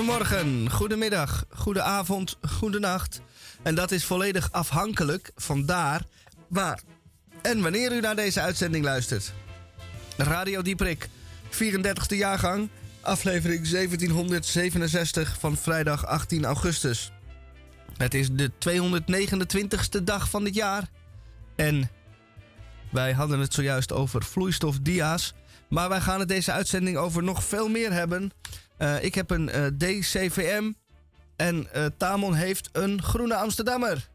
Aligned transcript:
Goedemorgen, 0.00 0.70
goedemiddag, 0.70 1.44
goedenavond, 1.50 2.38
goedenacht. 2.42 3.20
En 3.62 3.74
dat 3.74 3.90
is 3.90 4.04
volledig 4.04 4.52
afhankelijk 4.52 5.30
van 5.36 5.66
daar, 5.66 6.02
waar 6.48 6.80
en 7.42 7.62
wanneer 7.62 7.92
u 7.92 8.00
naar 8.00 8.16
deze 8.16 8.40
uitzending 8.40 8.84
luistert. 8.84 9.32
Radio 10.16 10.62
Dieprik, 10.62 11.08
34e 11.50 12.16
jaargang, 12.16 12.68
aflevering 13.00 13.68
1767 13.68 15.36
van 15.40 15.56
vrijdag 15.56 16.06
18 16.06 16.44
augustus. 16.44 17.12
Het 17.96 18.14
is 18.14 18.28
de 18.32 18.50
229ste 18.58 20.04
dag 20.04 20.30
van 20.30 20.44
dit 20.44 20.54
jaar. 20.54 20.88
En 21.56 21.90
wij 22.90 23.12
hadden 23.12 23.40
het 23.40 23.54
zojuist 23.54 23.92
over 23.92 24.24
vloeistofdia's. 24.24 25.34
Maar 25.68 25.88
wij 25.88 26.00
gaan 26.00 26.20
het 26.20 26.28
deze 26.28 26.52
uitzending 26.52 26.96
over 26.96 27.22
nog 27.22 27.44
veel 27.44 27.68
meer 27.68 27.92
hebben. 27.92 28.32
Uh, 28.80 29.02
ik 29.02 29.14
heb 29.14 29.30
een 29.30 29.48
eh, 29.48 29.66
DCVM 29.66 30.72
en 31.36 31.68
uh, 31.76 31.86
Tamon 31.96 32.34
heeft 32.34 32.68
een 32.72 33.02
Groene 33.02 33.34
Amsterdammer. 33.34 34.08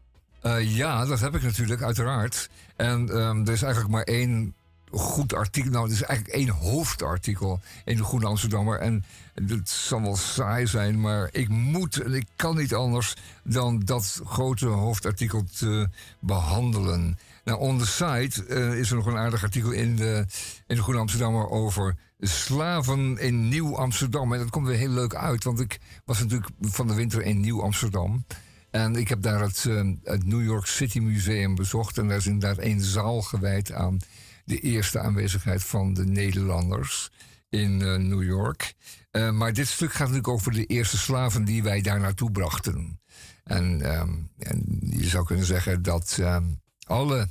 ja, 0.60 1.04
dat 1.04 1.20
heb 1.20 1.34
ik 1.34 1.42
natuurlijk, 1.42 1.82
uiteraard. 1.82 2.48
En 2.76 3.16
um, 3.16 3.46
er 3.46 3.52
is 3.52 3.62
eigenlijk 3.62 3.92
maar 3.92 4.02
één 4.02 4.54
goed 4.90 5.34
artikel. 5.34 5.70
Nou, 5.70 5.86
er 5.86 5.92
is 5.92 6.02
eigenlijk 6.02 6.38
één 6.38 6.48
hoofdartikel 6.48 7.60
in 7.84 7.96
de 7.96 8.04
Groene 8.04 8.26
Amsterdammer. 8.26 8.78
En 8.78 9.04
het 9.34 9.70
zal 9.70 10.02
wel 10.02 10.16
saai 10.16 10.66
zijn, 10.66 11.00
maar 11.00 11.28
ik 11.32 11.48
moet 11.48 12.00
en 12.00 12.14
ik 12.14 12.26
kan 12.36 12.56
niet 12.56 12.74
anders 12.74 13.16
dan 13.42 13.80
dat 13.84 14.20
grote 14.24 14.66
hoofdartikel 14.66 15.44
te 15.58 15.88
behandelen. 16.20 17.18
Nou, 17.44 17.58
on 17.58 17.78
the 17.78 17.86
site 17.86 18.46
is 18.78 18.90
er 18.90 18.96
nog 18.96 19.06
een 19.06 19.18
aardig 19.18 19.42
artikel 19.42 19.70
in 19.70 19.96
de, 19.96 20.26
in 20.66 20.76
de 20.76 20.82
Groene 20.82 21.00
Amsterdammer 21.00 21.48
over 21.48 21.96
slaven 22.26 23.18
in 23.18 23.48
Nieuw 23.48 23.76
Amsterdam. 23.76 24.32
En 24.32 24.38
dat 24.38 24.50
komt 24.50 24.66
weer 24.66 24.76
heel 24.76 24.88
leuk 24.88 25.14
uit, 25.14 25.44
want 25.44 25.60
ik 25.60 25.78
was 26.04 26.18
natuurlijk 26.18 26.50
van 26.60 26.86
de 26.86 26.94
winter 26.94 27.22
in 27.22 27.40
Nieuw 27.40 27.62
Amsterdam. 27.62 28.24
En 28.70 28.96
ik 28.96 29.08
heb 29.08 29.22
daar 29.22 29.40
het, 29.40 29.64
uh, 29.64 29.92
het 30.04 30.26
New 30.26 30.44
York 30.44 30.66
City 30.66 30.98
Museum 30.98 31.54
bezocht. 31.54 31.98
En 31.98 32.08
daar 32.08 32.16
is 32.16 32.26
inderdaad 32.26 32.58
één 32.58 32.80
zaal 32.80 33.22
gewijd 33.22 33.72
aan 33.72 33.98
de 34.44 34.60
eerste 34.60 34.98
aanwezigheid 34.98 35.64
van 35.64 35.94
de 35.94 36.04
Nederlanders 36.04 37.10
in 37.48 37.80
uh, 37.80 37.96
New 37.96 38.22
York. 38.22 38.74
Uh, 39.12 39.30
maar 39.30 39.52
dit 39.52 39.68
stuk 39.68 39.90
gaat 39.90 39.98
natuurlijk 39.98 40.28
over 40.28 40.52
de 40.52 40.66
eerste 40.66 40.98
slaven 40.98 41.44
die 41.44 41.62
wij 41.62 41.80
daar 41.80 42.00
naartoe 42.00 42.30
brachten. 42.30 43.00
En, 43.44 43.96
um, 43.98 44.30
en 44.38 44.78
je 44.80 45.08
zou 45.08 45.24
kunnen 45.24 45.46
zeggen 45.46 45.82
dat 45.82 46.16
um, 46.20 46.60
alle 46.86 47.28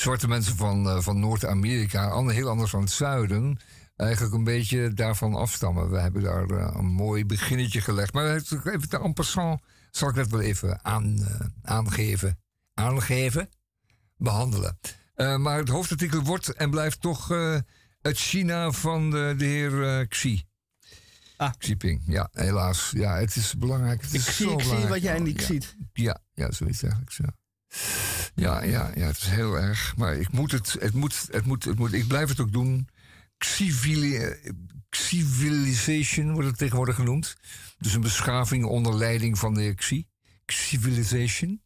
zwarte 0.00 0.28
mensen 0.28 0.56
van, 0.56 0.86
uh, 0.86 1.00
van 1.00 1.20
Noord-Amerika, 1.20 2.22
heel 2.26 2.48
anders 2.48 2.70
van 2.70 2.80
het 2.80 2.90
zuiden, 2.90 3.58
eigenlijk 3.96 4.34
een 4.34 4.44
beetje 4.44 4.92
daarvan 4.94 5.34
afstammen. 5.34 5.90
We 5.90 5.98
hebben 5.98 6.22
daar 6.22 6.50
uh, 6.50 6.74
een 6.76 6.86
mooi 6.86 7.26
beginnetje 7.26 7.80
gelegd. 7.80 8.12
Maar 8.12 8.34
even 8.34 9.02
en 9.02 9.12
passant 9.12 9.60
zal 9.90 10.08
ik 10.08 10.14
dat 10.14 10.28
wel 10.28 10.40
even 10.40 10.84
aan, 10.84 11.16
uh, 11.18 11.40
aangeven. 11.62 12.38
Aangeven? 12.74 13.48
Behandelen. 14.16 14.78
maar 15.14 15.58
het 15.58 15.68
hoofdartikel 15.68 16.22
wordt 16.22 16.52
en 16.52 16.70
blijft 16.70 17.00
toch 17.00 17.28
het 18.00 18.18
China 18.18 18.70
van 18.70 19.10
de, 19.10 19.34
de 19.36 19.44
heer 19.44 20.06
Xi. 20.08 20.44
Ah. 21.36 21.50
Xi 21.58 21.68
Jinping, 21.68 22.02
ja, 22.06 22.28
helaas. 22.32 22.90
Ja, 22.94 23.16
het 23.16 23.36
is 23.36 23.56
belangrijk. 23.56 24.02
Het 24.02 24.14
is 24.14 24.26
ik, 24.26 24.32
zie, 24.32 24.50
ik 24.50 24.62
zie 24.62 24.86
wat 24.86 25.02
jij 25.02 25.18
niet 25.18 25.40
ja. 25.40 25.46
ziet. 25.46 25.76
Ja, 25.92 26.20
ja, 26.32 26.52
zoiets 26.52 26.82
eigenlijk. 26.82 27.12
Ja. 27.12 27.39
Ja, 28.34 28.62
ja, 28.62 28.90
ja, 28.94 29.06
het 29.06 29.16
is 29.16 29.26
heel 29.26 29.58
erg. 29.58 29.96
Maar 29.96 30.16
ik 30.16 30.32
moet 30.32 30.52
het, 30.52 30.76
het 30.80 30.94
moet, 30.94 31.28
het 31.30 31.44
moet, 31.44 31.64
het 31.64 31.78
moet, 31.78 31.92
ik 31.92 32.06
blijf 32.06 32.28
het 32.28 32.40
ook 32.40 32.52
doen. 32.52 32.88
civilization 34.90 36.32
wordt 36.32 36.48
het 36.48 36.58
tegenwoordig 36.58 36.94
genoemd. 36.94 37.36
Dus 37.78 37.94
een 37.94 38.00
beschaving 38.00 38.64
onder 38.64 38.94
leiding 38.94 39.38
van 39.38 39.54
de 39.54 39.74
Xi. 39.74 40.06
Civilization. 40.46 41.62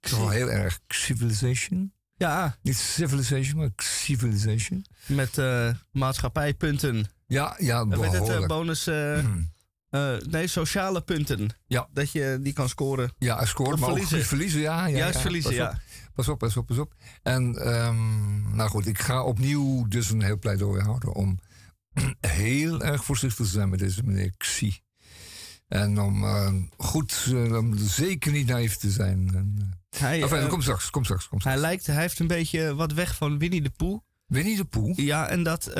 Het 0.00 0.10
is 0.12 0.18
wel 0.18 0.30
heel 0.30 0.50
erg 0.50 0.80
civilization. 0.88 1.92
Ja. 2.16 2.58
Niet 2.62 2.76
civilization, 2.76 3.56
maar 3.56 3.70
civilization. 3.76 4.84
Met 5.06 5.38
uh, 5.38 5.70
maatschappijpunten. 5.90 7.10
Ja, 7.26 7.56
ja, 7.58 7.86
behoorlijk. 7.86 8.18
Met 8.20 8.28
het 8.28 8.40
uh, 8.40 8.46
bonus... 8.46 8.88
Uh, 8.88 9.24
uh, 9.92 10.16
nee, 10.30 10.46
sociale 10.46 11.00
punten. 11.00 11.48
Ja. 11.66 11.88
Dat 11.92 12.12
je 12.12 12.38
die 12.42 12.52
kan 12.52 12.68
scoren. 12.68 13.12
Ja, 13.18 13.44
scoren, 13.44 13.78
maar 13.78 13.88
verliezen. 13.88 14.18
ook 14.18 14.24
verliezen. 14.24 14.60
Ja, 14.60 14.86
ja, 14.86 14.96
Juist 14.96 15.14
ja. 15.14 15.20
verliezen, 15.20 15.50
pas 15.50 15.58
ja. 15.58 15.80
Pas 16.14 16.28
op, 16.28 16.38
pas 16.38 16.56
op, 16.56 16.66
pas 16.66 16.78
op. 16.78 16.94
En 17.22 17.74
um, 17.74 18.56
nou 18.56 18.70
goed, 18.70 18.86
ik 18.86 18.98
ga 18.98 19.22
opnieuw 19.22 19.88
dus 19.88 20.10
een 20.10 20.22
heel 20.22 20.38
pleidooi 20.38 20.82
houden 20.82 21.14
om 21.14 21.38
heel 22.20 22.82
erg 22.82 23.04
voorzichtig 23.04 23.46
te 23.46 23.52
zijn 23.52 23.68
met 23.68 23.78
deze 23.78 24.02
meneer 24.02 24.32
Xi. 24.36 24.80
En 25.68 26.00
om 26.00 26.24
uh, 26.24 26.52
goed, 26.76 27.26
uh, 27.28 27.56
om 27.56 27.78
zeker 27.78 28.32
niet 28.32 28.46
naïef 28.46 28.76
te 28.76 28.90
zijn. 28.90 29.30
En, 29.34 29.78
hij, 29.96 30.22
enfin, 30.22 30.48
kom 30.48 30.62
straks, 30.62 30.90
kom 30.90 31.04
straks, 31.04 31.28
kom 31.28 31.40
straks. 31.40 31.56
Hij 31.56 31.66
lijkt, 31.68 31.86
hij 31.86 32.00
heeft 32.00 32.18
een 32.18 32.26
beetje 32.26 32.74
wat 32.74 32.92
weg 32.92 33.16
van 33.16 33.38
Winnie 33.38 33.62
de 33.62 33.70
Pooh. 33.70 34.00
Winnie 34.26 34.56
de 34.56 34.64
Pooh? 34.64 34.96
Ja, 34.96 35.28
en 35.28 35.42
dat... 35.42 35.72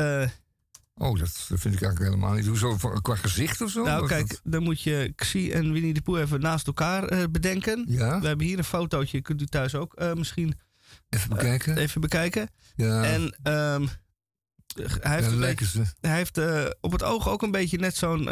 Oh, 0.94 1.18
dat, 1.18 1.30
vind 1.30 1.74
ik 1.74 1.82
eigenlijk 1.82 1.98
helemaal 1.98 2.32
niet. 2.32 2.46
Hoezo, 2.46 2.76
qua 3.02 3.14
gezicht 3.14 3.60
of 3.60 3.70
zo? 3.70 3.84
Nou, 3.84 4.06
kijk, 4.06 4.40
dan 4.42 4.62
moet 4.62 4.82
je 4.82 5.12
Xi 5.16 5.50
en 5.50 5.72
Winnie 5.72 5.94
de 5.94 6.02
Pooh 6.02 6.20
even 6.20 6.40
naast 6.40 6.66
elkaar 6.66 7.12
uh, 7.12 7.24
bedenken. 7.30 7.84
Ja. 7.88 8.20
We 8.20 8.26
hebben 8.26 8.46
hier 8.46 8.58
een 8.58 8.64
fotootje, 8.64 9.20
kunt 9.20 9.40
u 9.40 9.46
thuis 9.46 9.74
ook 9.74 10.00
uh, 10.00 10.12
misschien... 10.12 10.58
Even 11.08 11.28
bekijken. 11.28 11.76
Uh, 11.76 11.82
even 11.82 12.00
bekijken. 12.00 12.48
Ja. 12.74 13.04
En 13.04 13.22
um, 13.22 13.88
hij 14.74 15.14
heeft, 15.14 15.30
ja, 15.30 15.36
beetje, 15.36 15.66
hij 16.00 16.16
heeft 16.16 16.40
op 16.80 16.92
het 16.92 17.02
oog 17.02 17.28
ook 17.28 17.42
een 17.42 17.50
beetje 17.50 17.78
net 17.78 17.96
zo'n 17.96 18.28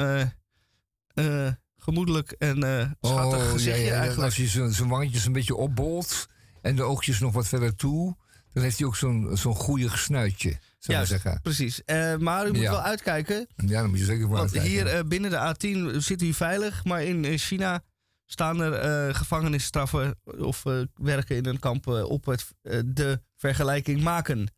gemoedelijk 1.77 2.31
en 2.31 2.57
schattig 3.01 3.39
oh, 3.39 3.51
gezichtje 3.51 3.85
ja, 3.85 3.91
ja, 3.91 3.99
eigenlijk. 3.99 4.25
Als 4.25 4.37
je 4.37 4.73
zijn 4.73 4.89
wandjes 4.89 5.25
een 5.25 5.33
beetje 5.33 5.55
opbolt 5.55 6.27
en 6.63 6.77
de 6.77 6.83
oogjes 6.83 7.19
nog 7.19 7.33
wat 7.33 7.49
verder 7.49 7.75
toe... 7.75 8.17
dan 8.53 8.63
heeft 8.63 8.79
hij 8.79 8.87
ook 8.87 8.97
zo'n 8.97 9.37
zo'n 9.37 9.55
goeie 9.55 9.89
snuitje 9.89 10.59
ja, 10.81 11.05
zeggen. 11.05 11.41
precies. 11.43 11.83
Uh, 11.87 12.17
maar 12.17 12.47
u 12.47 12.49
moet 12.49 12.61
ja. 12.61 12.71
wel 12.71 12.83
uitkijken. 12.83 13.47
Ja, 13.57 13.81
dan 13.81 13.91
moet 13.91 13.99
je 13.99 14.05
zeker 14.05 14.29
wel 14.29 14.39
Want 14.39 14.57
uitkijken. 14.57 14.71
hier 14.71 14.99
uh, 14.99 15.09
binnen 15.09 15.31
de 15.31 15.55
A10 15.55 15.97
zit 15.97 16.23
u 16.23 16.33
veilig, 16.33 16.85
maar 16.85 17.03
in 17.05 17.39
China 17.39 17.83
staan 18.27 18.61
er 18.61 19.09
uh, 19.09 19.15
gevangenisstraffen 19.15 20.19
of 20.25 20.63
werken 20.95 21.37
in 21.37 21.47
een 21.47 21.59
kamp 21.59 21.87
op 21.87 22.25
het, 22.25 22.47
de 22.85 23.23
vergelijking 23.37 24.03
maken. 24.03 24.53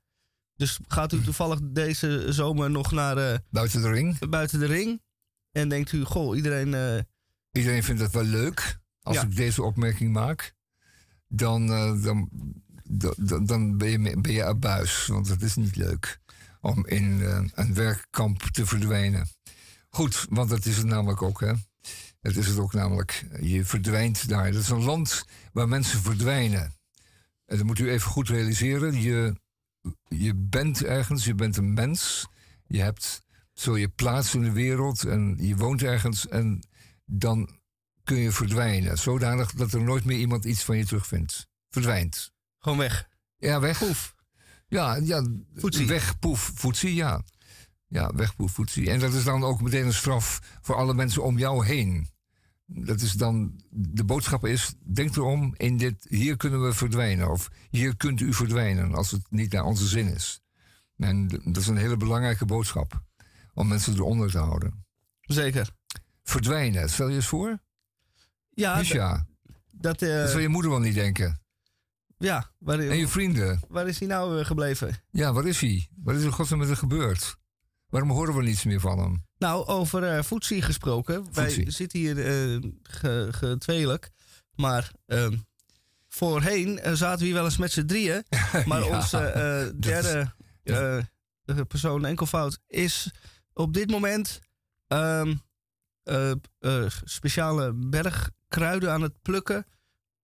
Dus 0.55 0.78
gaat 0.88 1.12
u 1.12 1.22
toevallig 1.22 1.59
deze 1.62 2.27
zomer 2.28 2.71
nog 2.71 2.93
naar... 2.93 3.41
buiten 3.50 3.83
de 3.83 3.91
ring? 3.91 4.28
Buiten 4.28 4.59
de 4.59 4.66
ring. 4.66 5.03
En 5.53 5.69
denkt 5.69 5.93
u, 5.93 6.04
goh, 6.04 6.37
iedereen... 6.37 7.04
iedereen 7.53 7.83
vindt 7.83 8.00
het 8.00 8.12
wel 8.12 8.25
leuk 8.25 8.78
als 9.00 9.16
ja. 9.16 9.22
ik 9.22 9.37
deze 9.37 9.62
opmerking 9.62 10.12
maak. 10.12 10.54
Dan, 11.28 11.66
dan, 12.03 12.28
dan, 13.47 13.76
ben, 13.78 13.91
je, 13.91 14.20
ben 14.20 14.32
je 14.32 14.44
abuis. 14.44 15.06
Want 15.06 15.28
het 15.28 15.42
is 15.42 15.56
niet 15.56 15.76
leuk 15.76 16.20
om 16.60 16.86
in 16.86 17.04
uh, 17.04 17.41
een 17.54 17.75
werkkamp 17.75 18.42
te 18.42 18.66
verdwijnen. 18.66 19.28
Goed, 19.88 20.26
want 20.28 20.50
dat 20.50 20.66
is 20.66 20.76
het 20.76 20.86
namelijk 20.86 21.22
ook, 21.22 21.41
hè. 21.41 21.53
Dat 22.20 22.36
is 22.36 22.47
het 22.47 22.58
ook 22.58 22.72
namelijk. 22.72 23.26
Je 23.41 23.64
verdwijnt 23.64 24.28
daar. 24.28 24.53
Dat 24.53 24.62
is 24.62 24.69
een 24.69 24.84
land 24.84 25.25
waar 25.53 25.69
mensen 25.69 26.00
verdwijnen. 26.00 26.75
En 27.47 27.56
dat 27.56 27.66
moet 27.66 27.78
u 27.78 27.91
even 27.91 28.10
goed 28.10 28.28
realiseren. 28.28 29.03
Je, 29.03 29.34
je 30.09 30.34
bent 30.34 30.84
ergens, 30.84 31.24
je 31.24 31.34
bent 31.34 31.56
een 31.56 31.72
mens. 31.72 32.27
Je 32.66 32.80
hebt 32.80 33.22
zo 33.53 33.78
je 33.78 33.88
plaats 33.88 34.34
in 34.34 34.42
de 34.42 34.53
wereld 34.53 35.04
en 35.04 35.36
je 35.41 35.56
woont 35.56 35.83
ergens. 35.83 36.28
En 36.28 36.66
dan 37.04 37.60
kun 38.04 38.16
je 38.16 38.33
verdwijnen. 38.33 38.98
Zodanig 38.98 39.53
dat 39.53 39.72
er 39.72 39.83
nooit 39.83 40.04
meer 40.04 40.18
iemand 40.18 40.45
iets 40.45 40.65
van 40.65 40.77
je 40.77 40.86
terugvindt. 40.86 41.47
Verdwijnt. 41.71 42.32
Gewoon 42.62 42.78
weg. 42.78 43.09
Ja, 43.36 43.60
weg. 43.60 43.78
Poef. 43.78 44.14
Ja, 44.68 44.97
ja 44.97 45.26
Voetsie. 45.54 45.86
weg, 45.86 46.18
poef, 46.18 46.53
voetsie, 46.54 46.94
ja. 46.94 47.22
Ja, 47.86 48.10
weg, 48.14 48.36
poef, 48.36 48.53
voetsie. 48.53 48.91
En 48.91 49.00
dat 49.00 49.12
is 49.12 49.24
dan 49.24 49.44
ook 49.44 49.60
meteen 49.60 49.86
een 49.86 49.94
straf 49.94 50.59
voor 50.60 50.74
alle 50.74 50.94
mensen 50.94 51.22
om 51.22 51.38
jou 51.38 51.66
heen. 51.66 52.10
Dat 52.66 53.00
is 53.00 53.12
dan, 53.12 53.60
de 53.70 54.04
boodschap 54.04 54.47
is, 54.47 54.74
denk 54.84 55.16
erom, 55.16 55.54
in 55.56 55.76
dit, 55.76 56.06
hier 56.09 56.36
kunnen 56.36 56.62
we 56.62 56.72
verdwijnen. 56.72 57.30
Of 57.30 57.50
hier 57.70 57.97
kunt 57.97 58.20
u 58.20 58.34
verdwijnen, 58.34 58.94
als 58.94 59.10
het 59.10 59.26
niet 59.30 59.53
naar 59.53 59.64
onze 59.64 59.86
zin 59.86 60.14
is. 60.14 60.41
En 60.97 61.28
dat 61.28 61.56
is 61.56 61.66
een 61.66 61.76
hele 61.76 61.97
belangrijke 61.97 62.44
boodschap, 62.44 63.03
om 63.54 63.68
mensen 63.68 63.94
eronder 63.94 64.30
te 64.30 64.38
houden. 64.38 64.84
Zeker. 65.20 65.70
Verdwijnen, 66.22 66.91
stel 66.91 67.09
je 67.09 67.14
eens 67.14 67.26
voor? 67.26 67.59
Ja. 68.50 68.78
Dus 68.78 68.88
ja. 68.88 69.26
Dat, 69.70 70.03
uh... 70.03 70.09
dat 70.09 70.30
zal 70.30 70.41
je 70.41 70.48
moeder 70.48 70.70
wel 70.70 70.80
niet 70.80 70.94
denken. 70.94 71.41
Ja, 72.22 72.51
waar, 72.59 72.78
en 72.78 72.98
je 72.98 73.09
vrienden. 73.09 73.60
Waar 73.69 73.89
is 73.89 73.98
hij 73.98 74.09
nou 74.09 74.39
uh, 74.39 74.45
gebleven? 74.45 75.03
Ja, 75.10 75.33
waar 75.33 75.47
is 75.47 75.60
hij? 75.60 75.89
Wat 75.97 76.15
is 76.15 76.24
er 76.24 76.33
godsnaam 76.33 76.59
met 76.59 76.69
hem 76.69 76.77
gebeurd? 76.77 77.36
Waarom 77.89 78.10
horen 78.10 78.34
we 78.34 78.42
niets 78.42 78.65
meer 78.65 78.80
van 78.80 78.98
hem? 78.98 79.24
Nou, 79.39 79.66
over 79.66 80.16
uh, 80.16 80.63
gesproken. 80.63 81.27
Wij 81.33 81.65
zitten 81.71 81.98
hier 81.98 82.16
uh, 82.16 82.71
ge, 82.83 83.28
getweelijk. 83.30 84.10
Maar 84.54 84.92
uh, 85.07 85.27
voorheen 86.09 86.80
zaten 86.92 87.19
we 87.19 87.24
hier 87.24 87.34
wel 87.34 87.45
eens 87.45 87.57
met 87.57 87.72
z'n 87.72 87.86
drieën. 87.86 88.24
Maar 88.66 88.84
ja, 88.84 88.97
onze 88.97 89.74
derde 89.80 90.33
is, 90.63 91.65
persoon 91.69 92.04
enkelvoud 92.04 92.59
is 92.66 93.10
op 93.53 93.74
dit 93.74 93.91
moment... 93.91 94.41
Um, 94.89 95.41
eh, 96.03 96.30
eh, 96.59 96.86
speciale 97.04 97.72
bergkruiden 97.72 98.92
aan 98.92 99.03
het 99.03 99.22
plukken. 99.22 99.66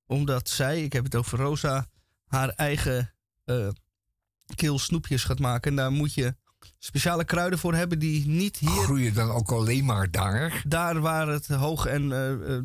Omdat 0.08 0.48
zij, 0.48 0.82
ik 0.82 0.92
heb 0.92 1.04
het 1.04 1.14
over 1.14 1.38
Rosa, 1.38 1.86
haar 2.26 2.48
eigen 2.48 3.14
uh, 3.46 3.68
keel 4.54 4.78
snoepjes 4.78 5.24
gaat 5.24 5.38
maken. 5.38 5.70
En 5.70 5.76
daar 5.76 5.92
moet 5.92 6.14
je 6.14 6.34
speciale 6.78 7.24
kruiden 7.24 7.58
voor 7.58 7.74
hebben 7.74 7.98
die 7.98 8.26
niet 8.26 8.56
hier... 8.56 8.70
Groeien 8.70 9.14
dan 9.14 9.30
ook 9.30 9.50
alleen 9.50 9.84
maar 9.84 10.10
daar? 10.10 10.62
Daar 10.66 11.00
waar 11.00 11.28
het 11.28 11.46
hoog 11.46 11.86
en, 11.86 12.08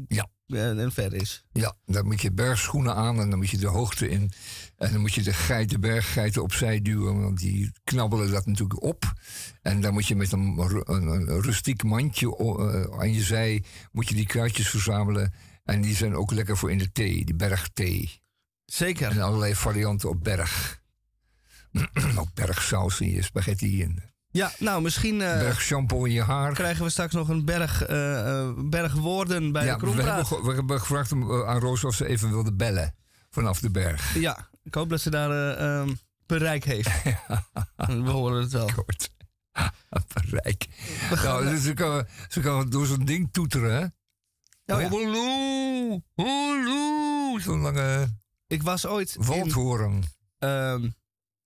ja. 0.08 0.28
en, 0.48 0.80
en 0.80 0.92
ver 0.92 1.14
is. 1.14 1.46
Ja, 1.52 1.76
dan 1.86 2.06
moet 2.06 2.22
je 2.22 2.32
bergschoenen 2.32 2.96
aan 2.96 3.20
en 3.20 3.30
dan 3.30 3.40
moet 3.40 3.50
je 3.50 3.58
de 3.58 3.68
hoogte 3.68 4.10
in. 4.10 4.32
En 4.78 4.92
dan 4.92 5.02
moet 5.02 5.14
je 5.14 5.22
de, 5.22 5.34
geit, 5.34 5.70
de 5.70 5.80
berggeiten 5.80 6.44
opzij 6.44 6.82
duwen, 6.82 7.22
want 7.22 7.38
die 7.38 7.72
knabbelen 7.84 8.32
dat 8.32 8.46
natuurlijk 8.46 8.84
op. 8.84 9.14
En 9.62 9.82
dan 9.82 9.94
moet 9.94 10.08
je 10.08 10.16
met 10.16 10.32
een, 10.32 10.58
een, 10.86 11.08
een 11.08 11.42
rustiek 11.42 11.84
mandje 11.84 12.38
aan 13.00 13.14
je 13.14 13.22
zij 13.22 13.64
moet 13.92 14.10
je 14.10 14.16
die 14.16 14.26
kruidjes 14.26 14.70
verzamelen. 14.70 15.34
En 15.64 15.82
die 15.82 15.96
zijn 15.96 16.16
ook 16.16 16.32
lekker 16.32 16.58
voor 16.58 16.72
in 16.72 16.78
de 16.78 16.92
thee, 16.92 17.26
die 17.26 17.36
bergthee. 17.36 18.22
Zeker. 18.66 19.12
En 19.12 19.22
allerlei 19.22 19.56
varianten 19.56 20.10
op 20.10 20.24
berg. 20.24 20.82
ook 22.20 22.34
bergsaus 22.34 23.02
in 23.02 23.12
je 23.12 23.22
spaghetti. 23.22 23.84
En 23.84 24.14
ja, 24.34 24.52
nou 24.60 24.82
misschien... 24.82 25.20
Uh, 25.20 25.38
bergshampoo 25.38 26.06
in 26.06 26.12
je 26.12 26.22
haar. 26.22 26.54
Krijgen 26.54 26.84
we 26.84 26.90
straks 26.90 27.14
nog 27.14 27.30
een 27.30 27.46
berg, 27.46 27.90
uh, 27.90 28.52
bergwoorden 28.58 29.52
bij 29.52 29.66
ja, 29.66 29.78
de 29.78 29.94
we 29.96 30.04
hebben, 30.04 30.44
we 30.44 30.54
hebben 30.54 30.80
gevraagd 30.80 31.12
aan 31.12 31.60
Roos 31.60 31.84
of 31.84 31.96
ze 31.96 32.08
even 32.08 32.30
wilde 32.30 32.54
bellen 32.54 32.96
vanaf 33.30 33.60
de 33.60 33.70
berg. 33.70 34.16
Ja, 34.20 34.50
ik 34.64 34.74
hoop 34.74 34.90
dat 34.90 35.02
ze 35.02 35.10
daar 35.10 35.60
uh, 35.62 35.94
bereik 36.26 36.64
heeft. 36.64 36.90
we 37.76 38.10
horen 38.10 38.42
het 38.42 38.52
wel. 38.52 38.70
Kort. 38.76 39.10
bereik. 40.14 40.68
Nou, 41.24 41.50
dus 41.50 41.64
ze, 41.64 41.74
kan, 41.74 42.06
ze 42.28 42.40
kan 42.40 42.70
door 42.70 42.86
zo'n 42.86 43.06
ding 43.06 43.30
toeteren, 43.32 43.82
hè? 43.82 43.86
Oh, 44.66 44.82
ja. 44.82 44.90
Zo'n 47.40 47.60
lange... 47.60 48.22
Ik 48.48 48.64
was 48.64 48.86
ooit 48.86 49.16
Waldhoren. 49.20 50.04
in 50.40 50.48
um, 50.48 50.94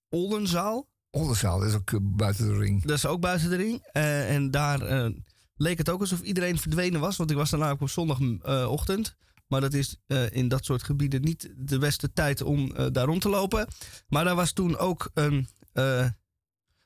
Oldenzaal. 0.10 0.88
Oldenzaal, 1.12 1.60
dat 1.60 1.68
is 1.68 1.74
ook 1.74 2.00
buiten 2.02 2.48
de 2.48 2.58
ring. 2.58 2.82
Dat 2.82 2.98
is 2.98 3.06
ook 3.06 3.22
buiten 3.22 3.50
de 3.50 3.56
ring. 3.56 3.88
Uh, 3.94 4.36
en 4.36 4.52
daar 4.52 5.12
leek 5.56 5.78
het 5.78 5.90
ook 5.90 6.00
alsof 6.00 6.22
iedereen 6.22 6.60
verdwenen 6.60 7.00
was. 7.00 7.18
Want 7.18 7.32
ik 7.32 7.38
was 7.38 7.50
daarna 7.50 7.70
ook 7.70 7.82
op 7.82 7.90
zondagochtend. 7.90 9.16
Maar 9.48 9.62
dat 9.62 9.74
is 9.74 10.00
in 10.30 10.48
dat 10.48 10.66
soort 10.66 10.84
gebieden 10.84 11.22
niet 11.22 11.54
de 11.58 11.78
beste 11.78 12.14
tijd 12.14 12.42
om 12.42 12.74
daar 12.92 13.06
rond 13.06 13.22
te 13.22 13.30
lopen. 13.30 13.68
Maar 14.08 14.24
daar 14.24 14.36
was 14.36 14.52
toen 14.52 14.78
ook 14.78 15.10
een... 15.14 15.48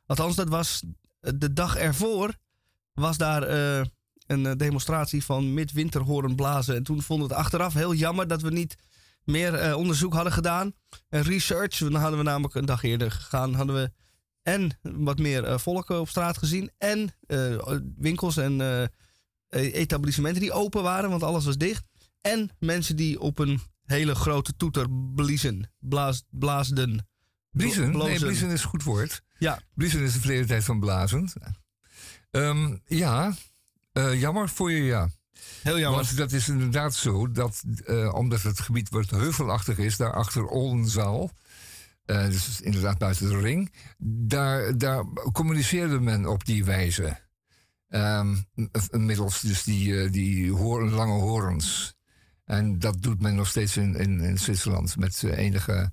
althans, 0.06 0.36
dat 0.36 0.50
was 0.50 0.84
de 1.20 1.54
dag 1.54 1.76
ervoor... 1.76 2.36
was 2.94 3.18
daar 3.18 3.42
een 4.32 4.58
demonstratie 4.58 5.24
van 5.24 5.54
midwinterhoren 5.54 6.36
blazen. 6.36 6.76
En 6.76 6.84
toen 6.84 7.02
vonden 7.02 7.28
we 7.28 7.34
het 7.34 7.44
achteraf 7.44 7.74
heel 7.74 7.94
jammer 7.94 8.28
dat 8.28 8.42
we 8.42 8.52
niet 8.52 8.76
meer 9.24 9.76
onderzoek 9.76 10.14
hadden 10.14 10.34
gedaan. 10.34 10.74
En 11.10 11.22
research. 11.22 11.78
Dan 11.78 11.96
hadden 11.96 12.18
we 12.18 12.26
namelijk 12.26 12.56
een 12.56 12.66
dag 12.66 12.84
eerder 12.84 13.12
gegaan. 13.12 13.54
Hadden 13.54 13.76
we 13.76 13.92
en 14.44 14.80
wat 14.82 15.20
meer 15.20 15.48
uh, 15.48 15.58
volk 15.58 15.90
op 15.90 16.10
straat 16.10 16.38
gezien. 16.38 16.72
En 16.78 17.14
uh, 17.28 17.78
winkels 17.98 18.38
en 18.38 18.60
uh, 18.60 18.84
etablissementen 19.50 20.42
die 20.42 20.52
open 20.52 20.84
waren, 20.84 21.10
want 21.10 21.24
alles 21.24 21.46
was 21.46 21.58
dicht. 21.58 21.84
En 22.22 22.50
mensen 22.60 22.96
die 22.96 23.20
op 23.20 23.40
een 23.40 23.60
hele 23.84 24.16
grote 24.16 24.56
toeter 24.56 24.88
bliezen. 25.16 25.72
Blaas, 25.80 26.24
blaasden. 26.30 27.08
Bliezen? 27.50 27.98
Nee, 27.98 28.20
bliezen 28.20 28.50
is 28.50 28.64
een 28.64 28.70
goed 28.70 28.84
woord. 28.84 29.22
Ja. 29.38 29.62
Bliezen 29.74 30.02
is 30.02 30.14
de 30.14 30.20
verleden 30.20 30.48
tijd 30.48 30.64
van 30.64 30.80
blazend. 30.80 31.34
Um, 32.32 32.82
ja, 32.86 33.34
jammer 33.94 34.50
voor 34.50 34.72
je, 34.72 34.84
ja. 34.84 35.10
Heel 35.64 35.80
jammer. 35.80 36.04
Want 36.04 36.18
dat 36.18 36.32
is 36.32 36.48
inderdaad 36.48 36.96
zo 36.96 37.32
dat, 37.32 37.64
omdat 38.12 38.42
het 38.42 38.60
gebied 38.60 38.90
wat 38.90 39.10
heuvelachtig 39.10 39.78
is, 39.78 39.98
daar 39.98 40.14
achter 40.14 40.46
Oldenzaal 40.46 41.32
uh, 42.06 42.26
dus 42.26 42.62
inderdaad 42.62 42.98
buiten 42.98 43.30
de 43.30 43.40
ring. 43.40 43.72
Daar, 43.98 44.78
daar 44.78 45.04
communiceerde 45.32 46.00
men 46.00 46.26
op 46.26 46.46
die 46.46 46.66
wijze. 46.66 47.20
Um, 47.90 48.46
middels 48.92 49.42
dus 49.42 49.64
die, 49.64 50.10
die 50.10 50.52
lange 50.90 51.20
horens. 51.20 51.94
En 52.46 52.80
dat 52.80 53.02
doet 53.02 53.22
men 53.22 53.36
nog 53.36 53.48
steeds 53.48 53.78
in, 53.78 53.96
in, 53.96 54.20
in 54.20 54.40
Zwitserland 54.40 54.98
met 54.98 55.24
enige. 55.24 55.92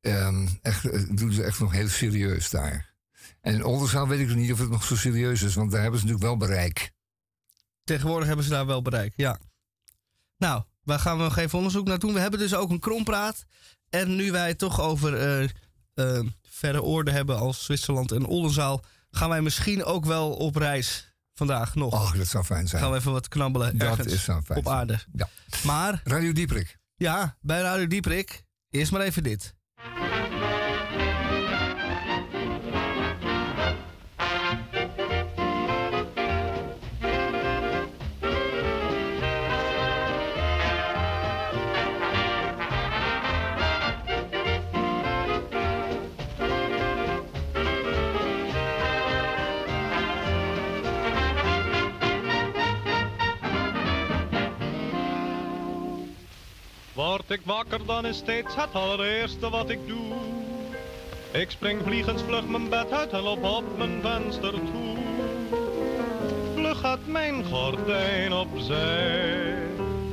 Um, 0.00 0.48
echt, 0.62 1.16
doen 1.16 1.32
ze 1.32 1.42
echt 1.42 1.58
nog 1.58 1.72
heel 1.72 1.88
serieus 1.88 2.50
daar. 2.50 2.94
En 3.40 3.64
Oldenzaal 3.64 4.08
weet 4.08 4.30
ik 4.30 4.36
niet 4.36 4.52
of 4.52 4.58
het 4.58 4.70
nog 4.70 4.84
zo 4.84 4.96
serieus 4.96 5.42
is, 5.42 5.54
want 5.54 5.70
daar 5.70 5.82
hebben 5.82 6.00
ze 6.00 6.06
natuurlijk 6.06 6.38
wel 6.38 6.48
bereik. 6.48 6.92
Tegenwoordig 7.84 8.26
hebben 8.26 8.44
ze 8.44 8.50
daar 8.50 8.66
wel 8.66 8.82
bereik, 8.82 9.12
ja. 9.16 9.38
Nou, 10.36 10.62
waar 10.82 10.98
gaan 10.98 11.16
we 11.16 11.22
nog 11.22 11.36
even 11.36 11.58
onderzoek 11.58 11.86
naar 11.86 11.98
doen? 11.98 12.12
We 12.12 12.20
hebben 12.20 12.38
dus 12.38 12.54
ook 12.54 12.70
een 12.70 12.78
krompraat. 12.78 13.44
En 13.90 14.16
nu 14.16 14.30
wij 14.30 14.48
het 14.48 14.58
toch 14.58 14.80
over 14.80 15.40
uh, 15.42 15.48
uh, 15.94 16.28
verre 16.42 16.82
oorden 16.82 17.14
hebben 17.14 17.38
als 17.38 17.64
Zwitserland 17.64 18.12
en 18.12 18.26
Oldenzaal, 18.26 18.84
gaan 19.10 19.28
wij 19.28 19.42
misschien 19.42 19.84
ook 19.84 20.04
wel 20.04 20.32
op 20.32 20.56
reis 20.56 21.14
vandaag 21.34 21.74
nog. 21.74 21.92
Oh, 21.92 22.14
dat 22.16 22.26
zou 22.26 22.44
fijn 22.44 22.68
zijn. 22.68 22.82
Gaan 22.82 22.90
we 22.90 22.96
even 22.96 23.12
wat 23.12 23.28
knabbelen 23.28 23.78
dat 23.78 24.06
is 24.06 24.22
fijn 24.22 24.44
op 24.48 24.68
aarde. 24.68 24.98
Ja. 25.12 25.28
Maar... 25.64 26.00
Radio 26.04 26.32
Dieprik. 26.32 26.78
Ja, 26.96 27.36
bij 27.40 27.60
Radio 27.60 27.86
Dieprik. 27.86 28.44
Eerst 28.70 28.92
maar 28.92 29.00
even 29.00 29.22
dit. 29.22 29.54
Word 57.12 57.30
ik 57.30 57.40
wakker, 57.44 57.86
dan 57.86 58.06
is 58.06 58.16
steeds 58.16 58.54
het 58.54 58.74
allereerste 58.74 59.50
wat 59.50 59.70
ik 59.70 59.78
doe. 59.86 60.14
Ik 61.32 61.50
spring 61.50 61.82
vliegensvlug 61.82 62.46
mijn 62.46 62.68
bed 62.68 62.92
uit 62.92 63.10
en 63.10 63.20
loop 63.20 63.44
op 63.44 63.76
mijn 63.76 64.00
venster 64.02 64.50
toe. 64.50 64.96
Vlug 66.54 66.80
gaat 66.80 67.06
mijn 67.06 67.44
gordijn 67.44 68.32
opzij. 68.32 69.56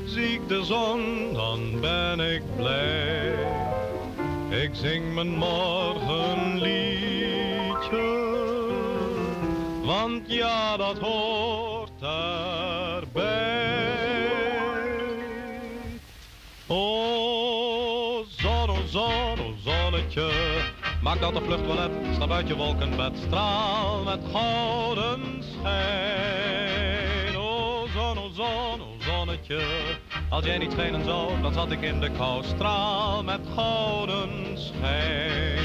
Zie 0.05 0.33
ik 0.33 0.47
de 0.47 0.63
zon, 0.63 1.33
dan 1.33 1.79
ben 1.79 2.19
ik 2.19 2.41
blij. 2.55 3.33
Ik 4.49 4.69
zing 4.73 5.13
mijn 5.13 5.37
morgenliedje. 5.37 6.77
Want 9.83 10.23
ja, 10.27 10.77
dat 10.77 10.97
hoort 10.97 11.91
erbij. 12.01 12.78
Maak 21.01 21.19
dat 21.19 21.33
de 21.33 21.41
vluchttoilet, 21.41 21.91
stap 22.13 22.31
uit 22.31 22.47
je 22.47 22.55
wolkenbed. 22.55 23.17
Straal 23.27 24.03
met 24.03 24.19
gouden 24.31 25.43
schijn. 25.43 27.37
Oh, 27.37 27.81
zon, 27.93 28.17
oh 28.17 28.33
zon, 28.33 28.81
oh 28.81 28.87
zonnetje. 28.99 29.61
Als 30.29 30.45
jij 30.45 30.57
niet 30.57 30.71
schijnen 30.71 31.03
zou, 31.03 31.41
dan 31.41 31.53
zat 31.53 31.71
ik 31.71 31.81
in 31.81 31.99
de 31.99 32.11
kou. 32.11 32.43
Straal 32.43 33.23
met 33.23 33.41
gouden 33.55 34.57
schijn. 34.57 35.63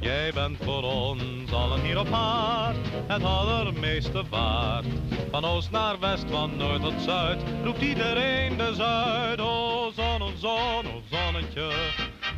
Jij 0.00 0.32
bent 0.34 0.56
voor 0.62 0.82
ons 0.82 1.52
allen 1.52 1.80
hier 1.80 1.98
op 1.98 2.12
aard 2.12 2.76
het 3.06 3.24
allermeeste 3.24 4.22
waard. 4.30 4.86
Van 5.30 5.44
oost 5.44 5.70
naar 5.70 6.00
west, 6.00 6.24
van 6.30 6.56
noord 6.56 6.82
tot 6.82 7.02
zuid, 7.02 7.42
roept 7.64 7.82
iedereen 7.82 8.56
de 8.56 8.74
zuid. 8.74 9.40
O 9.40 9.90
zon, 9.96 10.22
o 10.22 10.30
zon, 10.36 10.86
o 10.86 11.02
zonnetje, 11.10 11.72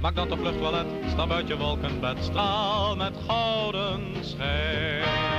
maak 0.00 0.14
dat 0.14 0.28
de 0.28 0.36
vluchttoilet, 0.36 0.86
stap 1.08 1.30
uit 1.30 1.48
je 1.48 1.56
wolkenbed, 1.56 2.24
straal 2.24 2.96
met 2.96 3.14
gouden 3.26 4.14
schijn. 4.20 5.35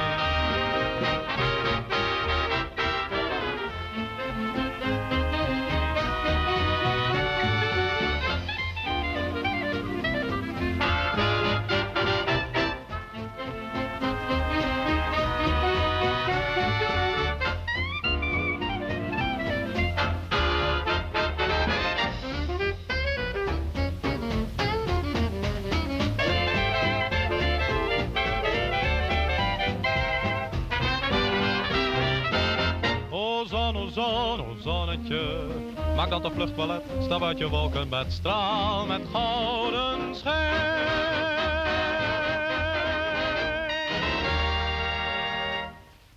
Zon, 33.97 34.39
o 34.39 34.55
zonnetje. 34.61 35.47
Maak 35.95 36.09
dat 36.09 36.23
de 36.23 36.31
vlucht 36.31 36.69
uit, 36.69 36.83
stap 37.03 37.21
uit 37.23 37.37
je 37.37 37.47
wolkenbed, 37.47 38.13
straal 38.13 38.85
met 38.85 39.01
gouden 39.11 40.15
schijn. 40.15 40.87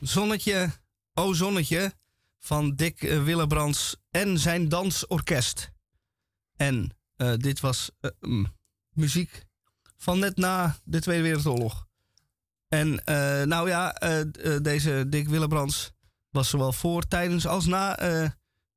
Zonnetje, 0.01 0.71
o 1.15 1.33
zonnetje, 1.33 1.93
van 2.39 2.75
Dick 2.75 3.03
uh, 3.03 3.23
Willebrands 3.23 3.97
en 4.11 4.39
zijn 4.39 4.69
dansorkest. 4.69 5.71
En 6.57 6.97
uh, 7.17 7.35
dit 7.37 7.61
was 7.61 7.91
uh, 8.01 8.11
mm, 8.21 8.47
muziek 8.93 9.45
van 9.97 10.19
net 10.19 10.37
na 10.37 10.77
de 10.85 11.01
Tweede 11.01 11.23
Wereldoorlog. 11.23 11.89
En 12.69 13.03
nou 13.49 13.69
ja, 13.69 13.93
deze 14.63 15.05
Dick 15.09 15.29
Willebrands 15.29 15.93
was 16.31 16.49
zowel 16.49 16.73
voor, 16.73 17.09
tijdens 17.09 17.47
als 17.47 17.67
na 17.67 17.95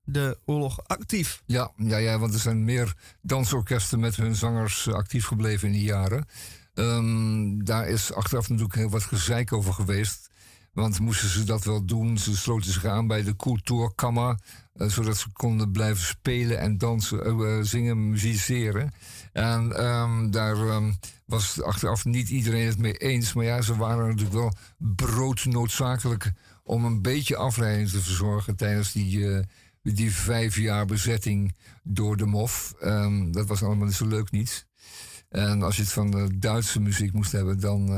de 0.06 0.38
oorlog 0.46 0.80
actief. 0.88 1.44
Ja, 1.46 1.72
ja, 1.78 1.98
ja, 1.98 2.20
want 2.20 2.34
er 2.34 2.40
zijn 2.40 2.66
meer 2.66 2.94
dansorkesten 3.22 4.00
met 4.00 4.16
hun 4.16 4.36
zangers 4.36 4.88
actief 4.88 5.26
gebleven 5.26 5.68
in 5.68 5.74
die 5.74 5.84
jaren. 5.84 6.26
Um, 6.74 7.66
daar 7.66 7.88
is 7.88 8.14
achteraf 8.14 8.50
natuurlijk 8.50 8.76
heel 8.76 8.90
wat 8.90 9.04
gezeik 9.04 9.54
over 9.54 9.74
geweest. 9.74 10.32
Want 10.74 11.00
moesten 11.00 11.30
ze 11.30 11.44
dat 11.44 11.64
wel 11.64 11.86
doen? 11.86 12.18
Ze 12.18 12.38
sloten 12.38 12.72
zich 12.72 12.86
aan 12.86 13.08
bij 13.08 13.24
de 13.24 13.36
Kulturkammer. 13.36 14.40
Uh, 14.76 14.88
zodat 14.88 15.18
ze 15.18 15.32
konden 15.32 15.72
blijven 15.72 16.04
spelen 16.06 16.60
en 16.60 16.78
dansen, 16.78 17.40
uh, 17.40 17.64
zingen, 17.64 18.10
musiceren. 18.10 18.94
En 19.32 19.86
um, 19.86 20.32
daar 20.32 20.58
um, 20.58 20.98
was 21.26 21.62
achteraf 21.62 22.06
niet 22.06 22.30
iedereen 22.30 22.68
het 22.68 22.78
mee 22.78 22.98
eens. 22.98 23.34
Maar 23.34 23.46
ja, 23.46 23.62
ze 23.62 23.76
waren 23.76 24.08
natuurlijk 24.08 24.34
wel 24.34 24.54
broodnoodzakelijk 24.78 26.32
om 26.64 26.86
een 26.86 27.02
beetje 27.02 27.36
afleiding 27.36 27.90
te 27.90 28.02
verzorgen 28.02 28.56
tijdens 28.56 28.92
die, 28.92 29.18
uh, 29.18 29.40
die 29.82 30.12
vijf 30.12 30.56
jaar 30.58 30.86
bezetting 30.86 31.56
door 31.84 32.18
de 32.18 32.26
MOF. 32.26 32.74
Um, 32.84 33.32
dat 33.32 33.48
was 33.48 33.64
allemaal 33.64 33.90
zo 33.90 34.08
leuk 34.08 34.32
niet. 34.32 34.68
En 35.30 35.62
als 35.62 35.76
je 35.76 35.82
het 35.82 35.92
van 35.92 36.12
de 36.12 36.38
Duitse 36.38 36.82
muziek 36.82 37.14
moest 37.14 37.32
hebben, 37.32 37.60
dan. 37.60 37.90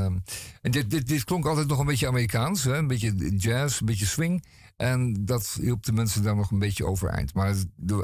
En 0.62 0.70
dit, 0.70 0.90
dit, 0.90 1.06
dit 1.06 1.24
klonk 1.24 1.46
altijd 1.46 1.66
nog 1.66 1.78
een 1.78 1.86
beetje 1.86 2.06
Amerikaans, 2.06 2.64
hè? 2.64 2.76
een 2.76 2.86
beetje 2.86 3.36
jazz, 3.36 3.80
een 3.80 3.86
beetje 3.86 4.06
swing. 4.06 4.44
En 4.76 5.24
dat 5.24 5.56
hielp 5.60 5.84
de 5.84 5.92
mensen 5.92 6.22
daar 6.22 6.36
nog 6.36 6.50
een 6.50 6.58
beetje 6.58 6.86
overeind. 6.86 7.34
Maar 7.34 7.54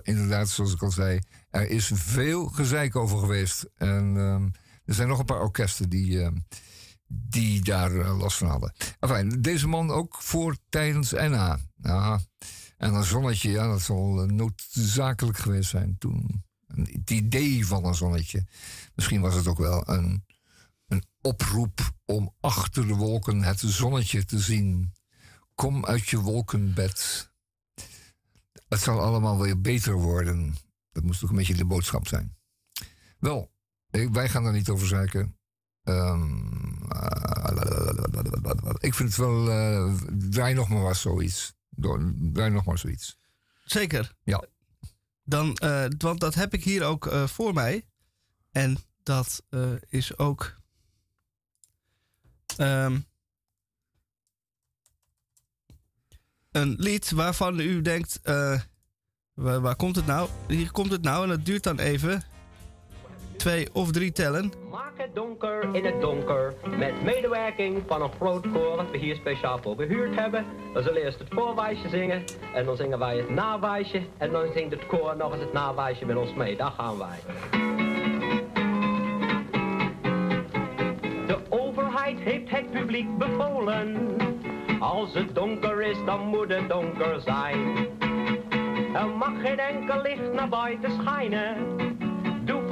inderdaad, 0.02 0.48
zoals 0.48 0.72
ik 0.72 0.82
al 0.82 0.90
zei, 0.90 1.18
er 1.50 1.68
is 1.68 1.90
veel 1.94 2.46
gezeik 2.46 2.96
over 2.96 3.18
geweest. 3.18 3.70
En 3.76 4.14
uh, 4.16 4.34
er 4.84 4.94
zijn 4.94 5.08
nog 5.08 5.18
een 5.18 5.24
paar 5.24 5.40
orkesten 5.40 5.88
die, 5.88 6.30
die 7.14 7.62
daar 7.62 7.92
uh, 7.92 8.18
last 8.18 8.36
van 8.36 8.48
hadden. 8.48 8.72
Enfin, 9.00 9.42
deze 9.42 9.68
man 9.68 9.90
ook 9.90 10.22
voor, 10.22 10.56
tijdens 10.68 11.12
en 11.12 11.30
na. 11.30 11.58
Ja. 11.82 12.20
En 12.76 12.94
een 12.94 13.04
zonnetje, 13.04 13.50
ja, 13.50 13.68
dat 13.68 13.82
zal 13.82 14.26
noodzakelijk 14.26 15.38
geweest 15.38 15.70
zijn 15.70 15.96
toen. 15.98 16.44
Het 16.66 17.10
idee 17.10 17.66
van 17.66 17.84
een 17.84 17.94
zonnetje. 17.94 18.46
Misschien 18.94 19.20
was 19.20 19.34
het 19.34 19.46
ook 19.46 19.58
wel 19.58 19.88
een, 19.88 20.24
een 20.86 21.04
oproep 21.20 21.80
om 22.04 22.34
achter 22.40 22.86
de 22.86 22.94
wolken 22.94 23.42
het 23.42 23.60
zonnetje 23.60 24.24
te 24.24 24.38
zien. 24.38 24.92
Kom 25.54 25.84
uit 25.84 26.08
je 26.08 26.18
wolkenbed. 26.18 27.30
Het 28.68 28.80
zal 28.80 29.00
allemaal 29.00 29.40
weer 29.40 29.60
beter 29.60 29.94
worden. 29.94 30.54
Dat 30.92 31.02
moest 31.02 31.20
toch 31.20 31.30
een 31.30 31.36
beetje 31.36 31.54
de 31.54 31.64
boodschap 31.64 32.06
zijn. 32.08 32.36
Wel, 33.18 33.52
wij 33.90 34.28
gaan 34.28 34.44
er 34.44 34.52
niet 34.52 34.68
over 34.68 34.86
zeiken. 34.86 35.36
Um, 35.84 36.71
ik 38.78 38.94
vind 38.94 39.08
het 39.08 39.16
wel. 39.16 39.48
Uh, 39.48 39.94
draai 40.30 40.54
nog 40.54 40.68
maar 40.68 40.96
zoiets. 40.96 41.54
Nog 41.70 42.64
maar 42.64 42.78
zoiets. 42.78 43.16
Zeker. 43.64 44.12
Ja. 44.22 44.44
Dan, 45.24 45.58
uh, 45.62 45.84
want 45.98 46.20
dat 46.20 46.34
heb 46.34 46.54
ik 46.54 46.64
hier 46.64 46.84
ook 46.84 47.06
uh, 47.06 47.26
voor 47.26 47.54
mij. 47.54 47.86
En 48.50 48.78
dat 49.02 49.42
is 49.88 50.18
ook. 50.18 50.60
Um, 52.58 53.06
een 56.50 56.74
lied 56.78 57.10
waarvan 57.10 57.58
u 57.58 57.82
denkt: 57.82 58.20
waar, 58.22 59.60
waar, 59.60 59.76
komt 59.76 59.96
het 59.96 60.06
nou? 60.06 60.28
Hier 60.48 60.70
komt 60.70 60.90
het 60.90 61.02
nou 61.02 61.22
en 61.22 61.28
dat 61.28 61.44
duurt 61.44 61.62
dan 61.62 61.78
even. 61.78 62.31
Twee 63.42 63.68
of 63.72 63.90
drie 63.90 64.12
tellen. 64.12 64.52
Maak 64.70 64.92
het 64.96 65.14
donker 65.14 65.74
in 65.74 65.84
het 65.84 66.00
donker. 66.00 66.54
Met 66.78 67.02
medewerking 67.02 67.82
van 67.86 68.02
een 68.02 68.12
groot 68.20 68.50
koor 68.52 68.76
dat 68.76 68.90
we 68.90 68.98
hier 68.98 69.14
speciaal 69.14 69.58
voor 69.62 69.76
gehuurd 69.76 70.14
hebben. 70.14 70.44
We 70.74 70.82
zullen 70.82 71.02
eerst 71.02 71.18
het 71.18 71.28
voorwijsje 71.30 71.88
zingen. 71.88 72.24
En 72.54 72.64
dan 72.64 72.76
zingen 72.76 72.98
wij 72.98 73.16
het 73.16 73.30
nawijsje. 73.30 74.02
En 74.18 74.30
dan 74.30 74.46
zingt 74.54 74.70
het 74.70 74.86
koor 74.86 75.16
nog 75.16 75.32
eens 75.32 75.40
het 75.40 75.52
nawijsje 75.52 76.06
met 76.06 76.16
ons 76.16 76.34
mee. 76.34 76.56
Daar 76.56 76.70
gaan 76.70 76.98
wij. 76.98 77.18
De 81.26 81.38
overheid 81.48 82.18
heeft 82.18 82.50
het 82.50 82.70
publiek 82.70 83.18
bevolen. 83.18 84.16
Als 84.80 85.14
het 85.14 85.34
donker 85.34 85.82
is, 85.82 85.96
dan 86.06 86.26
moet 86.26 86.48
het 86.48 86.68
donker 86.68 87.20
zijn. 87.20 87.88
Er 88.94 89.08
mag 89.08 89.40
geen 89.42 89.58
enkel 89.58 90.02
licht 90.02 90.32
naar 90.32 90.48
buiten 90.48 90.90
schijnen. 91.00 91.91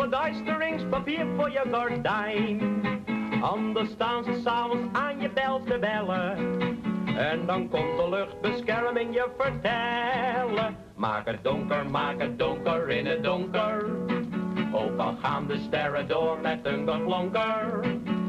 Doe 0.00 0.08
verduisteringspapier 0.08 1.26
voor 1.36 1.50
je 1.50 1.62
gordijn. 1.72 2.60
Anders 3.40 3.90
staan 3.90 4.24
ze 4.24 4.40
s'avonds 4.44 4.98
aan 4.98 5.20
je 5.20 5.30
bel 5.30 5.62
te 5.64 5.78
bellen. 5.78 6.36
En 7.16 7.46
dan 7.46 7.68
komt 7.68 7.96
de 7.96 8.08
luchtbescherming 8.08 9.14
je 9.14 9.28
vertellen. 9.38 10.76
Maak 10.96 11.26
het 11.26 11.44
donker, 11.44 11.90
maak 11.90 12.20
het 12.20 12.38
donker 12.38 12.88
in 12.88 13.06
het 13.06 13.22
donker. 13.22 13.86
Ook 14.72 14.98
al 14.98 15.16
gaan 15.22 15.46
de 15.46 15.58
sterren 15.58 16.08
door 16.08 16.38
met 16.42 16.58
een 16.62 16.88
geblonker. 16.90 17.84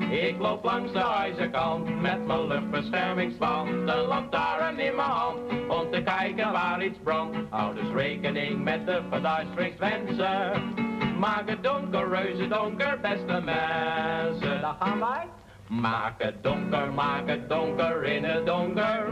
Ik 0.10 0.36
loop 0.40 0.64
langs 0.64 0.92
de 0.92 1.00
ijzerkant 1.00 2.02
met 2.02 2.26
mijn 2.26 2.48
luchtbeschermingsband. 2.48 3.70
De 3.70 4.06
lantaarn 4.08 4.80
in 4.80 4.96
mijn 4.96 5.10
hand 5.10 5.40
om 5.68 5.92
te 5.92 6.02
kijken 6.04 6.52
waar 6.52 6.84
iets 6.84 7.00
brandt. 7.04 7.38
Hou 7.50 7.76
dus 7.76 7.94
rekening 7.94 8.64
met 8.64 8.86
de 8.86 9.02
verduisteringswensen. 9.10 10.91
Maak 11.22 11.50
het 11.50 11.64
donker, 11.64 12.10
reuze 12.10 12.48
donker, 12.48 13.00
beste 13.02 13.42
mensen. 13.46 14.62
Daar 14.62 14.76
gaan 14.80 15.00
wij. 15.00 15.28
Maak 15.68 16.14
het 16.18 16.44
donker, 16.44 16.94
maak 16.94 17.28
het 17.28 17.50
donker 17.50 18.04
in 18.04 18.24
het 18.24 18.46
donker. 18.46 19.08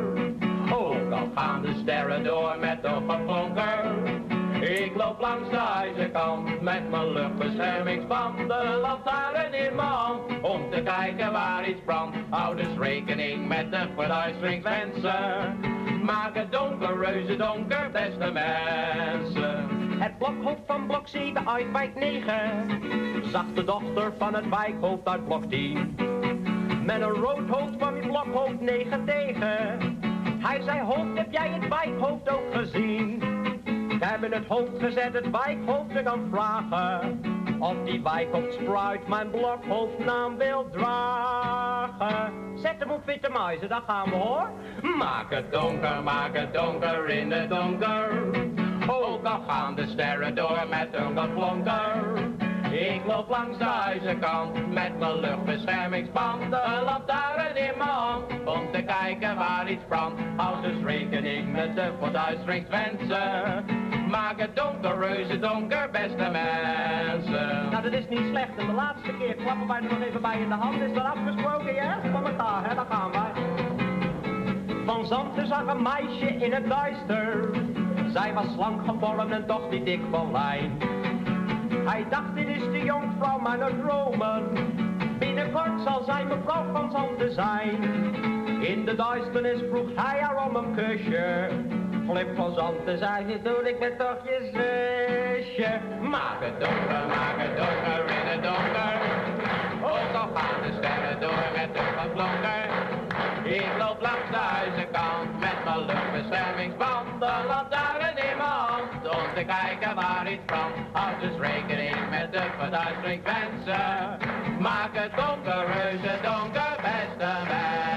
Ook 0.72 1.12
al 1.12 1.30
gaan 1.36 1.62
de 1.62 1.74
sterren 1.82 2.24
door 2.24 2.56
met 2.60 2.84
een 2.84 3.10
geklonker. 3.10 4.39
Ik 4.62 4.96
loop 4.96 5.20
langs 5.20 5.50
de 5.50 5.58
ijzerkant 5.58 6.62
met 6.62 6.90
mijn 6.90 7.12
luchtbeschermingsband. 7.12 8.38
De 8.38 8.80
lantaarn 8.82 9.54
in 9.54 9.76
mijn 9.76 9.88
hand 9.88 10.22
om 10.42 10.72
te 10.72 10.82
kijken 10.82 11.32
waar 11.32 11.70
iets 11.70 11.82
brandt. 11.86 12.18
Hou 12.30 12.56
dus 12.56 12.78
rekening 12.80 13.48
met 13.48 13.72
de 13.72 13.88
verduisteringswensen. 13.96 15.60
Maak 16.04 16.36
het 16.36 16.52
donker, 16.52 17.00
reuze 17.00 17.36
donker, 17.36 17.90
beste 17.92 18.32
mensen. 18.32 19.68
Het 20.00 20.18
blokhoofd 20.18 20.62
van 20.66 20.88
blok 20.88 21.08
7 21.08 21.50
uit 21.50 21.72
wijk 21.72 21.96
9 21.96 23.28
zag 23.32 23.46
de 23.54 23.64
dochter 23.64 24.14
van 24.18 24.34
het 24.34 24.50
wijkhoofd 24.50 25.08
uit 25.08 25.26
blok 25.26 25.44
10. 25.46 25.96
Met 26.84 27.02
een 27.02 27.10
rood 27.10 27.50
hoofd 27.50 27.74
van 27.78 27.94
die 27.94 28.08
blokhoofd 28.08 28.60
9 28.60 29.06
tegen. 29.06 29.98
Hij 30.40 30.62
zei, 30.62 30.82
hoofd, 30.82 31.18
heb 31.18 31.32
jij 31.32 31.50
het 31.50 31.68
wijkhoofd 31.68 32.30
ook 32.30 32.54
gezien? 32.54 33.39
We 34.00 34.06
hebben 34.06 34.32
het 34.32 34.46
hoofd 34.48 34.80
gezet 34.80 35.14
het 35.14 35.30
wijkhoofd 35.30 35.90
te 35.90 36.02
gaan 36.04 36.28
vragen. 36.32 37.22
Of 37.60 37.76
die 37.86 38.04
wijkhoofd 38.04 38.54
spruit 38.54 39.08
mijn 39.08 39.30
blokhoofdnaam 39.30 40.38
wil 40.38 40.70
dragen. 40.72 42.34
Zet 42.56 42.76
hem 42.80 42.92
op 42.92 43.06
witte 43.06 43.30
muizen, 43.30 43.70
daar 43.70 43.84
gaan 43.88 44.10
we 44.10 44.16
hoor. 44.16 44.50
Maak 44.98 45.34
het 45.34 45.52
donker, 45.52 46.04
maak 46.04 46.38
het 46.38 46.54
donker 46.54 47.10
in 47.10 47.32
het 47.32 47.50
donker. 47.50 48.24
Ook 48.88 49.26
al 49.26 49.44
gaan 49.48 49.76
de 49.76 49.88
sterren 49.88 50.36
door 50.36 50.66
met 50.70 50.88
een 50.92 51.20
geklonker. 51.20 52.04
Ik 52.72 53.02
loop 53.06 53.30
langs 53.30 53.58
de 53.58 53.64
ijzerkant 53.64 54.74
met 54.74 55.00
mijn 55.00 55.20
luchtbeschermingsband. 55.20 56.44
Een 56.44 56.84
lantaarn 56.84 57.56
in 57.56 57.78
mijn 57.78 57.90
hand 57.90 58.32
om 58.46 58.72
te 58.72 58.82
kijken 58.82 59.36
waar 59.36 59.70
iets 59.70 59.84
brandt. 59.88 60.22
Houd 60.38 60.64
dus 60.64 60.84
rekening 60.84 61.52
met 61.52 61.76
de 61.76 61.92
verduisteringswensen. 62.00 63.89
Het 64.12 64.56
donker, 64.56 65.00
reuze 65.00 65.40
donker, 65.40 65.90
beste 65.92 66.30
mensen. 66.32 67.70
Nou, 67.72 67.84
dat 67.84 67.94
is 67.94 68.08
niet 68.10 68.28
slecht. 68.30 68.58
En 68.58 68.68
de 68.68 68.74
laatste 68.74 69.12
keer 69.20 69.36
klappen 69.36 69.68
wij 69.68 69.78
er 69.78 69.84
nog 69.84 70.02
even 70.02 70.22
bij 70.22 70.42
in 70.42 70.50
de 70.50 70.56
hand. 70.56 70.82
Is 70.82 70.94
dat 70.94 71.04
afgesproken, 71.04 71.74
ja? 71.74 72.00
Van 72.12 72.28
elkaar, 72.28 72.70
hè? 72.70 72.76
Daar 72.76 72.86
gaan 72.90 73.12
wij. 73.12 73.44
Van 74.86 75.06
Zanten 75.06 75.48
zag 75.48 75.66
een 75.66 75.82
meisje 75.82 76.26
in 76.26 76.54
het 76.54 76.70
duister. 76.70 77.50
Zij 78.14 78.34
was 78.34 78.46
slank 78.54 78.86
gevormd 78.88 79.32
en 79.32 79.46
toch 79.46 79.70
niet 79.70 79.86
dik 79.86 80.02
van 80.12 80.32
lijn. 80.32 80.72
Hij 81.86 82.06
dacht, 82.10 82.36
dit 82.36 82.48
is 82.48 82.64
de 82.64 82.84
jonkvrouw 82.84 83.40
mijn 83.40 83.60
dromen. 83.82 84.44
Binnenkort 85.20 85.82
zal 85.86 86.04
zij 86.04 86.26
mevrouw 86.26 86.72
van 86.72 86.92
Zanten 86.92 87.34
zijn. 87.34 87.84
In 88.62 88.86
de 88.86 88.96
duisternis 88.96 89.60
vroeg 89.70 89.90
hij 89.96 90.22
haar 90.22 90.46
om 90.48 90.56
een 90.56 90.76
kusje. 90.76 91.50
Flip 92.10 92.36
plezant 92.36 92.86
te 92.86 92.98
zijn, 92.98 93.26
doe 93.44 93.70
ik 93.70 93.80
ben 93.80 93.98
toch 93.98 94.22
je 94.24 94.40
zusje. 94.54 95.72
Maak 96.02 96.40
het 96.40 96.60
donker, 96.60 97.04
maak 97.08 97.38
het 97.46 97.56
donker 97.58 98.02
in 98.18 98.26
het 98.34 98.44
donker. 98.44 98.96
Ook 99.94 100.14
al 100.22 100.30
gaan 100.36 100.60
de 100.64 100.72
sterren 100.78 101.20
door 101.20 101.46
met 101.56 101.74
de 101.74 101.84
verblonker. 101.98 102.66
Ik 103.44 103.72
loop 103.78 104.02
langs 104.02 104.30
de 104.32 104.44
huizenkant 104.56 105.40
met 105.40 105.58
mijn 105.66 105.86
luchtbeschermingsband. 105.86 107.08
De 107.20 107.34
lantaarn 107.48 108.18
in 108.30 108.38
mijn 108.38 108.60
om 109.18 109.28
te 109.36 109.44
kijken 109.56 109.96
waar 109.96 110.32
iets 110.32 110.46
brandt. 110.46 110.78
Houd 110.92 111.20
dus 111.22 111.38
rekening 111.40 111.98
met 112.10 112.32
de 112.32 112.44
verduisteringswensen. 112.58 114.18
Maak 114.60 114.94
het 115.02 115.12
donker, 115.16 115.62
reuze 115.74 116.14
donker, 116.22 116.74
beste 116.82 117.32
mensen. 117.52 117.89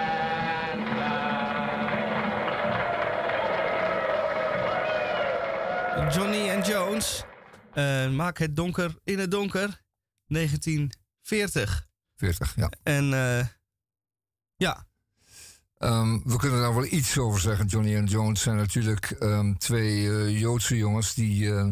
Johnny 6.14 6.50
and 6.50 6.66
Jones. 6.66 7.24
eh, 7.72 8.10
maak 8.10 8.38
het 8.38 8.56
donker 8.56 8.96
in 9.04 9.18
het 9.18 9.30
donker. 9.30 9.82
1940. 10.26 11.86
40, 12.16 12.56
ja. 12.56 12.70
En 12.82 13.12
eh, 13.12 13.46
ja, 14.56 14.86
Ehm, 15.82 16.18
we 16.24 16.36
kunnen 16.36 16.60
daar 16.60 16.74
wel 16.74 16.84
iets 16.84 17.18
over 17.18 17.40
zeggen. 17.40 17.66
Johnny 17.66 17.96
en 17.96 18.04
Jones 18.04 18.40
zijn 18.40 18.56
natuurlijk 18.56 19.10
ehm, 19.10 19.54
twee 19.54 20.08
eh, 20.10 20.40
Joodse 20.40 20.76
jongens 20.76 21.14
die 21.14 21.54
eh, 21.54 21.66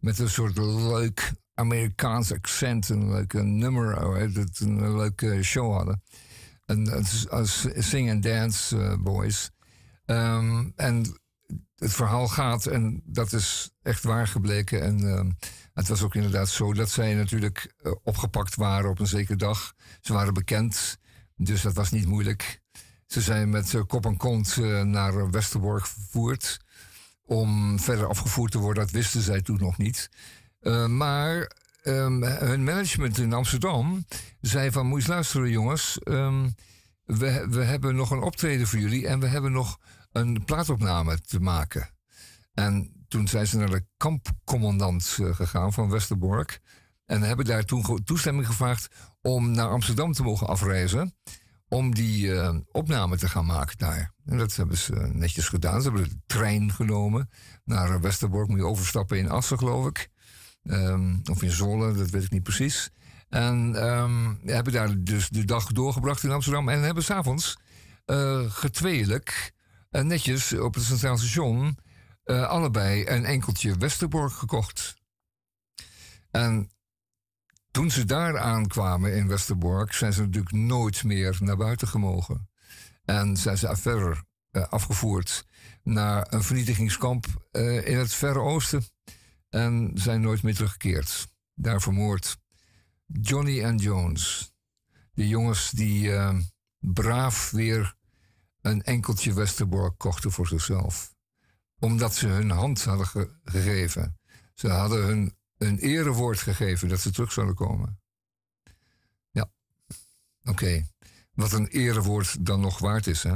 met 0.00 0.18
een 0.18 0.30
soort 0.30 0.58
leuk 0.58 1.32
Amerikaans 1.54 2.32
accent 2.32 2.88
een 2.88 3.10
leuke 3.10 3.42
nummer, 3.42 4.02
een 4.58 4.96
leuke 4.96 5.42
show 5.42 5.72
hadden. 5.72 6.02
En 6.64 6.92
als, 6.92 7.28
als 7.28 7.66
sing 7.74 8.10
and 8.10 8.22
dance 8.22 8.96
boys. 9.00 9.50
Ehm, 10.04 10.70
en 10.76 11.20
het 11.76 11.92
verhaal 11.92 12.28
gaat, 12.28 12.66
en 12.66 13.02
dat 13.04 13.32
is 13.32 13.70
echt 13.82 14.02
waar 14.02 14.28
gebleken. 14.28 14.82
En 14.82 15.10
ehm, 15.12 15.30
het 15.74 15.88
was 15.88 16.02
ook 16.02 16.14
inderdaad 16.14 16.48
zo 16.48 16.72
dat 16.72 16.90
zij 16.90 17.14
natuurlijk 17.14 17.74
eh, 17.82 17.92
opgepakt 18.02 18.54
waren 18.54 18.90
op 18.90 18.98
een 18.98 19.06
zekere 19.06 19.36
dag. 19.36 19.74
Ze 20.00 20.12
waren 20.12 20.34
bekend, 20.34 20.98
dus 21.36 21.62
dat 21.62 21.74
was 21.74 21.90
niet 21.90 22.06
moeilijk. 22.06 22.60
Ze 23.06 23.20
zijn 23.20 23.50
met 23.50 23.74
eh, 23.74 23.80
kop 23.86 24.06
en 24.06 24.16
kont 24.16 24.56
eh, 24.56 24.82
naar 24.82 25.30
Westerbork 25.30 25.86
vervoerd. 25.86 26.60
Om 27.24 27.80
verder 27.80 28.06
afgevoerd 28.06 28.52
te 28.52 28.58
worden, 28.58 28.82
dat 28.84 28.92
wisten 28.92 29.22
zij 29.22 29.42
toen 29.42 29.58
nog 29.58 29.78
niet. 29.78 30.10
Maar 30.86 31.50
ehm, 31.82 32.22
hun 32.22 32.64
management 32.64 33.18
in 33.18 33.32
Amsterdam 33.32 34.06
zei 34.40 34.70
van... 34.70 34.86
moet 34.86 35.02
je 35.02 35.08
luisteren 35.08 35.50
jongens, 35.50 35.98
ehm, 35.98 36.48
we, 37.04 37.46
we 37.50 37.62
hebben 37.62 37.94
nog 37.94 38.10
een 38.10 38.22
optreden 38.22 38.66
voor 38.66 38.78
jullie... 38.78 39.06
en 39.06 39.20
we 39.20 39.26
hebben 39.26 39.52
nog 39.52 39.78
een 40.16 40.44
plaatopname 40.44 41.20
te 41.20 41.40
maken. 41.40 41.90
En 42.54 43.04
toen 43.08 43.28
zijn 43.28 43.46
ze 43.46 43.56
naar 43.56 43.70
de 43.70 43.86
kampcommandant 43.96 45.16
eh, 45.20 45.34
gegaan 45.34 45.72
van 45.72 45.90
Westerbork... 45.90 46.60
en 47.06 47.22
hebben 47.22 47.44
daar 47.44 47.64
toen 47.64 48.04
toestemming 48.04 48.46
gevraagd 48.46 48.88
om 49.20 49.50
naar 49.50 49.68
Amsterdam 49.68 50.12
te 50.12 50.22
mogen 50.22 50.46
afreizen 50.46 51.14
om 51.68 51.94
die 51.94 52.34
eh, 52.34 52.56
opname 52.72 53.16
te 53.16 53.28
gaan 53.28 53.46
maken 53.46 53.78
daar. 53.78 54.12
En 54.24 54.38
dat 54.38 54.56
hebben 54.56 54.76
ze 54.76 55.10
netjes 55.12 55.48
gedaan. 55.48 55.82
Ze 55.82 55.88
hebben 55.88 56.08
de 56.08 56.20
trein 56.26 56.72
genomen 56.72 57.30
naar 57.64 58.00
Westerbork. 58.00 58.48
Moet 58.48 58.58
je 58.58 58.64
overstappen 58.64 59.18
in 59.18 59.30
Assen, 59.30 59.58
geloof 59.58 59.86
ik. 59.86 60.08
Ehm, 60.62 61.16
of 61.30 61.42
in 61.42 61.50
Zwolle, 61.50 61.92
dat 61.92 62.10
weet 62.10 62.24
ik 62.24 62.30
niet 62.30 62.42
precies. 62.42 62.90
En 63.28 63.74
ehm, 63.74 64.34
hebben 64.44 64.72
daar 64.72 65.02
dus 65.02 65.28
de 65.28 65.44
dag 65.44 65.72
doorgebracht 65.72 66.22
in 66.22 66.30
Amsterdam. 66.30 66.68
En 66.68 66.82
hebben 66.82 67.04
s'avonds 67.04 67.56
uh, 68.06 68.50
getweelijk 68.50 69.54
netjes 70.02 70.52
op 70.52 70.74
het 70.74 70.84
Centraal 70.84 71.18
Station... 71.18 71.78
eh, 72.24 72.48
allebei 72.48 73.08
een 73.08 73.24
enkeltje 73.24 73.76
Westerbork 73.76 74.32
gekocht. 74.32 74.96
En 76.30 76.70
toen 77.70 77.90
ze 77.90 78.04
daar 78.04 78.38
aankwamen 78.38 79.16
in 79.16 79.28
Westerbork, 79.28 79.92
zijn 79.92 80.12
ze 80.12 80.20
natuurlijk 80.20 80.54
nooit 80.54 81.04
meer 81.04 81.36
naar 81.40 81.56
buiten 81.56 81.88
gemogen. 81.88 82.48
En 83.04 83.36
zijn 83.36 83.58
ze 83.58 83.76
verder 83.76 84.22
eh, 84.50 84.68
afgevoerd 84.68 85.46
naar 85.82 86.26
een 86.32 86.42
vernietigingskamp 86.42 87.26
eh, 87.50 87.88
in 87.88 87.98
het 87.98 88.14
Verre 88.14 88.40
Oosten. 88.40 88.84
En 89.48 89.90
zijn 89.94 90.20
nooit 90.20 90.42
meer 90.42 90.54
teruggekeerd. 90.54 91.28
Daar 91.54 91.80
vermoord. 91.80 92.38
Johnny 93.06 93.62
en 93.62 93.76
Jones. 93.76 94.52
De 95.12 95.28
jongens 95.28 95.70
die 95.70 96.12
braaf 96.78 97.50
weer 97.50 97.96
een 98.66 98.82
enkeltje 98.82 99.34
Westerbork 99.34 99.98
kochten 99.98 100.32
voor 100.32 100.46
zichzelf. 100.46 101.14
Omdat 101.78 102.14
ze 102.14 102.26
hun 102.26 102.50
hand 102.50 102.84
hadden 102.84 103.06
ge- 103.06 103.30
gegeven. 103.44 104.18
Ze 104.54 104.68
hadden 104.68 105.04
hun 105.04 105.36
een 105.58 105.78
erewoord 105.78 106.38
gegeven 106.38 106.88
dat 106.88 107.00
ze 107.00 107.10
terug 107.10 107.32
zouden 107.32 107.54
komen. 107.54 108.00
Ja, 109.30 109.50
oké. 110.44 110.86
Wat 111.32 111.52
een 111.52 111.66
erewoord 111.66 112.46
dan 112.46 112.60
nog 112.60 112.78
waard 112.78 113.06
is, 113.06 113.22
hè? 113.22 113.34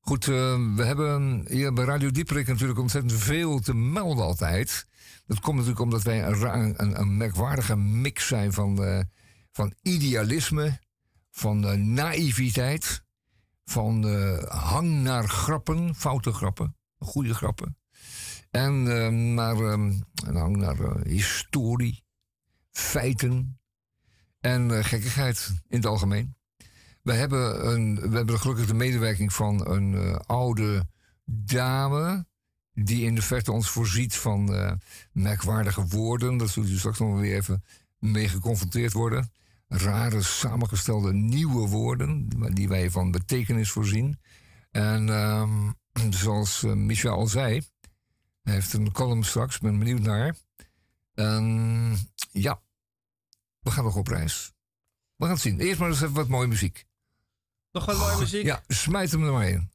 Goed, 0.00 0.28
eh, 0.28 0.74
we 0.74 0.84
hebben 0.84 1.46
hier 1.48 1.72
bij 1.72 1.84
Radio 1.84 2.10
Dieperik 2.10 2.46
natuurlijk 2.46 2.78
ontzettend 2.78 3.20
veel 3.20 3.60
te 3.60 3.74
melden 3.74 4.24
altijd. 4.24 4.86
Dat 5.26 5.40
komt 5.40 5.54
natuurlijk 5.56 5.84
omdat 5.84 6.02
wij 6.02 6.24
een, 6.26 6.82
een, 6.82 7.00
een 7.00 7.16
merkwaardige 7.16 7.76
mix 7.76 8.26
zijn 8.26 8.52
van, 8.52 8.84
eh, 8.84 9.00
van 9.52 9.74
idealisme, 9.82 10.80
van 11.30 11.66
eh, 11.66 11.76
naïviteit, 11.78 13.02
van 13.70 14.04
hang 14.48 15.02
naar 15.02 15.28
grappen, 15.28 15.94
foute 15.94 16.32
grappen, 16.32 16.76
goede 16.98 17.34
grappen. 17.34 17.76
En 18.56 19.04
eh, 19.04 19.08
naar, 19.08 19.56
eh, 19.56 19.90
hang 20.34 20.56
naar 20.56 20.80
eh, 20.80 21.02
historie, 21.04 22.04
feiten 22.70 23.58
en 24.40 24.84
gekkigheid 24.84 25.52
in 25.68 25.76
het 25.76 25.86
algemeen. 25.86 26.34
We 27.02 27.12
hebben, 27.12 27.72
een, 27.72 28.10
we 28.10 28.16
hebben 28.16 28.38
gelukkig 28.38 28.66
de 28.66 28.74
medewerking 28.74 29.32
van 29.32 29.70
een 29.70 30.16
oude 30.16 30.86
dame. 31.24 32.26
die 32.72 33.04
in 33.04 33.14
de 33.14 33.22
verte 33.22 33.52
ons 33.52 33.68
voorziet 33.68 34.16
van 34.16 34.50
merkwaardige 35.12 35.86
woorden. 35.86 36.36
Dat 36.36 36.50
zult 36.50 36.68
u 36.68 36.78
straks 36.78 36.98
nog 36.98 37.20
weer 37.20 37.34
even 37.34 37.64
mee 37.98 38.28
geconfronteerd 38.28 38.92
worden. 38.92 39.32
Rare, 39.68 40.22
samengestelde 40.22 41.12
nieuwe 41.12 41.68
woorden. 41.68 42.28
die 42.54 42.68
wij 42.68 42.90
van 42.90 43.10
betekenis 43.10 43.70
voorzien. 43.70 44.20
En 44.70 45.08
ehm, 45.08 45.70
zoals 46.20 46.62
eh, 46.62 46.72
Michel 46.72 47.14
al 47.14 47.26
zei. 47.26 47.62
Hij 48.42 48.54
heeft 48.54 48.72
een 48.72 48.92
column 48.92 49.24
straks, 49.24 49.54
ik 49.54 49.62
ben 49.62 49.78
benieuwd 49.78 50.00
naar. 50.00 50.36
En 51.14 51.96
ja, 52.30 52.60
we 53.58 53.70
gaan 53.70 53.84
nog 53.84 53.96
op 53.96 54.08
reis. 54.08 54.52
We 55.16 55.24
gaan 55.24 55.34
het 55.34 55.42
zien. 55.42 55.60
Eerst 55.60 55.78
maar 55.78 55.88
eens 55.88 56.00
even 56.00 56.14
wat 56.14 56.28
mooie 56.28 56.48
muziek. 56.48 56.86
nog 57.72 57.84
wat 57.84 57.98
mooie 57.98 58.18
muziek. 58.18 58.44
Ja, 58.44 58.62
smijt 58.68 59.10
hem 59.10 59.24
er 59.24 59.32
maar 59.32 59.48
in. 59.48 59.70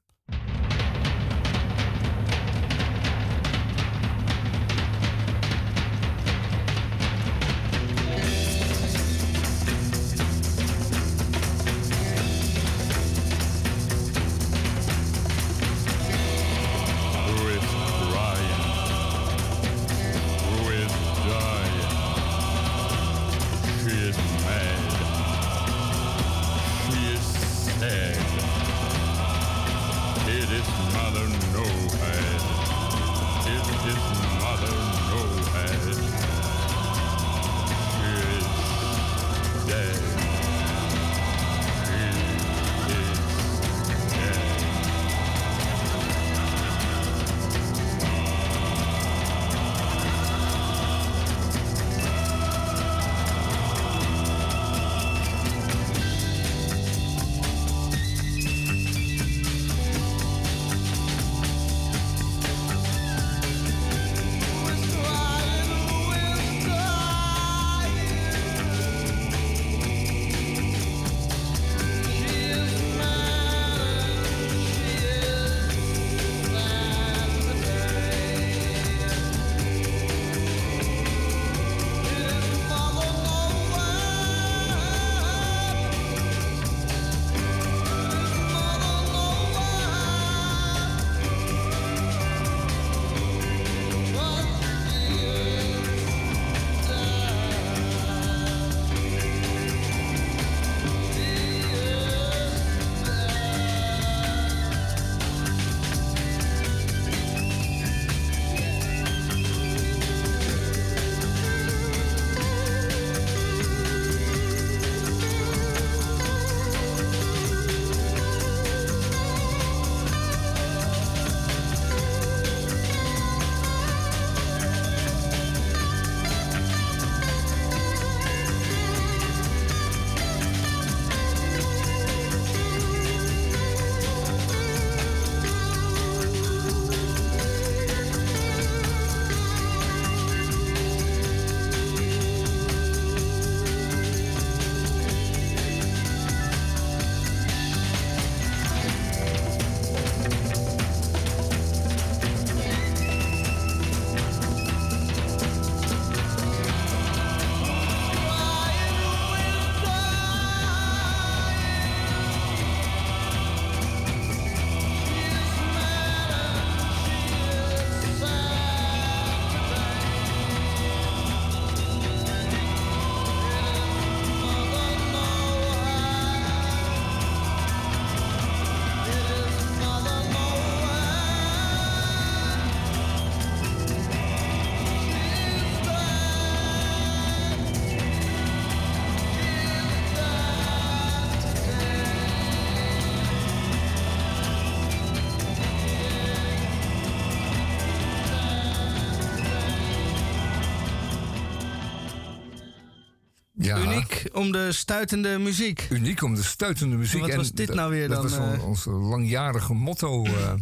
Uniek 204.23 204.35
om 204.37 204.51
de 204.51 204.71
stuitende 204.71 205.37
muziek. 205.37 205.87
Uniek 205.89 206.21
om 206.21 206.35
de 206.35 206.43
stuitende 206.43 206.95
muziek. 206.95 207.21
Wat 207.21 207.29
En 207.29 207.37
was 207.37 207.51
dit 207.51 207.67
dat- 207.67 207.75
nou 207.75 207.89
weer 207.91 208.07
dat 208.07 208.21
dan, 208.21 208.31
was 208.31 208.39
on- 208.39 208.53
eh? 208.53 208.67
ons 208.67 208.85
langjarige 208.85 209.73
motto, 209.73 210.25
eh 210.25 210.53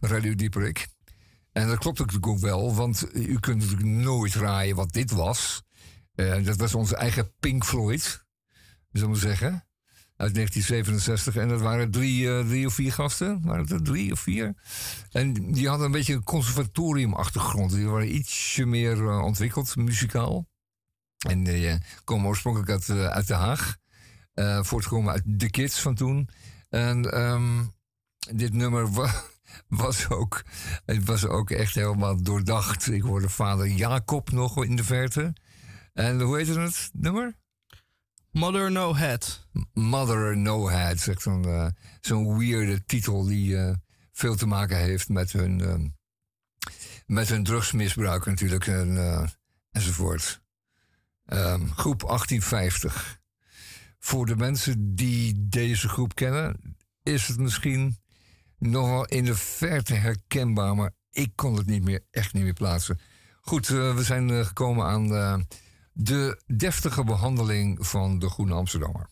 Radio 0.00 0.34
Dieperik. 0.34 0.86
En 1.52 1.66
dat 1.68 1.78
klopt 1.78 1.98
natuurlijk 1.98 2.26
ook 2.26 2.38
wel, 2.38 2.74
want 2.74 3.08
u 3.12 3.38
kunt 3.38 3.58
natuurlijk 3.60 3.88
nooit 3.88 4.34
raaien 4.34 4.76
wat 4.76 4.92
dit 4.92 5.10
was. 5.10 5.62
Eh, 6.14 6.44
dat 6.44 6.56
was 6.56 6.74
onze 6.74 6.96
eigen 6.96 7.32
Pink 7.40 7.64
Floyd, 7.64 8.24
zullen 8.92 9.10
we 9.10 9.18
zeggen. 9.18 9.64
Uit 10.16 10.34
1967. 10.34 11.36
En 11.36 11.48
dat 11.48 11.60
waren 11.60 11.90
drie, 11.90 12.44
drie 12.46 12.66
of 12.66 12.74
vier 12.74 12.92
gasten. 12.92 13.40
Waren 13.44 13.60
het 13.62 13.70
er 13.70 13.82
drie 13.82 14.12
of 14.12 14.20
vier? 14.20 14.54
En 15.10 15.32
die 15.52 15.68
hadden 15.68 15.86
een 15.86 15.92
beetje 15.92 16.14
een 16.14 16.24
conservatoriumachtergrond. 16.24 17.70
Die 17.72 17.86
waren 17.88 18.14
ietsje 18.14 18.66
meer 18.66 19.10
ontwikkeld, 19.20 19.76
muzikaal. 19.76 20.46
En 21.28 21.44
die 21.44 21.68
eh, 21.68 21.76
komen 22.04 22.26
oorspronkelijk 22.28 22.70
uit, 22.70 22.88
eh, 22.88 23.06
uit 23.06 23.26
Den 23.26 23.36
Haag. 23.38 23.76
Eh, 24.34 24.62
voortgekomen 24.62 25.12
uit 25.12 25.22
de 25.26 25.50
Kids 25.50 25.80
van 25.80 25.94
toen. 25.94 26.28
En 26.68 27.12
ehm, 27.12 27.64
dit 28.36 28.52
nummer 28.52 28.92
wa- 28.92 29.22
was 29.68 30.08
ook, 30.08 30.44
het 30.84 31.04
was 31.04 31.26
ook 31.26 31.50
echt 31.50 31.74
helemaal 31.74 32.22
doordacht. 32.22 32.90
Ik 32.90 33.02
hoorde 33.02 33.28
vader 33.28 33.66
Jacob 33.66 34.30
nog 34.30 34.64
in 34.64 34.76
de 34.76 34.84
verte. 34.84 35.32
En 35.92 36.20
hoe 36.20 36.36
heette 36.36 36.60
het 36.60 36.90
nummer? 36.92 37.36
Mother 38.30 38.70
No 38.72 38.96
Head. 38.96 39.48
Mother 39.72 40.36
No 40.36 40.68
Head. 40.68 40.98
Zegt 41.00 41.22
zo'n 41.22 41.74
zo'n 42.00 42.38
weirde 42.38 42.84
titel 42.84 43.24
die 43.24 43.56
veel 44.12 44.36
te 44.36 44.46
maken 44.46 44.76
heeft 44.76 45.08
met 45.08 45.32
hun, 45.32 45.60
ehm, 45.60 45.88
met 47.06 47.28
hun 47.28 47.44
drugsmisbruik 47.44 48.26
natuurlijk 48.26 48.66
en, 48.66 49.30
enzovoort. 49.70 50.42
Ehm, 51.24 51.66
groep 51.66 52.02
1850. 52.06 53.20
Voor 53.98 54.26
de 54.26 54.36
mensen 54.36 54.94
die 54.94 55.48
deze 55.48 55.88
groep 55.88 56.14
kennen, 56.14 56.76
is 57.02 57.28
het 57.28 57.38
misschien 57.38 57.96
nog 58.58 58.88
wel 58.88 59.04
in 59.04 59.24
de 59.24 59.34
verte 59.34 59.94
herkenbaar, 59.94 60.74
maar 60.76 60.92
ik 61.10 61.32
kon 61.34 61.56
het 61.56 61.66
niet 61.66 61.84
meer, 61.84 62.04
echt 62.10 62.32
niet 62.32 62.42
meer 62.42 62.52
plaatsen. 62.52 62.98
Goed, 63.40 63.68
eh, 63.68 63.94
we 63.94 64.02
zijn 64.02 64.30
eh, 64.30 64.46
gekomen 64.46 64.86
aan 64.86 65.14
eh, 65.14 65.36
de 65.92 66.42
deftige 66.46 67.04
behandeling 67.04 67.86
van 67.86 68.18
de 68.18 68.28
Groene 68.28 68.54
Amsterdammer. 68.54 69.08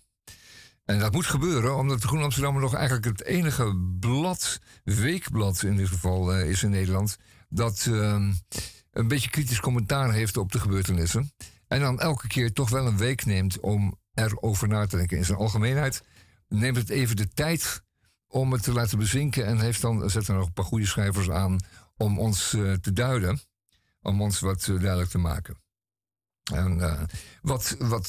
En 0.85 0.99
dat 0.99 1.13
moet 1.13 1.27
gebeuren 1.27 1.77
omdat 1.77 2.01
de 2.01 2.07
Groene 2.07 2.25
Amsterdammer 2.25 2.63
nog 2.63 2.75
eigenlijk 2.75 3.05
het 3.05 3.25
enige 3.25 3.77
blad, 4.01 4.61
weekblad 4.85 5.63
in 5.63 5.77
dit 5.77 5.89
geval 5.89 6.41
is 6.41 6.63
in 6.63 6.71
Nederland, 6.71 7.19
dat 7.49 7.87
ehm, 7.91 8.33
een 8.91 9.09
beetje 9.09 9.31
kritisch 9.31 9.61
commentaar 9.61 10.13
heeft 10.13 10.37
op 10.37 10.53
de 10.53 10.61
gebeurtenissen. 10.61 11.33
En 11.73 11.81
dan 11.81 12.01
elke 12.01 12.27
keer 12.27 12.53
toch 12.53 12.71
wel 12.71 12.87
een 12.87 12.97
week 12.97 13.25
neemt 13.25 13.61
om 13.61 13.99
erover 14.15 14.69
na 14.69 14.87
te 14.87 14.97
denken. 14.97 15.17
In 15.17 15.25
zijn 15.25 15.39
algemeenheid 15.39 16.03
neemt 16.49 16.77
het 16.77 16.89
even 16.89 17.17
de 17.17 17.29
tijd 17.29 17.83
om 18.27 18.53
het 18.53 18.63
te 18.63 18.73
laten 18.73 18.99
bezinken. 18.99 19.47
En 19.47 19.61
heeft 19.61 19.81
dan, 19.81 20.11
zet 20.11 20.29
er 20.29 20.35
nog 20.35 20.47
een 20.47 20.53
paar 20.53 20.65
goede 20.65 20.87
schrijvers 20.87 21.31
aan 21.31 21.61
om 21.97 22.19
ons 22.19 22.55
eh, 22.55 22.73
te 22.73 22.93
duiden. 22.93 23.41
Om 24.03 24.23
ons 24.23 24.41
wat 24.41 24.61
eh, 24.69 24.81
duidelijk 24.81 25.11
te 25.11 25.19
maken. 25.19 25.57
En 26.53 26.81
eh, 26.81 27.03
wat, 27.43 27.77
wat 27.79 28.07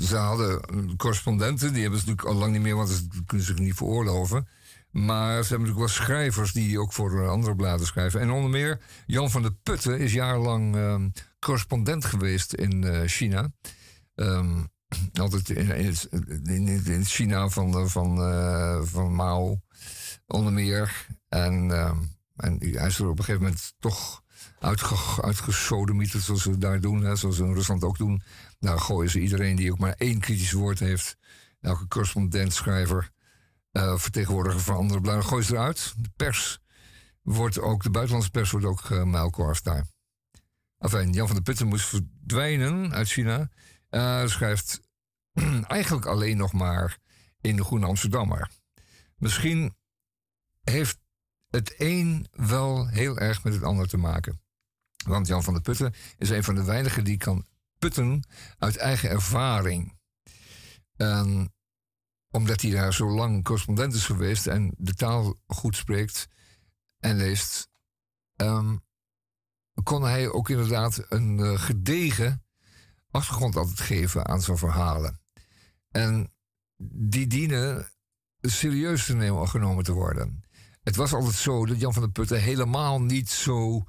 ze 0.00 0.16
hadden 0.16 0.96
correspondenten, 0.96 1.72
die 1.72 1.82
hebben 1.82 2.00
ze 2.00 2.06
natuurlijk 2.06 2.34
al 2.34 2.40
lang 2.40 2.52
niet 2.52 2.62
meer, 2.62 2.76
want 2.76 2.88
dat 2.88 3.24
kunnen 3.26 3.46
ze 3.46 3.52
zich 3.52 3.64
niet 3.64 3.74
veroorloven. 3.74 4.48
Maar 4.94 5.42
ze 5.42 5.48
hebben 5.48 5.68
natuurlijk 5.68 5.96
wel 5.96 6.06
schrijvers 6.06 6.52
die 6.52 6.80
ook 6.80 6.92
voor 6.92 7.28
andere 7.28 7.56
bladen 7.56 7.86
schrijven. 7.86 8.20
En 8.20 8.30
onder 8.30 8.50
meer 8.50 8.80
Jan 9.06 9.30
van 9.30 9.42
der 9.42 9.54
Putten 9.62 9.98
is 9.98 10.12
jarenlang 10.12 10.76
eh, 10.76 11.04
correspondent 11.44 12.04
geweest 12.04 12.52
in 12.52 12.84
eh, 12.84 13.08
China. 13.08 13.52
Ehm, 14.14 14.64
altijd 15.20 15.48
in, 15.50 16.86
in, 16.86 17.04
China 17.04 17.48
van, 17.48 17.78
eh, 17.78 17.86
van, 17.86 18.22
eh, 18.22 18.80
van 18.82 19.14
Mao, 19.14 19.60
onder 20.26 20.52
meer. 20.52 21.06
En, 21.28 21.70
ehm, 21.70 21.98
en 22.36 22.58
hij 22.60 22.86
is 22.86 22.98
er 22.98 23.08
op 23.08 23.18
een 23.18 23.24
gegeven 23.24 23.46
moment 23.46 23.74
toch 23.78 24.22
uitge, 24.58 25.22
uitgesodemieterd, 25.22 26.22
zoals 26.22 26.42
ze 26.42 26.58
daar 26.58 26.80
doen, 26.80 27.02
hè, 27.02 27.16
zoals 27.16 27.36
ze 27.36 27.44
in 27.44 27.54
Rusland 27.54 27.84
ook 27.84 27.98
doen. 27.98 28.22
Daar 28.58 28.80
gooien 28.80 29.10
ze 29.10 29.20
iedereen 29.20 29.56
die 29.56 29.72
ook 29.72 29.78
maar 29.78 29.94
één 29.98 30.20
kritisch 30.20 30.52
woord 30.52 30.78
heeft, 30.78 31.16
elke 31.60 31.88
correspondent, 31.88 32.52
schrijver, 32.52 33.10
eh, 33.70 33.96
vertegenwoordiger 33.96 34.60
van 34.60 34.76
andere 34.76 35.00
bladen, 35.00 35.24
gooien 35.24 35.44
ze 35.44 35.52
eruit. 35.52 35.94
De 35.96 36.10
pers 36.16 36.58
wordt 37.22 37.60
ook, 37.60 37.82
de 37.82 37.90
buitenlandse 37.90 38.30
pers 38.30 38.50
wordt 38.50 38.66
ook 38.66 38.80
gemuilkorfd 38.80 39.64
daar. 39.64 39.86
Enfin, 40.84 41.12
Jan 41.12 41.26
van 41.26 41.34
der 41.34 41.44
Putten 41.44 41.66
moest 41.66 41.86
verdwijnen 41.86 42.92
uit 42.92 43.08
China. 43.08 43.50
Eh, 43.88 44.26
schrijft 44.26 44.80
eigenlijk 45.66 46.06
alleen 46.06 46.36
nog 46.36 46.52
maar 46.52 46.98
in 47.40 47.56
de 47.56 47.64
Groene 47.64 47.86
Amsterdammer. 47.86 48.50
Misschien 49.16 49.76
heeft 50.60 50.98
het 51.48 51.74
een 51.76 52.26
wel 52.30 52.88
heel 52.88 53.18
erg 53.18 53.44
met 53.44 53.52
het 53.52 53.62
ander 53.62 53.88
te 53.88 53.96
maken. 53.96 54.40
Want 55.04 55.26
Jan 55.26 55.42
van 55.42 55.52
der 55.52 55.62
Putten 55.62 55.94
is 56.18 56.30
een 56.30 56.44
van 56.44 56.54
de 56.54 56.64
weinigen 56.64 57.04
die 57.04 57.16
kan 57.16 57.46
putten 57.78 58.28
uit 58.58 58.76
eigen 58.76 59.10
ervaring. 59.10 59.98
Omdat 62.30 62.60
hij 62.60 62.70
daar 62.70 62.94
zo 62.94 63.10
lang 63.10 63.44
correspondent 63.44 63.94
is 63.94 64.04
geweest 64.04 64.46
en 64.46 64.74
de 64.76 64.94
taal 64.94 65.40
goed 65.46 65.76
spreekt 65.76 66.28
en 66.98 67.16
leest, 67.16 67.68
ehm, 68.36 68.76
kon 69.82 70.02
hij 70.02 70.30
ook 70.30 70.48
inderdaad 70.48 71.06
een 71.08 71.38
eh, 71.38 71.60
gedegen 71.60 72.44
achtergrond 73.10 73.56
altijd 73.56 73.80
geven 73.80 74.26
aan 74.26 74.42
zijn 74.42 74.58
verhalen. 74.58 75.20
En 75.90 76.32
die 76.92 77.26
dienen 77.26 77.88
serieus 78.40 79.06
te 79.06 79.14
nemen, 79.14 79.48
genomen 79.48 79.84
te 79.84 79.92
worden. 79.92 80.44
Het 80.82 80.96
was 80.96 81.12
altijd 81.12 81.34
zo 81.34 81.66
dat 81.66 81.80
Jan 81.80 81.92
van 81.92 82.02
der 82.02 82.10
Putten 82.10 82.42
helemaal 82.42 83.02
niet 83.02 83.30
zo, 83.30 83.84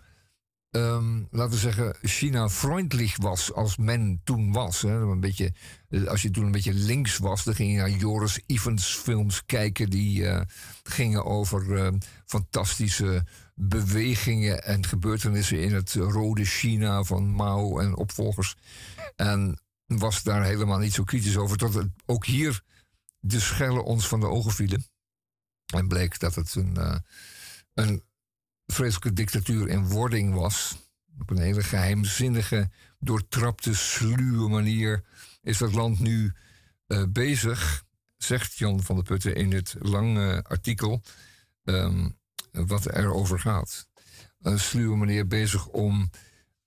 ehm, 0.71 1.23
laten 1.31 1.53
we 1.53 1.57
zeggen, 1.57 1.95
China-vriendelijk 2.01 3.15
was 3.17 3.53
als 3.53 3.77
men 3.77 4.21
toen 4.23 4.51
was. 4.51 4.81
Hè. 4.81 5.01
Een 5.01 5.19
beetje, 5.19 5.53
eh, 5.89 6.03
als 6.03 6.21
je 6.21 6.31
toen 6.31 6.45
een 6.45 6.51
beetje 6.51 6.73
links 6.73 7.17
was, 7.17 7.43
dan 7.43 7.55
ging 7.55 7.71
je 7.71 7.77
naar 7.77 7.89
Joris 7.89 8.41
Evans 8.45 8.95
films 8.95 9.45
kijken 9.45 9.89
die 9.89 10.27
eh, 10.27 10.41
gingen 10.83 11.25
over 11.25 11.77
eh, 11.77 11.93
fantastische 12.25 13.25
bewegingen 13.55 14.63
en 14.63 14.85
gebeurtenissen 14.85 15.61
in 15.61 15.73
het 15.73 15.93
rode 15.93 16.45
China 16.45 17.03
van 17.03 17.29
Mao 17.29 17.79
en 17.79 17.95
opvolgers. 17.95 18.55
En 19.15 19.59
was 19.85 20.23
daar 20.23 20.43
helemaal 20.43 20.79
niet 20.79 20.93
zo 20.93 21.03
kritisch 21.03 21.37
over, 21.37 21.57
tot 21.57 21.73
het 21.73 21.89
ook 22.05 22.25
hier 22.25 22.63
de 23.19 23.39
schellen 23.39 23.83
ons 23.83 24.07
van 24.07 24.19
de 24.19 24.27
ogen 24.27 24.51
vielen. 24.51 24.85
En 25.73 25.87
bleek 25.87 26.19
dat 26.19 26.35
het 26.35 26.55
een, 26.55 26.77
eh, 26.77 26.97
een 27.73 28.03
vreselijke 28.65 29.13
dictatuur 29.13 29.67
in 29.67 29.87
wording 29.87 30.33
was. 30.33 30.77
Op 31.19 31.29
een 31.29 31.41
hele 31.41 31.63
geheimzinnige, 31.63 32.69
doortrapte, 32.99 33.75
sluwe 33.75 34.49
manier 34.49 35.03
is 35.41 35.57
dat 35.57 35.73
land 35.73 35.99
nu 35.99 36.33
eh, 36.87 37.03
bezig, 37.09 37.83
zegt 38.17 38.57
Jan 38.57 38.83
van 38.83 38.95
der 38.95 39.03
Putten 39.03 39.35
in 39.35 39.49
dit 39.49 39.75
lange 39.79 40.43
artikel, 40.43 41.01
ehm, 41.63 42.09
wat 42.67 42.85
erover 42.85 43.39
gaat. 43.39 43.87
Een 44.41 44.59
sluwe 44.59 44.95
manier 44.95 45.27
bezig 45.27 45.67
om 45.67 46.09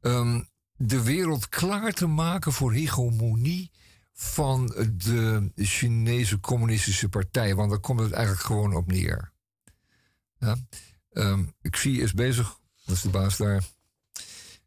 ehm, 0.01 0.42
de 0.77 1.03
wereld 1.03 1.48
klaar 1.48 1.92
te 1.92 2.07
maken 2.07 2.53
voor 2.53 2.72
hegemonie 2.72 3.70
van 4.12 4.66
de 4.92 5.51
Chinese 5.55 6.40
Communistische 6.40 7.09
Partij. 7.09 7.55
Want 7.55 7.70
daar 7.70 7.79
komt 7.79 8.01
het 8.01 8.12
eigenlijk 8.12 8.46
gewoon 8.46 8.74
op 8.74 8.87
neer. 8.87 9.33
Ja? 10.38 10.57
Ehm, 11.12 11.44
Xi 11.70 12.01
is 12.01 12.12
bezig, 12.12 12.59
dat 12.85 12.96
is 12.96 13.03
de 13.03 13.09
baas 13.09 13.37
daar, 13.37 13.64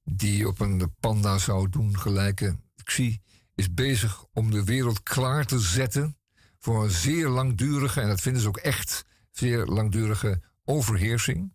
die 0.04 0.48
op 0.48 0.60
een 0.60 0.96
panda 1.00 1.38
zou 1.38 1.70
doen 1.70 2.00
gelijken. 2.00 2.64
Xi 2.84 3.22
is 3.56 3.74
bezig 3.74 4.26
om 4.34 4.52
de 4.52 4.64
wereld 4.64 5.04
klaar 5.04 5.46
te 5.46 5.60
zetten 5.60 6.18
voor 6.60 6.84
een 6.84 6.92
zeer 6.92 7.28
langdurige, 7.28 8.02
en 8.02 8.08
dat 8.08 8.22
vinden 8.22 8.42
ze 8.42 8.48
ook 8.48 8.58
echt, 8.58 9.06
zeer 9.32 9.66
langdurige 9.66 10.42
overheersing. 10.72 11.54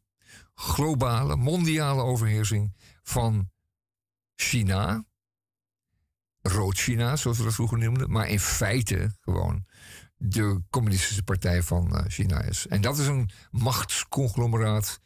Globale, 0.54 1.36
mondiale 1.36 2.02
overheersing 2.02 2.76
van 3.02 3.50
China. 4.34 5.04
Rood-China, 6.40 7.16
zoals 7.16 7.38
we 7.38 7.44
dat 7.44 7.54
vroeger 7.54 7.78
noemden. 7.78 8.10
Maar 8.10 8.28
in 8.28 8.40
feite 8.40 9.16
gewoon 9.20 9.66
de 10.16 10.62
communistische 10.70 11.22
partij 11.22 11.62
van 11.62 11.96
eh, 11.96 12.04
China 12.08 12.42
is. 12.42 12.66
En 12.66 12.80
dat 12.80 12.98
is 12.98 13.06
een 13.06 13.30
machtsconglomeraat 13.50 15.00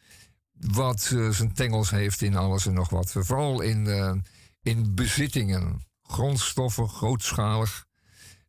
wat 0.53 1.11
eh, 1.13 1.29
zijn 1.29 1.53
tengels 1.53 1.89
heeft 1.89 2.21
in 2.21 2.35
alles 2.35 2.65
en 2.65 2.73
nog 2.73 2.89
wat. 2.89 3.11
Vooral 3.11 3.61
in, 3.61 3.87
eh, 3.87 4.13
in 4.61 4.95
bezittingen. 4.95 5.85
Grondstoffen, 6.01 6.89
grootschalig. 6.89 7.85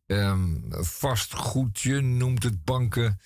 Ehm, 0.05 0.57
vastgoed, 0.83 1.81
je 1.81 2.01
noemt 2.01 2.43
het 2.43 2.63
banken. 2.63 3.19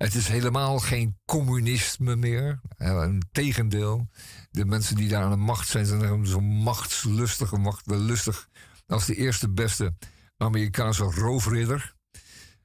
Het 0.00 0.14
is 0.14 0.28
helemaal 0.28 0.78
geen 0.78 1.18
communisme 1.24 2.16
meer. 2.16 2.60
Een 2.76 3.22
tegendeel. 3.32 4.08
De 4.50 4.64
mensen 4.64 4.96
die 4.96 5.08
daar 5.08 5.22
aan 5.22 5.30
de 5.30 5.36
macht 5.36 5.68
zijn, 5.68 5.86
zijn 5.86 6.26
zo 6.26 6.40
machtslustig, 6.40 7.52
machtbelustig 7.52 8.48
als 8.86 9.06
de 9.06 9.14
eerste 9.14 9.50
beste 9.50 9.94
Amerikaanse 10.36 11.02
roofridder. 11.02 11.94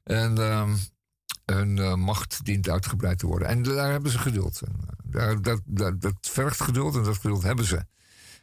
En 0.04 0.38
ehm, 0.38 0.76
hun 1.46 1.78
eh, 1.78 1.96
macht 1.96 2.46
dient 2.46 2.70
uitgebreid 2.70 3.20
te 3.20 3.28
worden. 3.28 3.48
En 3.48 3.64
daar 3.64 3.92
hebben 3.92 4.12
ze 4.12 4.20
geduld. 4.20 4.62
Eh, 4.62 4.74
daar, 5.04 5.42
dat, 5.42 5.62
dat, 6.00 6.16
vergt 6.22 6.62
geduld 6.62 6.96
en 6.96 7.04
dat 7.04 7.16
geduld 7.16 7.44
hebben 7.44 7.66
ze. 7.66 7.86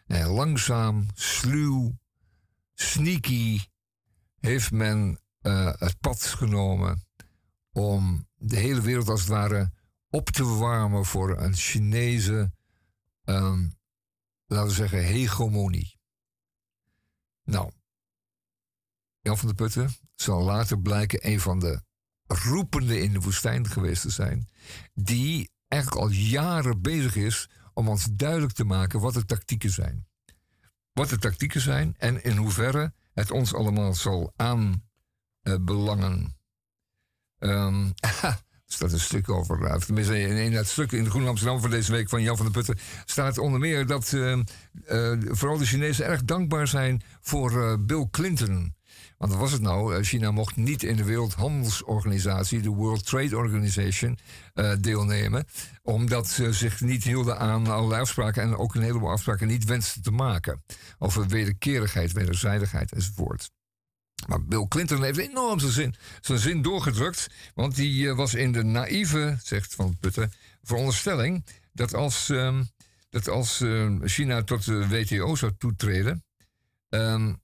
Langzaam, 0.06 1.06
sluw, 1.14 1.98
sneaky 2.74 3.60
heeft 4.40 4.70
men 4.70 5.20
eh, 5.40 5.72
het 5.78 6.00
pad 6.00 6.22
genomen 6.22 7.04
om 7.72 8.26
de 8.42 8.56
hele 8.56 8.80
wereld 8.80 9.08
als 9.08 9.20
het 9.20 9.28
ware 9.28 9.72
op 10.10 10.30
te 10.30 10.44
warmen 10.44 11.04
voor 11.04 11.38
een 11.38 11.54
Chinese, 11.54 12.52
ehm, 13.24 13.68
laten 14.46 14.68
we 14.68 14.74
zeggen, 14.74 15.04
hegemonie. 15.04 16.00
Nou, 17.44 17.72
Jan 19.20 19.38
van 19.38 19.46
der 19.46 19.56
Putten 19.56 19.90
zal 20.14 20.42
later 20.42 20.80
blijken 20.80 21.28
een 21.28 21.40
van 21.40 21.58
de 21.58 21.82
roepende 22.26 23.00
in 23.00 23.12
de 23.12 23.20
woestijn 23.20 23.68
geweest 23.68 24.02
te 24.02 24.10
zijn, 24.10 24.48
die 24.94 25.50
eigenlijk 25.68 26.02
al 26.02 26.10
jaren 26.10 26.82
bezig 26.82 27.16
is 27.16 27.50
om 27.74 27.88
ons 27.88 28.08
duidelijk 28.12 28.52
te 28.52 28.64
maken 28.64 29.00
wat 29.00 29.14
de 29.14 29.24
tactieken 29.24 29.70
zijn. 29.70 30.06
Wat 30.92 31.08
de 31.08 31.18
tactieken 31.18 31.60
zijn 31.60 31.94
en 31.98 32.24
in 32.24 32.36
hoeverre 32.36 32.94
het 33.12 33.30
ons 33.30 33.54
allemaal 33.54 33.94
zal 33.94 34.32
aanbelangen. 34.36 36.40
Um, 37.42 37.92
er 38.22 38.38
staat 38.66 38.92
een 38.92 39.00
stuk 39.00 39.28
over. 39.28 39.60
Uh, 39.60 39.74
tenminste, 39.74 40.20
in, 40.20 40.52
het 40.52 40.68
stuk 40.68 40.92
in 40.92 41.04
de 41.04 41.10
Groene 41.10 41.28
Amsterdam 41.28 41.60
van 41.60 41.70
deze 41.70 41.92
week 41.92 42.08
van 42.08 42.22
Jan 42.22 42.36
van 42.36 42.44
der 42.44 42.54
Putten 42.54 42.78
staat 43.04 43.38
onder 43.38 43.60
meer 43.60 43.86
dat 43.86 44.12
uh, 44.12 44.36
uh, 44.90 45.12
vooral 45.26 45.58
de 45.58 45.64
Chinezen 45.64 46.06
erg 46.06 46.24
dankbaar 46.24 46.68
zijn 46.68 47.02
voor 47.20 47.80
Bill 47.80 48.06
Clinton. 48.10 48.74
Want 49.18 49.32
wat 49.32 49.40
was 49.40 49.52
het 49.52 49.60
nou? 49.60 50.04
China 50.04 50.30
mocht 50.30 50.56
niet 50.56 50.82
in 50.82 50.96
de 50.96 51.04
Wereldhandelsorganisatie, 51.04 52.60
de 52.60 52.68
World 52.68 53.06
Trade 53.06 53.36
Organization, 53.36 54.18
deelnemen. 54.80 55.44
Omdat 55.82 56.28
ze 56.28 56.52
zich 56.52 56.80
niet 56.80 57.04
hielden 57.04 57.38
aan 57.38 57.66
allerlei 57.66 58.00
afspraken 58.00 58.42
en 58.42 58.56
ook 58.56 58.74
een 58.74 58.82
heleboel 58.82 59.10
afspraken 59.10 59.46
niet 59.46 59.64
wensten 59.64 60.02
te 60.02 60.10
maken. 60.10 60.62
Over 60.98 61.26
wederkerigheid, 61.26 62.12
wederzijdigheid 62.12 62.92
enzovoort. 62.92 63.50
Maar 64.26 64.44
Bill 64.44 64.66
Clinton 64.68 65.02
heeft 65.02 65.18
enorm 65.18 65.58
zijn 65.58 65.72
zin, 65.72 65.94
zijn 66.20 66.38
zin 66.38 66.62
doorgedrukt. 66.62 67.26
Want 67.54 67.74
die 67.74 68.04
uh, 68.04 68.14
was 68.16 68.34
in 68.34 68.52
de 68.52 68.62
naïeve, 68.62 69.38
zegt 69.42 69.74
Van 69.74 69.96
Putten, 70.00 70.32
veronderstelling 70.62 71.44
dat 71.72 71.94
als, 71.94 72.28
um, 72.28 72.68
dat 73.10 73.28
als 73.28 73.60
uh, 73.60 73.90
China 74.04 74.42
tot 74.42 74.64
de 74.64 74.88
WTO 74.88 75.34
zou 75.34 75.52
toetreden, 75.58 76.24
um, 76.88 77.40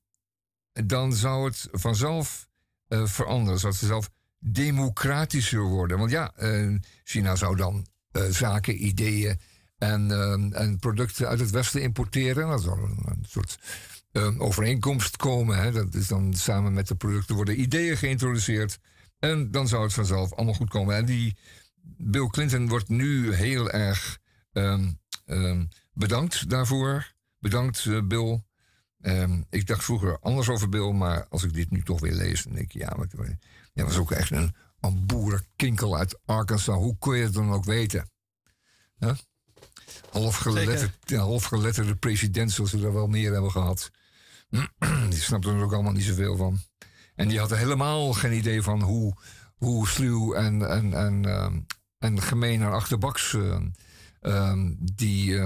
dan 0.72 1.12
zou 1.12 1.44
het 1.44 1.68
vanzelf 1.72 2.48
uh, 2.88 3.06
veranderen. 3.06 3.58
Zou 3.58 3.72
het 3.72 3.80
vanzelf 3.80 4.10
democratischer 4.38 5.62
worden. 5.62 5.98
Want 5.98 6.10
ja, 6.10 6.32
China 7.04 7.36
zou 7.36 7.56
dan 7.56 7.86
zaken, 8.30 8.84
ideeën 8.84 9.40
en, 9.78 10.10
ehm, 10.10 10.52
en 10.52 10.78
producten 10.78 11.28
uit 11.28 11.40
het 11.40 11.50
Westen 11.50 11.82
importeren. 11.82 12.48
Dat 12.48 12.62
zou 12.62 12.80
een 12.80 13.24
soort 13.28 13.58
overeenkomst 14.38 15.16
komen. 15.16 15.58
Hè. 15.58 15.72
Dat 15.72 15.94
is 15.94 16.06
dan 16.06 16.34
samen 16.34 16.72
met 16.72 16.88
de 16.88 16.94
producten 16.94 17.34
worden 17.34 17.60
ideeën 17.60 17.96
geïntroduceerd. 17.96 18.78
En 19.18 19.50
dan 19.50 19.68
zou 19.68 19.82
het 19.82 19.92
vanzelf 19.92 20.32
allemaal 20.34 20.54
goed 20.54 20.70
komen. 20.70 20.96
En 20.96 21.04
die 21.04 21.36
Bill 21.96 22.26
Clinton 22.26 22.68
wordt 22.68 22.88
nu 22.88 23.34
heel 23.34 23.70
erg 23.70 24.18
um, 24.52 24.98
um, 25.26 25.68
bedankt 25.92 26.50
daarvoor. 26.50 27.12
Bedankt, 27.38 27.84
uh, 27.84 28.02
Bill. 28.02 28.42
Um, 29.00 29.44
ik 29.50 29.66
dacht 29.66 29.84
vroeger 29.84 30.18
anders 30.18 30.48
over 30.48 30.68
Bill, 30.68 30.92
maar 30.92 31.26
als 31.28 31.44
ik 31.44 31.54
dit 31.54 31.70
nu 31.70 31.82
toch 31.82 32.00
weer 32.00 32.12
lees, 32.12 32.42
dan 32.42 32.54
denk 32.54 32.72
ik, 32.72 32.80
ja, 32.80 32.92
maar 32.96 33.06
dat 33.74 33.86
was 33.86 33.96
ook 33.96 34.10
echt 34.10 34.30
een, 34.30 34.54
een 34.80 35.06
boerenkinkel 35.06 35.96
uit 35.96 36.18
Arkansas. 36.24 36.76
Hoe 36.76 36.98
kun 36.98 37.16
je 37.16 37.24
het 37.24 37.32
dan 37.32 37.52
ook 37.52 37.64
weten? 37.64 38.10
Huh? 38.98 39.14
Halfgeletterde, 40.10 41.16
halfgeletterde 41.16 41.94
president, 41.94 42.52
zoals 42.52 42.72
we 42.72 42.86
er 42.86 42.92
wel 42.92 43.06
meer 43.06 43.32
hebben 43.32 43.50
gehad. 43.50 43.90
die 45.10 45.20
snapte 45.20 45.50
er 45.50 45.62
ook 45.62 45.72
allemaal 45.72 45.92
niet 45.92 46.04
zoveel 46.04 46.36
van. 46.36 46.58
En 47.14 47.28
die 47.28 47.38
had 47.38 47.50
helemaal 47.50 48.12
geen 48.12 48.32
idee 48.32 48.62
van 48.62 48.82
hoe, 48.82 49.16
hoe 49.54 49.88
sluw 49.88 50.34
en, 50.34 50.70
en, 50.70 50.94
en, 50.94 51.24
um, 51.24 51.66
en 51.98 52.22
gemeen 52.22 52.62
en 52.62 52.72
achterbaks 52.72 53.32
uh, 53.32 53.60
um, 54.20 54.76
die 54.80 55.38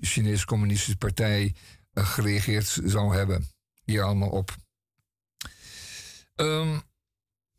Chinese 0.00 0.46
Communistische 0.46 0.96
Partij 0.96 1.54
uh, 1.94 2.06
gereageerd 2.06 2.80
zou 2.84 3.16
hebben. 3.16 3.46
Hier 3.84 4.02
allemaal 4.02 4.30
op. 4.30 4.56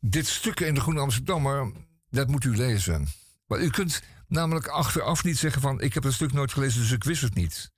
dit 0.00 0.26
stuk 0.26 0.60
in 0.60 0.74
de 0.74 0.80
Groene 0.80 1.00
Amsterdammer, 1.00 1.72
dat 2.10 2.28
moet 2.28 2.44
u 2.44 2.56
lezen. 2.56 3.06
Maar 3.46 3.60
u 3.60 3.70
kunt 3.70 4.02
namelijk 4.26 4.66
achteraf 4.66 5.24
niet 5.24 5.38
zeggen 5.38 5.60
van... 5.62 5.80
ik 5.80 5.94
heb 5.94 6.02
het 6.02 6.12
stuk 6.12 6.32
nooit 6.32 6.52
gelezen, 6.52 6.80
dus 6.80 6.90
ik 6.90 7.04
wist 7.04 7.22
het 7.22 7.34
niet. 7.34 7.70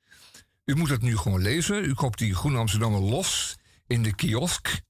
U 0.65 0.75
moet 0.77 0.89
het 0.91 1.03
nu 1.03 1.17
gewoon 1.17 1.43
lezen. 1.43 1.85
U 1.85 1.95
koopt 1.95 2.19
die 2.19 2.35
Groene 2.35 2.59
Amsterdammer 2.59 3.01
los 3.01 3.57
in 3.87 4.03
de 4.03 4.15
kiosk. 4.15 4.81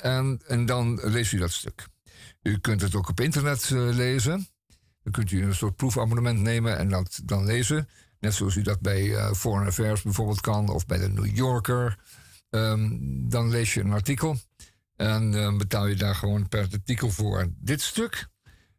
En, 0.00 0.40
en 0.46 0.66
dan 0.66 1.00
leest 1.02 1.32
u 1.32 1.38
dat 1.38 1.52
stuk. 1.52 1.88
U 2.42 2.58
kunt 2.58 2.80
het 2.80 2.94
ook 2.94 3.08
op 3.08 3.20
internet 3.20 3.70
uh, 3.70 3.94
lezen. 3.94 4.48
Dan 5.02 5.12
kunt 5.12 5.30
u 5.30 5.42
een 5.42 5.54
soort 5.54 5.76
proefabonnement 5.76 6.40
nemen 6.40 6.78
en 6.78 6.88
dat 6.88 7.20
dan 7.24 7.44
lezen. 7.44 7.88
Net 8.20 8.34
zoals 8.34 8.56
u 8.56 8.62
dat 8.62 8.80
bij 8.80 9.02
uh, 9.02 9.32
Foreign 9.32 9.68
Affairs 9.68 10.02
bijvoorbeeld 10.02 10.40
kan, 10.40 10.68
of 10.68 10.86
bij 10.86 10.98
de 10.98 11.08
New 11.08 11.36
Yorker. 11.36 11.98
Um, 12.50 13.28
dan 13.28 13.50
lees 13.50 13.74
je 13.74 13.80
een 13.80 13.92
artikel 13.92 14.36
en 14.96 15.32
uh, 15.32 15.56
betaal 15.56 15.86
je 15.86 15.94
daar 15.94 16.14
gewoon 16.14 16.48
per 16.48 16.68
artikel 16.72 17.10
voor. 17.10 17.52
Dit 17.56 17.80
stuk 17.80 18.26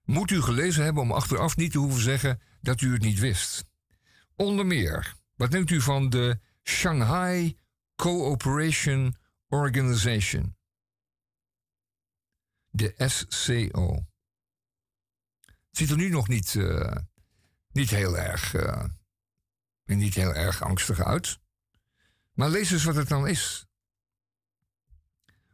moet 0.04 0.32
u 0.32 0.42
gelezen 0.42 0.84
hebben 0.84 1.04
om 1.04 1.12
achteraf 1.12 1.56
niet 1.56 1.72
te 1.72 1.78
hoeven 1.78 2.02
zeggen 2.02 2.42
dat 2.62 2.82
u 2.82 2.94
het 2.94 3.02
niet 3.02 3.20
wist. 3.20 3.66
Onder 4.36 4.66
meer 4.66 5.14
wat 5.36 5.52
denkt 5.52 5.70
u 5.70 5.82
van 5.82 6.10
de 6.10 6.40
Shanghai 6.64 7.58
Cooperation 7.96 9.16
Organization? 9.48 10.56
De 12.70 12.94
SCO. 12.98 14.06
Het 15.46 15.78
ziet 15.78 15.90
er 15.90 15.98
nu 15.98 16.10
nog 16.10 16.28
niet, 16.28 16.54
uh, 16.54 16.96
niet, 17.72 17.90
heel 17.90 18.18
erg, 18.18 18.54
uh, 18.54 18.84
niet 19.86 20.14
heel 20.14 20.34
erg 20.34 20.62
angstig 20.62 21.00
uit. 21.00 21.40
Maar 22.34 22.50
lees 22.50 22.72
eens 22.72 22.84
wat 22.84 22.96
het 22.96 23.08
dan 23.08 23.28
is. 23.28 23.66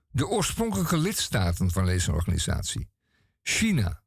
De 0.10 0.28
oorspronkelijke 0.28 0.98
lidstaten 0.98 1.72
van 1.72 1.86
deze 1.86 2.12
organisatie: 2.12 2.90
China, 3.42 4.04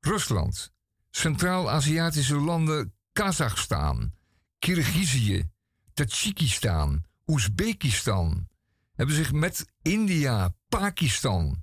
Rusland, 0.00 0.72
Centraal-Aziatische 1.10 2.36
landen 2.36 2.94
Kazachstan, 3.12 4.15
Kirgizië, 4.58 5.50
Tajikistan, 5.94 7.04
Oezbekistan 7.26 8.48
hebben 8.94 9.16
zich 9.16 9.32
met 9.32 9.66
India, 9.82 10.54
Pakistan 10.68 11.62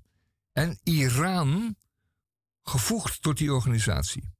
en 0.51 0.79
Iran 0.83 1.75
gevoegd 2.63 3.21
tot 3.21 3.37
die 3.37 3.53
organisatie. 3.53 4.31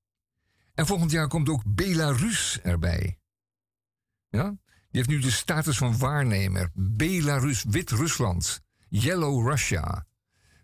En 0.74 0.86
volgend 0.86 1.12
jaar 1.12 1.28
komt 1.28 1.50
ook 1.50 1.62
Belarus 1.66 2.60
erbij. 2.62 3.20
Ja? 4.30 4.50
Die 4.50 4.58
heeft 5.02 5.10
nu 5.10 5.20
de 5.20 5.32
status 5.32 5.78
van 5.78 5.98
waarnemer. 5.98 6.70
Belarus, 6.74 7.64
Wit-Rusland, 7.64 8.62
Yellow 8.90 9.50
Russia. 9.50 10.06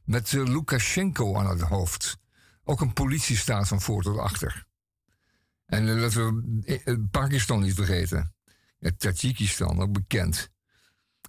Met 0.04 0.32
uh, 0.32 0.48
Lukashenko 0.48 1.36
aan 1.38 1.50
het 1.50 1.62
hoofd. 1.62 2.18
Ook 2.64 2.82
een 2.82 2.94
politiestaat 2.94 3.68
van 3.68 3.82
voor 3.82 4.04
tot 4.04 4.18
achter. 4.18 4.68
En 5.70 5.88
uh, 5.88 6.02
laten 6.02 6.36
we 6.36 6.82
uh, 6.86 6.98
Pakistan 7.12 7.62
niet 7.62 7.74
vergeten. 7.74 8.34
Ja, 8.80 8.92
Tajikistan, 8.98 9.82
ook 9.82 9.92
bekend. 9.92 10.50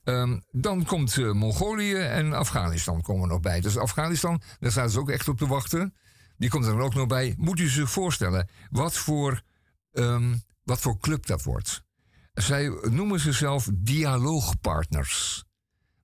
Um, 0.05 0.43
dan 0.51 0.85
komt 0.85 1.17
Mongolië 1.17 1.95
en 1.95 2.33
Afghanistan 2.33 3.03
komen 3.03 3.29
nog 3.29 3.41
bij. 3.41 3.61
Dus 3.61 3.77
Afghanistan, 3.77 4.43
daar 4.59 4.71
staan 4.71 4.91
ze 4.91 4.99
ook 4.99 5.11
echt 5.11 5.29
op 5.29 5.39
te 5.39 5.47
wachten. 5.47 5.95
Die 6.37 6.51
komt 6.51 6.67
er 6.67 6.79
ook 6.79 6.95
nog 6.95 7.07
bij. 7.07 7.35
Moet 7.37 7.59
u 7.59 7.69
zich 7.69 7.91
voorstellen 7.91 8.49
wat 8.71 8.97
voor, 8.97 9.43
um, 9.93 10.43
wat 10.63 10.81
voor 10.81 10.99
club 10.99 11.27
dat 11.27 11.43
wordt. 11.43 11.83
Zij 12.33 12.69
noemen 12.91 13.21
zichzelf 13.21 13.69
dialoogpartners. 13.75 15.45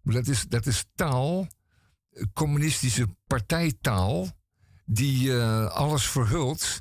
Dat 0.03 0.27
is, 0.27 0.47
dat 0.49 0.67
is 0.67 0.87
taal, 0.95 1.47
communistische 2.35 3.17
partijtaal, 3.27 4.29
die 4.85 5.35
alles 5.69 6.09
verhult 6.09 6.81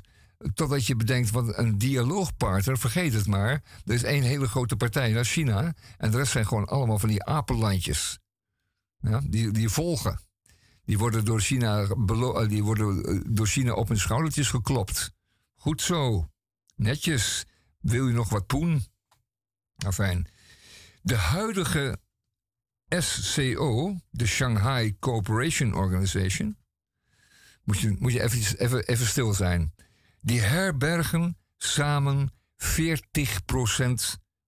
Totdat 0.54 0.86
je 0.86 0.96
bedenkt, 0.96 1.30
wat 1.30 1.58
een 1.58 1.78
dialoogpartner, 1.78 2.78
vergeet 2.78 3.12
het 3.12 3.26
maar. 3.26 3.62
Er 3.84 3.94
is 3.94 4.02
één 4.02 4.22
hele 4.22 4.48
grote 4.48 4.76
partij, 4.76 5.12
dat 5.12 5.24
is 5.24 5.32
China. 5.32 5.74
En 5.96 6.10
de 6.10 6.16
rest 6.16 6.32
zijn 6.32 6.46
gewoon 6.46 6.66
allemaal 6.66 6.98
van 6.98 7.08
die 7.08 7.24
apenlandjes. 7.24 8.18
Ja, 8.98 9.20
die, 9.24 9.50
die 9.50 9.68
volgen. 9.68 10.20
Die 10.84 10.98
worden, 10.98 11.24
door 11.24 11.40
China 11.40 11.82
eh, 11.82 12.48
die 12.48 12.64
worden 12.64 13.04
eh, 13.04 13.20
door 13.26 13.46
China 13.46 13.72
op 13.72 13.88
hun 13.88 13.98
schoudertjes 13.98 14.50
geklopt. 14.50 15.12
Goed 15.54 15.82
zo. 15.82 16.30
Netjes. 16.74 17.46
Wil 17.80 18.06
je 18.06 18.14
nog 18.14 18.28
wat 18.28 18.46
poen? 18.46 18.84
Enfin, 19.76 20.26
de 21.02 21.14
huidige 21.14 21.98
SCO, 22.88 23.96
de 24.10 24.26
Shanghai 24.26 24.98
Cooperation 24.98 25.74
Organization, 25.74 26.56
moet 27.64 27.78
je, 27.78 27.96
moet 27.98 28.12
je 28.12 28.22
even, 28.22 28.58
even, 28.58 28.86
even 28.86 29.06
stil 29.06 29.34
zijn. 29.34 29.74
Die 30.26 30.40
herbergen 30.40 31.38
samen 31.56 32.32
40% 32.56 32.68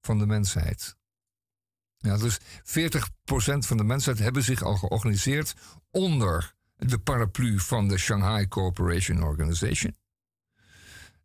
van 0.01 0.19
de 0.19 0.27
mensheid. 0.27 0.97
Ja, 1.97 2.17
dus 2.17 2.39
40% 2.41 2.43
van 3.59 3.77
de 3.77 3.85
mensheid 3.85 4.19
hebben 4.19 4.43
zich 4.43 4.63
al 4.63 4.77
georganiseerd 4.77 5.55
onder 5.91 6.55
de 6.77 6.99
paraplu 6.99 7.61
van 7.61 7.89
de 7.89 7.99
Shanghai 7.99 8.49
Cooperation 8.49 9.23
Organization. 9.23 9.97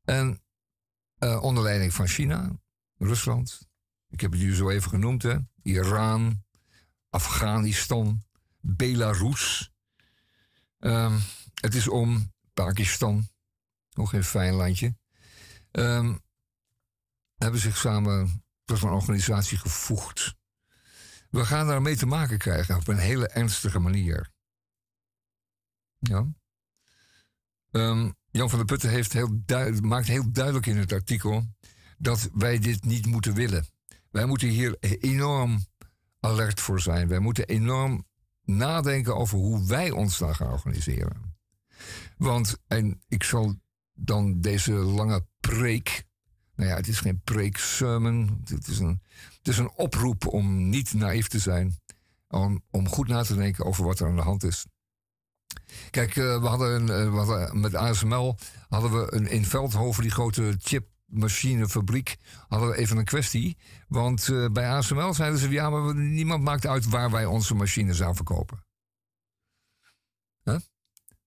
En 0.04 0.42
uh, 1.20 1.44
onder 1.44 1.64
leiding 1.64 1.94
van 1.94 2.08
China, 2.08 2.60
Rusland, 2.98 3.68
ik 4.10 4.22
heb 4.22 4.32
het 4.32 4.40
jullie 4.40 4.56
zo 4.56 4.70
even 4.70 4.90
genoemd, 4.90 5.26
Iran, 5.62 6.44
Afghanistan, 7.10 8.24
Belarus. 8.60 9.72
Um, 10.80 11.20
het 11.62 11.76
is 11.76 11.88
om 11.88 12.32
Pakistan, 12.54 13.28
nog 13.96 14.10
geen 14.10 14.24
fijn 14.24 14.54
landje. 14.54 14.96
Um, 15.72 16.22
hebben 17.36 17.60
zich 17.60 17.78
samen 17.78 18.44
tot 18.66 18.82
een 18.82 18.90
organisatie 18.90 19.58
gevoegd. 19.58 20.36
We 21.30 21.46
gaan 21.46 21.68
daarmee 21.68 21.96
te 21.96 22.06
maken 22.06 22.38
krijgen 22.38 22.76
op 22.76 22.88
een 22.88 22.98
hele 22.98 23.28
ernstige 23.28 23.80
manier. 23.80 24.32
Ja. 26.00 26.28
Um, 27.72 28.16
Jan 28.32 28.50
van 28.50 28.58
der 28.58 28.68
Putten 28.68 28.90
heeft 28.90 29.14
heel 29.14 29.42
maakt 29.82 30.08
heel 30.08 30.32
duidelijk 30.32 30.66
in 30.66 30.78
het 30.78 30.92
artikel 30.92 31.48
dat 31.98 32.30
wij 32.34 32.60
dit 32.60 32.84
niet 32.84 33.06
moeten 33.06 33.34
willen. 33.34 33.66
Wij 34.12 34.26
moeten 34.26 34.48
hier 34.48 34.78
enorm 34.80 35.66
alert 36.20 36.60
voor 36.60 36.82
zijn. 36.82 37.08
Wij 37.08 37.20
moeten 37.20 37.48
enorm 37.48 38.08
nadenken 38.44 39.16
over 39.16 39.38
hoe 39.38 39.68
wij 39.68 39.92
ons 39.92 40.18
dan 40.18 40.36
gaan 40.36 40.52
organiseren. 40.52 41.38
Want, 42.18 42.58
en 42.68 43.02
ik 43.08 43.24
zal 43.24 43.56
dan 43.94 44.42
deze 44.42 44.72
lange 44.72 45.26
preek. 45.40 46.06
Nou 46.56 46.70
ja, 46.70 46.76
het 46.76 46.88
is 46.88 47.00
geen 47.00 47.22
preek-sermon. 47.24 48.42
Het 48.46 48.68
is 48.68 48.80
een, 48.80 49.02
is 49.42 49.58
een 49.58 49.72
oproep 49.76 50.28
om 50.28 50.70
niet 50.70 50.94
naïef 50.94 51.28
te 51.28 51.40
zijn. 51.40 51.82
Om, 52.28 52.64
om 52.72 52.90
goed 52.90 53.08
na 53.08 53.24
te 53.24 53.36
denken 53.36 53.66
over 53.66 53.84
wat 53.84 54.00
er 54.00 54.08
aan 54.08 54.16
de 54.16 54.22
hand 54.22 54.44
is. 54.44 54.66
Kijk, 55.90 56.16
uh, 56.16 56.42
we, 56.42 56.48
hadden 56.48 56.90
een, 56.90 57.14
hadden, 57.14 57.60
met 57.60 57.76
ASML 57.76 58.38
hadden 58.70 58.92
we 58.92 59.14
een, 59.14 59.28
in 59.28 59.46
Veldhoven 59.46 60.02
die 60.02 60.12
grote 60.12 60.56
chipmachinefabriek. 60.60 62.16
Hadden 62.48 62.70
we 62.70 62.78
even 62.78 62.98
een 62.98 63.06
kwestie. 63.06 63.58
Want 63.88 64.28
uh, 64.28 64.50
bij 64.50 64.70
ASML 64.70 65.14
zeiden 65.14 65.40
ze: 65.40 65.50
ja, 65.50 65.70
maar 65.70 65.96
niemand 65.96 66.44
maakt 66.44 66.68
uit 66.68 66.90
waar 66.90 67.12
wij 67.12 67.26
onze 67.26 67.56
machines 67.56 68.04
aan 68.04 68.16
verkopen. 68.16 68.64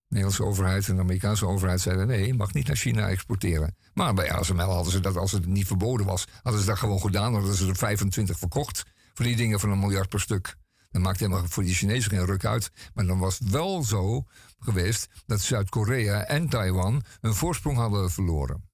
Nederlandse 0.08 0.44
overheid 0.44 0.88
en 0.88 0.94
de 0.94 1.02
Amerikaanse 1.02 1.46
overheid 1.46 1.80
zeiden: 1.80 2.06
nee, 2.06 2.26
je 2.26 2.34
mag 2.34 2.52
niet 2.52 2.66
naar 2.66 2.76
China 2.76 3.08
exporteren. 3.08 3.76
Maar 3.94 4.14
bij 4.14 4.32
ASML 4.32 4.72
hadden 4.72 4.92
ze 4.92 5.00
dat, 5.00 5.16
als 5.16 5.32
het 5.32 5.46
niet 5.46 5.66
verboden 5.66 6.06
was, 6.06 6.26
hadden 6.42 6.60
ze 6.60 6.66
dat 6.66 6.78
gewoon 6.78 7.00
gedaan. 7.00 7.32
Dan 7.32 7.40
hadden 7.40 7.58
ze 7.58 7.68
er 7.68 7.76
25 7.76 8.38
verkocht. 8.38 8.82
Voor 9.14 9.24
die 9.24 9.36
dingen 9.36 9.60
van 9.60 9.70
een 9.70 9.78
miljard 9.78 10.08
per 10.08 10.20
stuk. 10.20 10.56
Dat 10.90 11.02
maakt 11.02 11.20
helemaal 11.20 11.46
voor 11.48 11.62
die 11.62 11.74
Chinezen 11.74 12.10
geen 12.10 12.24
ruk 12.24 12.44
uit. 12.44 12.70
Maar 12.94 13.06
dan 13.06 13.18
was 13.18 13.38
het 13.38 13.50
wel 13.50 13.82
zo 13.82 14.24
geweest 14.58 15.06
dat 15.26 15.40
Zuid-Korea 15.40 16.24
en 16.24 16.48
Taiwan 16.48 17.02
hun 17.20 17.34
voorsprong 17.34 17.76
hadden 17.76 18.10
verloren. 18.10 18.70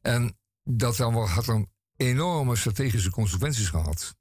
En 0.00 0.38
dat 0.64 0.96
dan 0.96 1.14
wel, 1.14 1.28
had 1.28 1.44
dan 1.44 1.68
enorme 1.96 2.56
strategische 2.56 3.10
consequenties 3.10 3.68
gehad. 3.68 4.14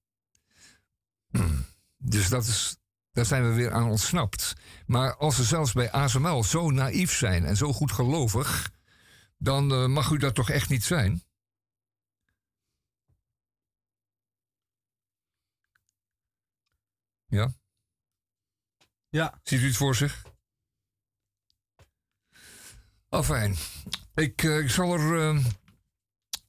Dus 1.97 2.30
dat 2.30 2.45
is, 2.45 2.78
daar 3.20 3.28
zijn 3.28 3.49
we 3.49 3.53
weer 3.53 3.74
aan 3.74 3.89
ontsnapt. 3.89 4.55
Maar 4.86 5.15
als 5.15 5.36
ze 5.36 5.43
zelfs 5.43 5.74
bij 5.74 5.91
ASML 5.91 6.43
zo 6.43 6.70
naïef 6.70 7.13
zijn 7.13 7.45
en 7.45 7.57
zo 7.57 7.74
goed 7.74 7.91
gelovig, 7.91 8.72
dan 9.38 9.72
uh, 9.72 9.86
mag 9.86 10.11
u 10.11 10.17
dat 10.17 10.36
toch 10.36 10.49
echt 10.49 10.70
niet 10.70 10.84
zijn? 10.84 11.24
Ja? 17.26 17.53
Ja. 19.09 19.39
Ziet 19.43 19.61
u 19.61 19.65
het 19.65 19.76
voor 19.76 19.95
zich? 19.95 20.24
Afijn. 23.09 23.55
Ik, 24.15 24.43
uh, 24.43 24.57
ik 24.57 24.70
zal 24.70 24.93
er, 24.93 25.36
uh, 25.36 25.45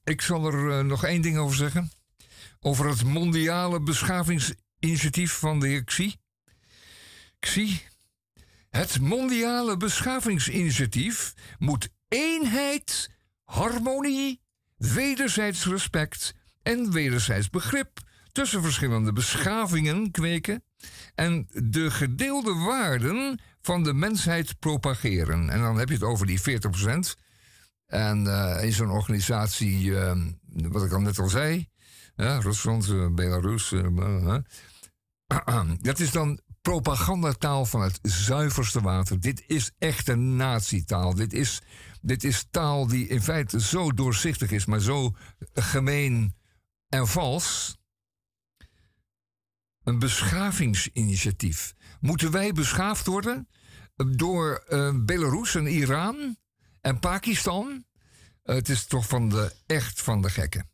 ik 0.04 0.20
zal 0.20 0.46
er 0.46 0.84
nog 0.84 1.04
één 1.04 1.22
ding 1.22 1.38
over 1.38 1.56
zeggen. 1.56 1.90
Over 2.60 2.88
het 2.88 3.04
mondiale 3.04 3.80
beschavingsinitiatief 3.80 5.38
van 5.38 5.60
de 5.60 5.68
heer 5.68 5.84
Xi. 5.84 6.16
Xi. 7.40 7.80
Het 8.70 9.00
mondiale 9.00 9.76
beschavingsinitiatief 9.76 11.34
moet 11.58 11.88
eenheid, 12.08 13.10
harmonie, 13.44 14.40
wederzijds 14.76 15.66
respect 15.66 16.34
en 16.62 16.92
wederzijds 16.92 17.50
begrip 17.50 18.00
tussen 18.32 18.62
verschillende 18.62 19.12
beschavingen 19.12 20.10
kweken 20.10 20.64
en 21.14 21.48
de 21.52 21.90
gedeelde 21.90 22.54
waarden 22.54 23.40
van 23.60 23.82
de 23.82 23.92
mensheid 23.92 24.58
propageren. 24.58 25.50
En 25.50 25.60
dan 25.60 25.78
heb 25.78 25.88
je 25.88 25.94
het 25.94 26.02
over 26.02 26.26
die 26.26 26.40
40%. 26.40 26.42
En 27.86 28.24
uh, 28.24 28.58
in 28.62 28.72
zo'n 28.72 28.90
organisatie, 28.90 29.84
uh, 29.84 30.12
wat 30.46 30.84
ik 30.84 30.92
al 30.92 31.00
net 31.00 31.18
al 31.18 31.28
zei, 31.28 31.68
Rusland, 32.16 32.88
uh, 32.88 33.06
Belarus, 33.14 33.74
dat 35.80 35.98
is 35.98 36.10
dan 36.10 36.40
propagandataal 36.70 37.66
van 37.66 37.82
het 37.82 37.98
zuiverste 38.02 38.80
water. 38.80 39.20
Dit 39.20 39.42
is 39.46 39.70
echte 39.78 40.14
nazietaal. 40.14 41.14
Dit 41.14 41.32
is, 41.32 41.62
dit 42.00 42.24
is 42.24 42.46
taal 42.50 42.86
die 42.86 43.06
in 43.06 43.22
feite 43.22 43.60
zo 43.60 43.92
doorzichtig 43.92 44.50
is, 44.50 44.64
maar 44.64 44.80
zo 44.80 45.16
gemeen 45.54 46.36
en 46.88 47.08
vals 47.08 47.78
een 49.82 49.98
beschavingsinitiatief. 49.98 51.74
Moeten 52.00 52.30
wij 52.30 52.52
beschaafd 52.52 53.06
worden 53.06 53.48
door 53.96 54.64
uh, 54.68 54.94
Belarus 54.94 55.54
en 55.54 55.66
Iran 55.66 56.36
en 56.80 56.98
Pakistan? 56.98 57.84
Uh, 58.44 58.54
het 58.54 58.68
is 58.68 58.86
toch 58.86 59.06
van 59.06 59.28
de, 59.28 59.52
echt 59.66 60.00
van 60.00 60.22
de 60.22 60.30
gekken. 60.30 60.70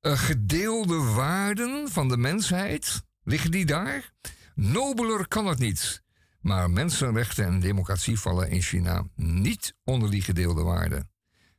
Uh, 0.00 0.18
gedeelde 0.18 0.96
waarden 0.96 1.88
van 1.88 2.08
de 2.08 2.16
mensheid, 2.16 3.02
liggen 3.22 3.50
die 3.50 3.66
daar? 3.66 4.12
Nobeler 4.54 5.28
kan 5.28 5.46
het 5.46 5.58
niet. 5.58 6.02
Maar 6.40 6.70
mensenrechten 6.70 7.44
en 7.44 7.60
democratie 7.60 8.18
vallen 8.18 8.50
in 8.50 8.62
China 8.62 9.06
niet 9.14 9.74
onder 9.84 10.10
die 10.10 10.22
gedeelde 10.22 10.62
waarden. 10.62 11.10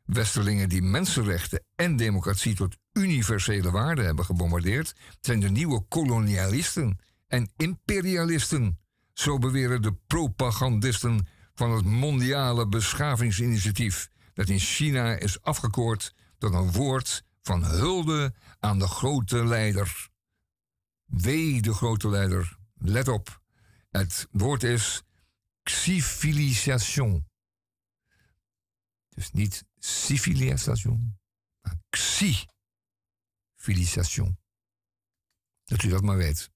Westerlingen 0.06 0.70
die 0.70 0.82
mensenrechten 0.82 1.64
en 1.76 1.96
democratie 1.96 2.56
tot 2.56 2.78
universele 2.94 3.72
waarden 3.72 4.06
hebben 4.06 4.26
gebombardeerd, 4.26 4.96
zijn 5.22 5.40
de 5.40 5.50
nieuwe 5.50 5.82
kolonialisten 5.88 7.00
en 7.28 7.52
imperialisten. 7.58 8.80
Zo 9.14 9.38
beweren 9.38 9.82
de 9.82 9.94
propagandisten 10.08 11.28
van 11.56 11.72
het 11.72 11.86
mondiale 11.86 12.68
beschavingsinitiatief, 12.68 14.10
dat 14.34 14.50
in 14.50 14.60
China 14.60 15.16
is 15.16 15.42
afgekoord 15.42 16.14
tot 16.38 16.54
een 16.54 16.72
woord 16.72 17.24
van 17.42 17.64
hulde 17.64 18.34
aan 18.60 18.80
de 18.80 18.88
grote 18.88 19.46
leider. 19.46 20.10
Wee 21.06 21.62
de 21.62 21.74
grote 21.74 22.10
leider, 22.10 22.58
let 22.84 23.08
op. 23.08 23.42
Het 23.90 24.28
woord 24.32 24.64
is 24.64 25.02
civilisation. 25.64 27.28
Dus 29.10 29.32
niet 29.32 29.66
civilisation, 29.78 31.20
maar 31.62 31.78
civilisation. 33.58 34.38
Dat 35.64 35.84
u 35.84 35.90
dat 35.90 36.02
maar 36.02 36.18
weet. 36.18 36.52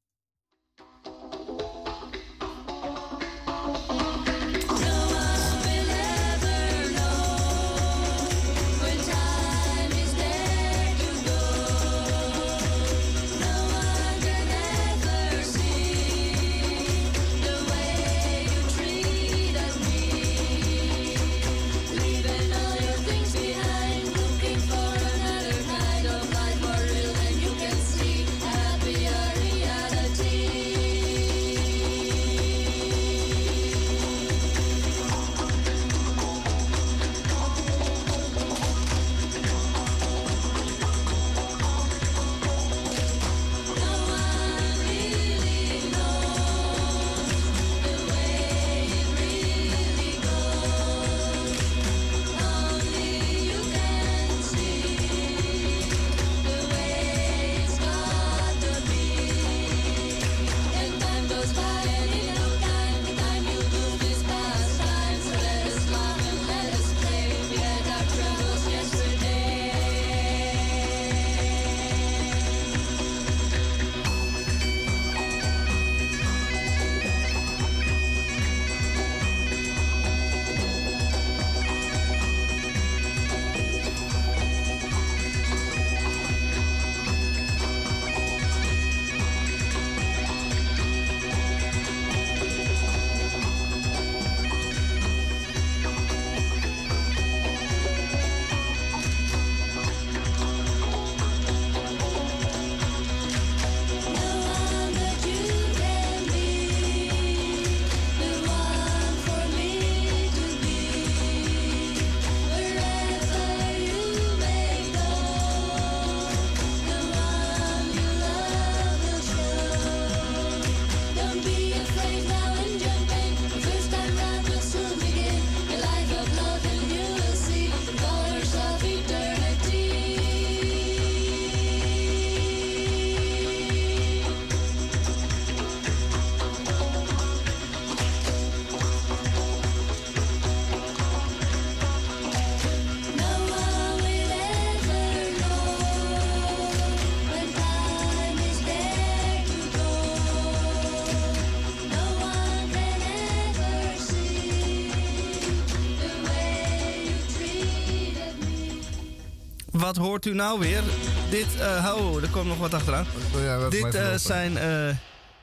Wat 159.87 159.95
hoort 159.95 160.25
u 160.25 160.33
nou 160.33 160.59
weer? 160.59 160.83
Dit, 161.29 161.47
oh, 161.55 162.21
er 162.21 162.29
komt 162.29 162.47
nog 162.47 162.57
wat 162.57 162.73
achteraan. 162.73 163.05
Oh 163.35 163.41
ja, 163.41 163.69
Dit 163.69 163.95
eh, 163.95 164.17
zijn, 164.17 164.57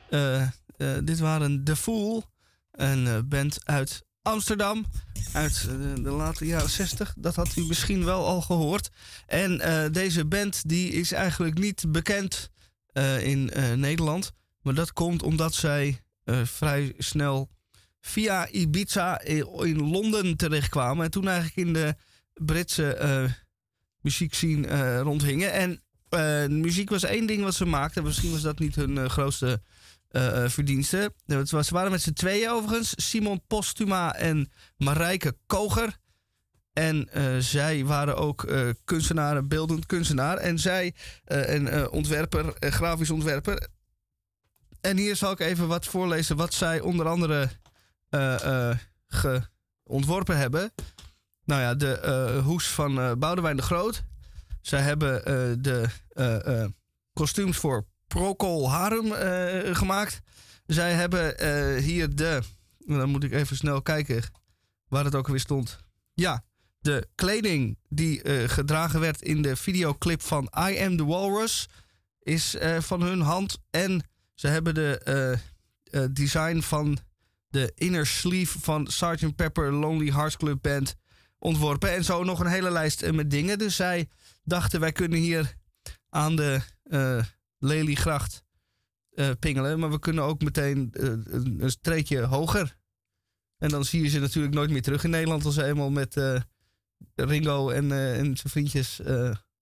eh, 0.08 0.48
dit 1.04 1.18
waren 1.18 1.64
The 1.64 1.76
Fool, 1.76 2.24
een 2.70 3.28
band 3.28 3.58
uit 3.64 4.04
Amsterdam, 4.22 4.84
uit 5.32 5.68
de 6.02 6.10
late 6.10 6.46
jaren 6.46 6.70
60. 6.70 7.14
Dat 7.16 7.34
had 7.34 7.56
u 7.56 7.64
misschien 7.66 8.04
wel 8.04 8.26
al 8.26 8.40
gehoord. 8.40 8.90
En 9.26 9.60
deze 9.92 10.24
band 10.24 10.68
die 10.68 10.92
is 10.92 11.12
eigenlijk 11.12 11.58
niet 11.58 11.84
bekend 11.88 12.50
in 13.20 13.50
Nederland, 13.74 14.32
maar 14.62 14.74
dat 14.74 14.92
komt 14.92 15.22
omdat 15.22 15.54
zij 15.54 16.00
vrij 16.44 16.94
snel 16.98 17.50
via 18.00 18.48
Ibiza 18.48 19.20
in, 19.20 19.90
Londen 19.90 20.36
terechtkwamen 20.36 21.04
en 21.04 21.10
toen 21.10 21.28
eigenlijk 21.28 21.68
in 21.68 21.72
de 21.72 21.94
Britse 22.34 23.42
muziekscene 24.04 24.66
eh 24.66 25.00
rondhingen. 25.00 25.52
En 25.52 25.82
eh, 26.08 26.46
muziek 26.46 26.90
was 26.90 27.02
één 27.04 27.26
ding 27.26 27.42
wat 27.42 27.54
ze 27.54 27.64
maakten. 27.64 28.02
Misschien 28.02 28.30
was 28.30 28.42
dat 28.42 28.58
niet 28.58 28.74
hun 28.74 28.98
eh, 28.98 29.08
grootste 29.08 29.62
verdienste. 30.46 31.12
Ze 31.44 31.64
waren 31.68 31.90
met 31.90 32.02
z'n 32.02 32.12
tweeën 32.12 32.50
overigens. 32.50 32.92
Simon 32.96 33.42
Postuma 33.46 34.14
en 34.14 34.50
Marijke 34.76 35.36
Koger. 35.46 35.96
En 36.72 37.08
zij 37.42 37.84
waren 37.84 38.16
ook 38.16 38.44
eh 38.44 38.68
kunstenaren, 38.84 39.48
beeldend 39.48 39.86
kunstenaar. 39.86 40.36
En 40.36 40.58
zij 40.58 40.94
eh, 41.24 41.54
een 41.54 41.90
ontwerper, 41.90 42.54
grafisch 42.60 43.10
ontwerper. 43.10 43.68
En 44.80 44.96
hier 44.96 45.16
zal 45.16 45.30
ik 45.32 45.40
even 45.40 45.68
wat 45.68 45.86
voorlezen 45.86 46.36
wat 46.36 46.54
zij 46.54 46.80
onder 46.80 47.06
andere 47.08 47.48
eh, 48.08 48.68
eh, 48.70 48.78
ge- 49.06 49.42
ontworpen 49.84 50.36
hebben. 50.38 50.72
Nou 51.44 51.60
ja, 51.60 51.74
de 51.74 51.98
eh, 51.98 52.44
hoes 52.44 52.68
van 52.68 53.00
eh 53.00 53.12
Boudewijn 53.12 53.56
de 53.56 53.62
Groot. 53.62 54.04
Zij 54.60 54.80
hebben 54.80 55.24
eh, 55.24 55.34
de 55.58 55.88
kostuums 57.12 57.56
voor 57.56 57.86
Procol 58.06 58.70
Harum 58.70 59.12
gemaakt. 59.74 60.20
Zij 60.66 60.92
hebben 60.92 61.34
hier 61.82 62.14
de... 62.14 62.42
Dan 62.78 63.08
moet 63.08 63.24
ik 63.24 63.32
even 63.32 63.56
snel 63.56 63.82
kijken 63.82 64.22
waar 64.88 65.04
het 65.04 65.14
ook 65.14 65.28
weer 65.28 65.40
stond. 65.40 65.78
Ja, 66.14 66.44
de 66.80 67.08
kleding 67.14 67.78
die 67.88 68.48
gedragen 68.48 69.00
werd 69.00 69.22
in 69.22 69.42
de 69.42 69.56
videoclip 69.56 70.22
van 70.22 70.52
I 70.68 70.78
Am 70.78 70.96
The 70.96 71.04
Walrus... 71.04 71.68
is 72.18 72.56
van 72.78 73.02
hun 73.02 73.20
hand. 73.20 73.58
En 73.70 74.08
ze 74.34 74.48
hebben 74.48 74.74
de 74.74 75.38
design 76.10 76.60
van 76.60 76.98
de 77.48 77.72
inner 77.74 78.06
sleeve 78.06 78.60
van 78.60 78.86
Sgt. 78.86 79.36
Pepper 79.36 79.72
Lonely 79.72 80.10
Hearts 80.12 80.36
Club 80.36 80.62
Band 80.62 80.94
ontworpen. 81.44 81.92
En 81.92 82.04
zo 82.04 82.24
nog 82.24 82.40
een 82.40 82.46
hele 82.46 82.70
lijst 82.70 83.02
eh, 83.02 83.12
met 83.12 83.30
dingen. 83.30 83.58
Dus 83.58 83.76
zij 83.76 84.08
dachten, 84.44 84.80
wij 84.80 84.92
kunnen 84.92 85.18
hier 85.18 85.54
aan 86.08 86.36
de 86.36 86.60
eh 86.84 87.22
Leliegracht 87.58 88.44
eh, 89.14 89.30
pingelen. 89.38 89.78
Maar 89.78 89.90
we 89.90 89.98
kunnen 89.98 90.24
ook 90.24 90.42
meteen 90.42 90.88
een, 90.92 91.70
streekje 91.70 92.22
hoger. 92.22 92.76
En 93.58 93.68
dan 93.68 93.84
zie 93.84 94.02
je 94.02 94.08
ze 94.08 94.20
natuurlijk 94.20 94.54
nooit 94.54 94.70
meer 94.70 94.82
terug 94.82 95.04
in 95.04 95.10
Nederland... 95.10 95.44
als 95.44 95.54
ze 95.54 95.64
eenmaal 95.64 95.90
met 95.90 96.20
Ringo 97.14 97.70
en, 97.70 97.92
en 97.92 98.36
zijn 98.36 98.50
vriendjes 98.50 99.00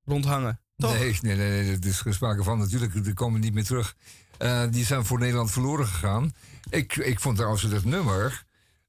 rondhangen. 0.04 0.60
Toch? 0.76 0.98
Nee, 0.98 1.18
nee, 1.20 1.36
nee, 1.36 1.62
nee, 1.64 1.76
er 1.76 1.86
is 1.86 2.00
geen 2.00 2.14
sprake 2.14 2.42
van. 2.42 2.58
Natuurlijk, 2.58 3.04
die 3.04 3.14
komen 3.14 3.40
niet 3.40 3.54
meer 3.54 3.64
terug. 3.64 3.96
Die 4.70 4.84
zijn 4.84 5.04
voor 5.04 5.18
Nederland 5.18 5.50
verloren 5.50 5.86
gegaan. 5.86 6.34
Ik, 6.70 6.96
ik 6.96 7.20
vond 7.20 7.36
trouwens 7.36 7.68
dat 7.68 7.84
nummer... 7.84 8.44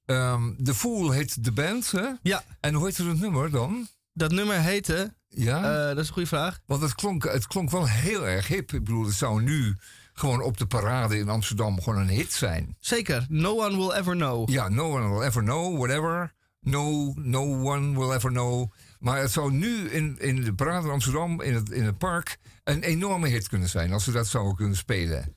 ehm 0.06 0.54
The 0.64 0.74
Fool 0.76 1.12
heet 1.12 1.43
de 1.43 1.51
band, 1.51 1.91
hè? 1.91 2.08
Ja, 2.22 2.43
En 2.60 2.74
hoe 2.74 2.86
heet 2.86 2.97
het 2.97 3.20
nummer 3.20 3.51
dan? 3.51 3.88
dat 4.14 4.32
nummer 4.32 4.60
heette... 4.60 5.14
Ja? 5.30 5.58
eh, 5.58 5.88
dat 5.88 5.97
is 5.97 6.08
een 6.08 6.14
goede 6.14 6.28
vraag. 6.28 6.60
Want 6.66 6.82
het 6.82 6.95
klonk, 6.95 7.24
het 7.24 7.47
klonk 7.47 7.70
wel 7.72 7.88
heel 7.88 8.28
erg 8.28 8.47
hip. 8.47 8.72
Ik 8.74 8.84
bedoel, 8.84 9.06
het 9.06 9.16
zou 9.16 9.41
nu 9.41 9.76
gewoon 10.14 10.41
op 10.41 10.58
de 10.58 10.66
parade 10.66 11.18
in 11.18 11.30
Amsterdam 11.30 11.82
gewoon 11.82 11.99
een 11.99 12.08
hit 12.10 12.32
zijn. 12.34 12.76
Zeker. 12.80 13.26
No 13.30 13.58
one 13.66 13.78
will 13.78 13.91
ever 13.91 14.16
know. 14.16 14.49
Ja, 14.49 14.70
no 14.70 14.91
one 14.91 15.10
will 15.10 15.22
ever 15.28 15.43
know, 15.43 15.78
whatever. 15.78 16.34
No, 16.60 17.14
no 17.16 17.41
one 17.74 17.99
will 17.99 18.12
ever 18.12 18.30
know. 18.32 18.72
Maar 18.99 19.20
het 19.20 19.32
zou 19.32 19.51
nu 19.51 19.89
in, 19.89 20.16
in 20.20 20.43
de 20.43 20.54
parade 20.54 20.86
in 20.88 20.93
Amsterdam, 20.93 21.41
in 21.41 21.54
het, 21.54 21.70
in 21.70 21.84
het 21.84 21.97
park, 21.97 22.38
een 22.64 22.84
enorme 22.84 23.28
hit 23.28 23.47
kunnen 23.47 23.70
zijn. 23.70 23.91
Als 23.93 24.06
we 24.06 24.12
dat 24.12 24.28
zouden 24.28 24.56
kunnen 24.56 24.78
spelen. 24.78 25.36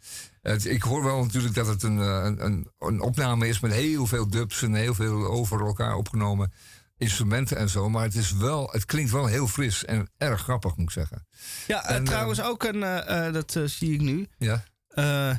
Het, 0.52 0.64
ik 0.64 0.82
hoor 0.82 1.04
wel 1.04 1.22
natuurlijk 1.24 1.54
dat 1.54 1.66
het 1.66 1.82
een, 1.82 2.00
eh, 2.00 2.20
een, 2.24 2.44
een, 2.44 2.70
een 2.78 3.00
opname 3.00 3.48
is 3.48 3.60
met 3.60 3.72
heel 3.72 4.06
veel 4.06 4.28
dubs 4.30 4.62
en 4.62 4.74
heel 4.74 4.94
veel 4.94 5.26
over 5.26 5.60
elkaar 5.60 5.94
opgenomen 5.96 6.52
instrumenten 6.98 7.56
en 7.56 7.68
zo. 7.68 7.88
Maar 7.90 8.02
het, 8.02 8.14
is 8.14 8.32
wel, 8.32 8.68
het 8.72 8.84
klinkt 8.84 9.10
wel 9.10 9.26
heel 9.26 9.46
fris 9.48 9.84
en 9.84 10.10
erg 10.16 10.40
grappig, 10.42 10.76
moet 10.76 10.86
ik 10.86 10.90
zeggen. 10.92 11.26
Ja, 11.66 11.84
eh, 11.84 11.96
En, 11.96 12.04
trouwens 12.04 12.42
ook 12.42 12.62
een... 12.64 12.82
eh, 12.82 13.26
eh, 13.26 13.32
dat 13.32 13.56
eh, 13.56 13.62
zie 13.64 13.92
ik 13.92 14.00
nu. 14.00 14.26
Ja. 14.38 14.64
Eh, 14.88 15.36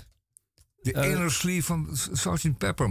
De 0.82 0.94
Eh, 0.94 1.10
inner 1.10 1.32
sleeve 1.32 1.66
van 1.66 1.90
Sgt. 2.12 2.58
Pepper, 2.58 2.90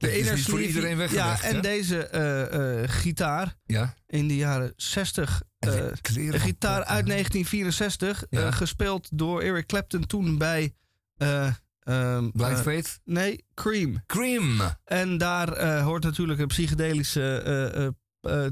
de 0.00 0.18
is 0.18 0.30
niet 0.30 0.44
voor 0.44 0.60
iedereen 0.62 0.96
weggelegd, 0.96 1.42
Ja, 1.42 1.48
en 1.48 1.54
hè? 1.54 1.60
deze 1.60 2.06
eh, 2.06 2.82
eh, 2.82 2.88
gitaar 2.90 3.56
Ja. 3.66 3.94
in 4.06 4.28
de 4.28 4.36
jaren 4.36 4.72
60. 4.76 5.42
En 5.58 5.70
de 5.70 5.76
eh, 6.02 6.26
een 6.32 6.40
gitaar 6.40 6.84
uit 6.84 7.04
hè? 7.06 7.12
1964. 7.12 8.24
Ja. 8.30 8.40
eh, 8.46 8.52
gespeeld 8.52 9.08
door 9.18 9.40
Eric 9.42 9.66
Clapton 9.66 10.06
toen 10.06 10.38
bij... 10.38 10.74
ehm, 11.16 12.30
Blind 12.30 12.60
Faith. 12.60 13.00
nee, 13.04 13.44
Cream. 13.54 14.02
Cream. 14.06 14.60
En 14.84 15.18
daar 15.18 15.80
hoort 15.82 16.02
natuurlijk 16.02 16.40
een 16.40 16.46
psychedelische 16.46 17.94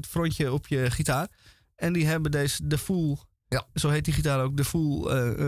frontje 0.09 0.51
op 0.51 0.67
je 0.67 0.91
gitaar. 0.91 1.27
En 1.75 1.93
die 1.93 2.07
hebben 2.07 2.31
deze 2.31 2.67
The 2.67 2.77
Fool. 2.77 3.19
Ja. 3.47 3.67
Zo 3.73 3.89
heet 3.89 4.05
die 4.05 4.13
gitaar 4.13 4.43
ook, 4.43 4.55
The 4.55 4.65
Fool 4.65 5.03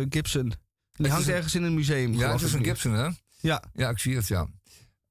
Gibson. 0.10 0.54
Die 0.92 1.12
hangt 1.12 1.28
ergens 1.28 1.56
in 1.56 1.64
een 1.64 1.74
museum. 1.74 2.14
Ja, 2.14 2.32
het 2.32 2.42
is 2.42 2.54
een. 2.54 2.64
Gibson, 2.64 2.94
hè? 2.94 3.10
Ja, 3.40 3.64
Ja, 3.74 3.90
ik 3.90 4.00
zie 4.00 4.16
het, 4.16 4.28
ja. 4.28 4.48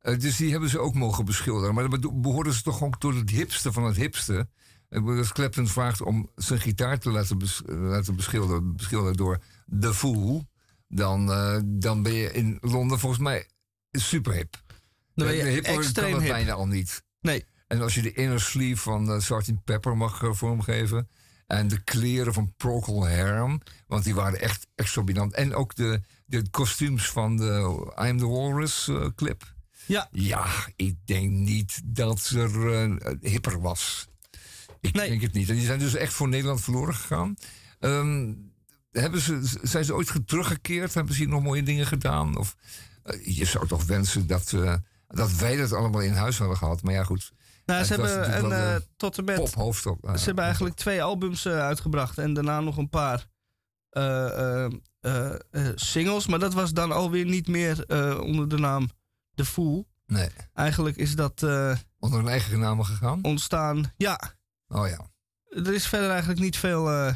Eh, 0.01 0.19
dus 0.19 0.37
die 0.37 0.51
hebben 0.51 0.69
ze 0.71 0.79
ook 0.79 0.95
mogen 0.95 1.25
beschilderen. 1.25 1.75
Maar 1.75 1.89
bedo- 1.89 2.13
behoorden 2.21 2.53
ze 2.53 2.63
toch 2.63 2.83
ook 2.83 2.99
tot 2.99 3.15
het 3.15 3.31
hipste 3.31 3.73
van 3.73 3.85
het 3.85 3.97
hipste. 3.97 4.49
Als 4.91 5.33
Clapton 5.33 5.67
vraagt 5.67 6.01
om 6.03 6.31
zijn 6.35 6.61
gitaar 6.61 6.99
te 6.99 7.11
laten, 7.11 7.39
bes- 7.39 7.63
eh, 7.67 7.75
laten 7.81 8.17
beschilderen, 8.17 8.77
beschilderen 8.77 9.17
door 9.17 9.39
The 9.81 9.95
Fool... 9.95 10.49
Dan, 10.93 11.33
eh, 11.33 11.59
dan 11.65 12.03
ben 12.03 12.13
je 12.13 12.33
in 12.33 12.59
Londen 12.61 12.99
volgens 12.99 13.21
mij 13.23 13.49
super 13.91 14.33
hip. 14.33 14.63
dan 15.15 15.27
ben 15.27 15.37
je 15.37 15.43
hipper 15.43 15.73
kan 15.73 15.83
extreem 15.83 16.19
hip. 16.19 16.29
bijna 16.29 16.53
al 16.53 16.67
niet. 16.67 17.03
Nee, 17.21 17.45
En 17.67 17.81
als 17.83 17.95
je 17.95 18.03
de 18.03 18.13
inner 18.13 18.41
sleeve 18.41 18.83
van 18.83 19.11
uh, 19.11 19.21
Sgt. 19.21 19.65
Pepper 19.65 19.97
mag 19.97 20.23
eh, 20.23 20.33
vormgeven. 20.33 21.09
En 21.47 21.69
de 21.69 21.81
kleren 21.85 22.33
van 22.35 22.55
Procol 22.57 23.09
Harum. 23.09 23.61
Want 23.87 24.05
die 24.05 24.15
waren 24.15 24.41
echt 24.41 24.67
exorbitant. 24.75 25.35
En 25.35 25.55
ook 25.55 25.75
de, 25.75 26.01
de 26.27 26.51
kostuums 26.51 27.11
van 27.11 27.37
de 27.37 27.93
I'm 28.03 28.19
the 28.19 28.27
Walrus 28.27 28.89
eh, 28.89 29.07
clip. 29.15 29.55
Ja. 29.91 30.09
Ja, 30.13 30.47
ik 30.77 30.95
denk 31.05 31.31
niet 31.31 31.81
dat 31.85 32.31
er 32.35 32.73
eh, 32.73 33.13
hipper 33.21 33.61
was. 33.61 34.09
Ik 34.81 34.95
Nee. 34.95 35.09
denk 35.09 35.23
het 35.23 35.33
niet. 35.33 35.49
En 35.49 35.55
die 35.55 35.65
zijn 35.67 35.79
dus 35.79 35.95
echt 35.95 36.13
voor 36.13 36.29
Nederland 36.29 36.61
verloren 36.63 36.95
gegaan. 36.95 37.37
Ehm, 37.81 38.33
hebben 38.93 39.21
ze, 39.21 39.41
zijn 39.63 39.85
ze 39.85 39.95
ooit 39.95 40.11
ge- 40.11 40.25
teruggekeerd? 40.25 40.95
Hebben 40.95 41.15
ze 41.15 41.21
hier 41.21 41.29
nog 41.31 41.43
mooie 41.43 41.63
dingen 41.63 41.87
gedaan? 41.87 42.37
Of, 42.37 42.57
eh, 43.03 43.37
je 43.37 43.45
zou 43.45 43.67
toch 43.67 43.85
wensen 43.85 44.27
dat, 44.27 44.53
eh, 44.53 44.75
dat 45.09 45.33
wij 45.33 45.57
dat 45.57 45.73
allemaal 45.73 46.01
in 46.01 46.13
huis 46.13 46.39
hadden 46.39 46.57
gehad. 46.57 46.83
Maar 46.83 46.95
ja, 46.95 47.05
goed. 47.05 47.33
Nou, 47.67 47.85
ze 47.85 47.93
hebben 47.95 48.45
een, 48.75 48.85
tot 48.97 49.19
en 49.19 49.25
met... 49.25 49.37
Ze 50.19 50.25
hebben 50.25 50.45
eigenlijk 50.45 50.75
twee 50.77 51.03
albums 51.03 51.47
uitgebracht. 51.47 52.19
En 52.19 52.35
daarna 52.35 52.61
nog 52.61 52.77
een 52.77 52.89
paar 52.89 53.27
singles. 55.75 56.27
Maar 56.27 56.39
dat 56.39 56.55
was 56.55 56.73
dan 56.73 56.93
alweer 56.93 57.25
niet 57.25 57.49
meer 57.49 57.85
onder 58.23 58.49
de 58.49 58.59
naam 58.59 58.89
The 59.41 59.47
Fool. 59.47 59.89
Nee, 60.07 60.29
Eigenlijk 60.55 60.97
is 60.97 61.15
dat 61.15 61.43
eh, 61.43 61.77
onder 61.99 62.19
hun 62.19 62.29
eigen 62.29 62.59
namen 62.59 62.87
gegaan. 62.87 63.23
ontstaan... 63.23 63.93
Ja, 63.97 64.35
Oh 64.69 64.89
ja. 64.89 65.11
er 65.49 65.75
is 65.75 65.87
verder 65.87 66.11
eigenlijk 66.11 66.41
niet 66.41 66.57
veel 66.57 66.91
eh, 66.91 67.15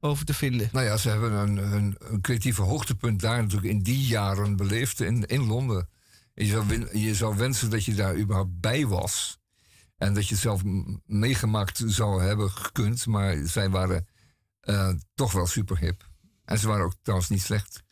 over 0.00 0.24
te 0.24 0.34
vinden. 0.34 0.68
Nou 0.72 0.84
ja, 0.84 0.96
ze 0.96 1.08
hebben 1.08 1.32
een, 1.32 1.56
een, 1.56 1.96
een 1.98 2.20
creatieve 2.20 2.62
hoogtepunt 2.62 3.20
daar 3.20 3.42
natuurlijk 3.42 3.72
in 3.72 3.82
die 3.82 4.06
jaren 4.06 4.56
beleefd 4.56 5.00
in, 5.00 5.26
in 5.26 5.46
Londen. 5.46 5.88
Je 6.34 6.46
zou, 6.46 6.98
je 6.98 7.14
zou 7.14 7.36
wensen 7.36 7.70
dat 7.70 7.84
je 7.84 7.94
daar 7.94 8.16
überhaupt 8.16 8.60
bij 8.60 8.86
was. 8.86 9.38
En 9.96 10.14
dat 10.14 10.26
je 10.28 10.32
het 10.34 10.42
zelf 10.42 10.62
meegemaakt 11.06 11.82
zou 11.86 12.22
hebben 12.22 12.50
gekund. 12.50 13.06
Maar 13.06 13.36
zij 13.36 13.70
waren 13.70 14.06
eh, 14.60 14.92
toch 15.14 15.32
wel 15.32 15.46
super 15.46 15.78
hip. 15.78 16.08
En 16.44 16.58
ze 16.58 16.68
waren 16.68 16.84
ook 16.84 16.94
trouwens 17.02 17.30
niet 17.30 17.42
slecht. 17.42 17.82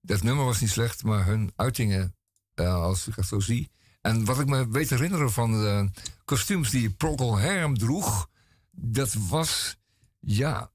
Dat 0.00 0.22
nummer 0.22 0.44
was 0.44 0.60
niet 0.60 0.70
slecht, 0.70 1.04
maar 1.04 1.26
hun 1.26 1.52
uitingen, 1.56 2.16
eh, 2.54 2.74
als 2.74 3.08
ik 3.08 3.14
het 3.14 3.26
zo 3.26 3.40
zie. 3.40 3.70
En 4.00 4.24
wat 4.24 4.40
ik 4.40 4.46
me 4.46 4.68
weet 4.68 4.90
herinneren 4.90 5.32
van 5.32 5.50
de 5.52 5.90
kostuums 6.24 6.70
die 6.70 6.90
Procol 6.90 7.40
Harum 7.40 7.78
droeg. 7.78 8.28
Dat 8.70 9.14
was, 9.28 9.76
ja, 10.20 10.70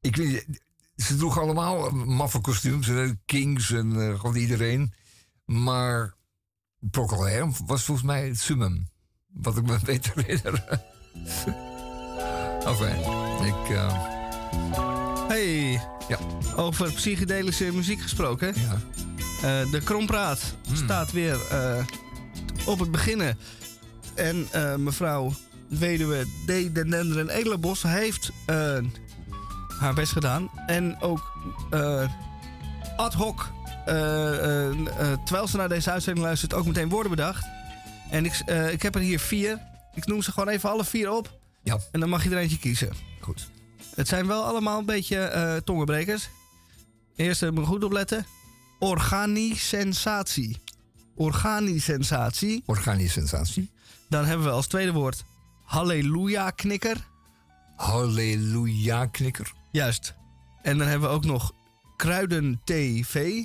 ik 0.00 0.16
weet 0.16 0.46
ze 0.96 1.16
droegen 1.16 1.40
allemaal 1.42 1.90
maffe 1.90 2.40
kostuums. 2.40 2.90
Kings 3.24 3.70
en 3.70 4.00
eh, 4.08 4.20
gewoon 4.20 4.36
iedereen. 4.36 4.92
Maar 5.44 6.14
Procol 6.90 7.28
Harum 7.28 7.52
was 7.66 7.82
volgens 7.84 8.06
mij 8.06 8.26
het 8.28 8.38
summum. 8.38 8.88
Wat 9.26 9.56
ik 9.56 9.64
me 9.66 9.78
weet 9.84 10.14
herinneren. 10.14 10.82
Enfin, 12.64 12.98
ik... 13.46 13.68
eh, 13.68 14.16
Hey, 15.28 15.70
ja, 16.08 16.18
over 16.56 16.92
psychedelische 16.92 17.72
muziek 17.72 18.00
gesproken. 18.00 18.52
ja. 18.60 18.78
Eh, 19.42 19.70
de 19.70 19.80
Krompraat 19.84 20.54
staat 20.72 21.12
weer 21.12 21.46
eh, 21.50 21.84
op 22.66 22.78
het 22.78 22.90
beginnen. 22.90 23.38
En 24.14 24.48
eh, 24.52 24.74
mevrouw 24.74 25.32
weduwe 25.68 26.24
D. 26.44 26.46
Den 26.46 26.90
Denderen 26.90 27.28
Edelenbos 27.28 27.82
heeft 27.82 28.30
haar 29.78 29.94
best 29.94 30.12
gedaan. 30.12 30.50
En 30.66 31.00
ook 31.00 31.32
ad 32.96 33.14
hoc, 33.14 33.50
terwijl 35.24 35.48
ze 35.48 35.56
naar 35.56 35.68
deze 35.68 35.90
uitzending 35.90 36.26
luistert, 36.26 36.54
ook 36.54 36.66
meteen 36.66 36.88
woorden 36.88 37.10
bedacht. 37.10 37.46
En 38.10 38.24
ik, 38.24 38.36
ik 38.70 38.82
heb 38.82 38.94
er 38.94 39.00
hier 39.00 39.20
vier. 39.20 39.58
Ik 39.94 40.06
noem 40.06 40.22
ze 40.22 40.32
gewoon 40.32 40.48
even 40.48 40.70
alle 40.70 40.84
vier 40.84 41.10
op. 41.10 41.38
Ja, 41.62 41.78
En 41.92 42.00
dan 42.00 42.08
mag 42.08 42.24
je 42.24 42.30
er 42.30 42.38
eentje 42.38 42.58
kiezen. 42.58 42.90
goed. 43.20 43.48
Het 43.94 44.08
zijn 44.08 44.26
wel 44.26 44.44
allemaal 44.44 44.78
een 44.78 44.84
beetje 44.84 45.60
tongenbrekers. 45.64 46.28
Eerst 47.16 47.42
moet 47.42 47.54
je 47.54 47.64
goed 47.64 47.84
opletten. 47.84 48.26
Organisensatie. 48.78 50.60
Organisensatie. 51.14 52.62
Organische 52.66 53.20
sensatie. 53.20 53.70
Dan 54.08 54.24
hebben 54.24 54.46
we 54.46 54.52
als 54.52 54.66
tweede 54.66 54.92
woord 54.92 55.24
Halleluja-knikker. 55.64 57.06
Halleluja-knikker. 57.76 59.52
Juist. 59.72 60.14
En 60.62 60.78
dan 60.78 60.86
hebben 60.86 61.08
we 61.08 61.14
ook 61.14 61.24
nog 61.24 61.52
Kruiden-TV. 61.96 63.44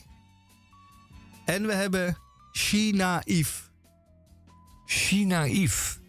En 1.46 1.66
we 1.66 1.74
hebben 1.74 2.18
Chinaïf. 2.52 3.70
Chinaïef. 4.86 6.00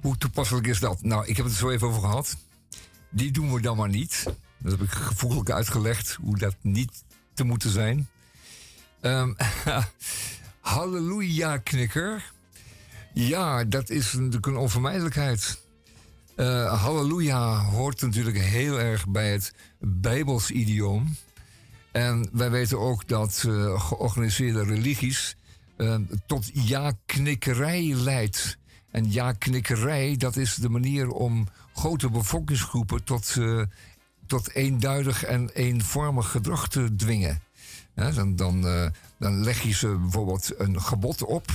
Hoe 0.00 0.16
toepasselijk 0.16 0.66
is 0.66 0.80
dat? 0.80 1.02
Nou, 1.02 1.26
ik 1.26 1.36
heb 1.36 1.44
het 1.44 1.54
er 1.54 1.60
zo 1.60 1.70
even 1.70 1.88
over 1.88 2.00
gehad. 2.00 2.36
Die 3.10 3.30
doen 3.30 3.52
we 3.52 3.60
dan 3.60 3.76
maar 3.76 3.88
niet. 3.88 4.24
Dat 4.58 4.72
heb 4.72 4.82
ik 4.82 4.90
gevoeglijk 4.90 5.50
uitgelegd 5.50 6.12
hoe 6.12 6.38
dat 6.38 6.56
niet 6.60 7.04
te 7.34 7.44
moeten 7.44 7.70
zijn. 7.70 8.08
Ehm 9.06 9.32
Halleluja-knikker. 10.60 12.32
Ja, 13.12 13.64
dat 13.64 13.90
is 13.90 14.12
natuurlijk 14.12 14.46
een 14.46 14.56
onvermijdelijkheid. 14.56 15.62
Eh, 16.36 16.82
halleluja 16.82 17.64
hoort 17.64 18.00
natuurlijk 18.00 18.38
heel 18.38 18.80
erg 18.80 19.08
bij 19.08 19.32
het 19.32 19.54
Bijbels 19.78 20.50
idioom. 20.50 21.16
En 21.92 22.28
wij 22.32 22.50
weten 22.50 22.78
ook 22.78 23.08
dat 23.08 23.44
eh, 23.46 23.80
georganiseerde 23.80 24.64
religies 24.64 25.36
eh, 25.76 25.94
tot 26.26 26.50
ja-knikkerij 26.52 27.94
leidt. 27.94 28.58
En 28.90 29.12
ja-knikkerij, 29.12 30.16
dat 30.16 30.36
is 30.36 30.54
de 30.54 30.68
manier 30.68 31.08
om 31.08 31.48
grote 31.74 32.10
bevolkingsgroepen 32.10 33.04
tot, 33.04 33.36
eh, 33.38 33.62
tot 34.26 34.54
eenduidig 34.54 35.24
en 35.24 35.50
eenvormig 35.50 36.30
gedrag 36.30 36.68
te 36.68 36.94
dwingen. 36.96 37.45
Dan, 37.96 38.36
dan, 38.36 38.66
eh, 38.66 38.86
dan 39.18 39.44
leg 39.44 39.62
je 39.62 39.72
ze 39.72 39.88
bijvoorbeeld 39.88 40.52
een 40.58 40.82
gebod 40.82 41.22
op 41.22 41.46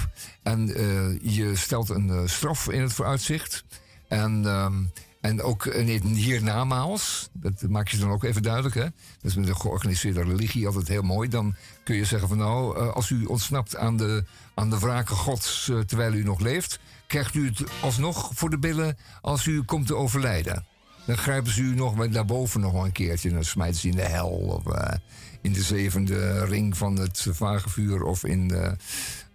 en 0.43 0.75
eh, 0.75 1.35
je 1.35 1.55
stelt 1.55 1.89
een 1.89 2.09
eh, 2.09 2.21
straf 2.25 2.69
in 2.69 2.81
het 2.81 2.93
vooruitzicht. 2.93 3.63
En, 4.07 4.45
ehm, 4.45 4.83
en 5.21 5.41
ook 5.41 5.65
een 5.65 6.15
hiernamaals, 6.15 7.29
dat 7.33 7.61
maak 7.69 7.87
je 7.87 7.97
dan 7.97 8.09
ook 8.09 8.23
even 8.23 8.43
duidelijk. 8.43 8.75
Hè? 8.75 8.83
Dat 8.83 8.91
is 9.21 9.35
met 9.35 9.47
een 9.47 9.59
georganiseerde 9.59 10.23
religie 10.23 10.65
altijd 10.67 10.87
heel 10.87 11.01
mooi. 11.01 11.29
Dan 11.29 11.55
kun 11.83 11.95
je 11.95 12.05
zeggen 12.05 12.27
van 12.27 12.37
nou, 12.37 12.91
als 12.91 13.09
u 13.09 13.25
ontsnapt 13.25 13.75
aan 13.75 13.97
de, 13.97 14.23
aan 14.53 14.69
de 14.69 14.79
wraken 14.79 15.15
gods 15.15 15.71
terwijl 15.85 16.13
u 16.13 16.23
nog 16.23 16.39
leeft... 16.39 16.79
krijgt 17.07 17.35
u 17.35 17.47
het 17.47 17.63
alsnog 17.81 18.31
voor 18.33 18.49
de 18.49 18.59
billen 18.59 18.97
als 19.21 19.45
u 19.45 19.63
komt 19.63 19.87
te 19.87 19.95
overlijden. 19.95 20.65
Dan 21.11 21.19
grijpen 21.19 21.51
ze 21.51 21.61
u 21.61 21.75
nog 21.75 21.95
met 21.95 22.13
daarboven 22.13 22.61
nog 22.61 22.83
een 22.83 22.91
keertje. 22.91 23.31
Dan 23.31 23.43
smijten 23.43 23.79
ze 23.79 23.87
in 23.87 23.95
de 23.95 24.01
hel 24.01 24.29
of 24.29 24.67
eh, 24.67 24.97
in 25.41 25.53
de 25.53 25.61
zevende 25.61 26.45
ring 26.45 26.77
van 26.77 26.99
het 26.99 27.27
vage 27.29 27.69
vuur 27.69 28.03
of 28.03 28.23
in 28.23 28.47
de, 28.47 28.75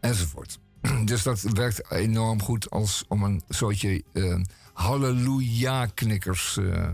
enzovoort. 0.00 0.58
Dus 1.04 1.22
dat 1.22 1.40
werkt 1.40 1.90
enorm 1.90 2.42
goed 2.42 2.70
als 2.70 3.04
om 3.08 3.22
een 3.22 3.42
soortje 3.48 4.02
eh 4.12 4.40
halleluja-knikkers 4.72 6.56
eh, 6.56 6.88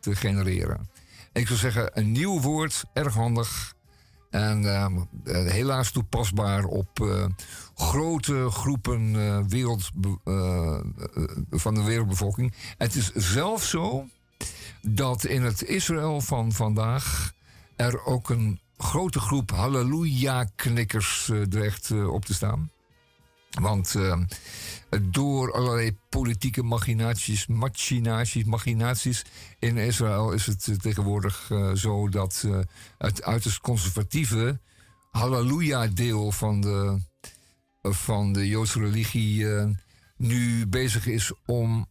te 0.00 0.16
genereren. 0.16 0.90
Ik 1.32 1.46
zou 1.46 1.58
zeggen, 1.58 1.90
een 1.98 2.12
nieuw 2.12 2.40
woord, 2.40 2.84
erg 2.92 3.14
handig. 3.14 3.74
En 4.30 5.08
helaas 5.24 5.90
toepasbaar 5.90 6.64
op 6.64 6.88
grote 7.74 8.50
groepen 8.50 9.12
wereld, 9.48 9.90
van 11.50 11.74
de 11.74 11.82
wereldbevolking. 11.82 12.54
Het 12.78 12.94
is 12.94 13.12
zelfs 13.12 13.70
zo 13.70 14.08
dat 14.86 15.24
in 15.24 15.42
het 15.42 15.62
Israël 15.62 16.20
van 16.20 16.52
vandaag 16.52 17.32
er 17.76 18.04
ook 18.04 18.30
een 18.30 18.60
grote 18.76 19.20
groep 19.20 19.50
halleluja-knikkers 19.50 21.28
eh, 21.28 21.42
dreigt 21.42 21.90
eh, 21.90 22.12
op 22.12 22.24
te 22.24 22.34
staan. 22.34 22.70
Want 23.60 23.94
eh, 23.94 24.20
door 25.02 25.52
allerlei 25.52 25.96
politieke 26.08 26.62
machinaties, 26.62 27.46
machinaties, 27.46 28.44
machinaties 28.44 29.24
in 29.58 29.76
Israël 29.76 30.32
is 30.32 30.46
het 30.46 30.82
tegenwoordig 30.82 31.50
zo 31.74 32.08
dat 32.08 32.44
het 32.98 33.22
uiterst 33.22 33.60
conservatieve 33.60 34.60
halleluja-deel 35.10 36.32
van 36.32 36.60
de, 36.60 37.00
van 37.82 38.32
de 38.32 38.48
Joodse 38.48 38.80
religie 38.80 39.46
nu 40.16 40.66
bezig 40.66 41.06
is 41.06 41.32
om 41.46 41.86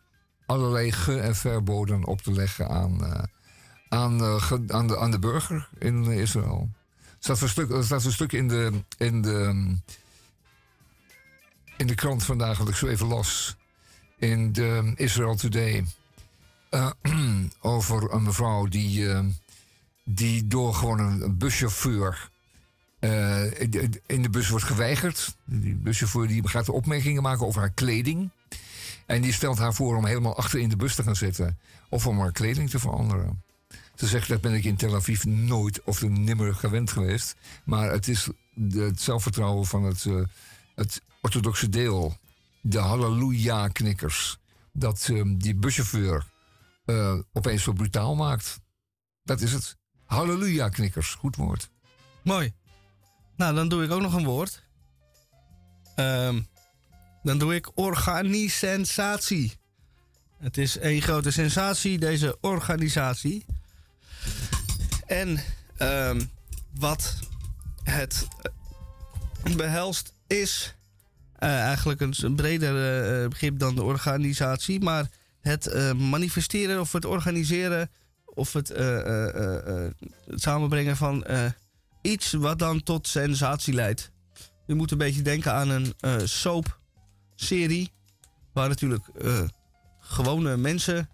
allerlei 0.45 0.91
ge- 0.91 1.19
en 1.19 1.35
verboden 1.35 2.05
op 2.05 2.21
te 2.21 2.31
leggen 2.31 2.69
aan, 2.69 3.05
eh, 3.05 3.23
aan, 3.89 4.21
eh, 4.21 4.51
aan, 4.67 4.87
de, 4.87 4.97
aan 4.97 5.11
de 5.11 5.19
burger 5.19 5.69
in 5.79 6.05
Israël. 6.05 6.69
Er 7.01 7.17
staat 7.19 7.41
een 7.41 7.49
stuk, 7.49 7.69
er 7.69 7.83
staat 7.83 8.03
een 8.03 8.11
stuk 8.11 8.31
in 8.31 8.47
de, 8.47 8.71
in 8.97 9.21
de, 9.21 9.75
in 11.77 11.87
de 11.87 11.95
krant 11.95 12.23
vandaag, 12.23 12.57
wat 12.57 12.69
ik 12.69 12.75
zo 12.75 12.87
even 12.87 13.07
las, 13.07 13.55
in 14.17 14.51
de 14.51 14.91
Israel 14.95 15.35
Today, 15.35 15.85
eh, 16.69 16.91
over 17.61 18.13
een 18.13 18.23
mevrouw 18.23 18.65
die, 18.65 19.07
die 20.03 20.47
door 20.47 20.73
gewoon 20.73 20.99
een 20.99 21.37
buschauffeur 21.37 22.31
in 24.05 24.21
de 24.21 24.29
bus 24.31 24.49
wordt 24.49 24.65
geweigerd. 24.65 25.35
Die 25.45 25.75
buschauffeur 25.75 26.27
die 26.27 26.47
gaat 26.47 26.69
opmerkingen 26.69 27.21
maken 27.21 27.45
over 27.45 27.61
haar 27.61 27.73
kleding. 27.73 28.29
En 29.05 29.21
die 29.21 29.33
stelt 29.33 29.57
haar 29.57 29.73
voor 29.73 29.97
om 29.97 30.05
helemaal 30.05 30.37
achter 30.37 30.59
in 30.59 30.69
de 30.69 30.75
bus 30.75 30.95
te 30.95 31.03
gaan 31.03 31.15
zitten. 31.15 31.59
Of 31.89 32.07
om 32.07 32.19
haar 32.19 32.31
kleding 32.31 32.69
te 32.69 32.79
veranderen. 32.79 33.43
Ze 33.95 34.07
zegt, 34.07 34.27
dat 34.27 34.41
ben 34.41 34.53
ik 34.53 34.63
in 34.63 34.75
Tel 34.75 34.95
Aviv 34.95 35.23
nooit 35.23 35.83
of 35.83 36.01
nimmer 36.01 36.55
gewend 36.55 36.91
geweest. 36.91 37.35
Maar 37.63 37.91
het 37.91 38.07
is 38.07 38.27
het 38.69 39.01
zelfvertrouwen 39.01 39.65
van 39.65 39.83
het, 39.83 40.05
eh, 40.05 40.21
het 40.75 41.01
orthodoxe 41.21 41.69
deel. 41.69 42.17
De 42.61 42.79
halleluja-knikkers. 42.79 44.37
Dat 44.71 45.09
eh, 45.11 45.21
die 45.37 45.55
buschauffeur 45.55 46.25
eh, 46.85 47.17
opeens 47.33 47.63
zo 47.63 47.73
brutaal 47.73 48.15
maakt. 48.15 48.59
Dat 49.23 49.41
is 49.41 49.53
het. 49.53 49.77
Halleluja-knikkers. 50.05 51.13
Goed 51.13 51.35
woord. 51.35 51.69
Mooi. 52.23 52.53
Nou, 53.35 53.55
dan 53.55 53.67
doe 53.69 53.83
ik 53.83 53.91
ook 53.91 54.01
nog 54.01 54.13
een 54.13 54.25
woord. 54.25 54.63
Ehm, 55.95 56.41
dan 57.23 57.37
doe 57.37 57.55
ik 57.55 57.71
organisensatie. 57.75 59.53
Het 60.39 60.57
is 60.57 60.77
één 60.77 61.01
grote 61.01 61.31
sensatie, 61.31 61.99
deze 61.99 62.37
organisatie. 62.41 63.45
En 65.05 65.39
ehm, 65.77 66.21
wat 66.79 67.19
het 67.83 68.27
eh, 69.43 69.55
behelst 69.55 70.13
is 70.27 70.75
eh, 71.35 71.49
eigenlijk 71.49 72.01
een, 72.01 72.13
een 72.21 72.35
breder 72.35 73.03
eh, 73.21 73.27
begrip 73.29 73.59
dan 73.59 73.75
de 73.75 73.83
organisatie. 73.83 74.81
Maar 74.81 75.09
het 75.41 75.93
manifesteren 75.97 76.79
of 76.79 76.91
het 76.91 77.05
organiseren 77.05 77.91
of 78.25 78.53
het, 78.53 78.67
het 80.27 80.41
samenbrengen 80.41 80.97
van 80.97 81.25
iets 82.01 82.31
wat 82.31 82.59
dan 82.59 82.83
tot 82.83 83.07
sensatie 83.07 83.73
leidt. 83.73 84.11
Je 84.65 84.73
moet 84.73 84.91
een 84.91 84.97
beetje 84.97 85.21
denken 85.21 85.53
aan 85.53 85.69
een 85.69 85.93
eh 85.99 86.19
soap-serie. 87.35 87.91
Waar 88.53 88.69
natuurlijk 88.69 89.07
eh, 89.07 89.41
gewone 89.99 90.57
mensen 90.57 91.09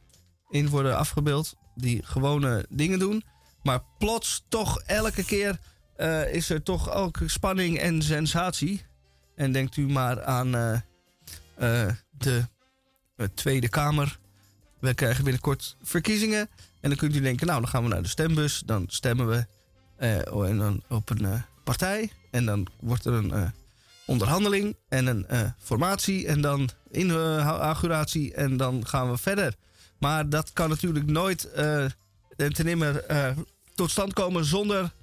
in 0.50 0.70
worden 0.70 0.98
afgebeeld. 0.98 1.56
Die 1.76 2.06
gewone 2.06 2.66
dingen 2.70 3.00
doen. 3.00 3.24
Maar 3.64 3.84
plots 3.98 4.46
toch 4.48 4.80
elke 4.80 5.26
keer 5.26 5.60
eh, 5.96 6.34
is 6.34 6.50
er 6.50 6.64
toch 6.64 6.92
ook 6.92 7.20
spanning 7.26 7.78
en 7.78 8.02
sensatie. 8.02 8.86
En 9.36 9.52
denkt 9.52 9.78
u 9.78 9.88
maar 9.88 10.24
aan 10.24 10.56
eh, 11.56 11.90
de 12.18 12.46
Tweede 13.34 13.70
Kamer. 13.70 14.20
We 14.80 14.94
krijgen 14.94 15.24
binnenkort 15.24 15.78
verkiezingen. 15.82 16.50
En 16.82 16.90
dan 16.90 16.98
kunt 16.98 17.16
u 17.16 17.22
denken, 17.22 17.48
nou 17.48 17.60
dan 17.60 17.70
gaan 17.70 17.84
we 17.84 17.90
naar 17.90 18.02
de 18.02 18.08
stembus. 18.08 18.64
Dan 18.66 18.86
stemmen 18.88 19.28
we 19.28 19.46
en 19.98 20.58
dan 20.58 20.84
op 20.90 21.10
een 21.10 21.44
partij. 21.64 22.12
En 22.32 22.46
dan 22.46 22.68
wordt 22.80 23.06
er 23.06 23.14
een 23.14 23.54
onderhandeling 24.10 24.78
en 24.88 25.08
een 25.08 25.28
eh, 25.28 25.42
formatie. 25.58 26.28
En 26.28 26.42
dan 26.42 26.70
inauguratie. 26.92 28.34
En 28.34 28.58
dan 28.58 28.88
gaan 28.88 29.12
we 29.12 29.18
verder. 29.18 29.56
Maar 30.00 30.30
dat 30.30 30.54
kan 30.54 30.70
natuurlijk 30.70 31.06
nooit 31.06 31.52
en 31.52 32.54
ten 32.54 33.08
eh, 33.08 33.30
tot 33.76 33.92
stand 33.92 34.14
komen 34.14 34.46
zonder 34.46 34.94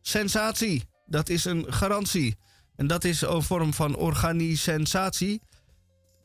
sensatie. 0.00 0.84
Dat 1.06 1.28
is 1.28 1.44
een 1.44 1.72
garantie. 1.72 2.36
En 2.76 2.86
dat 2.86 3.04
is 3.04 3.20
een 3.20 3.42
vorm 3.42 3.74
van 3.74 3.96
organisatie. 3.96 5.42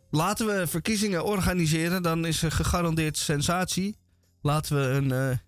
Laten 0.09 0.45
we 0.45 0.67
verkiezingen 0.67 1.23
organiseren, 1.23 2.03
dan 2.03 2.25
is 2.25 2.41
er 2.41 2.51
gegarandeerd 2.51 3.17
sensatie. 3.17 3.97
Laten 4.41 4.75
we 4.75 4.81
een 4.81 5.39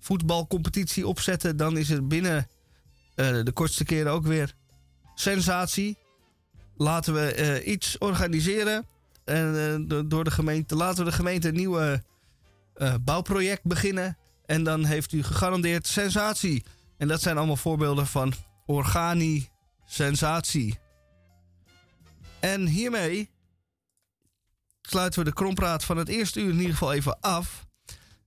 voetbalcompetitie 0.00 1.06
opzetten, 1.06 1.56
dan 1.56 1.76
is 1.76 1.90
er 1.90 2.06
binnen 2.06 2.48
de 3.14 3.50
kortste 3.54 3.84
keren 3.84 4.12
ook 4.12 4.26
weer 4.26 4.54
sensatie. 5.14 5.98
Laten 6.78 7.14
we 7.14 7.34
eh, 7.34 7.66
iets 7.72 7.98
organiseren 7.98 8.86
en, 9.24 9.84
do- 9.88 10.06
door 10.06 10.24
de 10.24 10.30
gemeente. 10.30 10.76
Laten 10.76 11.04
we 11.04 11.10
de 11.10 11.16
gemeente 11.16 11.48
een 11.48 11.54
nieuwe 11.54 12.02
eh, 12.74 12.94
bouwproject 13.00 13.64
beginnen. 13.64 14.16
En 14.46 14.64
dan 14.64 14.84
heeft 14.84 15.12
u 15.12 15.22
gegarandeerd 15.22 15.86
sensatie. 15.86 16.64
En 16.96 17.08
dat 17.08 17.20
zijn 17.20 17.36
allemaal 17.36 17.56
voorbeelden 17.56 18.06
van 18.06 18.32
organisatie. 18.66 20.78
En 22.40 22.66
hiermee 22.66 23.30
sluiten 24.82 25.18
we 25.18 25.24
de 25.24 25.34
krompraat 25.34 25.84
van 25.84 25.96
het 25.96 26.08
eerste 26.08 26.40
uur 26.40 26.50
in 26.50 26.56
ieder 26.56 26.72
geval 26.72 26.92
even 26.92 27.20
af. 27.20 27.66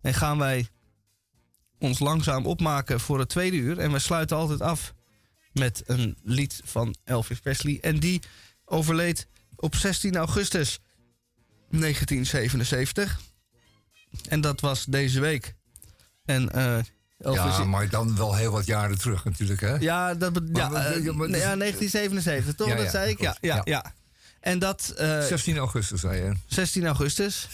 En 0.02 0.14
gaan 0.14 0.38
wij 0.38 0.68
ons 1.80 2.00
langzaam 2.00 2.46
opmaken 2.46 3.00
voor 3.00 3.20
het 3.20 3.30
tweede 3.30 3.58
uur. 3.58 3.80
En 3.80 3.92
we 3.92 4.00
sluiten 4.00 4.38
altijd 4.38 4.62
af 4.62 4.94
met 5.54 5.84
een 5.86 6.18
lied 6.24 6.62
van 6.64 6.96
Elvis 7.04 7.40
Presley. 7.40 7.78
En 7.82 8.00
die 8.00 8.22
overleed 8.66 9.28
op 9.56 9.76
16 9.76 10.16
augustus 10.16 10.80
1977. 11.70 13.20
En 14.30 14.42
dat 14.42 14.60
was 14.62 14.86
deze 14.86 15.20
week. 15.20 15.56
En 16.26 16.52
eh 16.52 16.78
Elvis... 17.18 17.58
Ja, 17.58 17.64
maar 17.64 17.90
dan 17.90 18.16
wel 18.16 18.36
heel 18.36 18.52
wat 18.52 18.66
jaren 18.66 18.98
terug 18.98 19.24
natuurlijk, 19.26 19.62
hè? 19.62 19.76
Ja, 19.76 20.14
dat 20.14 20.42
ja, 20.54 20.70
Maar- 20.70 20.86
eh, 20.86 21.04
ja, 21.04 21.14
maar- 21.14 21.30
nee, 21.30 21.40
ja, 21.40 21.56
1977, 21.56 22.56
toch? 22.56 22.68
Ja, 22.68 22.76
dat 22.76 22.84
ja, 22.86 22.92
zei 22.92 23.10
ik? 23.12 23.22
Ja, 23.22 23.38
ja, 23.42 23.62
ja. 23.64 23.94
En 24.40 24.60
dat 24.60 24.94
eh, 24.98 25.26
16 25.26 25.58
augustus, 25.58 26.00
zei 26.00 26.24
je. 26.24 26.34
16 26.46 26.86
augustus. 26.86 27.48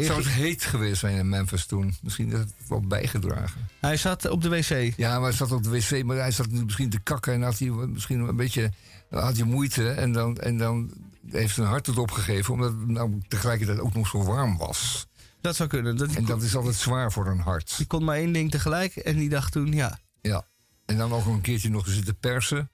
Zou 0.00 0.18
het 0.18 0.28
heet 0.28 0.64
geweest 0.64 1.00
zijn 1.00 1.16
in 1.16 1.28
Memphis 1.28 1.66
toen? 1.66 1.94
Misschien 2.02 2.32
is 2.32 2.38
het 2.38 2.52
wel 2.68 2.80
bijgedragen. 2.80 3.68
Hij 3.80 3.96
zat 3.96 4.28
op 4.28 4.42
de 4.42 4.48
wc. 4.48 4.92
Ja, 4.96 5.14
maar 5.14 5.28
hij 5.28 5.36
zat 5.36 5.52
op 5.52 5.62
de 5.62 5.70
wc, 5.70 6.04
maar 6.04 6.16
hij 6.16 6.30
zat 6.30 6.50
misschien 6.50 6.90
te 6.90 7.00
kakken 7.00 7.32
en 7.32 7.42
had 7.42 7.58
hij 7.58 7.68
misschien 7.68 8.20
een 8.20 8.36
beetje 8.36 8.70
had 9.10 9.36
hij 9.36 9.46
moeite. 9.46 9.90
En 9.90 10.12
dan, 10.12 10.38
en 10.38 10.58
dan 10.58 10.90
heeft 11.30 11.54
zijn 11.54 11.66
hart 11.66 11.86
het 11.86 11.98
opgegeven, 11.98 12.54
omdat 12.54 12.70
het 12.70 12.88
nou 12.88 13.20
tegelijkertijd 13.28 13.78
ook 13.80 13.94
nog 13.94 14.08
zo 14.08 14.22
warm 14.24 14.56
was. 14.56 15.06
Dat 15.40 15.56
zou 15.56 15.68
kunnen. 15.68 15.96
Dat, 15.96 16.14
En 16.14 16.24
dat 16.24 16.42
is 16.42 16.56
altijd 16.56 16.74
zwaar 16.74 17.12
voor 17.12 17.26
een 17.26 17.40
hart. 17.40 17.76
Die 17.76 17.86
kon 17.86 18.04
maar 18.04 18.16
één 18.16 18.32
ding 18.32 18.50
tegelijk. 18.50 18.96
En 18.96 19.16
die 19.16 19.28
dacht 19.28 19.52
toen, 19.52 19.72
ja, 19.72 19.98
Ja. 20.20 20.46
En 20.86 20.96
dan 20.96 21.08
nog 21.08 21.26
een 21.26 21.40
keertje 21.40 21.70
nog 21.70 21.88
zitten 21.88 22.16
persen. 22.16 22.70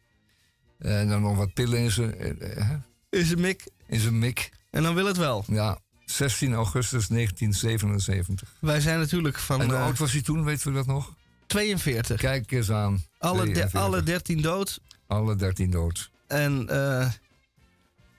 En 0.79 1.09
dan 1.09 1.23
nog 1.23 1.37
wat 1.37 1.55
pillen 1.55 1.79
in 1.79 1.91
zijn, 1.91 2.19
eh, 2.19 2.59
eh, 2.59 2.71
is 3.11 3.31
een 3.31 3.41
mik. 3.41 3.69
in 3.87 4.01
zijn 4.01 4.19
mik. 4.19 4.51
En 4.71 4.83
dan 4.83 4.95
wil 4.95 5.07
het 5.07 5.17
wel. 5.17 5.45
Ja, 5.47 5.79
16 6.11 6.55
augustus 6.55 7.09
1977. 7.09 8.49
Wij 8.61 8.81
zijn 8.81 8.99
natuurlijk 8.99 9.39
van 9.39 9.61
En 9.61 9.67
hoe 9.67 9.75
eh, 9.77 9.83
oud 9.83 9.99
was 9.99 10.13
hij 10.13 10.23
toen, 10.23 10.45
weten 10.45 10.69
we 10.69 10.75
dat 10.75 10.87
nog? 10.87 11.15
42. 11.47 12.21
Kijk 12.21 12.53
eens 12.53 12.71
aan. 12.71 13.05
Alle, 13.19 13.45
de- 13.45 13.51
42. 13.51 13.81
alle 13.81 14.03
13 14.03 14.43
dood. 14.43 14.81
Alle 15.07 15.37
13 15.37 15.71
dood. 15.71 16.11
En 16.27 16.69
eh, 16.69 17.11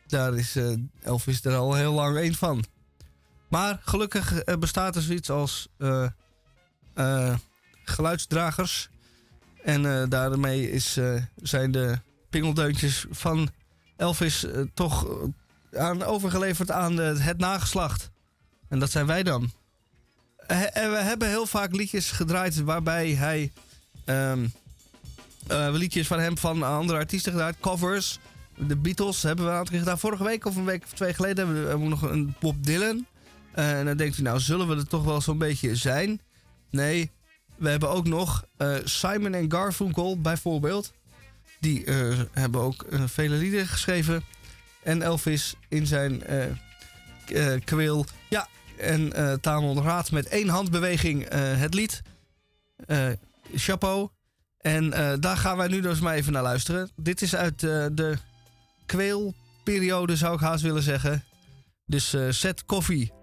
daar 0.07 0.33
is 0.35 0.55
eh, 0.55 0.73
Elvis 1.01 1.45
er 1.45 1.55
al 1.55 1.73
heel 1.73 1.93
lang 1.93 2.17
één 2.17 2.35
van. 2.35 2.63
Maar 3.47 3.79
gelukkig 3.83 4.43
bestaat 4.59 4.95
er 4.95 5.01
zoiets 5.01 5.29
als 5.29 5.69
geluidsdragers. 7.83 8.89
En 9.63 10.09
daarmee 10.09 10.71
is, 10.71 10.97
zijn 11.35 11.71
de 11.71 11.99
pingeldeuntjes 12.29 13.05
van 13.09 13.49
Elvis 13.97 14.45
toch 14.73 15.07
aan, 15.77 16.03
overgeleverd 16.03 16.71
aan 16.71 16.97
het 16.97 17.37
nageslacht. 17.37 18.09
En 18.67 18.79
dat 18.79 18.91
zijn 18.91 19.05
wij 19.05 19.23
dan. 19.23 19.51
En 20.47 20.91
we 20.91 20.97
hebben 20.97 21.27
heel 21.27 21.45
vaak 21.45 21.75
liedjes 21.75 22.11
gedraaid 22.11 22.63
waarbij 22.63 23.09
hij... 23.09 23.51
eh, 24.05 25.69
liedjes 25.71 26.07
van 26.07 26.19
hem 26.19 26.37
van 26.37 26.63
andere 26.63 26.99
artiesten 26.99 27.31
gedaan. 27.31 27.53
Covers. 27.59 28.19
De 28.57 28.75
Beatles 28.75 29.23
hebben 29.23 29.45
we 29.45 29.51
een 29.51 29.57
aantal 29.57 29.71
keer 29.71 29.83
gedaan. 29.83 29.99
Vorige 29.99 30.23
week 30.23 30.45
of 30.45 30.55
een 30.55 30.65
week 30.65 30.83
of 30.83 30.93
twee 30.93 31.13
geleden 31.13 31.45
hebben 31.45 31.81
we, 31.81 31.87
nog 31.87 32.01
een 32.01 32.35
Bob 32.39 32.65
Dylan. 32.65 33.05
Eh, 33.51 33.79
en 33.79 33.85
dan 33.85 33.97
denkt 33.97 34.17
u, 34.17 34.21
nou 34.21 34.39
zullen 34.39 34.67
we 34.67 34.75
er 34.75 34.87
toch 34.87 35.03
wel 35.03 35.21
zo'n 35.21 35.37
beetje 35.37 35.75
zijn? 35.75 36.21
Nee, 36.69 37.11
we 37.55 37.69
hebben 37.69 37.89
ook 37.89 38.07
nog 38.07 38.45
eh, 38.57 38.75
Simon 38.83 39.33
en 39.33 39.51
Garfunkel 39.51 40.21
bijvoorbeeld. 40.21 40.93
Die 41.59 41.83
hebben 42.31 42.61
ook 42.61 42.85
vele 43.05 43.35
liederen 43.35 43.67
geschreven. 43.67 44.23
En 44.83 45.01
Elvis 45.01 45.55
in 45.69 45.87
zijn 45.87 46.23
eh, 46.23 46.45
kweel. 47.63 48.05
Ja, 48.29 48.47
en 48.77 49.13
eh 49.13 49.33
Tamon 49.33 49.81
raadt 49.83 50.11
met 50.11 50.27
één 50.27 50.47
handbeweging 50.47 51.33
het 51.33 51.73
lied. 51.73 52.01
Chapeau. 53.55 54.09
En 54.57 54.89
daar 55.19 55.37
gaan 55.37 55.57
wij 55.57 55.67
nu 55.67 55.81
dus 55.81 55.99
maar 55.99 56.13
even 56.15 56.33
naar 56.33 56.43
luisteren. 56.43 56.89
Dit 56.95 57.21
is 57.21 57.35
uit 57.35 57.59
de 57.59 58.17
kweelperiode, 58.85 60.15
zou 60.15 60.33
ik 60.33 60.39
haast 60.39 60.63
willen 60.63 60.83
zeggen. 60.83 61.23
Dus 61.85 62.15
zet 62.29 62.65
koffie. 62.65 63.18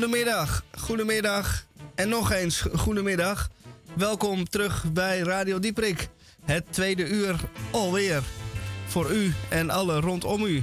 Goedemiddag, 0.00 0.64
goedemiddag 0.78 1.64
en 1.94 2.08
nog 2.08 2.32
eens 2.32 2.64
goedemiddag. 2.74 3.48
Welkom 3.94 4.48
terug 4.48 4.92
bij 4.92 5.18
Radio 5.18 5.58
Dieprik. 5.58 6.08
Het 6.44 6.64
tweede 6.70 7.08
uur 7.08 7.36
alweer 7.70 8.22
voor 8.86 9.10
u 9.10 9.34
en 9.48 9.70
alle 9.70 10.00
rondom 10.00 10.44
u. 10.44 10.62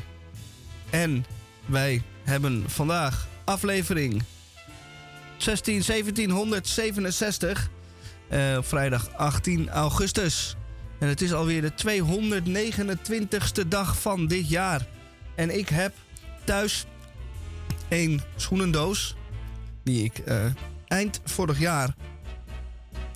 En 0.90 1.26
wij 1.66 2.02
hebben 2.24 2.70
vandaag 2.70 3.28
aflevering 3.44 4.24
16 5.38 5.84
1767 5.86 7.70
eh, 8.30 8.58
vrijdag 8.62 9.14
18 9.14 9.70
augustus. 9.70 10.56
En 11.00 11.08
het 11.08 11.22
is 11.22 11.34
alweer 11.34 11.62
de 11.62 11.72
229ste 11.72 13.68
dag 13.68 14.02
van 14.02 14.28
dit 14.28 14.50
jaar. 14.50 14.88
En 15.36 15.58
ik 15.58 15.70
heb 15.70 15.94
thuis 16.44 16.86
een 17.90 18.22
schoenendoos 18.36 19.16
die 19.88 20.04
ik 20.04 20.18
eh, 20.18 20.46
eind 20.88 21.22
vorig 21.24 21.60
jaar 21.60 21.96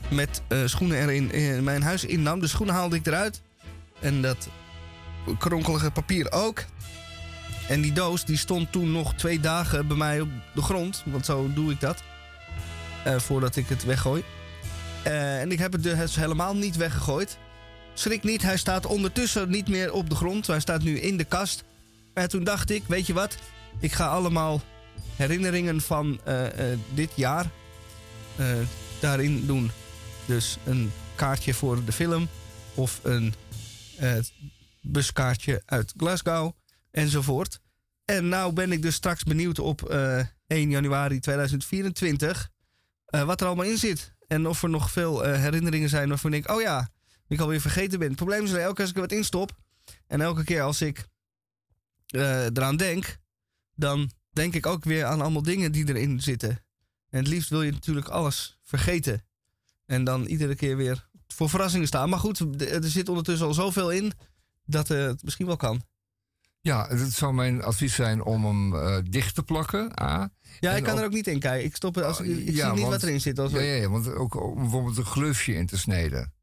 met 0.10 0.42
eh, 0.48 0.58
schoenen 0.66 0.98
erin 0.98 1.32
in 1.32 1.64
mijn 1.64 1.82
huis 1.82 2.06
innam. 2.06 2.40
De 2.40 2.48
schoenen 2.48 2.76
haalde 2.76 2.96
ik 2.96 3.08
eruit. 3.08 3.42
En 4.00 4.22
dat 4.22 4.48
kronkelige 5.38 5.92
papier 5.92 6.32
ook. 6.32 6.64
En 7.68 7.82
die 7.82 7.94
doos 7.94 8.26
die 8.26 8.38
stond 8.38 8.72
toen 8.72 8.92
nog 8.92 9.14
twee 9.14 9.40
dagen 9.40 9.88
bij 9.88 9.98
mij 9.98 10.22
op 10.22 10.30
de 10.54 10.62
grond. 10.62 11.04
Want 11.06 11.26
zo 11.26 11.50
doe 11.54 11.72
ik 11.72 11.80
dat. 11.80 12.04
eh, 13.04 13.20
voordat 13.20 13.56
ik 13.56 13.68
het 13.68 13.84
weggooi. 13.86 14.24
En 15.04 15.52
ik 15.52 15.60
heb 15.60 15.72
het 15.72 15.84
dus 15.84 16.16
helemaal 16.16 16.56
niet 16.56 16.76
weggegooid. 16.76 17.38
Schrik 17.94 18.24
niet, 18.24 18.42
hij 18.42 18.58
staat 18.58 18.86
ondertussen 18.86 19.50
niet 19.50 19.68
meer 19.68 19.94
op 19.94 20.10
de 20.10 20.16
grond. 20.16 20.48
Hij 20.48 20.60
staat 20.60 20.82
nu 20.84 21.00
in 21.00 21.18
de 21.18 21.24
kast. 21.24 21.64
En 22.14 22.30
toen 22.30 22.44
dacht 22.44 22.70
ik, 22.70 22.84
weet 22.88 23.08
je 23.08 23.14
wat? 23.14 23.38
Ik 23.80 23.92
ga 23.92 24.08
allemaal 24.08 24.62
herinneringen 25.16 25.82
van 25.82 26.20
eh, 26.24 26.72
eh, 26.72 26.80
dit 26.94 27.12
jaar 27.16 27.52
eh, 28.36 28.56
daarin 29.00 29.46
doen. 29.46 29.72
Dus 30.26 30.58
een 30.66 30.92
kaartje 31.16 31.54
voor 31.54 31.86
de 31.86 31.92
film 31.92 32.28
of 32.74 33.00
een 33.04 33.34
buskaartje 34.82 35.62
uit 35.66 35.94
Glasgow 35.98 36.52
enzovoort. 36.92 37.60
En 38.06 38.30
nou 38.30 38.54
ben 38.54 38.72
ik 38.72 38.82
dus 38.82 38.96
straks 38.96 39.24
benieuwd 39.24 39.60
op 39.60 39.90
eh, 39.90 40.26
1 40.48 40.70
januari 40.70 41.20
2024 41.20 42.50
eh, 43.06 43.24
wat 43.24 43.42
er 43.42 43.48
allemaal 43.48 43.66
in 43.66 43.78
zit. 43.78 44.14
En 44.28 44.48
of 44.48 44.64
er 44.64 44.70
nog 44.70 44.92
veel 44.92 45.24
herinneringen 45.24 45.90
zijn 45.90 46.10
waarvan 46.10 46.34
ik 46.34 46.52
oh 46.52 46.62
ja, 46.62 46.90
ik 47.28 47.40
alweer 47.40 47.62
vergeten 47.62 48.00
ben. 48.00 48.08
Het 48.08 48.18
probleem 48.18 48.44
is 48.44 48.52
dat 48.52 48.60
elke 48.60 48.74
keer 48.74 48.82
als 48.82 48.90
ik 48.90 48.96
er 48.96 49.02
wat 49.02 49.12
instop 49.12 49.52
en 50.08 50.22
elke 50.22 50.44
keer 50.44 50.62
als 50.62 50.82
ik 50.82 51.06
eraan 52.08 52.78
denk, 52.78 53.18
dan 53.76 54.12
denk 54.34 54.54
ik 54.56 54.66
ook 54.66 54.84
weer 54.84 55.06
aan 55.06 55.22
allemaal 55.22 55.42
dingen 55.44 55.72
die 55.72 55.88
erin 55.88 56.22
zitten. 56.22 56.50
En 57.10 57.20
het 57.20 57.28
liefst 57.28 57.50
wil 57.50 57.62
je 57.62 57.72
natuurlijk 57.72 58.08
alles 58.08 58.60
vergeten. 58.64 59.26
En 59.86 60.04
dan 60.04 60.26
iedere 60.26 60.56
keer 60.56 60.78
weer 60.78 61.10
voor 61.28 61.50
verrassingen 61.50 61.88
staan. 61.88 62.10
Maar 62.10 62.20
goed, 62.20 62.62
er 62.62 62.84
zit 62.90 63.10
ondertussen 63.10 63.48
al 63.48 63.54
zoveel 63.54 63.90
in 63.92 64.12
dat 64.66 64.90
eh, 64.90 64.98
het 65.06 65.24
misschien 65.24 65.46
wel 65.46 65.56
kan. 65.58 65.82
Ja, 66.62 66.88
het 66.88 67.14
zou 67.14 67.34
mijn 67.34 67.64
advies 67.64 67.96
zijn 67.96 68.24
om 68.24 68.46
hem 68.46 68.76
eh, 68.76 68.98
dicht 69.10 69.36
te 69.36 69.44
plakken. 69.44 70.02
A. 70.02 70.30
Ja, 70.60 70.72
En 70.72 70.78
ik 70.78 70.84
kan 70.84 70.94
ook- 70.94 71.00
er 71.00 71.06
ook 71.06 71.12
niet 71.14 71.28
in 71.28 71.40
kijken. 71.40 71.66
Ik, 71.66 71.76
stop 71.76 71.96
het 71.96 72.04
als, 72.04 72.20
ik 72.20 72.26
ik 72.26 72.36
Ja, 72.36 72.64
zie 72.64 72.72
niet 72.72 72.80
want- 72.80 72.94
wat 72.94 73.04
erin 73.04 73.22
zit. 73.22 73.40
Als 73.40 73.52
Ja, 73.52 73.60
ja, 73.60 73.74
ja, 73.74 73.90
want 73.90 74.08
ook 74.08 74.42
om 74.42 74.56
bijvoorbeeld 74.62 74.98
een 74.98 75.06
gleufje 75.06 75.54
in 75.54 75.66
te 75.66 75.78
snijden. 75.78 76.34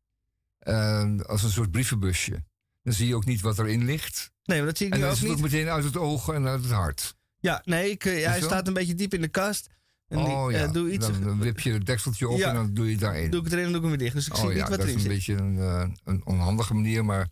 Eh, 0.58 1.16
als 1.26 1.42
een 1.42 1.50
soort 1.50 1.70
brievenbusje. 1.70 2.44
Dan 2.82 2.92
zie 2.92 3.06
je 3.06 3.14
ook 3.14 3.24
niet 3.24 3.40
wat 3.40 3.58
erin 3.58 3.84
ligt. 3.84 4.30
Nee, 4.44 4.58
maar 4.58 4.66
dat 4.66 4.76
zie 4.76 4.86
ik 4.86 4.92
En 4.92 5.00
dan 5.00 5.08
ook 5.08 5.14
is 5.14 5.20
het 5.22 5.30
niet. 5.30 5.40
meteen 5.40 5.68
uit 5.68 5.84
het 5.84 5.96
oog 5.96 6.28
en 6.28 6.46
uit 6.46 6.62
het 6.62 6.72
hart. 6.72 7.16
Ja, 7.40 7.62
nee, 7.64 7.90
ik, 7.90 8.04
eh, 8.04 8.26
hij 8.26 8.40
staat 8.40 8.66
een 8.66 8.72
beetje 8.74 8.94
diep 8.94 9.14
in 9.14 9.20
de 9.20 9.28
kast. 9.28 9.68
En 10.08 10.18
oh 10.18 10.50
ik 10.50 10.56
ja, 10.56 10.64
eh, 10.64 10.72
doe 10.72 10.92
iets, 10.92 11.06
dan, 11.10 11.22
dan 11.22 11.38
wip 11.38 11.60
je 11.60 11.72
het 11.72 11.86
dekseltje 11.86 12.28
op 12.28 12.38
Ja. 12.38 12.48
en 12.48 12.54
dan 12.54 12.74
doe 12.74 12.84
je 12.84 12.90
het 12.90 13.00
daarin. 13.00 13.30
doe 13.30 13.38
ik 13.40 13.44
het 13.44 13.54
erin 13.54 13.64
en 13.64 13.72
doe 13.72 13.80
ik 13.80 13.88
hem 13.88 13.98
weer 13.98 14.04
dicht. 14.10 14.14
Dus 14.14 14.26
ik 14.26 14.34
oh 14.34 14.40
zie 14.40 14.48
ja, 14.48 14.54
niet 14.54 14.68
wat 14.68 14.78
dat 14.78 14.78
is 14.78 14.84
erin 14.84 14.94
een 14.94 15.00
zit. 15.00 15.12
beetje 15.12 15.34
een, 15.34 15.58
eh, 15.58 15.96
een 16.04 16.26
onhandige 16.26 16.74
manier, 16.74 17.04
maar 17.04 17.28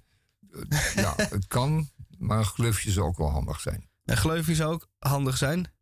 ja, 0.95 1.15
het 1.37 1.47
kan. 1.47 1.91
Maar 2.19 2.39
een 2.39 2.45
gleufje 2.45 2.91
zou 2.91 3.07
ook 3.07 3.19
wel 3.19 3.31
handig 3.31 3.61
zijn. 3.61 3.91
En 4.05 4.17
gleufje 4.17 4.55
zou 4.55 4.73
ook 4.73 4.89
handig 4.99 5.37
zijn. 5.37 5.73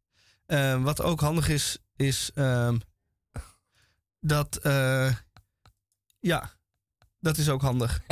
Wat 0.82 1.02
ook 1.02 1.20
handig 1.20 1.48
is, 1.48 1.78
is 1.96 2.30
ehm, 2.34 2.78
dat. 4.20 4.58
ja, 6.20 6.52
dat 7.20 7.36
is 7.38 7.48
ook 7.48 7.62
handig. 7.62 8.02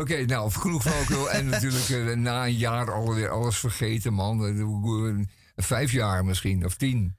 Oké, 0.00 0.24
nou, 0.24 0.50
genoeg 0.50 0.82
flauwekul. 0.82 1.30
en 1.30 1.46
natuurlijk 1.46 1.88
eh, 1.88 2.16
na 2.16 2.46
een 2.46 2.56
jaar 2.56 2.92
alweer 2.92 3.28
alles 3.28 3.58
vergeten, 3.58 4.12
man. 4.12 4.46
Eh, 4.46 5.26
Vijf 5.56 5.92
jaar 5.92 6.24
misschien, 6.24 6.64
of 6.64 6.74
tien. 6.74 7.16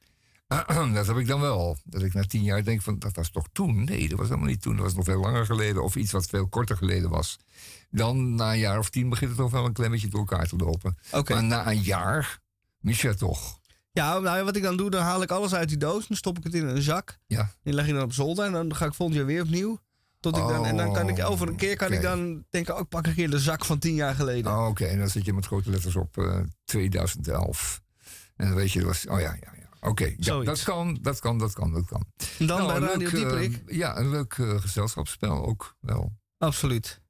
dat 0.93 1.07
heb 1.07 1.17
ik 1.17 1.27
dan 1.27 1.41
wel. 1.41 1.77
Dat 1.83 2.01
ik 2.01 2.13
na 2.13 2.23
tien 2.23 2.43
jaar 2.43 2.63
denk 2.63 2.81
van, 2.81 2.99
dat 2.99 3.15
was 3.15 3.29
toch 3.29 3.47
toen? 3.51 3.83
Nee, 3.83 4.09
dat 4.09 4.17
was 4.17 4.27
helemaal 4.27 4.49
niet 4.49 4.61
toen. 4.61 4.75
Dat 4.75 4.85
was 4.85 4.93
nog 4.93 5.05
veel 5.05 5.19
langer 5.19 5.45
geleden. 5.45 5.83
Of 5.83 5.95
iets 5.95 6.11
wat 6.11 6.25
veel 6.25 6.47
korter 6.47 6.77
geleden 6.77 7.09
was. 7.09 7.39
Dan 7.89 8.35
na 8.35 8.51
een 8.51 8.59
jaar 8.59 8.79
of 8.79 8.89
tien 8.89 9.09
begint 9.09 9.29
het 9.29 9.39
toch 9.39 9.51
wel 9.51 9.65
een 9.65 9.73
klein 9.73 9.91
beetje 9.91 10.07
door 10.07 10.19
elkaar 10.19 10.47
te 10.47 10.55
lopen. 10.55 10.97
Oké. 11.11 11.33
Maar 11.33 11.43
na 11.43 11.67
een 11.67 11.81
jaar 11.81 12.39
mis 12.79 13.01
je 13.01 13.07
het 13.07 13.17
toch. 13.17 13.59
Ja, 13.91 14.19
nou, 14.19 14.43
wat 14.43 14.55
ik 14.55 14.63
dan 14.63 14.77
doe, 14.77 14.89
dan 14.89 15.01
haal 15.01 15.21
ik 15.21 15.31
alles 15.31 15.53
uit 15.53 15.69
die 15.69 15.77
doos. 15.77 16.07
Dan 16.07 16.17
stop 16.17 16.37
ik 16.37 16.43
het 16.43 16.53
in 16.53 16.67
een 16.67 16.81
zak. 16.81 17.17
Ja. 17.27 17.51
Die 17.63 17.73
leg 17.73 17.87
ik 17.87 17.93
dan 17.93 18.03
op 18.03 18.13
zolder. 18.13 18.45
En 18.45 18.51
dan 18.51 18.75
ga 18.75 18.85
ik 18.85 18.93
volgend 18.93 19.17
jaar 19.17 19.27
weer 19.27 19.41
opnieuw. 19.41 19.79
Tot 20.31 20.37
ik 20.41 20.47
dan, 20.47 20.65
en 20.65 20.77
dan 20.77 20.93
kan 20.93 21.09
ik 21.09 21.17
Oh, 21.17 21.29
over 21.29 21.47
een 21.47 21.55
keer 21.55 21.75
kan 21.75 21.91
ik 21.91 22.01
dan 22.01 22.45
denken, 22.49 22.73
oh, 22.75 22.79
ik 22.81 22.87
pak 22.87 23.07
een 23.07 23.13
keer 23.13 23.29
de 23.29 23.39
zak 23.39 23.65
van 23.65 23.79
tien 23.79 23.93
jaar 23.93 24.15
geleden. 24.15 24.51
Oh, 24.51 24.67
Oké, 24.67 24.85
en 24.85 24.99
dan 24.99 25.09
zit 25.09 25.25
je 25.25 25.33
met 25.33 25.45
grote 25.45 25.69
letters 25.69 25.95
op 25.95 26.17
eh, 26.17 26.39
2011. 26.65 27.81
En 28.35 28.45
dan 28.47 28.55
weet 28.55 28.71
je, 28.71 28.79
dat 28.79 28.87
was, 28.87 29.07
oh 29.07 29.19
ja, 29.19 29.37
ja, 29.41 29.51
ja. 29.59 29.89
Oké, 29.89 30.13
ja, 30.17 30.39
dat 30.43 30.63
kan, 30.63 30.97
dat 31.01 31.19
kan, 31.19 31.37
dat 31.37 31.53
kan, 31.53 31.73
dat 31.73 31.85
kan. 31.85 32.05
En 32.39 32.47
dan 32.47 32.57
Nou, 32.57 32.79
bij 32.79 32.89
Radio 32.89 32.97
leuk, 32.97 33.07
eh, 33.07 33.13
Dieperik. 33.19 33.61
ja, 33.67 33.97
een 33.97 34.09
leuk 34.09 34.33
eh, 34.33 34.61
gezelschapsspel 34.61 35.45
ook 35.45 35.75
wel. 35.79 36.11
Absoluut. 36.37 37.01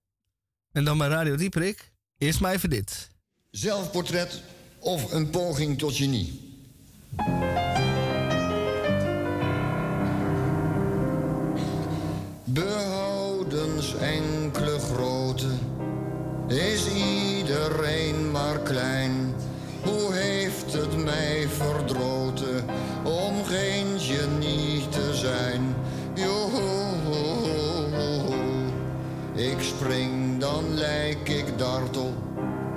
En 0.71 0.85
dan 0.85 0.97
bij 0.97 1.07
Radio 1.07 1.35
Dieperik. 1.35 1.91
Eerst 2.17 2.39
maar 2.39 2.53
even 2.53 2.69
dit. 2.69 3.09
Zelfportret 3.51 4.41
of 4.79 5.11
een 5.11 5.29
poging 5.29 5.77
tot 5.77 5.95
genie. 5.95 6.55
Enkele 14.01 14.79
grote 14.79 15.47
is 16.47 16.87
iedereen 16.93 18.31
maar 18.31 18.59
klein. 18.59 19.33
Hoe 19.83 20.13
heeft 20.13 20.73
het 20.73 21.03
mij 21.03 21.47
verdroten 21.49 22.65
om 23.03 23.43
geen 23.43 23.99
genie 23.99 24.89
te 24.89 25.13
zijn? 25.13 25.75
Joho, 26.13 26.67
ik 29.33 29.61
spring 29.61 30.39
dan 30.39 30.73
lijk 30.73 31.29
ik 31.29 31.57
dartel. 31.57 32.13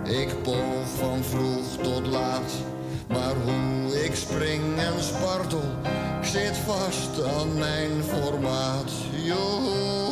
Ik 0.05 0.43
poog 0.43 0.89
van 0.99 1.25
vroeg 1.25 1.77
tot 1.83 2.07
laat. 2.07 2.53
Maar 3.09 3.35
hoe 3.45 4.05
ik 4.05 4.15
spring 4.15 4.79
en 4.79 5.03
spartel, 5.03 5.65
zit 6.23 6.57
vast 6.57 7.23
aan 7.39 7.59
mijn 7.59 8.03
formaat. 8.03 8.91
Joho, 9.25 10.10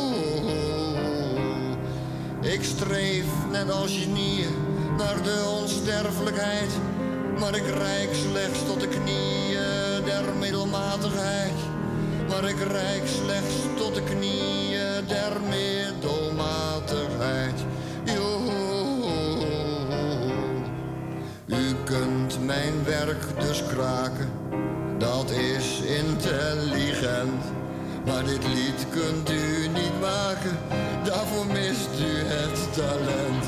ik 2.53 2.63
streef 2.63 3.25
net 3.51 3.71
als 3.71 3.97
genieën 3.97 4.55
naar 4.97 5.23
de 5.23 5.57
onsterfelijkheid. 5.61 6.71
Maar 7.39 7.55
ik 7.55 7.67
reik 7.67 8.13
slechts 8.13 8.65
tot 8.65 8.79
de 8.79 8.87
knieën 8.87 10.03
der 10.05 10.23
middelmatigheid. 10.39 11.53
Maar 12.27 12.49
ik 12.49 12.59
reik 12.59 13.07
slechts 13.07 13.55
tot 13.77 13.95
de 13.95 14.03
knieën 14.03 15.05
der 15.07 15.31
middelmatigheid. 15.49 17.59
Joho. 18.03 18.67
U 21.47 21.75
kunt 21.83 22.45
mijn 22.45 22.83
werk 22.83 23.39
dus 23.39 23.63
kraken, 23.67 24.29
dat 24.97 25.31
is 25.31 25.81
intelligent. 25.81 27.43
Maar 28.05 28.25
dit 28.25 28.47
lied 28.47 28.85
kunt 28.89 29.31
u 29.31 29.67
niet 29.67 29.99
maken, 30.01 30.57
daarvoor 31.03 31.45
mist 31.45 31.89
u 31.99 32.23
het 32.25 32.73
talent. 32.73 33.45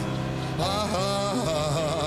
Ha, 0.57 0.85
ha, 0.85 1.33
ha, 1.45 1.69
ha. 1.71 2.00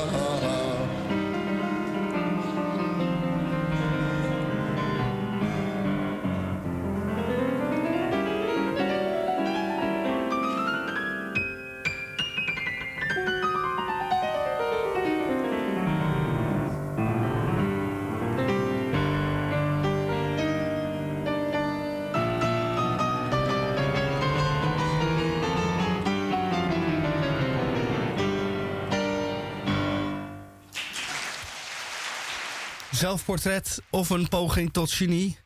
Zelfportret 33.05 33.83
of 33.91 34.11
een 34.11 34.29
poging 34.29 34.73
tot 34.73 34.93
genie 34.93 35.39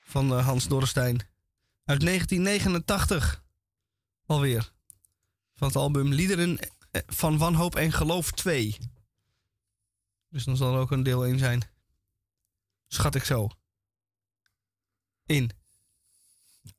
van 0.00 0.32
eh, 0.32 0.46
Hans 0.46 0.68
Dorrestein. 0.68 1.28
Uit 1.84 2.00
1989 2.00 3.44
alweer. 4.26 4.72
Van 5.54 5.66
het 5.66 5.76
album 5.76 6.12
Liederen 6.12 6.58
eh, 6.58 7.02
van 7.06 7.38
Wanhoop 7.38 7.76
en 7.76 7.92
Geloof 7.92 8.30
2. 8.30 8.76
Dus 10.28 10.44
dan 10.44 10.56
zal 10.56 10.74
er 10.74 10.80
ook 10.80 10.90
een 10.90 11.02
deel 11.02 11.24
1 11.24 11.38
zijn. 11.38 11.62
Schat 12.88 13.14
ik 13.14 13.24
zo. 13.24 13.48
In. 15.26 15.50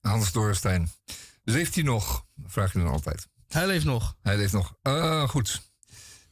Hans 0.02 0.32
Dorrestein. 0.32 0.92
Leeft 1.44 1.76
hij 1.76 1.84
nog? 1.84 2.26
Vraag 2.44 2.74
je 2.74 2.80
dan 2.80 2.88
altijd. 2.88 3.28
Hij 3.48 3.68
leeft 3.68 3.86
nog. 3.86 4.18
Hij 4.22 4.38
leeft 4.38 4.54
nog. 4.54 4.78
Ah, 4.82 5.30
goed. 5.30 5.72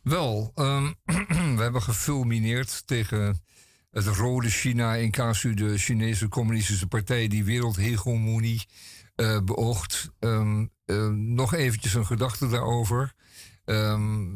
Wel, 0.02 0.52
ehm, 0.56 0.91
we 1.58 1.62
hebben 1.62 1.82
gefulmineerd 1.82 2.88
tegen 2.88 3.43
het 3.92 4.06
rode 4.06 4.50
China 4.50 4.96
in 4.96 5.12
casu 5.12 5.54
de 5.54 5.78
Chinese 5.78 6.28
Communistische 6.28 6.88
Partij 6.88 7.28
die 7.28 7.44
wereldhegemonie 7.44 8.66
eh 9.16 9.39
beoogt. 9.44 10.12
Ehm, 10.20 10.66
eh, 10.86 11.08
nog 11.10 11.54
eventjes 11.54 11.94
een 11.94 12.06
gedachte 12.06 12.48
daarover. 12.48 13.14
Ehm, 13.66 14.30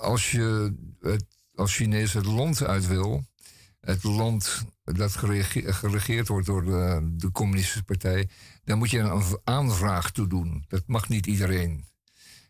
als 0.00 0.30
je 0.30 0.74
als 1.54 1.74
Chinees 1.74 2.12
het 2.12 2.26
land 2.26 2.62
uit 2.62 2.86
wil, 2.86 3.24
het 3.80 4.02
land 4.02 4.64
dat 4.84 5.16
gerege- 5.16 5.72
geregeerd 5.72 6.28
wordt 6.28 6.46
door 6.46 6.64
de, 6.64 7.30
Communistische 7.32 7.82
Partij, 7.82 8.28
dan 8.64 8.78
moet 8.78 8.90
je 8.90 8.98
een 8.98 9.38
aanvraag 9.44 10.10
toe 10.10 10.26
doen. 10.26 10.64
Dat 10.68 10.82
mag 10.86 11.08
niet 11.08 11.26
iedereen. 11.26 11.84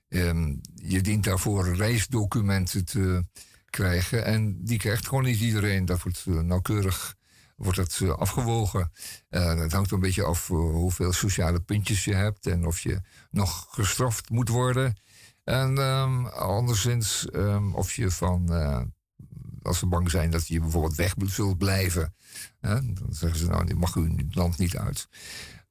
Ehm, 0.09 0.55
je 0.74 1.01
dient 1.01 1.24
daarvoor 1.24 1.74
reisdocumenten 1.74 2.84
te 2.84 3.24
krijgen. 3.70 4.24
En 4.24 4.64
die 4.64 4.78
krijgt 4.78 5.08
gewoon 5.08 5.24
niet 5.24 5.40
iedereen. 5.40 5.84
Dat 5.84 6.02
wordt 6.02 6.24
eh, 6.26 6.34
nauwkeurig 6.34 7.16
wordt 7.56 7.78
dat, 7.78 7.98
eh, 8.02 8.08
afgewogen. 8.08 8.92
Eh, 9.28 9.54
het 9.54 9.72
hangt 9.72 9.90
een 9.90 10.00
beetje 10.00 10.24
af 10.24 10.48
hoeveel 10.48 11.12
sociale 11.12 11.60
puntjes 11.60 12.04
je 12.04 12.14
hebt 12.14 12.46
en 12.46 12.66
of 12.66 12.80
je 12.80 13.00
nog 13.30 13.66
gestraft 13.70 14.30
moet 14.30 14.48
worden. 14.48 14.96
En 15.44 15.78
ehm, 15.78 16.26
anderszins 16.26 17.30
ehm, 17.30 17.72
of 17.72 17.92
je 17.92 18.10
van, 18.10 18.50
als 19.62 19.78
ze 19.78 19.86
bang 19.86 20.10
zijn 20.10 20.30
dat 20.30 20.46
je 20.46 20.60
bijvoorbeeld 20.60 20.94
weg 20.94 21.14
zult 21.24 21.58
blijven, 21.58 22.14
dan 22.60 22.96
zeggen 23.08 23.38
ze 23.38 23.46
nou, 23.46 23.66
die 23.66 23.74
mag 23.74 23.94
u 23.94 24.14
het 24.16 24.34
land 24.34 24.58
niet 24.58 24.76
uit. 24.76 25.08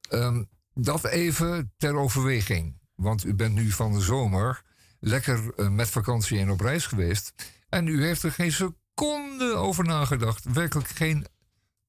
Ehm, 0.09 0.43
dat 0.73 1.05
even 1.05 1.73
ter 1.77 1.95
overweging. 1.95 2.79
Want 2.95 3.25
u 3.25 3.33
bent 3.33 3.53
nu 3.53 3.71
van 3.71 3.93
de 3.93 4.01
zomer 4.01 4.63
lekker 4.99 5.71
met 5.71 5.89
vakantie 5.89 6.39
en 6.39 6.51
op 6.51 6.59
reis 6.59 6.85
geweest. 6.85 7.33
En 7.69 7.87
u 7.87 8.03
heeft 8.03 8.23
er 8.23 8.31
geen 8.31 8.51
seconde 8.51 9.53
over 9.53 9.83
nagedacht. 9.83 10.43
Werkelijk 10.43 10.87
geen 10.87 11.27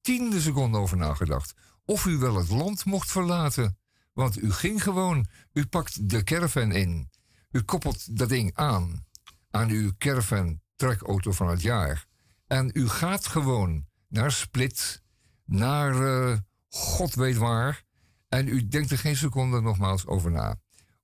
tiende 0.01 0.41
seconde 0.41 0.79
over 0.79 0.97
nagedacht. 0.97 1.55
Of 1.85 2.05
u 2.05 2.16
wel 2.16 2.37
het 2.37 2.49
land 2.49 2.85
mocht 2.85 3.11
verlaten. 3.11 3.79
Want 4.12 4.43
u 4.43 4.53
ging 4.53 4.83
gewoon. 4.83 5.27
U 5.53 5.66
pakt 5.66 6.11
de 6.11 6.24
caravan 6.24 6.72
in. 6.72 7.11
U 7.51 7.62
koppelt 7.62 8.18
dat 8.18 8.29
ding 8.29 8.55
aan. 8.55 9.07
Aan 9.51 9.70
uw 9.70 9.93
caravan 9.99 10.61
trekauto 10.77 11.33
van 11.33 11.49
het 11.49 11.62
jaar. 11.62 12.07
En 12.47 12.70
u 12.72 12.89
gaat 12.89 13.27
gewoon 13.27 13.87
naar 14.09 14.33
Split. 14.33 15.03
Naar 15.45 16.07
eh, 16.07 16.39
god 16.68 17.14
weet 17.14 17.37
waar. 17.37 17.85
En 18.29 18.49
u 18.49 18.68
denkt 18.68 18.91
er 18.91 18.99
geen 18.99 19.16
seconde 19.16 19.61
nogmaals 19.61 20.07
over 20.07 20.31
na. 20.31 20.57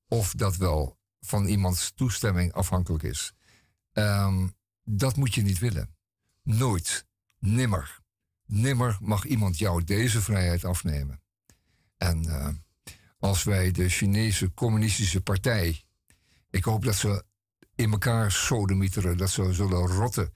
Of 0.08 0.32
dat 0.34 0.56
wel 0.56 0.98
van 1.20 1.46
iemands 1.46 1.92
toestemming 1.94 2.52
afhankelijk 2.52 3.02
is. 3.02 3.32
Ehm, 3.92 4.48
dat 4.84 5.16
moet 5.16 5.34
je 5.34 5.42
niet 5.42 5.58
willen. 5.58 5.94
Nooit. 6.42 7.06
Nimmer. 7.38 8.00
Nimmer 8.46 8.98
mag 9.00 9.24
iemand 9.24 9.58
jou 9.58 9.84
deze 9.84 10.20
vrijheid 10.20 10.64
afnemen. 10.64 11.22
En 11.96 12.24
eh, 12.24 12.48
als 13.18 13.42
wij 13.42 13.70
de 13.70 13.88
Chinese 13.88 14.54
Communistische 14.54 15.20
Partij. 15.20 15.84
Ik 16.50 16.64
hoop 16.64 16.84
dat 16.84 16.94
ze 16.94 17.24
in 17.74 17.92
elkaar 17.92 18.32
sodemieteren, 18.32 19.16
dat 19.16 19.30
ze 19.30 19.52
zullen 19.52 19.86
rotten. 19.86 20.34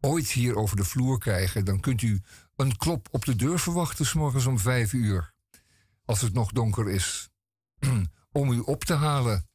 Ooit 0.00 0.30
hier 0.30 0.56
over 0.56 0.76
de 0.76 0.84
vloer 0.84 1.18
krijgen, 1.18 1.64
dan 1.64 1.80
kunt 1.80 2.02
u 2.02 2.20
een 2.56 2.76
klop 2.76 3.08
op 3.10 3.24
de 3.24 3.36
deur 3.36 3.58
verwachten, 3.58 4.06
s 4.06 4.14
morgens 4.14 4.46
om 4.46 4.58
vijf 4.58 4.92
uur. 4.92 5.32
Als 6.04 6.20
het 6.20 6.32
nog 6.32 6.52
donker 6.52 6.90
is. 6.90 7.30
om 8.32 8.52
u 8.52 8.58
op 8.58 8.84
te 8.84 8.94
halen. 8.94 9.48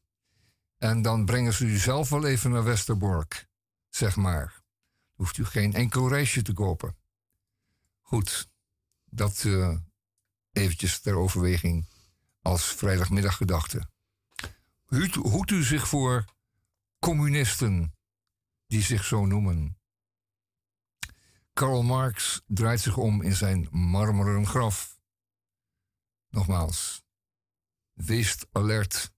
En 0.84 1.02
dan 1.02 1.26
brengen 1.26 1.54
ze 1.54 1.66
u 1.66 1.78
zelf 1.78 2.10
wel 2.10 2.26
even 2.26 2.52
naar 2.52 2.64
Westerbork, 2.64 3.48
zeg 3.90 4.16
maar. 4.16 4.62
Hoeft 5.14 5.38
u 5.38 5.46
geen 5.46 5.74
enkel 5.74 6.10
reisje 6.10 6.42
te 6.42 6.54
kopen. 6.54 6.98
Goed, 8.02 8.50
dat 9.06 9.44
eh 9.46 9.78
eventjes 10.52 11.00
ter 11.00 11.16
overweging 11.16 11.88
als 12.42 12.66
vrijdagmiddaggedachte. 12.66 13.90
Hoed, 14.84 15.52
u 15.52 15.64
zich 15.64 15.88
voor 15.88 16.26
communisten 17.00 17.96
die 18.68 18.82
zich 18.82 19.04
zo 19.04 19.26
noemen. 19.26 19.80
Karl 21.54 21.84
Marx 21.84 22.42
draait 22.48 22.82
zich 22.82 22.98
om 22.98 23.22
in 23.22 23.36
zijn 23.36 23.68
marmeren 23.72 24.48
graf. 24.48 25.00
Nogmaals, 26.30 27.04
wees 27.94 28.46
alert 28.52 29.13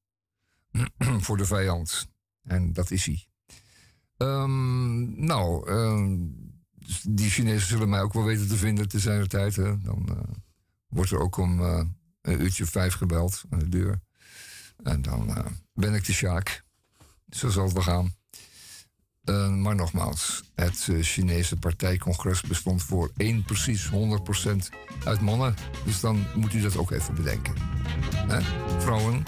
voor 1.25 1.37
de 1.37 1.45
vijand. 1.45 2.07
En 2.43 2.73
dat 2.73 2.91
is 2.91 3.05
hij. 3.05 3.25
Ehm, 4.17 5.25
nou, 5.25 5.69
ehm, 5.69 6.17
die 7.07 7.29
Chinezen 7.29 7.67
zullen 7.67 7.89
mij 7.89 8.01
ook 8.01 8.13
wel 8.13 8.23
weten 8.23 8.47
te 8.47 8.57
vinden 8.57 8.87
te 8.87 8.99
zijn 8.99 9.27
tijd. 9.27 9.55
Dan 9.55 10.05
eh, 10.09 10.33
wordt 10.87 11.11
er 11.11 11.19
ook 11.19 11.37
om 11.37 11.61
eh, 11.61 11.83
een 12.21 12.41
uurtje 12.41 12.65
vijf 12.65 12.93
gebeld 12.93 13.43
aan 13.49 13.59
de 13.59 13.69
deur. 13.69 14.01
En 14.83 15.01
dan 15.01 15.35
eh, 15.35 15.45
ben 15.73 15.93
ik 15.93 16.05
de 16.05 16.13
Sjaak. 16.13 16.63
Zo 17.29 17.49
zal 17.49 17.63
het 17.63 17.73
wel 17.73 17.83
gaan. 17.83 18.15
Eh, 19.25 19.49
maar 19.49 19.75
nogmaals, 19.75 20.43
het 20.55 20.87
eh, 20.89 20.95
Chinese 21.01 21.55
partijcongres 21.55 22.41
bestond 22.41 22.83
voor 22.83 23.11
één 23.17 23.43
precies 23.43 23.89
100% 23.89 24.69
uit 25.05 25.21
mannen. 25.21 25.55
Dus 25.85 25.99
dan 25.99 26.25
moet 26.35 26.53
u 26.53 26.61
dat 26.61 26.77
ook 26.77 26.91
even 26.91 27.15
bedenken. 27.15 27.53
Hè? 28.27 28.39
Vrouwen, 28.79 29.23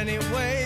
anyway. 0.00 0.59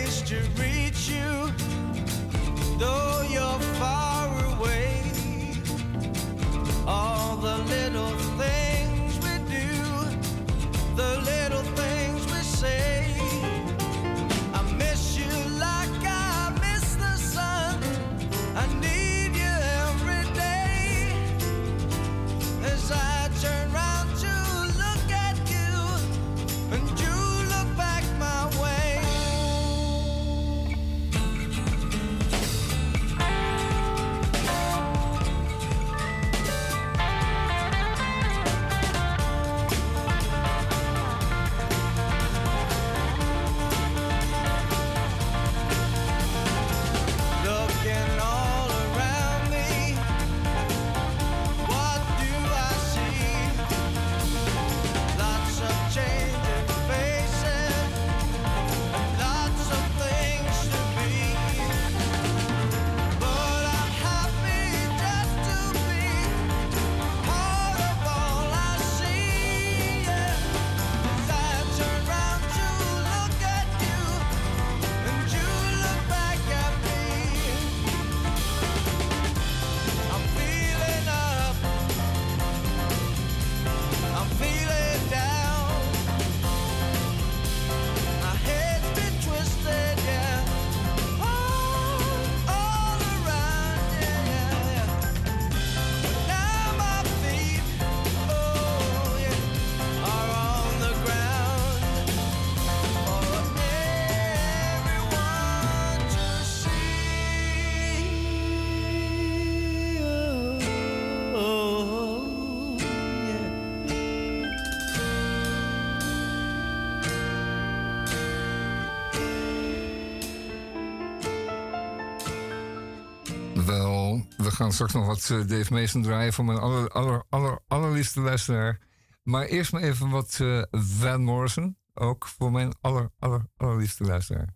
gaan 124.65 124.73
straks 124.73 124.93
nog 124.93 125.07
wat 125.07 125.31
eh, 125.31 125.49
Dave 125.49 125.73
Mason 125.73 126.03
draaien 126.03 126.32
voor 126.32 126.45
mijn 126.45 126.59
aller, 126.59 126.89
aller, 126.89 127.24
aller, 127.28 127.59
allerliefste 127.66 128.20
luisteraar. 128.20 128.81
Maar 129.23 129.45
eerst 129.45 129.73
maar 129.73 129.82
even 129.82 130.11
wat 130.11 130.39
eh, 130.41 130.62
Van 130.70 131.23
Morrison. 131.23 131.77
Ook 131.95 132.27
voor 132.27 132.53
mijn 132.53 132.73
aller, 132.81 133.11
aller, 133.19 133.49
allerliefste 133.57 134.05
luisteraar. 134.05 134.55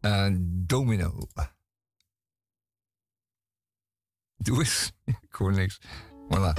Eh, 0.00 0.28
Domino. 0.40 1.26
Doe 4.36 4.58
eens. 4.58 4.92
Ik 5.04 5.34
hoor 5.34 5.52
niks. 5.52 5.80
Voilà. 6.28 6.52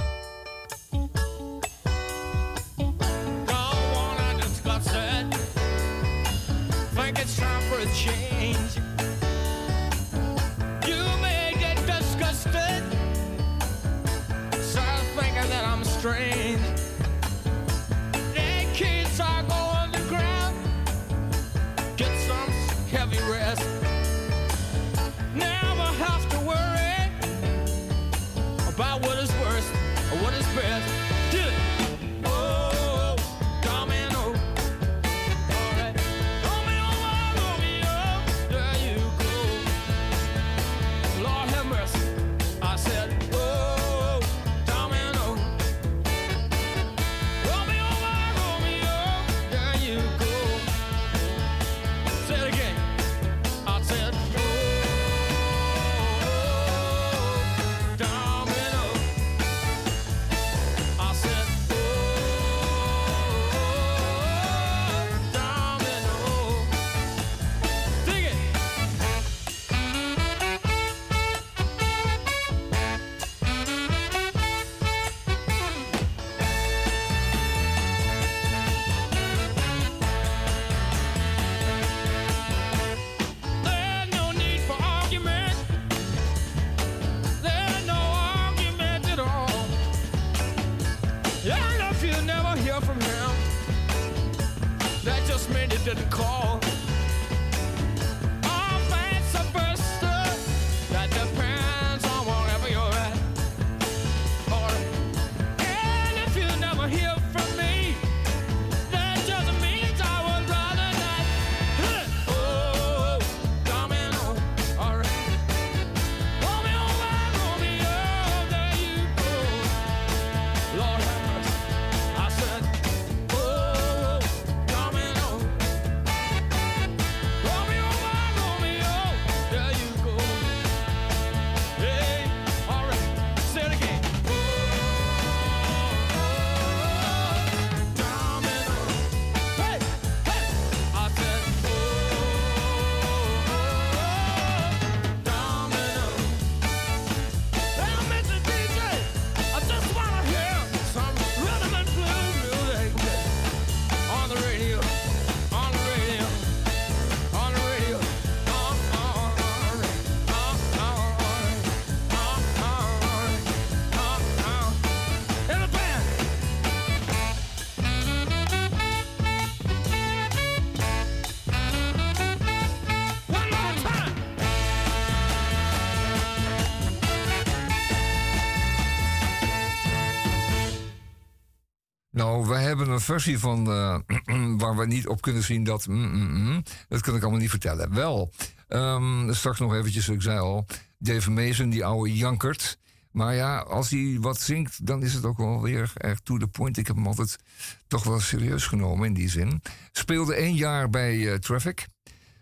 Versie 183.00 183.38
van 183.38 183.70
eh, 183.72 183.98
waar 184.62 184.76
we 184.76 184.86
niet 184.86 185.06
op 185.06 185.20
kunnen 185.20 185.42
zien 185.42 185.64
dat. 185.64 185.86
mm, 185.86 186.10
mm, 186.10 186.42
mm. 186.42 186.62
dat 186.88 187.00
kan 187.00 187.16
ik 187.16 187.22
allemaal 187.22 187.40
niet 187.40 187.50
vertellen. 187.50 187.94
Wel, 187.94 188.32
ehm, 188.68 189.32
straks 189.32 189.58
nog 189.58 189.74
eventjes, 189.74 190.08
ik 190.08 190.22
zei 190.22 190.38
al, 190.38 190.66
Dave 190.98 191.30
Mason, 191.30 191.70
die 191.70 191.84
oude 191.84 192.16
jankert. 192.16 192.78
Maar 193.10 193.34
ja, 193.34 193.58
als 193.58 193.90
hij 193.90 194.16
wat 194.20 194.40
zingt, 194.40 194.86
dan 194.86 195.02
is 195.02 195.14
het 195.14 195.24
ook 195.24 195.36
wel 195.36 195.62
weer 195.62 195.92
erg 195.94 196.20
to 196.20 196.36
the 196.36 196.46
point. 196.46 196.76
Ik 196.76 196.86
heb 196.86 196.96
hem 196.96 197.06
altijd 197.06 197.38
toch 197.86 198.04
wel 198.04 198.20
serieus 198.20 198.66
genomen 198.66 199.06
in 199.06 199.14
die 199.14 199.28
zin. 199.28 199.62
Speelde 199.92 200.34
één 200.34 200.54
jaar 200.54 200.90
bij 200.90 201.32
eh, 201.32 201.38
Traffic, 201.38 201.86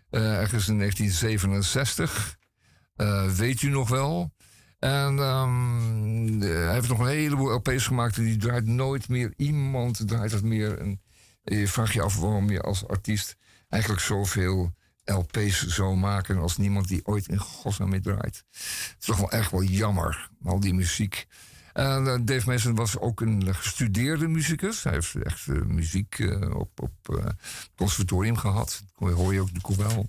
eh, 0.09 0.39
ergens 0.39 0.67
in 0.67 0.77
1967. 0.77 2.37
Eh, 2.95 3.29
weet 3.29 3.61
u 3.61 3.69
nog 3.69 3.89
wel? 3.89 4.31
En 4.79 5.19
ehm, 5.19 6.41
eh, 6.43 6.49
hij 6.49 6.73
heeft 6.73 6.89
nog 6.89 6.99
een 6.99 7.07
heleboel 7.07 7.51
LP's 7.51 7.87
gemaakt 7.87 8.17
en 8.17 8.23
die 8.23 8.37
draait 8.37 8.65
nooit 8.65 9.09
meer. 9.09 9.33
Iemand 9.37 10.07
draait 10.07 10.31
het 10.31 10.43
meer. 10.43 10.77
En 10.77 11.01
je 11.43 11.67
vraagt 11.67 11.93
je 11.93 12.01
af 12.01 12.19
waarom 12.19 12.49
je 12.49 12.61
als 12.61 12.87
artiest 12.87 13.35
eigenlijk 13.69 14.01
zoveel 14.01 14.75
LP's 15.05 15.67
zou 15.67 15.95
maken 15.95 16.37
als 16.37 16.57
niemand 16.57 16.87
die 16.87 17.05
ooit 17.05 17.27
in 17.27 17.37
godsnaam 17.37 17.89
mee 17.89 17.99
draait. 17.99 18.43
Het 18.51 18.95
is 18.99 19.05
toch 19.05 19.17
wel 19.17 19.31
echt 19.31 19.51
wel 19.51 19.63
jammer, 19.63 20.29
al 20.43 20.59
die 20.59 20.73
muziek. 20.73 21.27
En 21.73 22.07
eh, 22.07 22.17
Dave 22.21 22.49
Mason 22.49 22.75
was 22.75 22.99
ook 22.99 23.21
een 23.21 23.55
gestudeerde 23.55 24.27
muzikus. 24.27 24.83
Hij 24.83 24.93
heeft 24.93 25.15
echt 25.15 25.47
eh, 25.47 25.61
muziek 25.61 26.19
eh, 26.19 26.55
op, 26.55 26.81
op 26.81 27.17
eh, 27.19 27.25
conservatorium 27.75 28.37
gehad. 28.37 28.83
Dat 28.99 29.11
hoor 29.11 29.33
je 29.33 29.41
ook 29.41 29.53
de 29.53 29.75
wel. 29.75 30.05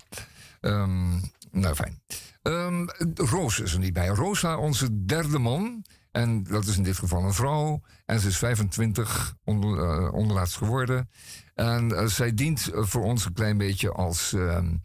Ehm, 0.69 1.11
nou, 1.51 1.75
fijn. 1.75 2.03
Ehm, 2.43 2.87
Roos 3.15 3.61
is 3.61 3.73
er 3.73 3.79
niet 3.79 3.93
bij. 3.93 4.07
Rosa, 4.09 4.57
onze 4.57 5.05
derde 5.05 5.39
man. 5.39 5.85
En 6.11 6.43
dat 6.43 6.67
is 6.67 6.77
in 6.77 6.83
dit 6.83 6.99
geval 6.99 7.25
een 7.25 7.35
vrouw. 7.35 7.81
En 8.07 8.21
ze 8.21 8.29
is 8.29 8.39
25, 8.39 9.35
onder, 9.45 9.79
eh, 9.79 10.13
onderlaatst 10.13 10.57
geworden. 10.57 11.11
En 11.55 11.93
eh, 11.97 12.07
zij 12.07 12.35
dient 12.35 12.69
eh, 12.71 12.83
voor 12.85 13.03
ons 13.03 13.25
een 13.25 13.33
klein 13.33 13.59
beetje 13.59 13.93
als, 13.93 14.33
ehm, 14.33 14.77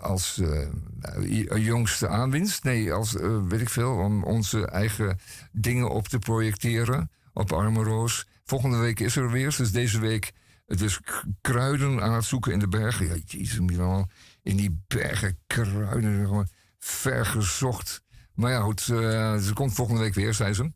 als 0.00 0.40
jongste 1.56 2.08
aanwinst. 2.08 2.64
Nee, 2.64 2.92
als, 2.92 3.12
weet 3.48 3.60
ik 3.60 3.68
veel, 3.68 3.96
om 3.96 4.24
onze 4.24 4.66
eigen 4.66 5.18
dingen 5.52 5.90
op 5.90 6.08
te 6.08 6.18
projecteren. 6.18 7.10
Op 7.32 7.52
Arme 7.52 7.82
Roos. 7.82 8.26
Volgende 8.44 8.76
week 8.76 9.00
is 9.00 9.16
er 9.16 9.30
weer. 9.30 9.54
Dus 9.56 9.72
deze 9.72 10.00
week 10.00 10.32
dus 10.66 11.00
k- 11.00 11.24
kruiden 11.40 12.02
aan 12.02 12.12
het 12.12 12.24
zoeken 12.24 12.52
in 12.52 12.58
de 12.58 12.68
bergen. 12.68 13.06
Ja, 13.06 13.14
jezus, 13.26 13.58
in 14.42 14.56
die 14.56 14.82
bergen 14.86 15.38
kruiden. 15.46 16.26
Gewoon 16.26 16.48
ver 16.78 17.26
gezocht. 17.26 18.02
Maar 18.34 18.50
ja, 18.50 18.60
goed, 18.60 18.80
eh, 18.80 19.36
ze 19.36 19.50
komt 19.54 19.74
volgende 19.74 20.00
week 20.00 20.14
weer, 20.14 20.34
zei 20.34 20.52
ze. 20.54 20.72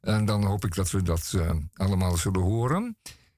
En 0.00 0.24
dan 0.24 0.44
hoop 0.44 0.64
ik 0.64 0.74
dat 0.74 0.90
we 0.90 1.02
dat 1.02 1.32
eh, 1.36 1.50
allemaal 1.74 2.16
zullen 2.16 2.40
horen. 2.40 2.96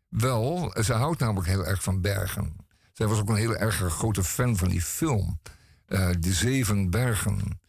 Wel, 0.09 0.75
ze 0.83 0.93
houdt 0.93 1.21
namelijk 1.21 1.47
heel 1.47 1.67
erg 1.67 1.83
van 1.83 2.01
bergen. 2.01 2.57
Zij 2.93 3.07
was 3.07 3.19
ook 3.21 3.29
een 3.29 3.37
hele 3.37 3.57
erg 3.57 3.77
grote 3.77 4.25
fan 4.25 4.57
van 4.57 4.69
die 4.69 4.83
film. 4.83 5.41
eh, 5.87 6.11
de 6.19 6.33
Zeven 6.33 6.91
Bergen. 6.91 7.61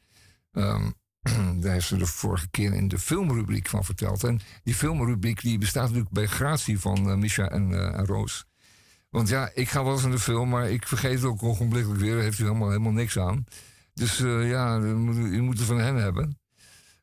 Ehm, 0.51 0.89
daar 1.61 1.71
heeft 1.73 1.87
ze 1.87 1.97
de 1.97 2.05
vorige 2.05 2.49
keer 2.49 2.73
in 2.73 2.87
de 2.87 2.99
filmrubriek 2.99 3.67
van 3.67 3.83
verteld. 3.85 4.23
En 4.23 4.39
die 4.63 4.75
filmrubriek 4.75 5.41
die 5.41 5.57
bestaat 5.57 5.83
natuurlijk 5.87 6.13
bij 6.13 6.25
gratie 6.27 6.79
van 6.79 7.19
Misha 7.19 7.49
en, 7.49 7.93
en 7.95 8.05
Roos. 8.05 8.45
Want 9.13 9.29
ja, 9.29 9.49
ik 9.53 9.69
ga 9.69 9.83
wel 9.83 9.93
eens 9.93 10.03
de 10.03 10.19
film, 10.19 10.49
maar 10.49 10.69
ik 10.69 10.87
vergeet 10.87 11.13
het 11.13 11.23
ook 11.23 11.43
ogenblikkelijk 11.43 12.01
weer. 12.01 12.13
Daar 12.13 12.23
heeft 12.23 12.39
u 12.39 12.43
helemaal, 12.43 12.67
helemaal 12.67 12.91
niks 12.91 13.19
aan. 13.19 13.45
Dus 13.93 14.19
eh, 14.19 14.49
ja, 14.49 14.77
u 14.79 15.41
moet, 15.41 15.57
het 15.57 15.67
van 15.67 15.79
hen 15.79 15.95
hebben. 15.95 16.39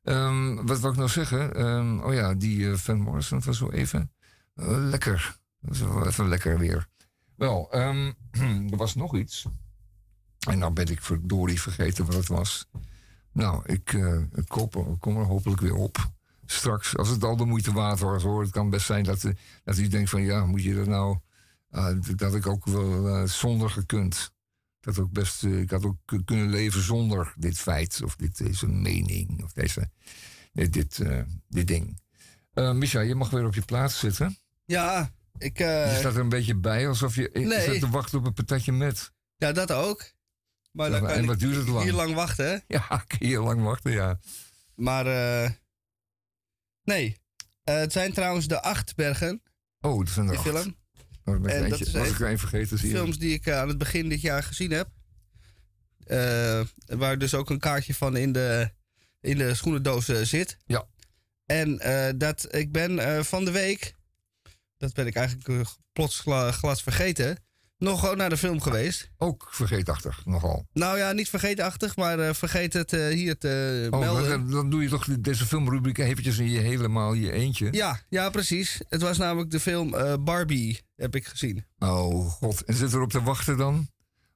Ehm, 0.02 0.66
wat 0.66 0.80
wil 0.80 0.90
ik 0.90 0.96
nou 0.96 1.08
zeggen? 1.08 1.54
Ehm, 1.54 1.98
oh 1.98 2.14
ja, 2.14 2.34
die 2.34 2.70
eh, 2.70 2.76
Van 2.76 3.00
Morrison 3.00 3.42
van 3.42 3.54
zo 3.54 3.70
even. 3.70 4.12
Eh, 4.54 4.66
lekker. 4.68 5.36
Dat 5.60 5.74
is 5.74 5.80
wel 5.80 6.06
even 6.06 6.28
lekker 6.28 6.58
weer. 6.58 6.88
Wel, 7.36 7.68
ehm, 7.72 8.12
er 8.70 8.76
was 8.76 8.94
nog 8.94 9.16
iets. 9.16 9.46
En 10.48 10.58
nou 10.58 10.72
ben 10.72 10.86
ik 10.86 11.02
verdorie 11.02 11.60
vergeten 11.60 12.04
wat 12.04 12.14
het 12.14 12.28
was. 12.28 12.66
Nou, 13.32 13.62
ik, 13.66 13.84
kom 14.98 15.16
er 15.16 15.24
hopelijk 15.24 15.60
weer 15.60 15.74
op. 15.74 16.10
straks, 16.46 16.96
als 16.96 17.08
het 17.08 17.24
al 17.24 17.36
de 17.36 17.44
moeite 17.44 17.72
waard 17.72 18.00
wordt, 18.00 18.22
hoor. 18.22 18.42
Het 18.42 18.50
kan 18.50 18.70
best 18.70 18.86
zijn 18.86 19.04
dat, 19.04 19.26
dat 19.64 19.78
u 19.78 19.88
denkt 19.88 20.10
van 20.10 20.22
ja, 20.22 20.46
moet 20.46 20.62
je 20.62 20.74
dat 20.74 20.86
nou. 20.86 21.18
Ah, 21.70 21.98
dat 22.16 22.34
ik 22.34 22.46
ook 22.46 22.64
wel 22.66 23.08
eh, 23.08 23.24
zonder 23.24 23.70
gekund. 23.70 24.32
Dat 24.80 24.98
ook 24.98 25.10
best, 25.12 25.44
eh, 25.44 25.60
ik 25.60 25.70
had 25.70 25.84
ook 25.84 25.96
kunnen 26.24 26.48
leven 26.50 26.82
zonder 26.82 27.34
dit 27.36 27.58
feit, 27.58 28.02
of 28.04 28.16
dit, 28.16 28.36
deze 28.38 28.66
mening, 28.66 29.42
of 29.44 29.52
deze, 29.52 29.90
dit, 30.52 30.72
dit, 30.72 30.98
eh, 31.00 31.22
dit 31.48 31.66
ding. 31.66 32.00
Micha, 32.54 33.00
je 33.00 33.14
mag 33.14 33.30
weer 33.30 33.44
op 33.46 33.54
je 33.54 33.62
plaats 33.62 33.98
zitten. 33.98 34.38
Ja, 34.64 35.10
ik... 35.38 35.58
je 35.58 35.96
staat 35.98 36.14
er 36.14 36.20
een 36.20 36.28
beetje 36.28 36.56
bij, 36.56 36.88
alsof 36.88 37.14
je 37.14 37.30
Nee. 37.32 37.60
zit 37.60 37.80
te 37.80 37.88
wachten 37.90 38.18
op 38.18 38.24
een 38.26 38.32
patatje 38.32 38.72
met. 38.72 39.12
Ja, 39.36 39.52
dat 39.52 39.72
ook. 39.72 40.12
Maar 40.72 40.90
Ja, 40.90 40.98
dan 40.98 41.08
kan 41.08 41.16
en 41.18 41.24
wat 41.26 41.34
ik 41.34 41.40
duurt 41.40 41.56
het 41.56 41.68
lang? 41.68 41.82
hier 41.84 41.92
lang 41.92 42.14
wachten, 42.14 42.46
hè? 42.50 42.58
Ja, 42.66 43.04
heel 43.18 43.44
lang 43.44 43.62
wachten, 43.62 43.92
ja. 43.92 44.18
Maar, 44.74 45.06
eh 45.06 45.50
nee. 46.82 47.16
Het 47.64 47.92
zijn 47.92 48.12
trouwens 48.12 48.46
de 48.48 48.62
acht 48.62 48.94
bergen, 48.96 49.42
Oh, 49.80 49.98
dat 49.98 50.08
zijn 50.08 50.26
er 50.28 50.32
die 50.32 50.40
acht. 50.52 50.60
film. 50.62 50.76
En 51.34 51.64
eentje, 51.64 51.84
was 51.98 52.08
een- 52.08 52.14
ik 52.14 52.20
er 52.20 52.26
één 52.28 52.38
vergeten, 52.38 52.78
zie. 52.78 52.90
Films 52.90 53.18
die 53.18 53.32
ik 53.34 53.46
eh, 53.46 53.58
aan 53.58 53.68
het 53.68 53.78
begin 53.78 54.08
dit 54.08 54.20
jaar 54.20 54.42
gezien 54.42 54.70
heb. 54.70 54.88
Eh, 56.04 56.60
waar 56.86 57.18
dus 57.18 57.34
ook 57.34 57.50
een 57.50 57.58
kaartje 57.58 57.94
van 57.94 58.16
in 58.16 58.32
de, 58.32 58.70
in 59.20 59.38
de 59.38 59.54
schoenendoos 59.54 60.08
eh, 60.08 60.20
zit. 60.22 60.56
Ja. 60.66 60.86
En 61.46 61.76
dat 62.18 62.54
ik 62.54 62.72
ben 62.72 63.24
van 63.24 63.44
de 63.44 63.50
week, 63.50 63.94
dat 64.76 64.92
ben 64.92 65.06
ik 65.06 65.14
eigenlijk 65.14 65.68
plots 65.92 66.18
gla- 66.20 66.52
glas 66.52 66.82
vergeten, 66.82 67.36
nog 67.80 68.00
gewoon 68.00 68.16
naar 68.16 68.28
de 68.28 68.36
film 68.36 68.60
geweest. 68.60 69.10
Ook 69.18 69.48
vergeetachtig, 69.50 70.26
nogal. 70.26 70.66
Nou 70.72 70.98
ja, 70.98 71.12
niet 71.12 71.28
vergeetachtig, 71.28 71.96
maar 71.96 72.18
eh, 72.18 72.34
vergeet 72.34 72.72
het 72.72 72.92
eh, 72.92 73.06
hier 73.08 73.38
te 73.38 73.88
Oh, 73.90 73.98
melden. 74.00 74.50
dan 74.50 74.70
doe 74.70 74.82
je 74.82 74.88
toch 74.88 75.04
deze 75.20 75.46
filmrubriek 75.46 75.98
eventjes 75.98 76.38
in 76.38 76.48
je 76.50 76.58
helemaal 76.58 77.12
je 77.12 77.32
eentje. 77.32 77.68
Ja, 77.72 78.00
ja, 78.08 78.30
precies. 78.30 78.80
Het 78.88 79.02
was 79.02 79.18
namelijk 79.18 79.50
de 79.50 79.60
film 79.60 79.94
eh, 79.94 80.14
Barbie, 80.20 80.80
heb 80.96 81.14
ik 81.14 81.26
gezien. 81.26 81.64
Oh 81.78 82.26
god, 82.30 82.64
en 82.64 82.74
zit 82.74 82.92
erop 82.92 83.10
te 83.10 83.22
wachten 83.22 83.56
dan? 83.56 83.88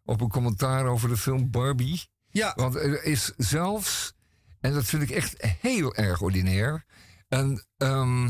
Op 0.05 0.21
een 0.21 0.29
commentaar 0.29 0.87
over 0.87 1.09
de 1.09 1.17
film 1.17 1.51
Barbie? 1.51 2.03
Ja. 2.31 2.53
Want 2.57 2.75
er 2.75 3.05
is 3.05 3.33
zelfs, 3.37 4.15
en 4.61 4.73
dat 4.73 4.85
vind 4.85 5.03
ik 5.03 5.11
echt 5.11 5.35
heel 5.61 5.95
erg 5.95 6.21
ordinair, 6.21 6.85
een, 7.29 7.65
ehm, 7.77 8.29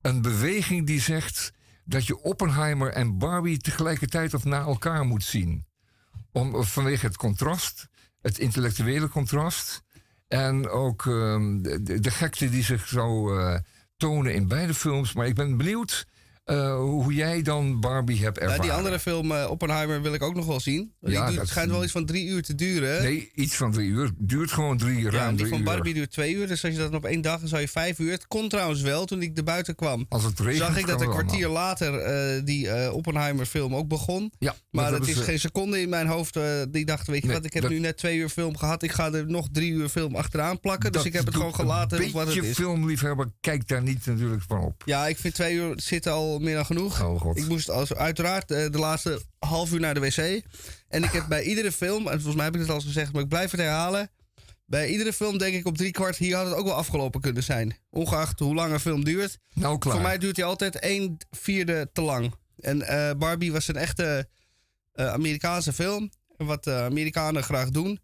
een 0.00 0.22
beweging 0.22 0.86
die 0.86 1.00
zegt 1.00 1.52
dat 1.88 2.06
je 2.06 2.22
Oppenheimer 2.22 2.92
en 2.92 3.18
Barbie 3.18 3.58
tegelijkertijd 3.58 4.34
of 4.34 4.44
na 4.44 4.60
elkaar 4.60 5.04
moet 5.04 5.24
zien. 5.24 5.66
Om, 6.32 6.64
vanwege 6.64 7.06
het 7.06 7.16
contrast, 7.16 7.88
het 8.20 8.38
intellectuele 8.38 9.08
contrast. 9.08 9.82
En 10.28 10.68
ook 10.68 11.06
ehm, 11.06 11.62
de, 11.62 12.00
de- 12.00 12.10
gekte 12.10 12.50
die 12.50 12.62
zich 12.64 12.86
zou 12.88 13.40
eh, 13.40 13.58
tonen 13.96 14.34
in 14.34 14.48
beide 14.48 14.74
films. 14.74 15.12
Maar 15.12 15.26
ik 15.26 15.34
ben 15.34 15.56
benieuwd 15.56 16.06
eh, 16.48 16.74
hoe 16.76 17.14
jij 17.14 17.42
dan 17.42 17.80
Barbie 17.80 18.22
hebt 18.22 18.36
Ja, 18.36 18.42
ervaren. 18.42 18.62
die 18.62 18.72
andere 18.72 18.98
film, 18.98 19.32
eh, 19.32 19.50
Oppenheimer, 19.50 20.02
wil 20.02 20.14
ik 20.14 20.22
ook 20.22 20.34
nog 20.34 20.46
wel 20.46 20.60
zien. 20.60 20.92
Ja, 21.00 21.06
die 21.08 21.10
duurt- 21.16 21.26
dat- 21.26 21.34
het 21.36 21.48
schijnt 21.48 21.70
wel 21.70 21.82
iets 21.82 21.92
van 21.92 22.06
drie 22.06 22.26
uur 22.26 22.42
te 22.42 22.54
duren. 22.54 22.96
hè? 22.96 23.02
Nee, 23.02 23.30
iets 23.34 23.56
van 23.56 23.72
drie 23.72 23.88
uur. 23.88 24.10
Duurt 24.18 24.52
gewoon 24.52 24.76
drie, 24.78 24.98
Ja, 25.02 25.10
ruim 25.10 25.28
en 25.28 25.36
die 25.36 25.46
van 25.46 25.58
uur. 25.58 25.64
Barbie 25.64 25.94
duurt 25.94 26.10
twee 26.10 26.34
uur. 26.34 26.46
Dus 26.46 26.64
als 26.64 26.72
je 26.72 26.78
dat 26.78 26.94
op 26.94 27.04
één 27.04 27.20
dag, 27.20 27.38
dan 27.40 27.48
zou 27.48 27.60
je 27.60 27.68
vijf 27.68 27.98
uur. 27.98 28.10
Het 28.10 28.26
kon 28.26 28.48
trouwens 28.48 28.80
wel 28.80 29.04
toen 29.04 29.22
ik 29.22 29.36
er 29.36 29.44
buiten 29.44 29.74
kwam. 29.74 30.06
Als 30.08 30.24
het 30.24 30.40
regent, 30.40 30.56
zag 30.64 30.78
ik 30.78 30.86
dat 30.86 31.00
een 31.00 31.10
kwartier 31.10 31.48
later 31.48 31.94
eh, 31.98 32.40
die 32.44 32.92
Oppenheimer 32.92 33.46
film 33.46 33.74
ook 33.74 33.88
begon. 33.88 34.32
Ja, 34.38 34.54
Maar 34.70 34.90
dat 34.90 35.00
het 35.00 35.08
is 35.08 35.16
ze- 35.16 35.22
geen 35.22 35.38
seconde 35.40 35.80
in 35.80 35.88
mijn 35.88 36.06
hoofd. 36.06 36.38
die 36.70 36.84
dacht, 36.84 37.06
weet 37.06 37.20
je 37.20 37.26
Nee, 37.26 37.36
wat, 37.36 37.44
ik 37.44 37.52
heb 37.52 37.62
dat- 37.62 37.70
nu 37.70 37.78
net 37.78 37.96
twee 37.96 38.16
uur 38.18 38.28
film 38.28 38.56
gehad. 38.56 38.82
Ik 38.82 38.92
ga 38.92 39.12
er 39.12 39.26
nog 39.26 39.48
drie 39.52 39.72
uur 39.72 39.88
film 39.88 40.16
achteraan 40.16 40.60
plakken. 40.60 40.92
dus 40.92 41.04
ik 41.04 41.12
heb 41.12 41.24
het 41.26 41.34
gewoon 41.34 41.54
gelaten 41.54 41.98
Een 42.00 42.06
op 42.06 42.12
wat 42.12 42.26
het 42.26 42.34
beetje 42.34 42.50
is. 42.50 42.56
filmliefhebber 42.56 43.30
kijkt 43.40 43.68
daar 43.68 43.82
niet 43.82 44.06
natuurlijk 44.06 44.42
van 44.48 44.60
op. 44.60 44.82
Ja, 44.84 45.06
ik 45.06 45.16
vind 45.18 45.34
twee 45.34 45.54
uur 45.54 45.72
zitten 45.76 46.12
al 46.12 46.37
meer 46.40 46.54
dan 46.54 46.66
genoeg. 46.66 47.02
Oh 47.02 47.20
god. 47.20 47.36
Ik 47.36 47.48
moest 47.48 47.70
als, 47.70 47.94
uiteraard 47.94 48.50
eh, 48.50 48.70
de 48.70 48.78
laatste 48.78 49.22
half 49.38 49.72
uur 49.72 49.80
naar 49.80 49.94
de 49.94 50.00
wc. 50.00 50.42
En 50.88 51.02
ik 51.02 51.10
heb 51.10 51.26
bij 51.28 51.42
iedere 51.42 51.72
film, 51.72 52.06
en 52.06 52.12
volgens 52.12 52.34
mij 52.34 52.44
heb 52.44 52.54
ik 52.54 52.60
het 52.60 52.68
al 52.68 52.74
eens 52.74 52.84
gezegd, 52.84 53.12
maar 53.12 53.22
ik 53.22 53.28
blijf 53.28 53.50
het 53.50 53.60
herhalen. 53.60 54.10
Bij 54.66 54.88
iedere 54.88 55.12
film 55.12 55.38
denk 55.38 55.54
ik 55.54 55.66
op 55.66 55.76
drie 55.76 55.90
kwart, 55.90 56.16
hier 56.16 56.36
had 56.36 56.46
het 56.46 56.54
ook 56.54 56.66
wel 56.66 56.74
afgelopen 56.74 57.20
kunnen 57.20 57.42
zijn. 57.42 57.76
Ongeacht 57.90 58.38
hoe 58.38 58.54
lang 58.54 58.72
een 58.72 58.80
film 58.80 59.04
duurt. 59.04 59.38
Nou, 59.54 59.78
klaar. 59.78 59.94
Voor 59.94 60.02
mij 60.02 60.18
duurt 60.18 60.36
hij 60.36 60.44
altijd 60.44 60.84
een 60.84 61.20
vierde 61.30 61.90
te 61.92 62.00
lang. 62.00 62.34
En 62.60 62.82
eh, 62.82 63.10
Barbie 63.18 63.52
was 63.52 63.68
een 63.68 63.76
echte 63.76 64.28
eh, 64.92 65.08
Amerikaanse 65.12 65.72
film. 65.72 66.10
En 66.36 66.46
wat 66.46 66.66
Amerikanen 66.66 67.42
graag 67.42 67.70
doen, 67.70 68.00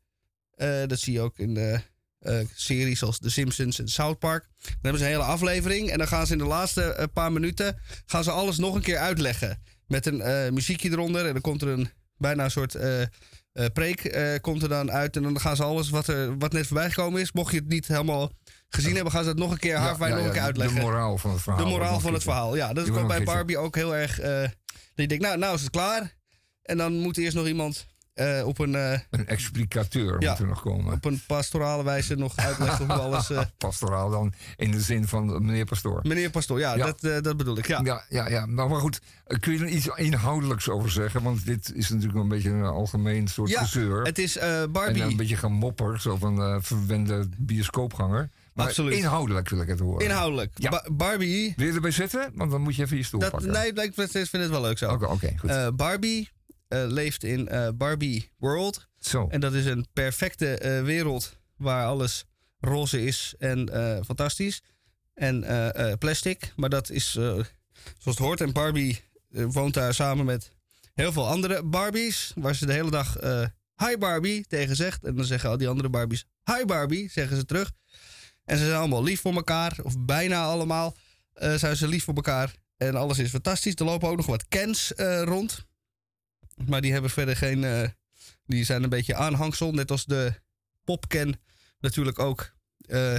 dat 0.87 0.99
zie 0.99 1.13
je 1.13 1.21
ook 1.21 1.39
in 1.39 1.55
de 1.55 1.81
eh, 2.25 2.39
series 2.55 2.99
zoals 2.99 3.19
The 3.19 3.31
Simpsons 3.31 3.79
en 3.79 3.89
South 3.89 4.19
Park. 4.19 4.49
Dan 4.63 4.73
hebben 4.73 4.99
ze 4.99 5.07
een 5.07 5.13
hele 5.13 5.23
aflevering 5.23 5.91
en 5.91 5.99
dan 5.99 6.09
gaan 6.09 6.27
ze 6.27 6.33
in 6.33 6.39
de 6.39 6.45
laatste 6.45 6.83
eh, 6.83 7.05
paar 7.13 7.33
minuten 7.33 7.81
gaan 8.07 8.25
ze 8.25 8.31
alles 8.31 8.59
nog 8.59 8.75
een 8.75 8.83
keer 8.83 8.99
uitleggen. 8.99 9.63
Met 9.87 10.07
een 10.07 10.21
eh, 10.21 10.53
muziekje 10.53 10.91
eronder 10.91 11.27
en 11.27 11.33
dan 11.33 11.41
komt 11.43 11.63
er 11.63 11.69
een 11.69 11.91
bijna 12.17 12.45
een 12.45 12.51
soort 12.51 12.77
preek 13.73 14.19
komt 14.41 14.63
er 14.63 14.69
dan 14.69 14.91
uit. 14.91 15.17
En 15.17 15.23
dan 15.23 15.41
gaan 15.41 15.57
ze 15.57 15.65
alles 15.65 15.91
wat, 15.91 16.07
er, 16.07 16.39
wat 16.39 16.53
net 16.53 16.67
voorbij 16.67 16.91
gekomen 16.91 17.21
is, 17.21 17.33
mocht 17.33 17.53
je 17.53 17.59
het 17.59 17.69
niet 17.69 17.87
helemaal 17.87 18.33
gezien 18.69 18.95
hebben, 18.95 19.13
gaan 19.13 19.23
ze 19.23 19.29
het 19.29 19.39
nog 19.39 19.51
een 19.51 19.59
keer 19.59 19.77
haarfijn 19.77 20.11
ja, 20.11 20.17
nog 20.17 20.27
een 20.27 20.33
keer 20.33 20.43
uitleggen. 20.43 20.77
De 20.77 20.83
moraal 20.83 21.19
van 21.19 21.31
het 21.31 21.43
verhaal. 21.43 21.65
De 21.65 21.71
moraal 21.71 22.01
van 22.01 22.13
het 22.13 22.23
verhaal. 22.23 22.57
Ja, 22.57 22.67
dat 22.67 22.75
Die 22.75 22.85
is 22.85 22.91
ook 22.91 22.95
wordt 22.95 23.25
bij 23.25 23.35
Barbie 23.35 23.59
ook 23.59 23.75
heel 23.75 23.97
erg. 23.97 24.17
dat 24.17 24.51
je 24.95 25.07
denkt, 25.07 25.25
nou, 25.25 25.39
nou 25.39 25.55
is 25.55 25.61
het 25.61 25.71
klaar. 25.71 26.17
En 26.63 26.77
dan 26.77 26.93
moet 26.93 27.17
eerst 27.17 27.37
nog 27.37 27.47
iemand 27.47 27.87
eh, 28.15 28.47
op, 28.47 28.59
een, 28.59 28.75
eh, 28.75 28.99
Een 29.11 29.27
explicateur 29.27 30.21
Ja. 30.23 30.31
moet 30.31 30.39
er 30.39 30.47
nog 30.47 30.61
komen. 30.63 30.93
op 30.93 31.05
een 31.05 31.21
pastorale 31.27 31.85
wijze 31.85 32.15
nog 32.15 32.37
uitleggen 32.37 32.85
hoe 32.87 32.95
alles. 32.95 33.31
eh, 33.31 33.41
Pastoraal 33.59 34.11
dan 34.11 34.33
in 34.57 34.71
de 34.71 34.81
zin 34.81 35.07
van 35.09 35.45
meneer 35.45 35.65
Pastoor. 35.65 36.01
meneer 36.03 36.31
Pastoor, 36.31 36.59
ja, 36.59 36.75
Ja. 36.77 36.93
Dat, 37.01 37.25
dat 37.25 37.37
bedoel 37.37 37.59
ik. 37.59 37.67
Ja. 37.67 37.81
Ja, 37.85 38.05
ja, 38.09 38.29
ja. 38.29 38.47
Nou, 38.47 38.71
maar 38.71 38.81
goed, 38.81 39.01
kun 39.41 39.53
je 39.53 39.59
er 39.59 39.67
iets 39.69 39.87
inhoudelijks 39.95 40.69
over 40.69 40.91
zeggen? 40.91 41.23
Want 41.23 41.47
dit 41.47 41.73
is 41.75 41.89
natuurlijk 41.89 42.19
een 42.19 42.29
beetje 42.29 42.51
een 42.51 42.65
algemeen 42.65 43.29
soort 43.29 43.51
Ja, 43.51 43.61
gezeur. 43.61 44.03
het 44.03 44.19
is 44.19 44.37
En 44.39 44.73
Barbie. 44.73 44.99
dan 45.03 45.11
een 45.11 45.17
beetje 45.17 45.37
gemopper, 45.37 46.01
zo 46.01 46.17
van 46.17 46.63
verwende 46.63 47.29
bioscoopganger. 47.39 48.31
Maar 48.55 48.67
Absoluut. 48.67 48.95
inhoudelijk 48.99 49.49
wil 49.49 49.61
ik 49.61 49.69
het 49.69 49.79
horen. 49.81 50.05
Inhoudelijk. 50.07 50.53
Ja. 50.55 50.71
Ba- 50.71 50.85
Barbie. 50.93 51.53
Wil 51.57 51.67
je 51.67 51.73
erbij 51.73 51.91
zitten? 51.91 52.31
Want 52.35 52.51
dan 52.51 52.61
moet 52.61 52.77
je 52.77 52.83
even 52.83 52.97
je 52.97 53.03
stoel 53.03 53.21
Dat, 53.21 53.31
pakken. 53.31 53.51
nee, 53.53 53.73
ik 53.73 53.93
vind 53.95 54.13
het 54.33 54.49
wel 54.49 54.61
leuk 54.61 54.79
zo. 54.79 54.93
Oké, 54.93 55.33
goed. 55.39 55.77
Barbie 55.77 56.31
leeft 56.69 57.25
in 57.25 57.49
eh, 57.49 57.69
Barbie 57.75 58.31
World. 58.39 58.89
zo. 58.99 59.27
En 59.29 59.41
dat 59.41 59.53
is 59.53 59.65
een 59.67 59.87
perfecte 59.93 60.59
eh, 60.59 60.83
wereld 60.83 61.37
waar 61.57 61.87
alles 61.87 62.25
roze 62.59 63.05
is 63.05 63.35
en 63.39 63.69
eh, 63.69 64.03
fantastisch. 64.05 64.63
En 65.15 65.45
eh, 65.45 65.91
eh, 65.91 65.99
plastic. 65.99 66.53
Maar 66.57 66.69
dat 66.69 66.91
is 66.91 67.17
eh, 67.17 67.23
zoals 67.23 67.45
het 68.05 68.19
hoort. 68.19 68.41
En 68.41 68.53
Barbie 68.53 69.05
eh, 69.31 69.45
woont 69.49 69.75
daar 69.75 69.95
samen 69.95 70.25
met 70.25 70.51
heel 70.95 71.13
veel 71.13 71.29
andere 71.29 71.63
Barbies. 71.63 72.33
Waar 72.35 72.55
ze 72.55 72.67
de 72.67 72.73
hele 72.73 72.91
dag 72.91 73.17
eh, 73.19 73.47
hi 73.77 73.97
Barbie 73.97 74.47
tegen 74.47 74.77
zegt. 74.77 75.05
En 75.05 75.15
dan 75.17 75.25
zeggen 75.25 75.51
al 75.51 75.57
die 75.57 75.69
andere 75.69 75.89
Barbies 75.89 76.27
hi 76.45 76.65
Barbie, 76.65 77.11
zeggen 77.11 77.37
ze 77.37 77.45
terug. 77.45 77.73
En 78.45 78.59
ze 78.59 78.65
zijn 78.65 78.77
allemaal 78.79 79.03
lief 79.03 79.21
voor 79.21 79.35
elkaar. 79.35 79.79
Of 79.83 79.95
bijna 79.99 80.45
allemaal 80.45 80.97
eh, 81.33 81.55
zijn 81.55 81.77
ze 81.77 81.89
lief 81.89 82.05
voor 82.05 82.15
elkaar. 82.15 82.55
En 82.77 82.95
alles 82.97 83.19
is 83.19 83.31
fantastisch. 83.31 83.75
Er 83.75 83.85
lopen 83.85 84.09
ook 84.09 84.17
nog 84.17 84.27
wat 84.27 84.49
Kens 84.49 84.95
eh, 84.95 85.23
rond. 85.23 85.67
Maar 86.67 86.81
die 86.81 86.93
hebben 86.93 87.11
verder 87.11 87.37
geen... 87.37 87.65
eh, 87.65 87.89
die 88.47 88.65
zijn 88.65 88.83
een 88.83 88.89
beetje 88.89 89.15
aanhangsel, 89.15 89.73
net 89.73 89.91
als 89.91 90.05
de 90.05 90.35
popken 90.85 91.41
natuurlijk 91.81 92.19
ook. 92.19 92.53
Eh, 92.87 93.15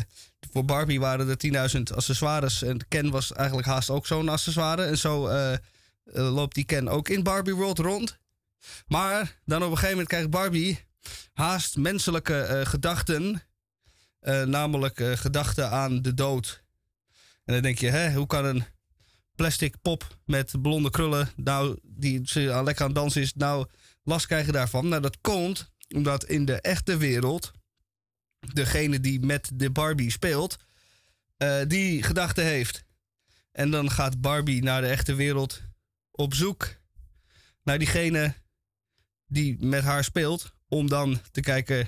voor 0.52 0.66
Barbie 0.66 1.00
waren 1.00 1.30
er 1.30 1.72
10.000 1.76 1.82
accessoires 1.96 2.62
en 2.62 2.88
Ken 2.88 3.10
was 3.10 3.34
eigenlijk 3.34 3.68
haast 3.68 3.90
ook 3.90 4.08
zo'n 4.08 4.30
accessoire. 4.30 4.84
En 4.84 4.98
zo 4.98 5.28
eh, 5.28 5.58
loopt 6.04 6.56
die 6.56 6.66
Ken 6.66 6.88
ook 6.88 7.10
in 7.10 7.24
Barbie 7.24 7.56
World 7.56 7.80
rond. 7.80 8.20
Maar 8.88 9.40
dan 9.46 9.58
op 9.58 9.70
een 9.70 9.78
gegeven 9.78 9.90
moment 9.90 10.08
krijgt 10.08 10.30
Barbie 10.30 10.86
haast 11.34 11.78
menselijke 11.78 12.62
gedachten. 12.64 13.42
Namelijk 14.46 15.02
gedachten 15.04 15.70
aan 15.72 16.02
de 16.02 16.14
dood. 16.14 16.64
En 17.44 17.54
dan 17.54 17.62
denk 17.62 17.78
je, 17.78 17.90
hè, 17.90 18.14
hoe 18.14 18.28
kan 18.28 18.46
een 18.46 18.66
plastic 19.36 19.82
pop 19.82 20.18
met 20.26 20.62
blonde 20.62 20.90
krullen, 20.90 21.30
nou, 21.36 21.80
die 21.84 22.22
lekker 22.44 22.82
aan 22.82 22.86
het 22.86 22.96
dansen 22.96 23.22
is, 23.22 23.34
nou 23.34 23.68
last 24.04 24.26
krijgen 24.26 24.54
daarvan? 24.54 24.88
Nou, 24.88 25.02
dat 25.02 25.22
komt 25.22 25.74
omdat 25.96 26.26
in 26.26 26.46
de 26.46 26.62
echte 26.62 26.98
wereld 26.98 27.52
degene 28.54 29.00
die 29.00 29.20
met 29.20 29.52
de 29.54 29.70
Barbie 29.70 30.12
speelt, 30.12 30.58
eh, 31.38 31.62
die 31.68 32.04
gedachte 32.04 32.42
heeft. 32.42 32.86
En 33.52 33.72
dan 33.72 33.92
gaat 33.92 34.22
Barbie 34.22 34.64
naar 34.64 34.82
de 34.82 34.88
echte 34.88 35.16
wereld 35.16 35.62
op 36.12 36.34
zoek 36.34 36.76
naar 37.64 37.80
diegene 37.80 38.34
die 39.28 39.66
met 39.66 39.84
haar 39.84 40.04
speelt, 40.04 40.54
om 40.68 40.90
dan 40.90 41.22
te 41.32 41.42
kijken 41.42 41.88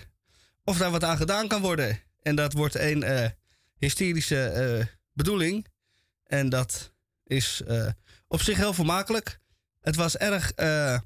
of 0.63 0.77
daar 0.77 0.91
wat 0.91 1.03
aan 1.03 1.17
gedaan 1.17 1.47
kan 1.47 1.61
worden. 1.61 1.99
En 2.21 2.35
dat 2.35 2.53
wordt 2.53 2.75
een 2.75 3.03
eh, 3.03 3.29
hysterische 3.77 4.45
eh, 4.45 4.85
bedoeling. 5.13 5.67
En 6.23 6.49
dat 6.49 6.93
is 7.27 7.61
eh, 7.61 7.91
op 8.27 8.41
zich 8.41 8.57
heel 8.57 8.73
vermakelijk. 8.73 9.39
Het 9.79 9.95
was 9.95 10.17
erg 10.17 10.51
eh 10.51 10.99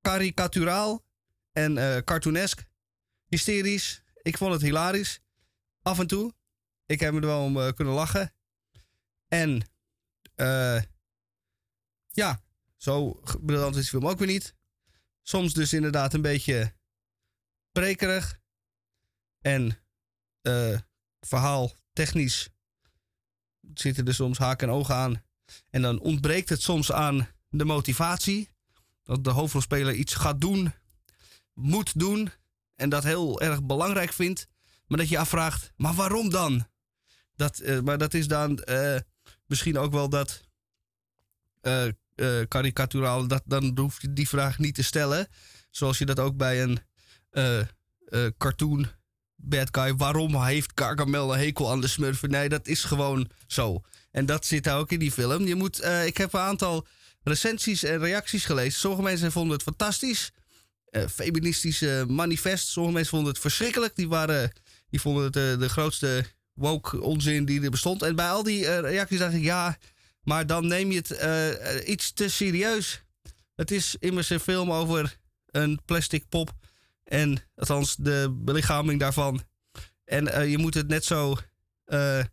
karikaturaal 0.00 1.04
en 1.52 1.78
eh 1.78 2.02
cartoonesk. 2.02 2.64
Hysterisch. 3.26 4.02
Ik 4.22 4.36
vond 4.36 4.52
het 4.52 4.62
hilarisch. 4.62 5.20
Af 5.82 5.98
en 5.98 6.06
toe. 6.06 6.34
ik 6.86 7.00
heb 7.00 7.14
er 7.14 7.20
wel 7.20 7.44
om 7.44 7.74
kunnen 7.74 7.94
lachen. 7.94 8.34
En 9.28 9.62
ja, 12.10 12.40
zo 12.76 13.20
briljant 13.40 13.76
is 13.76 13.82
de 13.82 13.88
film 13.88 14.06
ook 14.06 14.18
weer 14.18 14.28
niet. 14.28 14.54
Soms 15.22 15.52
dus 15.52 15.72
inderdaad 15.72 16.14
een 16.14 16.22
beetje 16.22 16.74
prekerig. 17.72 18.40
En 19.40 19.78
verhaal 21.20 21.72
technisch 21.92 22.48
zitten 23.74 24.06
er 24.06 24.14
soms 24.14 24.38
haken 24.38 24.68
en 24.68 24.74
ogen 24.74 24.94
aan. 24.94 25.22
En 25.70 25.82
dan 25.82 26.00
ontbreekt 26.00 26.48
het 26.48 26.62
soms 26.62 26.92
aan 26.92 27.28
de 27.48 27.64
motivatie. 27.64 28.48
Dat 29.02 29.24
de 29.24 29.30
hoofdrolspeler 29.30 29.94
iets 29.94 30.14
gaat 30.14 30.40
doen, 30.40 30.72
moet 31.52 31.98
doen. 31.98 32.30
En 32.74 32.88
dat 32.88 33.04
heel 33.04 33.40
erg 33.40 33.62
belangrijk 33.62 34.12
vindt. 34.12 34.46
Maar 34.86 34.98
dat 34.98 35.08
je 35.08 35.18
afvraagt, 35.18 35.72
maar 35.76 35.94
waarom 35.94 36.30
dan? 36.30 36.66
Dat, 37.36 37.58
eh, 37.58 37.80
maar 37.80 37.98
dat 37.98 38.14
is 38.14 38.28
dan 38.28 38.58
eh, 38.58 38.96
misschien 39.46 39.78
ook 39.78 39.92
wel 39.92 40.08
dat 40.08 40.40
eh, 41.60 41.86
karikaturaal. 42.48 43.26
Dat, 43.26 43.42
dan 43.44 43.78
hoef 43.78 44.02
je 44.02 44.12
die 44.12 44.28
vraag 44.28 44.58
niet 44.58 44.74
te 44.74 44.82
stellen. 44.82 45.28
Zoals 45.70 45.98
je 45.98 46.06
dat 46.06 46.18
ook 46.18 46.36
bij 46.36 46.62
een 46.62 46.78
cartoon 48.36 48.86
bad 49.44 49.68
guy. 49.70 49.94
Waarom 49.94 50.42
heeft 50.42 50.72
Gargamel 50.74 51.32
een 51.34 51.38
hekel 51.38 51.70
aan 51.70 51.80
de 51.80 51.86
smurfen? 51.86 52.30
Nee, 52.30 52.48
dat 52.48 52.66
is 52.66 52.84
gewoon 52.84 53.30
zo. 53.46 53.82
En 54.10 54.26
dat 54.26 54.46
zit 54.46 54.64
daar 54.64 54.78
ook 54.78 54.92
in 54.92 54.98
die 54.98 55.12
film. 55.12 55.46
Je 55.46 55.54
moet, 55.54 55.80
eh, 55.80 56.06
ik 56.06 56.16
heb 56.16 56.32
een 56.32 56.40
aantal 56.40 56.86
recensies 57.22 57.82
en 57.82 57.98
reacties 57.98 58.44
gelezen. 58.44 58.80
Sommige 58.80 59.02
mensen 59.02 59.32
vonden 59.32 59.52
het 59.52 59.62
fantastisch. 59.62 60.30
Eh 60.90 61.06
feministische 61.06 62.04
manifest. 62.08 62.68
Sommige 62.68 62.94
mensen 62.94 63.12
vonden 63.14 63.32
het 63.32 63.42
verschrikkelijk. 63.42 63.96
Die, 63.96 64.08
waren, 64.08 64.52
die 64.90 65.00
vonden 65.00 65.24
het 65.24 65.36
eh, 65.36 65.58
de 65.58 65.68
grootste 65.68 66.24
woke 66.52 67.00
onzin 67.00 67.44
die 67.44 67.62
er 67.62 67.70
bestond. 67.70 68.02
En 68.02 68.16
bij 68.16 68.30
al 68.30 68.42
die 68.42 68.80
reacties 68.80 69.18
dacht 69.18 69.34
ik, 69.34 69.42
ja, 69.42 69.78
maar 70.22 70.46
dan 70.46 70.66
neem 70.66 70.90
je 70.90 71.02
het 71.06 71.84
iets 71.86 72.12
te 72.12 72.28
serieus. 72.28 73.02
Het 73.54 73.70
is 73.70 73.96
immers 73.98 74.30
een 74.30 74.40
film 74.40 74.72
over 74.72 75.18
een 75.50 75.80
plastic 75.84 76.28
pop. 76.28 76.52
En 77.04 77.38
althans 77.54 77.96
de 77.96 78.40
belichaming 78.44 79.00
daarvan. 79.00 79.42
En 80.04 80.32
eh, 80.32 80.50
je 80.50 80.58
moet 80.58 80.74
het 80.74 80.88
net 80.88 81.04
zo 81.04 81.36
eh, 81.84 82.24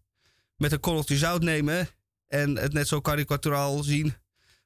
met 0.55 0.71
een 0.71 0.79
korreltje 0.79 1.17
zout 1.17 1.41
nemen. 1.41 1.87
En 2.27 2.57
het 2.57 2.73
net 2.73 2.87
zo 2.87 3.01
karikaturaal 3.01 3.83
zien 3.83 4.13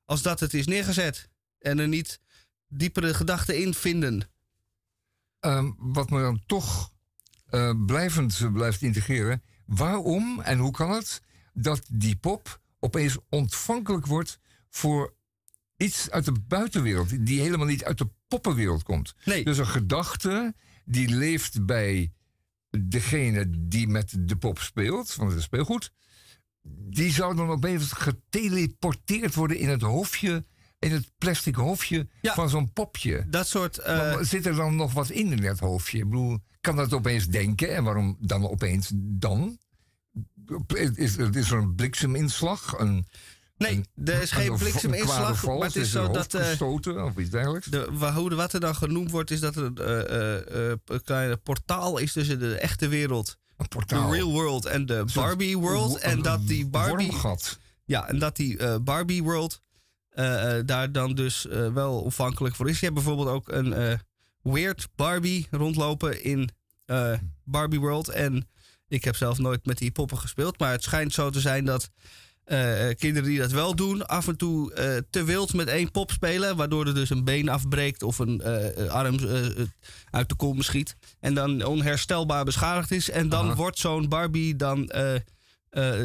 als 0.06 0.22
dat 0.22 0.40
het 0.40 0.54
is 0.54 0.66
neergezet. 0.66 1.30
En 1.60 1.80
er 1.80 1.88
niet 1.88 2.20
diepere 2.68 3.14
gedachten 3.14 3.62
in 3.62 3.74
vinden. 3.74 4.30
Ehm, 5.40 5.72
wat 5.78 6.10
me 6.10 6.22
dan 6.22 6.44
toch 6.46 6.94
eh, 7.46 7.72
blijvend 7.86 8.54
blijft 8.54 8.82
integreren. 8.82 9.44
Waarom 9.66 10.42
en 10.42 10.58
hoe 10.58 10.72
kan 10.72 10.92
het 10.92 11.22
dat 11.54 11.82
die 11.92 12.16
pop 12.16 12.62
opeens 12.80 13.18
ontvankelijk 13.30 14.06
wordt 14.06 14.40
voor 14.70 15.14
iets 15.78 16.10
uit 16.12 16.26
de 16.26 16.32
buitenwereld, 16.48 17.26
die 17.26 17.42
helemaal 17.42 17.66
niet 17.68 17.84
uit 17.84 17.98
de 17.98 18.10
poppenwereld 18.28 18.84
komt? 18.84 19.14
Nee. 19.26 19.44
Dus 19.44 19.58
een 19.58 19.68
gedachte 19.68 20.56
die 20.86 21.08
leeft 21.16 21.66
bij 21.66 22.12
degene 22.70 23.46
die 23.68 23.88
met 23.88 24.16
de 24.20 24.36
pop 24.36 24.60
speelt, 24.60 25.12
van 25.12 25.30
het 25.32 25.42
speelgoed, 25.42 25.92
die 26.90 27.12
zou 27.12 27.36
dan 27.36 27.50
opeens 27.50 27.92
geteleporteerd 27.92 29.34
worden 29.36 29.58
in 29.58 29.70
het 29.70 29.82
hofje, 29.82 30.46
in 30.80 30.92
het 30.92 31.12
plastic 31.18 31.56
hofje 31.56 32.08
van 32.22 32.50
zo'n 32.50 32.74
popje. 32.74 33.26
Dat 33.30 33.48
soort. 33.48 33.78
eh, 33.78 34.18
zit 34.22 34.46
er 34.46 34.56
dan 34.56 34.76
nog 34.76 34.94
wat 34.94 35.10
in 35.10 35.32
in 35.32 35.42
dat 35.42 35.60
hoofdje? 35.60 35.98
Ik 35.98 36.10
bedoel, 36.10 36.40
kan 36.62 36.76
dat 36.76 36.94
opeens 36.94 37.28
denken? 37.28 37.76
En 37.76 37.84
waarom 37.84 38.18
dan 38.20 38.50
opeens 38.50 38.92
dan? 38.96 39.58
Is, 40.74 41.18
is 41.18 41.52
er 41.52 41.58
een 41.58 41.76
blikseminslag? 41.76 42.80
Een, 42.80 43.08
Nee, 43.58 43.86
er 44.06 44.22
is 44.22 44.32
geen 44.32 44.52
een- 44.52 44.58
blikseminslag, 44.58 45.46
maar 45.46 45.56
het 45.68 45.76
is 45.76 45.92
zo 45.92 46.12
dat, 46.12 46.34
eh, 46.34 46.48
gestoten 46.48 47.04
of 47.04 47.18
iets 47.18 47.30
dergelijks? 47.30 47.68
De, 47.68 47.88
wat 48.36 48.54
er 48.54 48.60
dan 48.60 48.76
genoemd 48.76 49.12
wordt, 49.12 49.32
is 49.32 49.40
dat 49.40 49.56
er 49.56 49.64
een 49.64 49.78
eh, 49.78 50.70
eh, 50.72 50.78
een 50.86 51.04
kleine 51.04 51.38
portaal 51.38 51.98
is 51.98 52.12
tussen 52.14 52.40
de 52.40 52.56
echte 52.58 52.88
wereld, 52.88 53.38
de 53.58 53.66
real 54.12 54.32
world 54.32 54.66
en 54.66 54.86
de 54.86 55.06
Barbie 55.14 55.58
world. 55.58 55.92
wo- 55.92 55.98
En 55.98 56.22
dat 56.22 56.48
die 56.48 56.68
Barbie. 56.68 57.12
Ja, 57.86 58.08
en 58.08 58.20
dat 58.20 58.36
die 58.36 58.80
Barbie 58.80 59.24
world 59.24 59.62
daar 60.66 60.92
dan 60.92 61.14
dus 61.16 61.46
wel 61.74 62.02
ontvankelijk 62.02 62.56
voor 62.56 62.70
is. 62.70 62.80
Je 62.80 62.86
hebt 62.86 62.98
bijvoorbeeld 62.98 63.28
ook 63.28 63.48
een 63.52 64.00
weird 64.42 64.88
Barbie 64.96 65.48
rondlopen 65.52 66.24
in 66.24 66.50
eh, 66.86 67.14
Barbie 67.44 67.80
world. 67.80 68.10
En 68.10 68.50
ik 68.88 69.04
heb 69.04 69.16
zelf 69.16 69.38
nooit 69.38 69.66
met 69.66 69.78
die 69.78 69.92
poppen 69.92 70.18
gespeeld, 70.18 70.60
maar 70.60 70.72
het 70.72 70.84
schijnt 70.84 71.14
zo 71.14 71.30
te 71.30 71.40
zijn 71.40 71.66
dat. 71.66 71.90
Eh, 72.46 72.88
kinderen 72.98 73.30
die 73.30 73.40
dat 73.40 73.52
wel 73.52 73.76
doen, 73.76 74.06
af 74.06 74.28
en 74.28 74.38
toe 74.38 74.74
eh, 74.74 74.98
te 75.10 75.24
wild 75.24 75.54
met 75.54 75.68
één 75.68 75.92
pop 75.92 76.12
spelen. 76.12 76.56
Waardoor 76.56 76.88
er 76.88 76.94
dus 76.94 77.10
een 77.10 77.24
been 77.24 77.50
afbreekt 77.50 78.04
of 78.04 78.20
een 78.20 78.42
eh, 78.42 78.90
arm 78.90 79.18
uit 80.10 80.30
de 80.30 80.36
kom 80.36 80.62
schiet. 80.62 80.96
En 81.20 81.34
dan 81.34 81.64
onherstelbaar 81.64 82.46
beschadigd 82.46 82.92
is. 82.92 83.10
En 83.10 83.30
dan 83.30 83.46
Aha. 83.46 83.56
wordt 83.56 83.80
zo'n 83.80 84.10
Barbie 84.10 84.56
dan. 84.56 84.92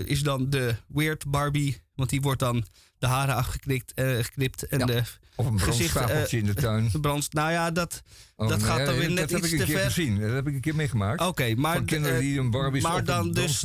is 0.05 0.23
dan 0.23 0.51
de 0.51 0.75
weird 0.89 1.31
Barbie. 1.31 1.83
Want 1.95 2.11
die 2.11 2.21
wordt 2.21 2.41
dan 2.41 2.65
de 2.99 3.07
haren 3.07 3.35
afgeknipt 3.35 3.93
geknipt 3.97 4.67
en 4.67 4.79
Ja, 4.79 4.85
de 4.87 5.03
of 5.35 5.47
een 5.47 6.29
in 6.39 6.47
de 6.47 6.55
tuin. 6.55 6.91
brand- 7.01 7.33
nou 7.33 7.53
ja, 7.53 7.71
dat, 7.71 8.03
Oh, 8.37 8.49
dat 8.49 8.63
gaat 8.63 8.87
dan 8.87 8.95
weer 8.95 9.09
dat 9.09 9.19
net 9.19 9.31
heb 9.31 9.39
iets 9.39 9.53
ik 9.53 9.53
een 9.53 9.67
te 9.67 9.73
keer 9.73 9.77
ver. 9.81 9.91
gezien. 9.91 10.21
Dat 10.21 10.31
heb 10.33 10.47
ik 10.47 10.55
een 10.55 10.61
keer 10.61 10.75
meegemaakt. 10.75 11.21
Oké, 11.27 11.55
maar 11.55 11.77
Van 11.77 11.85
kinderen 11.85 12.21
die 12.21 12.39
een 12.39 12.51
Barbie 12.51 12.83
maar 12.83 13.05
dan 13.05 13.33
dus 13.33 13.65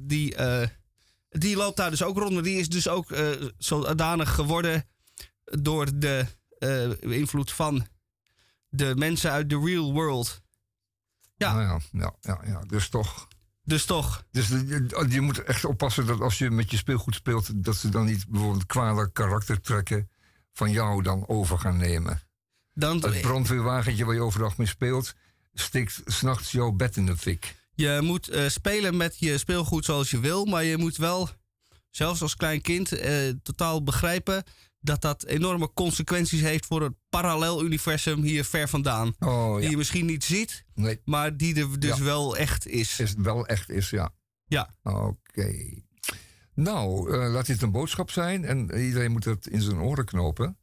die, 0.00 0.34
die 1.38 1.56
loopt 1.56 1.76
daar 1.76 1.90
dus 1.90 2.02
ook 2.02 2.18
rond. 2.18 2.32
Maar 2.32 2.42
die 2.42 2.58
is 2.58 2.68
dus 2.68 2.88
ook 2.88 3.10
eh, 3.10 3.28
zodanig 3.58 4.34
geworden 4.34 4.84
door 5.44 5.98
de 5.98 6.26
eh, 6.58 7.00
invloed 7.00 7.52
van 7.52 7.86
de 8.68 8.94
mensen 8.96 9.30
uit 9.30 9.50
de 9.50 9.60
real 9.64 9.92
world. 9.92 10.42
Ja. 11.36 11.54
Nou 11.54 11.66
ja, 11.66 11.80
ja, 11.90 12.14
ja, 12.20 12.40
ja, 12.44 12.60
dus 12.60 12.88
toch. 12.88 13.28
Dus 13.62 13.84
toch. 13.84 14.24
Dus 14.30 14.48
je, 14.48 15.06
je 15.08 15.20
moet 15.20 15.42
echt 15.42 15.64
oppassen 15.64 16.06
dat 16.06 16.20
als 16.20 16.38
je 16.38 16.50
met 16.50 16.70
je 16.70 16.76
speelgoed 16.76 17.14
speelt, 17.14 17.64
dat 17.64 17.76
ze 17.76 17.88
dan 17.88 18.04
niet 18.04 18.28
bijvoorbeeld 18.28 18.66
kwade 18.66 19.12
karaktertrekken 19.12 20.10
van 20.52 20.70
jou 20.70 21.02
dan 21.02 21.28
over 21.28 21.58
gaan 21.58 21.76
nemen. 21.76 22.20
Dan, 22.72 23.02
Het 23.02 23.20
brandweerwagentje 23.20 24.04
waar 24.04 24.14
je 24.14 24.20
overdag 24.20 24.56
mee 24.56 24.66
speelt, 24.66 25.14
stikt 25.54 26.00
s'nachts 26.04 26.52
jouw 26.52 26.70
bed 26.70 26.96
in 26.96 27.06
de 27.06 27.16
fik. 27.16 27.54
Je 27.76 27.98
moet 28.02 28.28
eh, 28.28 28.48
spelen 28.48 28.96
met 28.96 29.16
je 29.18 29.38
speelgoed 29.38 29.84
zoals 29.84 30.10
je 30.10 30.20
wil, 30.20 30.44
maar 30.44 30.64
je 30.64 30.76
moet 30.76 30.96
wel, 30.96 31.28
zelfs 31.90 32.22
als 32.22 32.36
klein 32.36 32.60
kind, 32.60 32.92
eh, 32.92 33.28
totaal 33.42 33.82
begrijpen 33.82 34.44
dat 34.80 35.00
dat 35.00 35.24
enorme 35.24 35.72
consequenties 35.74 36.40
heeft 36.40 36.66
voor 36.66 36.82
het 36.82 36.92
parallel 37.08 37.64
universum 37.64 38.22
hier 38.22 38.44
ver 38.44 38.68
vandaan. 38.68 39.14
Oh, 39.18 39.54
Die 39.54 39.64
ja. 39.64 39.70
je 39.70 39.76
misschien 39.76 40.06
niet 40.06 40.24
ziet, 40.24 40.64
Nee. 40.74 41.00
maar 41.04 41.36
die 41.36 41.54
er 41.60 41.80
dus 41.80 41.96
Ja. 41.98 42.04
wel 42.04 42.36
echt 42.36 42.66
is. 42.66 43.00
Is 43.00 43.10
het 43.10 43.20
wel 43.20 43.46
echt 43.46 43.70
is, 43.70 43.90
ja. 43.90 44.10
Ja. 44.46 44.74
Oké. 44.82 45.54
Nou, 46.54 47.12
eh, 47.12 47.32
laat 47.32 47.46
dit 47.46 47.62
een 47.62 47.70
boodschap 47.70 48.10
zijn 48.10 48.44
en 48.44 48.74
iedereen 48.78 49.12
moet 49.12 49.24
het 49.24 49.46
in 49.46 49.62
zijn 49.62 49.78
oren 49.80 50.04
knopen. 50.04 50.58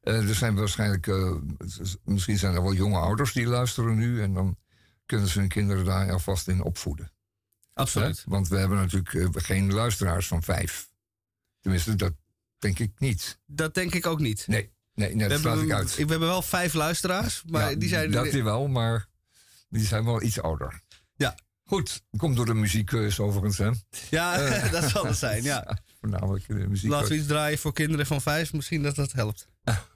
Er 0.00 0.34
zijn 0.34 0.54
waarschijnlijk, 0.54 1.06
misschien 2.04 2.38
zijn 2.38 2.54
er 2.54 2.62
wel 2.62 2.74
jonge 2.74 2.98
ouders 2.98 3.32
die 3.32 3.46
luisteren 3.46 3.96
nu 3.96 4.22
en 4.22 4.34
dan 4.34 4.56
kunnen 5.08 5.28
ze 5.28 5.38
hun 5.38 5.48
kinderen 5.48 5.84
daar 5.84 6.12
alvast 6.12 6.48
in 6.48 6.62
opvoeden. 6.62 7.12
Absoluut. 7.74 8.24
Want 8.26 8.48
we 8.48 8.56
hebben 8.56 8.78
natuurlijk 8.78 9.14
eh, 9.14 9.28
geen 9.32 9.72
luisteraars 9.72 10.26
van 10.26 10.42
vijf. 10.42 10.90
Tenminste, 11.60 11.94
dat 11.94 12.12
denk 12.58 12.78
ik 12.78 12.92
niet. 12.98 13.38
Dat 13.46 13.74
denk 13.74 13.94
ik 13.94 14.06
ook 14.06 14.20
niet. 14.20 14.46
Nee, 14.46 14.72
nee, 14.94 15.14
nee 15.14 15.28
dat 15.28 15.40
sluit 15.40 15.62
ik 15.62 15.72
uit. 15.72 15.94
we 15.94 16.00
hebben 16.00 16.28
wel 16.28 16.42
vijf 16.42 16.74
luisteraars, 16.74 17.42
maar 17.46 17.70
Ja, 17.70 17.76
die 17.76 17.88
zijn... 17.88 18.10
Dat 18.10 18.30
die 18.30 18.44
wel, 18.44 18.66
maar 18.68 19.08
die 19.68 19.84
zijn 19.86 20.04
wel 20.04 20.22
iets 20.22 20.40
ouder. 20.40 20.80
Ja. 21.16 21.34
Goed, 21.64 22.02
komt 22.16 22.36
door 22.36 22.46
de 22.46 22.54
muziekkeus 22.54 23.20
overigens, 23.20 23.58
hè? 23.58 23.70
Ja, 24.10 24.38
Eh, 24.38 24.72
dat 24.80 24.90
zal 24.90 25.06
het 25.06 25.16
zijn, 25.16 25.42
ja. 25.42 25.78
Voornamelijk 26.00 26.46
de 26.46 26.54
muziek. 26.54 26.90
Laten 26.90 27.08
we 27.08 27.16
iets 27.16 27.26
draaien 27.26 27.58
voor 27.58 27.72
kinderen 27.72 28.06
van 28.06 28.20
vijf, 28.20 28.52
misschien 28.52 28.82
dat 28.82 28.94
dat 28.94 29.12
helpt. 29.12 29.48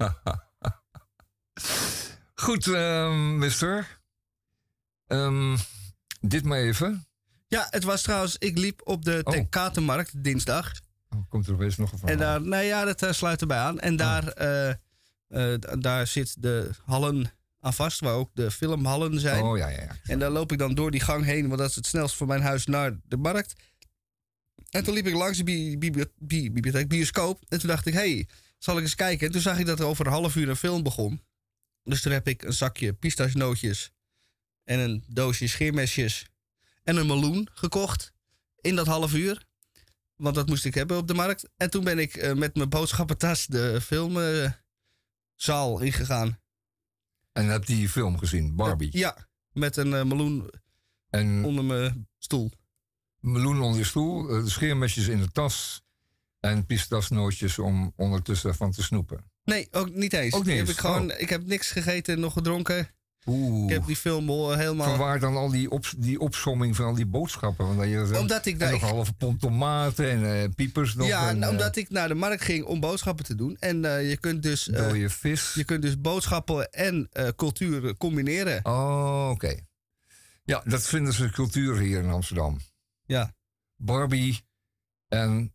Goed, 2.34 2.66
ehm, 2.66 3.38
mister. 3.38 4.00
Ehm, 5.12 5.56
dit 6.20 6.44
maar 6.44 6.58
even. 6.58 7.06
Ja, 7.48 7.66
het 7.70 7.84
was 7.84 8.02
trouwens, 8.02 8.36
ik 8.38 8.58
liep 8.58 8.80
op 8.84 9.04
de 9.04 9.20
Oh. 9.24 10.02
Dinsdag. 10.16 10.72
Oh, 11.08 11.28
komt 11.28 11.46
er 11.46 11.52
opeens 11.54 11.76
nog 11.76 11.92
een 11.92 11.98
verhaal. 11.98 12.16
En 12.16 12.22
daar, 12.22 12.42
nou 12.42 12.64
ja, 12.64 12.84
dat 12.84 13.02
eh, 13.02 13.12
sluit 13.12 13.40
erbij 13.40 13.58
aan. 13.58 13.80
En 13.80 13.96
daar, 13.96 14.28
eh, 14.28 14.70
eh, 14.70 15.54
d- 15.58 15.82
daar 15.82 16.06
zit 16.06 16.42
de 16.42 16.70
hallen 16.84 17.32
aan 17.60 17.74
vast, 17.74 18.00
waar 18.00 18.14
ook 18.14 18.30
de 18.34 18.50
filmhallen 18.50 19.20
zijn. 19.20 19.42
Oh 19.42 19.58
ja, 19.58 19.68
ja, 19.68 19.80
ja. 19.82 19.96
En 20.02 20.18
daar 20.18 20.30
loop 20.30 20.52
ik 20.52 20.58
dan 20.58 20.74
door 20.74 20.90
die 20.90 21.00
gang 21.00 21.24
heen, 21.24 21.46
want 21.48 21.60
dat 21.60 21.70
is 21.70 21.76
het 21.76 21.86
snelst 21.86 22.16
van 22.16 22.26
mijn 22.26 22.42
huis 22.42 22.66
naar 22.66 22.98
de 23.04 23.16
markt. 23.16 23.54
En 24.70 24.84
toen 24.84 24.94
liep 24.94 25.06
ik 25.06 25.14
langs 25.14 25.38
de 25.38 25.44
bi- 25.44 25.78
bibli- 25.78 26.12
bi- 26.18 26.50
bibliotheek, 26.52 26.88
bioscoop. 26.88 27.42
En 27.48 27.58
toen 27.58 27.68
dacht 27.68 27.86
ik, 27.86 27.92
hé, 27.92 27.98
hey, 28.14 28.28
zal 28.58 28.76
ik 28.76 28.82
eens 28.82 28.94
kijken? 28.94 29.26
En 29.26 29.32
toen 29.32 29.40
zag 29.40 29.58
ik 29.58 29.66
dat 29.66 29.80
er 29.80 29.86
over 29.86 30.06
een 30.06 30.12
half 30.12 30.36
uur 30.36 30.48
een 30.48 30.56
film 30.56 30.82
begon. 30.82 31.22
Dus 31.82 32.00
toen 32.02 32.12
heb 32.12 32.28
ik 32.28 32.42
een 32.42 32.52
zakje 32.52 32.92
pistachenootjes 32.92 33.92
en 34.64 34.78
een 34.78 35.04
doosje 35.06 35.48
scheermesjes 35.48 36.26
en 36.84 36.96
een 36.96 37.06
meloen 37.06 37.48
gekocht 37.52 38.12
in 38.60 38.76
dat 38.76 38.86
half 38.86 39.14
uur. 39.14 39.46
Want 40.16 40.34
dat 40.34 40.48
moest 40.48 40.64
ik 40.64 40.74
hebben 40.74 40.96
op 40.96 41.08
de 41.08 41.14
markt. 41.14 41.48
En 41.56 41.70
toen 41.70 41.84
ben 41.84 41.98
ik 41.98 42.14
eh, 42.14 42.32
met 42.32 42.54
mijn 42.54 42.68
boodschappentas 42.68 43.46
de 43.46 43.80
filmzaal 43.80 45.80
ingegaan. 45.80 46.40
En 47.32 47.46
heb 47.46 47.66
die 47.66 47.88
film 47.88 48.18
gezien, 48.18 48.56
Barbie. 48.56 48.98
Ja, 48.98 49.28
met 49.52 49.76
een 49.76 49.94
eh, 49.94 50.04
meloen 50.04 50.50
En 51.10 51.44
onder 51.44 51.64
mijn 51.64 52.08
stoel. 52.18 52.50
meloen 53.18 53.60
onder 53.60 53.78
je 53.78 53.84
stoel, 53.84 54.26
de 54.26 54.50
scheermesjes 54.50 55.06
in 55.06 55.18
de 55.18 55.32
tas 55.32 55.82
en 56.40 56.66
pistasnootjes 56.66 57.58
om 57.58 57.92
ondertussen 57.96 58.54
van 58.54 58.70
te 58.70 58.82
snoepen. 58.82 59.30
Nee, 59.44 59.68
ook 59.70 59.90
niet 59.90 60.12
eens. 60.12 60.34
Ook 60.34 60.44
niet 60.44 60.56
heb 60.56 60.60
eens, 60.60 60.70
ik, 60.70 60.78
gewoon, 60.78 61.12
oh. 61.12 61.20
ik 61.20 61.28
heb 61.28 61.46
niks 61.46 61.70
gegeten, 61.70 62.20
nog 62.20 62.32
gedronken. 62.32 62.88
Oeh. 63.26 63.64
Ik 63.64 63.70
heb 63.70 63.86
die 63.86 63.96
film 63.96 64.30
al 64.30 64.56
helemaal... 64.56 64.88
Vanwaar 64.88 65.20
dan 65.20 65.36
al 65.36 65.50
die, 65.50 65.70
op, 65.70 65.84
die 65.96 66.20
opsomming 66.20 66.76
van 66.76 66.84
al 66.84 66.94
die 66.94 67.06
boodschappen? 67.06 67.76
Want 67.76 67.90
je, 67.90 68.18
Omdat 68.18 68.46
ik 68.46 68.58
daar- 68.58 68.72
nog 68.72 68.82
een 68.82 68.88
halve 68.88 69.12
pond 69.12 69.40
tomaten 69.40 70.10
en 70.10 70.42
eh, 70.42 70.48
piepers 70.54 70.94
nog. 70.94 71.06
ja, 71.06 71.28
en, 71.28 71.38
nou, 71.38 71.42
eh, 71.44 71.50
omdat 71.58 71.76
ik 71.76 71.90
naar 71.90 72.08
de 72.08 72.14
markt 72.14 72.42
ging 72.42 72.64
om 72.64 72.80
boodschappen 72.80 73.24
te 73.24 73.34
doen. 73.34 73.56
En 73.60 73.84
eh, 73.84 74.08
je 74.10 74.16
kunt 74.16 74.42
dus... 74.42 74.64
dode 74.64 75.10
vis. 75.10 75.54
je 75.54 75.64
kunt 75.64 75.82
dus 75.82 76.00
boodschappen 76.00 76.70
en 76.72 77.08
cultuur 77.36 77.96
combineren. 77.96 78.64
Oh, 78.64 79.28
oké. 79.30 79.56
Ja, 80.44 80.62
dat 80.64 80.82
vinden 80.88 81.12
ze 81.12 81.30
cultuur 81.30 81.78
hier 81.78 82.02
in 82.02 82.10
Amsterdam. 82.10 82.60
Ja, 83.04 83.34
Barbie 83.76 84.40
en, 85.08 85.54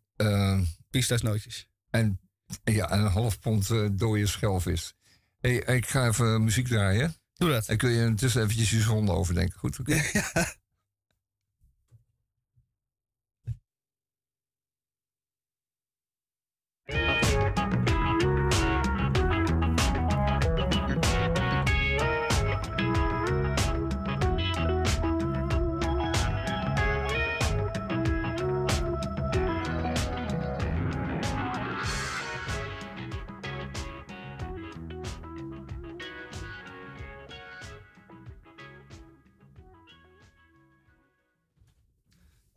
pistasnootjes. 0.90 1.68
en, 1.90 2.20
ja, 2.64 2.90
en 2.90 2.98
een 3.00 3.10
half 3.10 3.40
pond 3.40 3.68
dode 3.98 4.26
schelvis. 4.26 4.94
Hey, 5.40 5.56
ik 5.56 5.86
ga 5.86 6.06
even 6.06 6.44
muziek 6.44 6.66
draaien. 6.66 7.14
Doe 7.38 7.50
dat. 7.50 7.66
En 7.66 7.76
kun 7.76 7.90
je 7.90 8.04
intussen 8.04 8.42
eventjes 8.42 8.70
je 8.70 8.80
zonde 8.80 9.12
overdenken. 9.12 9.58
Goed, 9.58 9.78
oké? 9.80 10.02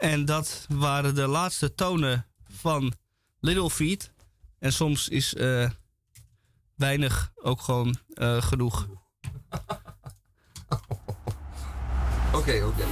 En 0.02 0.26
dat 0.26 0.66
waren 0.70 1.16
de 1.16 1.28
laatste 1.28 1.76
tonen 1.76 2.26
van 2.52 2.94
Little 3.40 3.70
Feet. 3.70 4.12
En 4.60 4.74
soms 4.74 5.10
is 5.10 5.34
eh, 5.34 5.70
weinig 6.76 7.32
ook 7.36 7.62
gewoon 7.62 7.98
eh, 8.14 8.42
genoeg. 8.42 8.88
Oké, 12.34 12.64
oké. 12.64 12.86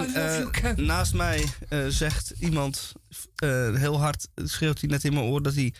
En 0.00 0.14
eh, 0.14 0.76
naast 0.76 1.14
mij 1.14 1.44
eh, 1.68 1.86
zegt 1.86 2.34
iemand 2.38 2.92
eh, 3.36 3.74
heel 3.74 4.00
hard, 4.00 4.28
schreeuwt 4.34 4.80
hij 4.80 4.88
net 4.88 5.04
in 5.04 5.14
mijn 5.14 5.26
oor, 5.26 5.42
dat 5.42 5.54
hij 5.54 5.72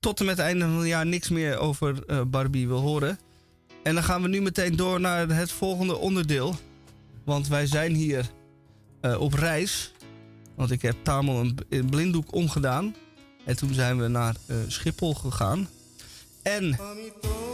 tot 0.00 0.20
en 0.20 0.26
met 0.26 0.36
het 0.36 0.46
einde 0.46 0.64
van 0.64 0.78
het 0.78 0.86
jaar 0.86 1.06
niks 1.06 1.28
meer 1.28 1.58
over 1.58 2.26
Barbie 2.28 2.68
wil 2.68 2.80
horen. 2.80 3.18
En 3.82 3.94
dan 3.94 4.02
gaan 4.02 4.22
we 4.22 4.28
nu 4.28 4.42
meteen 4.42 4.76
door 4.76 5.00
naar 5.00 5.28
het 5.28 5.52
volgende 5.52 5.96
onderdeel. 5.96 6.56
Want 7.24 7.48
wij 7.48 7.66
zijn 7.66 7.94
hier 7.94 8.30
op 9.18 9.32
reis. 9.32 9.92
Want 10.56 10.70
ik 10.70 10.82
heb 10.82 10.96
Tamel 11.02 11.52
een, 11.68 11.86
blinddoek 11.90 12.34
omgedaan. 12.34 12.94
En 13.44 13.56
toen 13.56 13.74
zijn 13.74 14.00
we 14.00 14.08
naar 14.08 14.34
Schiphol 14.66 15.14
gegaan. 15.14 15.68
En 16.42 16.78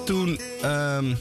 toen 0.04 0.38
ehm, 0.62 1.14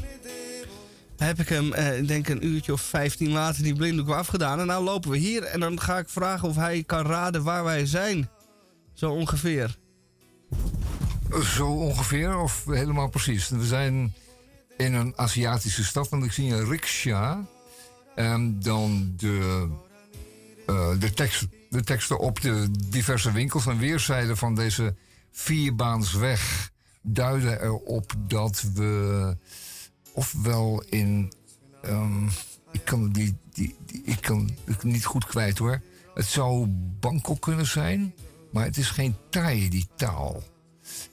heb 1.20 1.40
ik 1.40 1.50
hem, 1.50 1.74
eh, 1.74 2.08
denk 2.08 2.28
een 2.28 2.46
uurtje 2.46 2.74
of 2.74 2.82
15 2.82 3.32
later, 3.32 3.64
die 3.64 3.76
blinddoek 3.76 4.10
afgedaan. 4.10 4.60
En 4.60 4.68
nou 4.68 4.84
lopen 4.84 5.12
we 5.12 5.18
hier. 5.18 5.44
En 5.44 5.60
dan 5.60 5.82
ga 5.82 5.98
ik 5.98 6.10
vragen 6.10 6.48
of 6.48 6.56
hij 6.56 6.84
kan 6.84 7.06
raden 7.06 7.44
waar 7.44 7.64
wij 7.64 7.86
zijn. 7.86 8.30
Zo 8.94 9.12
ongeveer. 9.12 9.78
Zo 11.44 11.68
ongeveer, 11.68 12.38
of 12.38 12.66
helemaal 12.66 13.10
precies. 13.10 13.50
We 13.50 13.66
zijn 13.66 14.14
in 14.78 14.94
een 14.94 15.14
Aziatische 15.16 15.84
stad, 15.84 16.10
want 16.10 16.24
ik 16.24 16.32
zie 16.32 16.54
een 16.54 16.70
rickshaw. 16.70 17.40
En 18.16 18.60
dan 18.60 19.14
de, 19.18 19.68
eh, 20.68 21.00
de, 21.00 21.14
tekst, 21.14 21.48
de 21.70 21.84
teksten 21.84 22.20
op 22.20 22.42
de 22.42 22.72
diverse 22.90 23.32
winkels 23.32 23.68
aan 23.68 23.80
weerszijden 23.80 24.38
van 24.38 24.56
deze 24.56 24.96
vierbaansweg 25.32 26.72
duiden 27.02 27.62
erop 27.62 28.14
dat 28.28 28.64
we 28.74 29.36
ofwel 30.20 30.84
in. 30.90 31.34
ehm, 31.82 32.28
ik 32.72 32.86
kan 32.86 33.10
die, 33.10 33.38
die, 33.54 33.76
ik 34.04 34.22
kan 34.22 34.50
het 34.66 34.84
niet 34.84 35.06
goed 35.06 35.26
kwijt 35.26 35.58
hoor. 35.58 35.82
Het 36.14 36.26
zou 36.26 36.68
Bangkok 37.00 37.42
kunnen 37.42 37.66
zijn, 37.66 38.14
maar 38.52 38.66
het 38.66 38.78
is 38.78 38.90
geen 38.90 39.16
Thai, 39.30 39.70
die 39.70 39.88
taal. 39.96 40.44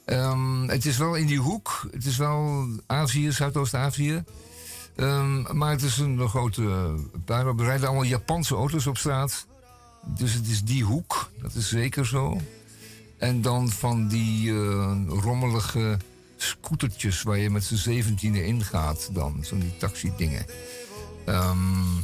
Ehm, 0.05 0.67
het 0.67 0.85
is 0.85 0.97
wel 0.97 1.15
in 1.15 1.27
die 1.27 1.39
hoek. 1.39 1.87
Het 1.91 2.05
is 2.05 2.17
wel 2.17 2.67
Azië, 2.87 3.31
Zuidoost-Azië. 3.31 4.23
Ehm, 4.95 5.57
maar 5.57 5.71
het 5.71 5.81
is 5.81 5.97
een 5.97 6.29
grote 6.29 6.95
puinhoop. 7.25 7.59
Er 7.59 7.65
rijden 7.65 7.87
allemaal 7.87 8.05
Japanse 8.05 8.55
auto's 8.55 8.87
op 8.87 8.97
straat. 8.97 9.47
Dus 10.05 10.33
het 10.33 10.47
is 10.47 10.63
die 10.63 10.83
hoek. 10.83 11.29
Dat 11.41 11.53
is 11.53 11.69
zeker 11.69 12.05
zo. 12.05 12.41
En 13.17 13.41
dan 13.41 13.69
van 13.69 14.07
die 14.07 14.51
eh, 14.51 14.97
rommelige 15.07 15.97
scootertjes 16.37 17.21
waar 17.21 17.37
je 17.37 17.49
met 17.49 17.63
z'n 17.63 17.75
zeventiende 17.75 18.45
ingaat. 18.45 19.09
Dan, 19.13 19.37
zo'n 19.41 19.59
die 19.59 19.77
taxi-dingen. 19.77 20.45
Ehm, 21.25 21.97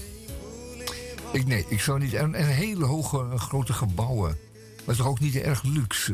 ik, 1.31 1.45
nee, 1.45 1.65
ik 1.69 1.79
zou 1.79 1.99
niet... 1.99 2.13
En, 2.13 2.35
en 2.35 2.47
hele 2.47 2.85
hoge, 2.85 3.37
grote 3.37 3.73
gebouwen. 3.73 4.37
Maar 4.85 4.95
toch 4.95 5.07
ook 5.07 5.19
niet 5.19 5.35
erg 5.35 5.63
luxe. 5.63 6.13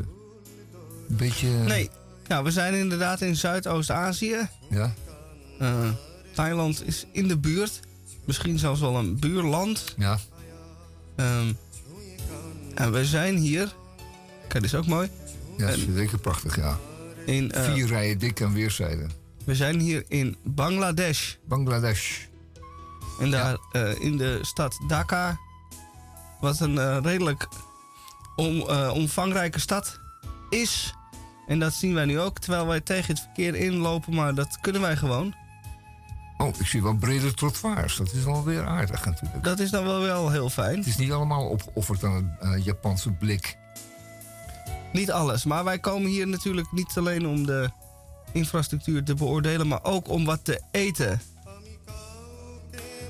Een 1.10 1.16
beetje... 1.16 1.48
Nee, 1.48 1.90
nou, 2.28 2.44
we 2.44 2.52
zijn 2.52 2.74
inderdaad 2.74 3.22
in 3.22 3.36
Zuidoost-Azië. 3.36 4.50
Ja? 4.70 4.94
Eh, 5.60 5.90
Thailand 6.36 6.88
is 6.88 7.06
in 7.12 7.28
de 7.28 7.38
buurt. 7.38 7.80
Misschien 8.26 8.60
zelfs 8.60 8.80
wel 8.80 8.96
een 8.96 9.20
buurland. 9.20 9.94
Ja. 9.98 10.20
Ehm, 11.16 11.54
en 12.76 12.92
we 12.92 13.06
zijn 13.06 13.38
hier. 13.38 13.76
Kijk, 14.48 14.54
dit 14.54 14.64
is 14.64 14.76
ook 14.76 14.86
mooi. 14.86 15.10
Ja, 15.58 15.68
dat 15.68 15.78
is 15.78 15.86
zeker 15.96 16.18
prachtig, 16.18 16.56
ja. 16.56 16.80
In, 17.30 17.52
eh, 17.52 17.74
Vier 17.74 17.88
rijen 17.88 18.18
dik 18.18 18.42
aan 18.42 18.54
weerszijden. 18.54 19.12
We 19.46 19.56
zijn 19.56 19.80
hier 19.80 20.04
in 20.08 20.38
Bangladesh. 20.44 21.36
Bangladesh. 21.48 22.18
En 23.20 23.32
daar 23.32 23.58
eh, 23.72 24.02
in 24.02 24.18
de 24.18 24.40
stad 24.42 24.80
Dhaka. 24.88 25.40
Wat 26.40 26.60
een 26.60 26.78
eh, 26.78 26.98
redelijk 27.02 27.48
om, 28.36 28.62
eh, 28.62 28.92
omvangrijke 28.94 29.60
stad 29.60 30.00
is. 30.50 30.94
En 31.48 31.60
dat 31.60 31.74
zien 31.74 31.94
wij 31.94 32.06
nu 32.06 32.20
ook, 32.20 32.40
terwijl 32.40 32.68
wij 32.68 32.82
tegen 32.82 33.14
het 33.14 33.24
verkeer 33.24 33.56
inlopen. 33.56 34.16
Maar 34.16 34.36
dat 34.36 34.58
kunnen 34.62 34.82
wij 34.82 34.98
gewoon. 34.98 35.36
Oh, 36.38 36.48
ik 36.60 36.66
zie 36.68 36.84
wel 36.84 36.96
brede 36.96 37.34
trottoirs. 37.34 37.98
Dat 37.98 38.14
is 38.14 38.24
wel 38.24 38.44
weer 38.44 38.66
aardig 38.66 39.06
natuurlijk. 39.06 39.44
Dat 39.44 39.60
is 39.60 39.70
dan 39.70 39.84
wel, 39.84 40.02
wel 40.02 40.30
heel 40.30 40.50
fijn. 40.50 40.78
Het 40.78 40.88
is 40.88 40.98
niet 40.98 41.12
allemaal 41.12 41.48
opgeofferd 41.48 42.04
aan 42.04 42.38
een 42.40 42.54
eh, 42.54 42.66
Japanse 42.66 43.12
blik. 43.12 43.58
Niet 44.94 45.12
alles, 45.12 45.46
maar 45.46 45.64
wij 45.64 45.80
komen 45.80 46.10
hier 46.10 46.28
natuurlijk 46.28 46.72
niet 46.72 46.98
alleen 46.98 47.28
om 47.28 47.46
de 47.46 47.70
infrastructuur 48.32 49.04
te 49.04 49.14
beoordelen, 49.14 49.68
maar 49.68 49.84
ook 49.84 50.08
om 50.08 50.26
wat 50.26 50.40
te 50.44 50.62
eten. 50.72 51.22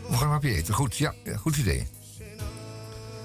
We 0.10 0.15
gaan 0.15 0.27
een 0.27 0.34
hapje 0.34 0.56
eten. 0.56 0.73
Goed, 0.73 0.97
ja, 0.97 1.14
goed 1.38 1.57
idee. 1.57 1.88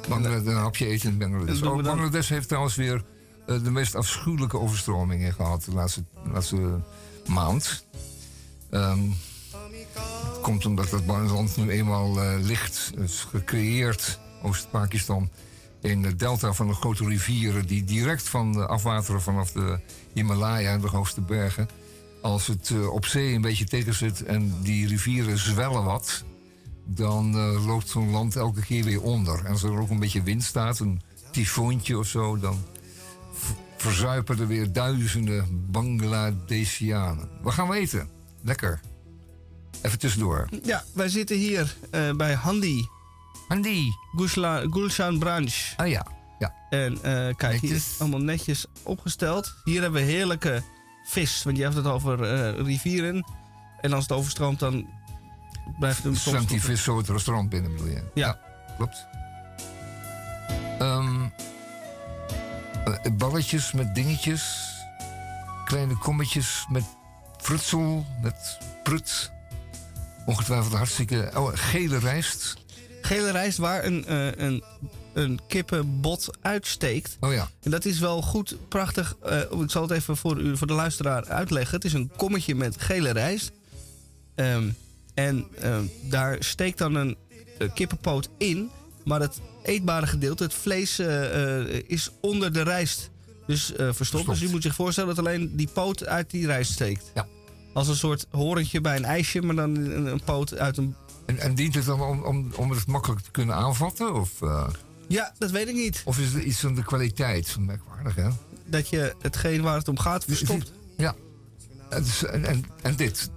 Bangladesh, 0.08 0.46
een 0.46 0.56
hapje 0.56 0.86
eten 0.86 1.10
in 1.10 1.18
Bangladesh. 1.18 1.62
Oh, 1.62 1.82
Bangladesh 1.82 2.28
heeft 2.28 2.48
trouwens 2.48 2.74
weer 2.74 3.04
eh, 3.46 3.62
de 3.62 3.70
meest 3.70 3.94
afschuwelijke 3.94 4.58
overstromingen 4.58 5.32
gehad 5.32 5.64
de 5.64 5.72
laatste, 5.72 6.04
laatste 6.32 6.80
maand. 7.26 7.84
Ehm, 8.70 9.00
het 10.26 10.40
komt 10.40 10.66
omdat 10.66 10.90
dat 10.90 11.06
land 11.06 11.56
nu 11.56 11.70
eenmaal 11.70 12.20
eh, 12.20 12.34
ligt. 12.40 12.90
Is 12.98 13.26
gecreëerd, 13.30 14.18
Oost-Pakistan, 14.42 15.30
in 15.84 16.02
de 16.02 16.16
delta 16.16 16.52
van 16.52 16.66
de 16.66 16.74
grote 16.74 17.04
rivieren... 17.04 17.66
die 17.66 17.84
direct 17.84 18.28
van 18.28 18.68
afwateren 18.68 19.22
vanaf 19.22 19.52
de 19.52 19.78
Himalaya 20.12 20.72
en 20.72 20.80
de 20.80 20.88
hoogste 20.88 21.20
bergen. 21.20 21.68
Als 22.22 22.46
het 22.46 22.70
eh, 22.70 22.92
op 22.92 23.06
zee 23.06 23.34
een 23.34 23.40
beetje 23.40 23.64
tegen 23.64 23.94
zit 23.94 24.24
en 24.24 24.52
die 24.62 24.88
rivieren 24.88 25.38
zwellen 25.38 25.84
wat... 25.84 26.24
dan 26.84 27.34
eh, 27.34 27.66
loopt 27.66 27.88
zo'n 27.88 28.10
land 28.10 28.36
elke 28.36 28.60
keer 28.60 28.84
weer 28.84 29.02
onder. 29.02 29.44
En 29.44 29.50
als 29.50 29.62
er 29.62 29.78
ook 29.78 29.90
een 29.90 29.98
beetje 29.98 30.22
wind 30.22 30.42
staat, 30.42 30.78
een 30.78 31.00
tyfoontje 31.30 31.98
of 31.98 32.06
zo... 32.06 32.38
dan 32.38 32.58
verzuipen 33.76 34.38
er 34.38 34.46
weer 34.46 34.72
duizenden 34.72 35.66
Bangladesianen. 35.70 37.28
Wat 37.42 37.54
gaan 37.54 37.68
we 37.68 37.76
eten? 37.76 38.08
Lekker. 38.42 38.80
Even 39.82 39.98
tussendoor. 39.98 40.48
Ja, 40.62 40.84
wij 40.92 41.08
zitten 41.08 41.36
hier 41.36 41.76
eh, 41.90 42.10
bij 42.12 42.34
Handi. 42.34 42.86
Handi. 43.48 43.92
Gulshan, 44.16 44.72
Gulshan 44.72 45.18
Branch. 45.18 45.72
Ah 45.76 45.88
ja, 45.88 46.06
ja. 46.38 46.54
En 46.70 47.02
eh, 47.02 47.34
kijk, 47.34 47.60
hier 47.60 47.74
is 47.74 47.96
allemaal 47.98 48.20
netjes 48.20 48.66
opgesteld. 48.82 49.54
Hier 49.64 49.82
hebben 49.82 50.04
we 50.04 50.10
heerlijke 50.10 50.62
vis, 51.04 51.42
want 51.42 51.56
je 51.56 51.62
hebt 51.62 51.74
het 51.74 51.86
over 51.86 52.22
eh, 52.22 52.64
rivieren. 52.66 53.26
En 53.80 53.92
als 53.92 54.02
het 54.02 54.12
overstroomt, 54.12 54.58
dan 54.58 54.86
blijft 55.78 56.02
het 56.04 56.16
soms... 56.16 56.22
Zwemt 56.22 56.48
die 56.48 56.62
vis 56.62 56.82
zo 56.82 56.96
het 56.96 57.08
restaurant 57.08 57.48
binnen, 57.48 57.72
bedoel 57.72 57.88
je? 57.88 58.02
Ja. 58.14 58.38
klopt. 58.76 59.06
Ehm, 60.78 61.22
eh, 62.84 63.12
balletjes 63.12 63.72
met 63.72 63.94
dingetjes. 63.94 64.72
Kleine 65.64 65.96
kommetjes 65.98 66.66
met 66.68 66.84
frutsel, 67.36 68.06
met 68.22 68.58
prut. 68.82 69.32
Ongetwijfeld 70.26 70.72
hartstikke... 70.72 71.30
Oh, 71.34 71.50
gele 71.54 71.98
rijst. 71.98 72.63
Gele 73.04 73.30
rijst 73.30 73.58
waar 73.58 73.84
een, 73.84 74.06
eh, 74.06 74.26
een, 74.32 74.62
een 75.12 75.40
kippenbot 75.48 76.30
uitsteekt. 76.40 77.16
Oh 77.20 77.32
ja. 77.32 77.48
En 77.62 77.70
dat 77.70 77.84
is 77.84 77.98
wel 77.98 78.22
goed, 78.22 78.56
prachtig. 78.68 79.16
eh, 79.22 79.40
ik 79.40 79.70
zal 79.70 79.82
het 79.82 79.90
even 79.90 80.16
voor, 80.16 80.40
u, 80.40 80.56
voor 80.56 80.66
de 80.66 80.72
luisteraar 80.72 81.28
uitleggen. 81.28 81.74
Het 81.74 81.84
is 81.84 81.92
een 81.92 82.10
kommetje 82.16 82.54
met 82.54 82.80
gele 82.80 83.10
rijst. 83.10 83.52
Ehm, 84.34 84.68
en 85.14 85.46
ehm, 85.60 85.84
daar 86.02 86.36
steekt 86.38 86.78
dan 86.78 86.94
een 86.94 87.16
eh, 87.58 87.68
kippenpoot 87.74 88.28
in. 88.38 88.70
Maar 89.04 89.20
het 89.20 89.40
eetbare 89.62 90.06
gedeelte, 90.06 90.42
het 90.42 90.54
vlees, 90.54 90.98
is 91.86 92.10
onder 92.20 92.52
de 92.52 92.62
rijst 92.62 93.10
dus, 93.46 93.72
verstopt. 93.76 94.26
Dus 94.26 94.40
je 94.40 94.48
moet 94.48 94.62
zich 94.62 94.74
voorstellen 94.74 95.14
dat 95.14 95.26
alleen 95.26 95.56
die 95.56 95.68
poot 95.72 96.06
uit 96.06 96.30
die 96.30 96.46
rijst 96.46 96.72
steekt. 96.72 97.10
Ja. 97.14 97.26
Als 97.72 97.88
een 97.88 97.96
soort 97.96 98.26
horentje 98.30 98.80
bij 98.80 98.96
een 98.96 99.04
ijsje, 99.04 99.42
maar 99.42 99.54
dan 99.54 99.76
een 99.76 100.22
poot 100.24 100.58
uit 100.58 100.76
een... 100.76 100.94
En, 101.26 101.38
en 101.38 101.54
dient 101.54 101.74
het 101.74 101.84
dan 101.84 102.00
om, 102.00 102.22
om, 102.22 102.52
om 102.56 102.70
het 102.70 102.86
makkelijk 102.86 103.20
te 103.20 103.30
kunnen 103.30 103.54
aanvatten? 103.54 104.14
Of, 104.14 104.42
eh, 104.42 104.68
Ja, 105.08 105.34
dat 105.38 105.50
weet 105.50 105.68
ik 105.68 105.74
niet. 105.74 106.02
of 106.04 106.18
is 106.18 106.34
er 106.34 106.42
iets 106.42 106.60
van 106.60 106.74
de 106.74 106.82
kwaliteit? 106.82 107.56
Merkwaardig, 107.58 108.14
hè? 108.14 108.28
Dat 108.66 108.88
je 108.88 109.14
hetgeen 109.20 109.62
waar 109.62 109.76
het 109.76 109.88
om 109.88 109.98
gaat 109.98 110.24
verstopt. 110.24 110.72
Ja. 110.96 111.14
En, 111.88 112.04
en, 112.44 112.64
en 112.82 112.96
dit. 112.96 113.30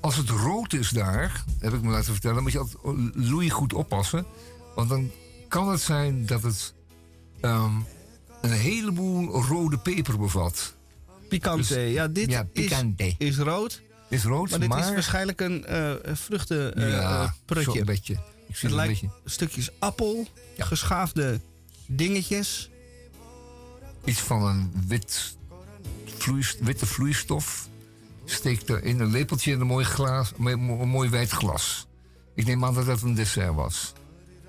Als 0.00 0.16
het 0.16 0.28
rood 0.28 0.72
is 0.72 0.90
daar, 0.90 1.44
heb 1.58 1.72
ik 1.72 1.82
me 1.82 1.90
laten 1.90 2.12
vertellen, 2.12 2.42
moet 2.42 2.52
je 2.52 2.58
altijd 2.58 2.82
loei 3.14 3.50
goed 3.50 3.72
oppassen. 3.72 4.26
Want 4.74 4.88
dan 4.88 5.10
kan 5.48 5.68
het 5.68 5.80
zijn 5.80 6.26
dat 6.26 6.42
het 6.42 6.74
ehm, 7.40 7.72
een 8.40 8.50
heleboel 8.52 9.42
rode 9.42 9.78
peper 9.78 10.18
bevat. 10.18 10.74
Pikante. 11.28 11.74
Dus- 11.74 11.92
ja, 11.92 12.08
dit 12.08 12.30
ja, 12.30 12.46
is, 12.52 13.14
is 13.18 13.38
rood. 13.38 13.82
Is 14.10 14.24
rood, 14.24 14.50
Maar 14.50 14.58
maar... 14.68 14.76
dit 14.78 14.86
is 14.86 14.92
waarschijnlijk 14.92 15.40
een 15.40 15.66
eh 15.66 15.92
vruchten 16.12 16.74
eh, 16.74 16.90
ja, 16.90 17.22
eh, 17.22 17.30
prutje. 17.44 17.72
zo'n 17.72 17.84
beetje. 17.84 18.12
Ik 18.12 18.56
zie 18.56 18.68
Het 18.68 18.70
een 18.70 18.74
lijkt 18.86 19.00
beetje. 19.00 19.16
stukjes 19.24 19.70
appel, 19.78 20.26
geschaafde 20.58 21.40
dingetjes. 21.86 22.70
Iets 24.04 24.20
van 24.20 24.42
een 24.46 24.72
wit 24.86 25.36
witte 26.60 26.86
vloeistof. 26.86 27.68
Steekt 28.24 28.68
er 28.68 28.82
in 28.84 29.00
een 29.00 29.10
lepeltje 29.10 29.52
in 29.52 29.60
een 29.60 29.66
mooi, 29.66 29.84
glaas, 29.84 30.32
een 30.38 30.60
mooi 30.88 31.08
wijd 31.08 31.30
glas. 31.30 31.86
Ik 32.34 32.46
neem 32.46 32.64
aan 32.64 32.74
dat 32.74 32.86
dat 32.86 33.02
een 33.02 33.14
dessert 33.14 33.54
was. 33.54 33.92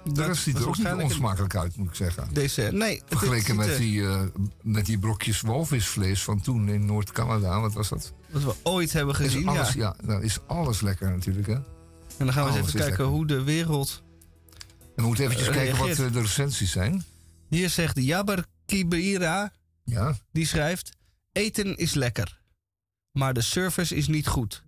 De 0.04 0.12
Dat 0.12 0.28
rest 0.28 0.44
ziet 0.44 0.58
er 0.58 0.68
ook 0.68 0.78
niet 0.78 0.86
een- 0.86 1.02
onsmakelijk 1.02 1.56
uit, 1.56 1.76
moet 1.76 1.88
ik 1.90 1.96
zeggen. 1.96 2.28
Deze, 2.34 2.70
nee. 2.74 3.02
Vergeleken 3.10 3.56
met 3.56 3.78
die, 3.78 4.08
eh, 4.08 4.22
met 4.62 4.86
die 4.86 4.98
brokjes 5.00 5.42
walvisvlees 5.42 6.24
van 6.24 6.42
toen 6.42 6.70
in 6.70 6.86
Noord-Canada. 6.86 7.60
Wat 7.62 7.74
was 7.74 7.90
dat? 7.90 8.14
Wat 8.32 8.44
we 8.44 8.56
ooit 8.64 8.94
hebben 8.94 9.16
gezien, 9.16 9.48
alles, 9.48 9.74
ja. 9.74 9.95
ja. 10.02 10.08
Dan 10.08 10.24
is 10.24 10.40
alles 10.48 10.82
lekker 10.82 11.12
natuurlijk, 11.12 11.48
hè? 11.48 11.53
En 11.53 11.64
dan 12.18 12.34
gaan 12.34 12.45
we 12.52 12.58
eens 12.58 12.68
even 12.68 12.80
kijken 12.80 13.06
hoe 13.06 13.26
de 13.28 13.44
wereld... 13.44 14.03
En 14.95 15.02
we 15.02 15.03
moeten 15.03 15.24
eventjes 15.24 15.48
Eh, 15.48 15.53
kijken 15.53 15.78
wat 15.78 15.90
eh, 15.90 16.12
de 16.12 16.22
recensies 16.22 16.72
zijn. 16.72 17.03
Hier 17.49 17.70
zegt 17.70 18.02
Jabber 18.03 18.45
Kibira, 18.66 19.52
Ja. 19.84 20.16
die 20.32 20.45
schrijft... 20.45 20.90
Eten 21.32 21.78
is 21.78 21.94
lekker, 21.94 22.40
maar 23.12 23.34
de 23.34 23.41
service 23.41 23.95
is 23.95 24.08
niet 24.08 24.28
goed. 24.28 24.64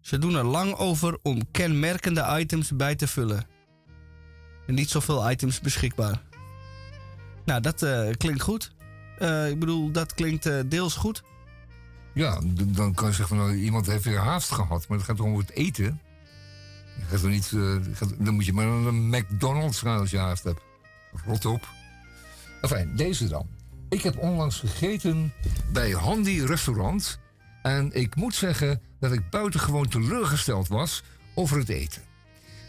Ze 0.00 0.18
doen 0.18 0.34
er 0.34 0.44
lang 0.44 0.74
over 0.74 1.18
om 1.22 1.50
kenmerkende 1.50 2.36
items 2.38 2.70
bij 2.76 2.94
te 2.94 3.06
vullen. 3.06 3.46
En 4.66 4.74
niet 4.74 4.90
zoveel 4.90 5.30
items 5.30 5.60
beschikbaar. 5.60 6.22
Nou, 7.44 7.60
dat 7.60 7.82
eh, 7.82 8.08
klinkt 8.16 8.42
goed. 8.42 8.74
Ik 9.48 9.58
bedoel, 9.58 9.90
dat 9.90 10.14
klinkt 10.14 10.70
deels 10.70 10.94
goed. 10.94 11.22
Ja, 12.16 12.40
dan 12.66 12.94
kan 12.94 13.08
je 13.08 13.14
zeggen 13.14 13.36
van 13.36 13.46
nou, 13.46 13.56
iemand 13.56 13.86
heeft 13.86 14.04
weer 14.04 14.18
haast 14.18 14.50
gehad. 14.50 14.88
Maar 14.88 14.98
het 14.98 15.06
gaat 15.06 15.20
om 15.20 15.38
het 15.38 15.50
eten. 15.50 16.00
Gaat 17.08 17.20
toch 17.20 17.30
niet, 17.30 17.52
eh, 17.54 17.76
dan 18.18 18.34
moet 18.34 18.44
je 18.44 18.52
maar 18.52 18.66
naar 18.66 18.86
een 18.86 19.08
McDonald's 19.08 19.78
gaan 19.78 19.98
als 19.98 20.10
je 20.10 20.18
haast 20.18 20.44
hebt. 20.44 20.60
Rot 21.24 21.44
op. 21.44 21.68
Enfin, 22.60 22.96
deze 22.96 23.28
dan. 23.28 23.46
Ik 23.88 24.02
heb 24.02 24.18
onlangs 24.18 24.58
gegeten 24.58 25.32
bij 25.72 25.90
Handy 25.90 26.40
Restaurant. 26.40 27.18
En 27.62 27.92
ik 27.92 28.14
moet 28.14 28.34
zeggen 28.34 28.80
dat 29.00 29.12
ik 29.12 29.30
buitengewoon 29.30 29.88
teleurgesteld 29.88 30.68
was 30.68 31.02
over 31.34 31.58
het 31.58 31.68
eten. 31.68 32.02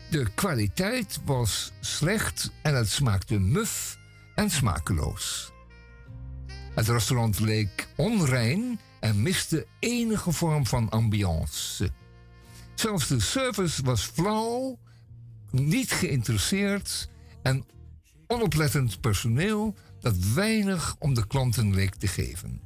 De 0.09 0.27
kwaliteit 0.35 1.19
was 1.25 1.71
slecht 1.79 2.51
en 2.61 2.75
het 2.75 2.89
smaakte 2.89 3.39
muf 3.39 3.97
en 4.35 4.49
smakeloos. 4.49 5.51
Het 6.75 6.87
restaurant 6.87 7.39
leek 7.39 7.87
onrein 7.95 8.79
en 9.07 9.21
miste 9.21 9.67
enige 9.79 10.31
vorm 10.31 10.65
van 10.65 10.89
ambiance. 10.89 11.91
Zelfs 12.75 13.07
de 13.07 13.19
service 13.19 13.83
was 13.83 14.01
flauw, 14.01 14.79
niet 15.51 15.91
geïnteresseerd 15.91 17.09
en 17.41 17.65
onoplettend 18.27 19.01
personeel 19.01 19.75
dat 19.99 20.17
weinig 20.17 20.95
om 20.99 21.13
de 21.13 21.27
klanten 21.27 21.73
leek 21.73 21.95
te 21.95 22.07
geven. 22.07 22.61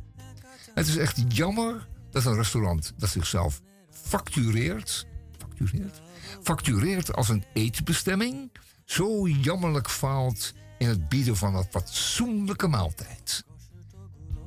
Het 0.74 0.88
is 0.88 0.98
echt 0.98 1.24
jammer 1.28 1.88
dat 2.12 2.26
een 2.26 2.36
restaurant 2.36 2.94
dat 2.98 3.10
zichzelf 3.10 3.62
factureert, 3.90 5.08
factureert, 5.38 6.02
factureert 6.42 7.14
als 7.14 7.30
een 7.30 7.44
eetbestemming, 7.54 8.52
zo 8.86 9.28
jammerlijk 9.28 9.90
faalt 9.90 10.54
in 10.78 10.88
het 10.88 11.10
bieden 11.10 11.38
van 11.38 11.56
een 11.56 11.68
fatsoenlijke 11.70 12.68
maaltijd. 12.68 13.46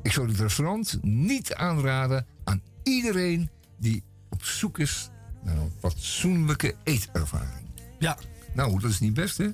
Ik 0.05 0.13
zou 0.13 0.27
dit 0.27 0.41
restaurant 0.41 0.99
niet 1.03 1.55
aanraden 1.55 2.27
aan 2.45 2.63
iedereen 2.83 3.51
die 3.77 4.03
op 4.31 4.45
zoek 4.45 4.79
is 4.79 5.11
naar 5.43 5.57
een 5.57 5.73
fatsoenlijke 5.79 6.75
eetervaring. 6.83 7.67
Ja. 7.99 8.19
Nou, 8.53 8.81
dat 8.81 8.91
is 8.91 9.01
niet 9.01 9.15
best, 9.15 9.39
hè? 9.39 9.49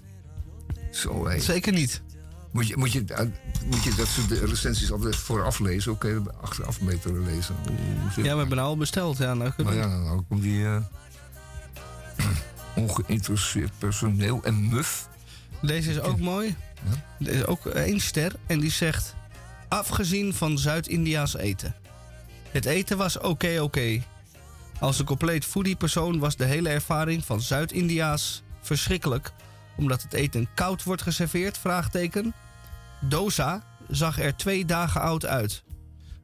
Zo. 0.93 1.31
Zeker 1.39 1.73
niet. 1.73 2.03
Moet 2.51 2.69
je, 2.69 2.77
moet, 2.77 2.93
je, 2.93 3.05
eh, 3.05 3.27
moet 3.67 3.83
je 3.83 3.95
dat 3.95 4.07
soort 4.07 4.29
de 4.29 4.47
recensies 4.47 4.93
altijd 4.93 5.17
vooraf 5.17 5.59
lezen? 5.59 5.99
Kun 5.99 6.11
je 6.11 6.23
achteraf 6.41 6.81
beter 6.81 7.21
lezen. 7.21 7.55
Hoe, 7.67 7.77
hoe 8.01 8.11
zit 8.13 8.25
Ja, 8.25 8.33
we 8.33 8.39
hebben 8.39 8.57
nou 8.57 8.69
al 8.69 8.77
besteld. 8.77 9.19
Ja, 9.19 9.35
nou, 9.35 9.53
Nou 9.57 9.75
ja, 9.75 9.89
dan 9.89 10.09
ook 10.09 10.25
om 10.29 10.41
die 10.41 10.65
eh, 10.65 10.77
ongeïnteresseerd 12.85 13.73
personeel 13.79 14.41
en 14.43 14.69
muf. 14.69 15.09
Deze 15.63 15.91
is 15.91 16.01
ook 16.01 16.19
mooi. 16.19 16.57
Er 17.19 17.29
is 17.29 17.47
ook 17.47 17.67
één 17.67 18.01
ster 18.01 18.33
en 18.47 18.61
die 18.61 18.71
zegt... 18.71 19.15
Afgezien 19.71 20.35
van 20.35 20.59
Zuid-Indiaas 20.59 21.37
eten. 21.37 21.75
Het 22.51 22.65
eten 22.65 22.97
was 22.97 23.19
oké 23.19 23.61
oké. 23.61 24.03
Als 24.81 24.99
een 24.99 25.05
compleet 25.05 25.45
foodie 25.45 25.77
persoon 25.77 26.19
was 26.19 26.37
de 26.37 26.45
hele 26.45 26.69
ervaring 26.69 27.25
van 27.25 27.41
Zuid-Indiaas 27.41 28.43
verschrikkelijk. 28.61 29.33
Omdat 29.77 30.03
het 30.03 30.13
eten 30.13 30.49
koud 30.55 30.83
wordt 30.83 31.03
geserveerd, 31.03 31.59
vraagteken. 31.59 32.35
Dosa 33.01 33.63
zag 33.89 34.21
er 34.21 34.37
twee 34.37 34.65
dagen 34.65 35.01
oud 35.01 35.27
uit. 35.27 35.63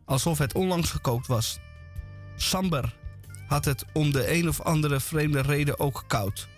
Alsof 0.04 0.38
het 0.38 0.54
onlangs 0.54 0.90
gekookt 0.90 1.26
was. 1.26 1.58
Sambar 2.36 2.94
had 3.46 3.64
het 3.64 3.84
om 3.92 4.12
de 4.12 4.32
een 4.32 4.48
of 4.48 4.60
andere 4.60 5.00
vreemde 5.00 5.40
reden 5.40 5.78
ook 5.78 6.04
koud. 6.06 6.48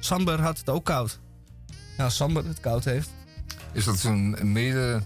Sambar 0.00 0.40
had 0.40 0.58
het 0.58 0.68
ook 0.68 0.84
koud. 0.84 1.20
Ja, 1.96 2.04
als 2.04 2.16
Sambar 2.16 2.44
het 2.44 2.60
koud 2.60 2.84
heeft. 2.84 3.10
Is 3.72 3.84
dat 3.84 4.02
een 4.02 4.52
mede 4.52 5.02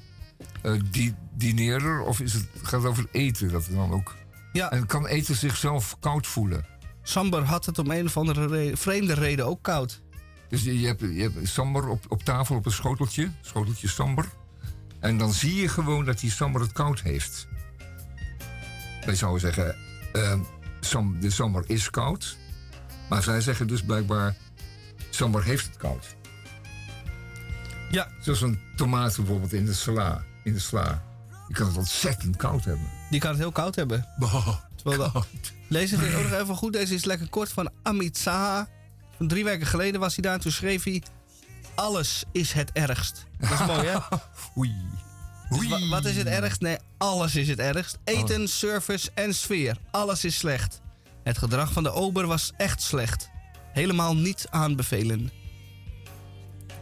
eh, 0.63 0.73
di 0.91 1.15
dineerder 1.35 2.01
of 2.01 2.21
is 2.21 2.33
het, 2.33 2.47
gaat 2.63 2.83
het 2.83 2.91
over 2.91 3.07
eten? 3.11 3.49
Dat 3.49 3.69
dan 3.71 3.93
ook... 3.93 4.15
Ja. 4.53 4.71
En 4.71 4.87
kan 4.87 5.07
eten 5.07 5.35
zichzelf 5.35 5.97
koud 6.01 6.27
voelen? 6.27 6.67
Sambar 7.03 7.43
had 7.43 7.67
het 7.67 7.79
om 7.79 7.91
een 7.91 8.07
of 8.07 8.17
andere 8.17 8.47
re- 8.47 8.77
vreemde 8.77 9.15
reden 9.15 9.47
ook 9.47 9.63
koud. 9.63 10.03
Dus 10.49 10.63
je, 10.63 10.81
je 10.81 10.87
hebt, 10.87 11.01
je 11.01 11.23
hebt 11.23 11.49
sambar 11.49 11.89
op, 11.89 12.05
op 12.09 12.23
tafel 12.23 12.57
op 12.57 12.67
een 12.67 12.73
schoteltje, 12.73 13.31
schoteltje 13.41 13.89
sambar. 13.89 14.27
En 15.01 15.19
dan 15.19 15.33
zie 15.33 15.55
je 15.55 15.69
gewoon 15.69 16.05
dat 16.05 16.19
die 16.19 16.31
sambar 16.31 16.61
het 16.61 16.73
koud 16.73 17.01
heeft. 17.01 17.49
Wij 19.05 19.15
zouden 19.15 19.41
zeggen, 19.41 19.77
sam, 20.81 21.21
de 21.21 21.31
sambar 21.31 21.65
is 21.67 21.91
koud. 21.91 22.37
Maar 23.09 23.23
zij 23.23 23.41
zeggen 23.41 23.67
dus 23.67 23.83
blijkbaar, 23.83 24.37
sambar 25.11 25.45
heeft 25.45 25.67
het 25.67 25.77
koud. 25.77 26.17
Ja. 27.91 28.09
Zoals 28.21 28.41
een 28.41 28.61
tomaat 28.77 29.17
bijvoorbeeld 29.17 29.53
in 29.53 29.65
de 29.65 29.75
sla. 29.75 30.25
In 30.47 30.53
de 30.53 30.59
sla. 30.59 31.03
Je 31.49 31.55
kan 31.55 31.67
het 31.67 31.77
ontzettend 31.77 32.37
koud 32.37 32.65
hebben. 32.65 32.87
Die 33.11 33.21
kan 33.21 33.31
het 33.31 33.39
heel 33.39 33.53
koud 33.53 33.75
hebben. 33.75 34.07
Terwijl 34.77 35.25
Deze 35.69 35.99
vind 35.99 36.11
ik 36.13 36.17
ook 36.19 36.23
nog 36.31 36.41
even 36.41 36.57
goed. 36.57 36.73
Deze 36.73 36.95
is 36.95 37.05
lekker 37.05 37.29
kort 37.29 37.53
van 37.53 37.71
Amit 37.83 38.17
Saha. 38.17 38.69
Van 39.17 39.29
drie 39.29 39.45
weken 39.45 39.67
geleden 39.67 40.01
was 40.01 40.15
hij 40.15 40.23
daar 40.23 40.35
en 40.35 40.41
toen 40.41 40.53
schreef 40.53 40.85
hij... 40.85 41.03
Alles 41.75 42.25
is 42.33 42.53
het 42.53 42.73
ergst. 42.73 43.25
Dat 43.39 43.51
is 43.51 43.67
mooi, 43.67 43.87
hè? 43.87 43.99
Oei. 44.59 44.75
Dus 45.49 45.69
wa- 45.69 45.89
wat 45.89 46.05
is 46.05 46.17
het 46.17 46.27
ergst? 46.27 46.61
Nee, 46.61 46.77
alles 46.99 47.37
is 47.37 47.49
het 47.49 47.59
ergst. 47.59 47.99
Eten, 48.05 48.49
service 48.49 49.11
en 49.15 49.35
sfeer. 49.35 49.77
Alles 49.91 50.25
is 50.25 50.37
slecht. 50.37 50.81
Het 51.23 51.39
gedrag 51.39 51.73
van 51.73 51.83
de 51.83 51.93
ober 51.93 52.27
was 52.27 52.53
echt 52.57 52.83
slecht. 52.83 53.31
Helemaal 53.73 54.17
niet 54.17 54.47
aanbevelen. 54.51 55.31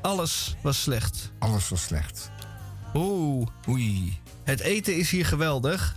Alles 0.03 0.57
was 0.63 0.83
slecht. 0.83 1.33
Alles 1.39 1.69
was 1.69 1.83
slecht. 1.83 2.31
Oeh. 2.95 3.47
Oei. 3.69 4.19
Het 4.45 4.61
eten 4.61 4.97
is 4.97 5.11
hier 5.11 5.27
geweldig. 5.27 5.97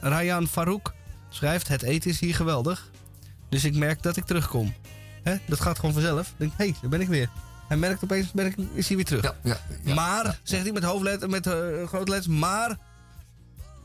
Rayan 0.00 0.46
Farouk 0.46 0.94
schrijft: 1.28 1.68
Het 1.68 1.82
eten 1.82 2.10
is 2.10 2.20
hier 2.20 2.34
geweldig. 2.34 2.90
Dus 3.48 3.64
ik 3.64 3.74
merk 3.74 4.02
dat 4.02 4.16
ik 4.16 4.24
terugkom. 4.24 4.74
Hè? 5.22 5.36
Dat 5.46 5.60
gaat 5.60 5.78
gewoon 5.78 5.94
vanzelf. 5.94 6.32
Denk, 6.36 6.52
hé, 6.56 6.64
hey, 6.64 6.74
daar 6.80 6.90
ben 6.90 7.00
ik 7.00 7.08
weer. 7.08 7.28
Hij 7.68 7.76
merkt 7.76 8.04
opeens, 8.04 8.32
ben 8.32 8.46
ik, 8.46 8.54
is 8.72 8.86
hij 8.86 8.96
weer 8.96 9.04
terug. 9.04 9.22
Ja, 9.22 9.34
ja, 9.42 9.60
ja, 9.84 9.94
maar, 9.94 10.40
zegt 10.42 10.62
hij 10.62 10.72
met 10.72 10.82
hoofdletter, 10.82 11.30
met 11.30 11.46
eh, 11.46 11.54
grote 11.86 12.10
letters, 12.10 12.26
maar... 12.26 12.76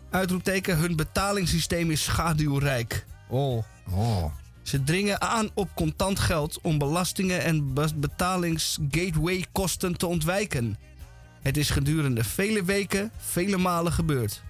Uitroepteken, 0.09 0.77
hun 0.77 0.95
betalingssysteem 0.95 1.91
is 1.91 2.03
schaduwrijk. 2.03 3.05
Oh. 3.27 3.63
Oh. 3.91 4.25
Ze 4.61 4.83
dringen 4.83 5.21
aan 5.21 5.49
op 5.53 5.69
contant 5.73 6.19
geld 6.19 6.59
om 6.61 6.77
belastingen 6.77 7.43
en 7.43 7.73
be- 7.73 7.95
betalingsgateway-kosten 7.95 9.97
te 9.97 10.05
ontwijken. 10.05 10.77
Het 11.45 11.57
is 11.57 11.69
gedurende 11.69 12.23
vele 12.23 12.63
weken, 12.63 13.11
vele 13.17 13.57
malen 13.57 13.91
gebeurd. 13.91 14.43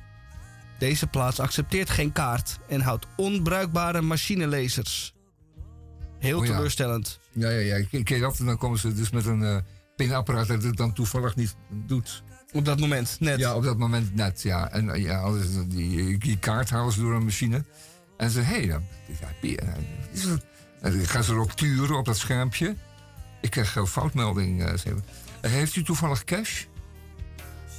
Deze 0.80 1.08
plaats 1.08 1.40
accepteert 1.40 1.90
geen 1.90 2.12
kaart 2.12 2.60
en 2.68 2.82
houdt 2.82 3.06
onbruikbare 3.16 4.02
machinelezers. 4.02 5.14
Heel 6.20 6.40
Oh 6.40 6.46
ja. 6.46 6.52
teleurstellend. 6.54 7.20
Ja, 7.32 7.50
ja, 7.50 7.76
ja. 7.78 7.86
Ken 8.04 8.16
je 8.16 8.20
dat? 8.20 8.40
En 8.40 8.46
dan 8.46 8.58
komen 8.58 8.80
ze 8.80 8.94
dus 8.94 9.10
met 9.10 9.26
een 9.26 9.44
eh, 9.44 9.58
pinapparaat 9.96 10.48
dat 10.48 10.64
het 10.64 10.78
dan 10.78 10.94
toevallig 10.94 11.36
niet 11.36 11.56
doet. 11.70 12.24
Op 12.54 12.66
dat 12.66 12.80
moment, 12.80 13.18
net. 13.20 13.40
Ja, 13.40 13.56
op 13.56 13.64
dat 13.64 13.78
moment 13.78 14.16
net, 14.16 14.42
ja. 14.42 14.72
En 14.72 14.90
eh, 14.90 15.02
ja, 15.04 15.32
die, 15.68 16.18
die 16.18 16.38
kaart 16.38 16.70
halen 16.70 16.94
ze 16.94 17.00
door 17.00 17.14
een 17.16 17.24
machine. 17.24 17.64
En 18.18 18.30
ze 18.30 18.40
hé, 18.40 18.68
dan 18.68 18.84
eh, 19.42 19.58
het- 20.12 20.46
en 20.82 20.92
dan 20.98 21.06
gaan 21.06 21.24
ze 21.24 21.32
erop 21.32 21.52
turen 21.52 21.98
op 21.98 22.06
dat 22.06 22.18
schermpje. 22.18 22.76
Ik 23.42 23.50
krijg 23.50 23.76
een 23.76 23.88
foutmelding. 23.88 24.64
eh, 24.64 24.74
"Eh, 25.42 25.52
heeft 25.52 25.76
u 25.76 25.84
toevallig 25.84 26.24
cash? 26.24 26.64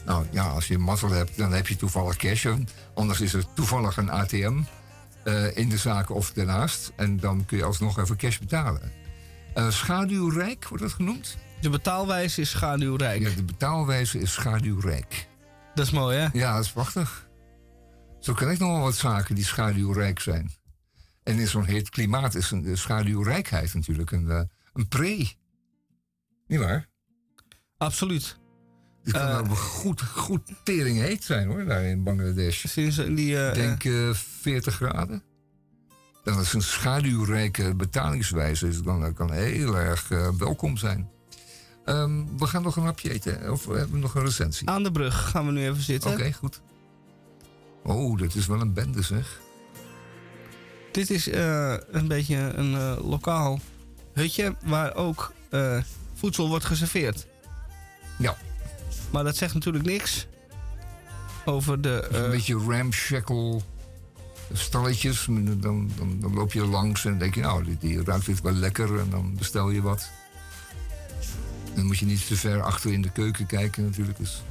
Nou 0.07 0.27
ja, 0.31 0.49
als 0.49 0.67
je 0.67 0.79
mazzel 0.79 1.11
hebt, 1.11 1.37
dan 1.37 1.53
heb 1.53 1.67
je 1.67 1.77
toevallig 1.77 2.17
cash. 2.17 2.47
Anders 2.95 3.21
is 3.21 3.33
er 3.33 3.45
toevallig 3.53 3.97
een 3.97 4.11
ATM 4.11 4.61
eh, 5.25 5.57
in 5.57 5.69
de 5.69 5.77
zaak 5.77 6.11
of 6.11 6.33
daarnaast. 6.33 6.93
En 6.97 7.17
dan 7.17 7.45
kun 7.45 7.57
je 7.57 7.65
alsnog 7.65 7.99
even 7.99 8.17
cash 8.17 8.39
betalen. 8.39 8.93
Eh, 9.55 9.71
schaduwrijk 9.71 10.69
wordt 10.69 10.83
dat 10.83 10.93
genoemd? 10.93 11.37
De 11.61 11.71
betaalwijze 11.71 12.41
is 12.41 12.51
schaduwrijk. 12.51 13.23
Ja, 13.23 13.35
de 13.35 13.43
betaalwijze 13.43 14.19
is 14.19 14.33
schaduwrijk. 14.33 15.29
Dat 15.75 15.87
is 15.87 15.93
mooi, 15.93 16.19
hè? 16.19 16.29
Ja, 16.33 16.55
dat 16.55 16.65
is 16.65 16.73
prachtig. 16.73 17.29
Zo 18.21 18.35
ken 18.35 18.51
ik 18.51 18.59
nog 18.59 18.71
wel 18.71 18.81
wat 18.81 18.97
zaken 18.97 19.35
die 19.35 19.45
schaduwrijk 19.45 20.21
zijn. 20.21 20.51
En 21.23 21.39
in 21.39 21.47
zo'n 21.47 21.65
heet 21.65 21.91
klimaat 21.91 22.35
is 22.35 22.51
een 22.51 22.63
de 22.63 22.77
schaduwrijkheid 22.77 23.75
natuurlijk 23.75 24.11
een, 24.11 24.31
eh, 24.31 24.41
een 24.73 24.89
pre. 24.89 25.29
Niet 26.47 26.59
waar? 26.59 26.89
Absoluut. 27.79 28.37
Het 29.07 29.13
kan 29.15 29.29
Eh, 29.29 29.47
wel 29.47 29.57
goed, 29.57 30.03
goed 30.03 30.41
tering 30.63 30.99
heet 30.99 31.25
zijn 31.25 31.49
hoor, 31.49 31.65
daar 31.65 31.83
in 31.85 32.03
Bangladesh. 32.03 32.65
Sinds 32.67 32.99
eh, 32.99 33.17
die... 33.17 33.37
eh, 33.39 33.49
Ik 33.49 33.55
denk 33.55 33.85
eh 33.85 34.15
40 34.41 34.75
graden. 34.75 35.23
Dat 36.25 36.41
is 36.41 36.53
een 36.53 36.63
schaduwrijke 36.63 37.75
betalingswijze. 37.75 38.67
Dus 38.67 38.83
dan 38.83 39.15
kan 39.15 39.33
heel 39.33 39.77
erg 39.77 40.11
eh, 40.11 40.29
welkom 40.39 40.77
zijn. 40.77 41.09
Ehm, 41.85 42.25
we 42.39 42.47
gaan 42.47 42.63
nog 42.63 42.77
een 42.77 42.83
hapje 42.83 43.11
eten. 43.13 43.53
Of 43.53 43.65
we 43.67 43.79
hebben 43.79 44.01
nog 44.01 44.15
een 44.15 44.25
recensie. 44.25 44.69
aan 44.69 44.83
de 44.83 44.91
brug 44.93 45.31
gaan 45.31 45.47
we 45.47 45.53
nu 45.53 45.65
even 45.69 45.83
zitten. 45.83 46.11
Oké, 46.13 46.33
goed. 46.33 46.61
Oh, 47.83 48.19
dit 48.19 48.35
is 48.35 48.47
wel 48.47 48.61
een 48.61 48.73
bende 48.73 49.03
zeg. 49.03 49.41
Dit 50.93 51.11
is 51.11 51.29
eh, 51.29 51.75
een 51.91 52.09
beetje 52.09 52.37
een 52.37 52.75
eh, 52.75 52.97
lokaal 53.09 53.61
hutje 54.13 54.55
waar 54.65 54.95
ook 54.95 55.33
eh, 55.51 55.79
voedsel 56.15 56.49
wordt 56.49 56.65
geserveerd. 56.65 57.27
Ja. 58.19 58.37
Maar 59.11 59.25
dat 59.25 59.37
zegt 59.37 59.55
natuurlijk 59.55 59.85
niks 59.85 60.27
over 61.45 61.81
de... 61.81 62.09
Een 62.11 62.25
eh, 62.25 62.31
beetje 62.31 62.59
ramshackle 62.59 63.61
stalletjes. 64.53 65.25
Dan, 65.25 65.61
dan, 65.61 65.91
dan 66.21 66.35
loop 66.35 66.53
je 66.53 66.61
er 66.61 66.67
langs 66.67 67.05
en 67.05 67.11
dan 67.11 67.19
denk 67.19 67.35
je, 67.35 67.41
nou, 67.41 67.65
die, 67.65 67.77
die 67.79 68.05
ruikt 68.05 68.27
dit 68.27 68.41
wel 68.41 68.53
lekker. 68.53 68.99
En 68.99 69.11
dan 69.11 69.35
bestel 69.35 69.71
je 69.71 69.83
wat. 69.83 70.11
Dan 71.75 71.87
moet 71.87 71.99
je 71.99 72.07
niet 72.07 72.27
te 72.27 72.37
ver 72.37 72.63
achter 72.63 72.93
in 72.93 73.03
de 73.03 73.11
keuken 73.11 73.47
kijken 73.47 73.85
natuurlijk. 73.85 74.19
Dat 74.19 74.27
is 74.27 74.43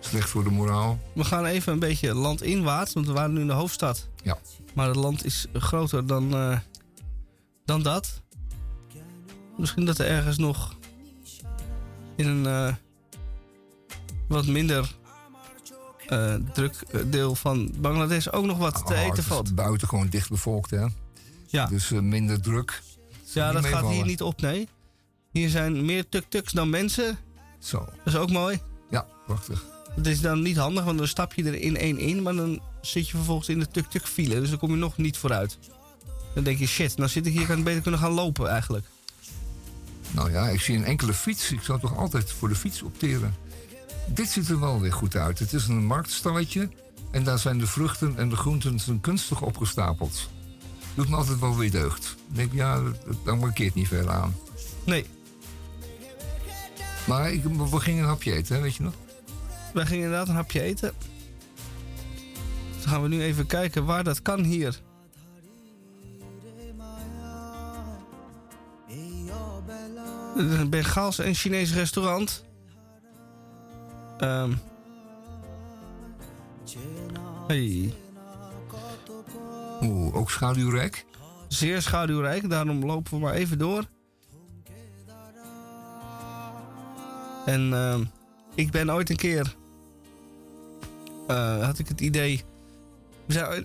slecht 0.00 0.28
voor 0.28 0.44
de 0.44 0.50
moraal. 0.50 0.98
We 1.12 1.24
gaan 1.24 1.44
even 1.44 1.72
een 1.72 1.78
beetje 1.78 2.14
landinwaarts, 2.14 2.92
want 2.92 3.06
we 3.06 3.12
waren 3.12 3.32
nu 3.32 3.40
in 3.40 3.46
de 3.46 3.52
hoofdstad. 3.52 4.08
Ja. 4.22 4.38
Maar 4.74 4.86
het 4.86 4.96
land 4.96 5.24
is 5.24 5.46
groter 5.52 6.06
dan, 6.06 6.34
eh, 6.34 6.58
dan 7.64 7.82
dat. 7.82 8.22
Misschien 9.56 9.84
dat 9.84 9.98
er 9.98 10.06
ergens 10.06 10.38
nog 10.38 10.76
in 12.16 12.26
een 12.26 12.46
eh, 12.46 12.74
wat 14.28 14.46
minder 14.46 14.96
eh, 16.06 16.34
druk 16.52 16.74
eh, 16.90 17.00
deel 17.06 17.34
van 17.34 17.72
Bangladesh 17.78 18.26
ook 18.28 18.44
nog 18.44 18.58
wat 18.58 18.86
te 18.86 18.92
Oh, 18.94 19.00
eten 19.00 19.22
valt. 19.24 19.54
buiten 19.54 19.88
gewoon 19.88 20.08
dicht 20.08 20.28
bevolkt, 20.30 20.70
hè? 20.70 20.86
Ja. 21.46 21.66
Dus 21.66 21.90
eh, 21.90 21.98
minder 21.98 22.40
druk. 22.40 22.82
Ja, 23.32 23.52
dat 23.52 23.66
gaat 23.66 23.88
hier 23.88 24.04
niet 24.04 24.22
op, 24.22 24.40
nee. 24.40 24.68
Hier 25.32 25.48
zijn 25.48 25.84
meer 25.84 26.08
tuk-tuks 26.08 26.52
dan 26.52 26.70
mensen. 26.70 27.18
Zo. 27.58 27.78
Dat 27.78 28.14
is 28.14 28.16
ook 28.16 28.30
mooi. 28.30 28.60
Ja, 28.90 29.06
prachtig. 29.26 29.64
Het 29.94 30.06
is 30.06 30.20
dan 30.20 30.42
niet 30.42 30.56
handig, 30.56 30.84
want 30.84 30.98
dan 30.98 31.08
stap 31.08 31.34
je 31.34 31.44
er 31.44 31.54
in 31.54 31.76
één 31.76 31.98
in, 31.98 32.22
maar 32.22 32.34
dan 32.34 32.60
zit 32.80 33.08
je 33.08 33.16
vervolgens 33.16 33.48
in 33.48 33.58
de 33.58 33.68
tuk-tuk 33.70 34.06
file. 34.06 34.40
Dus 34.40 34.48
dan 34.50 34.58
kom 34.58 34.70
je 34.70 34.76
nog 34.76 34.96
niet 34.96 35.16
vooruit. 35.16 35.58
Dan 36.34 36.44
denk 36.44 36.58
je, 36.58 36.66
shit, 36.66 36.96
nou 36.96 37.10
zit 37.10 37.26
ik 37.26 37.32
hier, 37.32 37.46
kan 37.46 37.58
ik 37.58 37.64
beter 37.64 37.82
kunnen 37.82 38.00
gaan 38.00 38.12
lopen 38.12 38.48
eigenlijk. 38.48 38.86
Nou 40.10 40.30
ja, 40.30 40.48
ik 40.48 40.60
zie 40.60 40.76
een 40.76 40.84
enkele 40.84 41.14
fiets. 41.14 41.52
Ik 41.52 41.62
zou 41.62 41.80
toch 41.80 41.96
altijd 41.96 42.32
voor 42.32 42.48
de 42.48 42.54
fiets 42.54 42.82
opteren. 42.82 43.34
Dit 44.08 44.28
ziet 44.28 44.48
er 44.48 44.60
wel 44.60 44.80
weer 44.80 44.92
goed 44.92 45.16
uit. 45.16 45.38
Het 45.38 45.52
is 45.52 45.66
een 45.66 45.84
marktstalletje. 45.84 46.68
En 47.10 47.24
daar 47.24 47.38
zijn 47.38 47.58
de 47.58 47.66
vruchten 47.66 48.16
en 48.16 48.28
de 48.28 48.36
groenten 48.36 49.00
kunstig 49.00 49.40
opgestapeld. 49.42 50.28
Doet 50.94 51.08
me 51.08 51.16
altijd 51.16 51.38
wel 51.38 51.56
weer 51.56 51.70
deugd. 51.70 52.16
Ik 52.30 52.36
denk, 52.36 52.52
ja, 52.52 52.82
dat- 53.24 53.38
markeert 53.38 53.74
niet 53.74 53.88
veel 53.88 54.08
aan. 54.10 54.34
Nee. 54.84 55.06
Maar 57.06 57.32
ik, 57.32 57.42
we 57.44 57.80
gingen 57.80 58.02
een 58.02 58.08
hapje 58.08 58.32
eten, 58.32 58.56
hè, 58.56 58.62
weet 58.62 58.74
je 58.74 58.82
nog? 58.82 58.94
Wij 59.74 59.86
gingen 59.86 60.04
inderdaad 60.04 60.28
een 60.28 60.34
hapje 60.34 60.60
eten. 60.62 60.92
Dus 62.74 62.82
dan 62.82 62.92
gaan 62.92 63.02
we 63.02 63.08
nu 63.08 63.22
even 63.22 63.46
kijken 63.46 63.84
waar 63.84 64.04
dat 64.04 64.22
kan 64.22 64.44
hier. 64.44 64.80
Een 70.36 70.70
Bengaals 70.70 71.18
en 71.18 71.34
Chinees 71.34 71.72
restaurant. 71.72 72.44
Ehm. 74.18 74.52
Hey. 77.46 77.94
Oeh, 79.82 80.14
ook 80.16 80.30
schaduwrijk. 80.30 81.04
Zeer 81.48 81.82
schaduwrijk, 81.82 82.50
daarom 82.50 82.84
lopen 82.84 83.12
we 83.12 83.18
maar 83.18 83.34
even 83.34 83.58
door. 83.58 83.84
En 87.46 87.72
ehm, 87.72 88.04
ik 88.54 88.70
ben 88.70 88.90
ooit 88.90 89.10
een 89.10 89.16
keer. 89.16 89.56
eh, 91.26 91.64
had 91.64 91.78
ik 91.78 91.88
het 91.88 92.00
idee. 92.00 92.42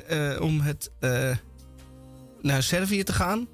Eh, 0.07 0.41
om 0.41 0.59
het. 0.61 0.91
eh, 0.99 1.35
naar 2.41 2.63
Servië 2.63 3.03
te 3.03 3.13
gaan. 3.13 3.47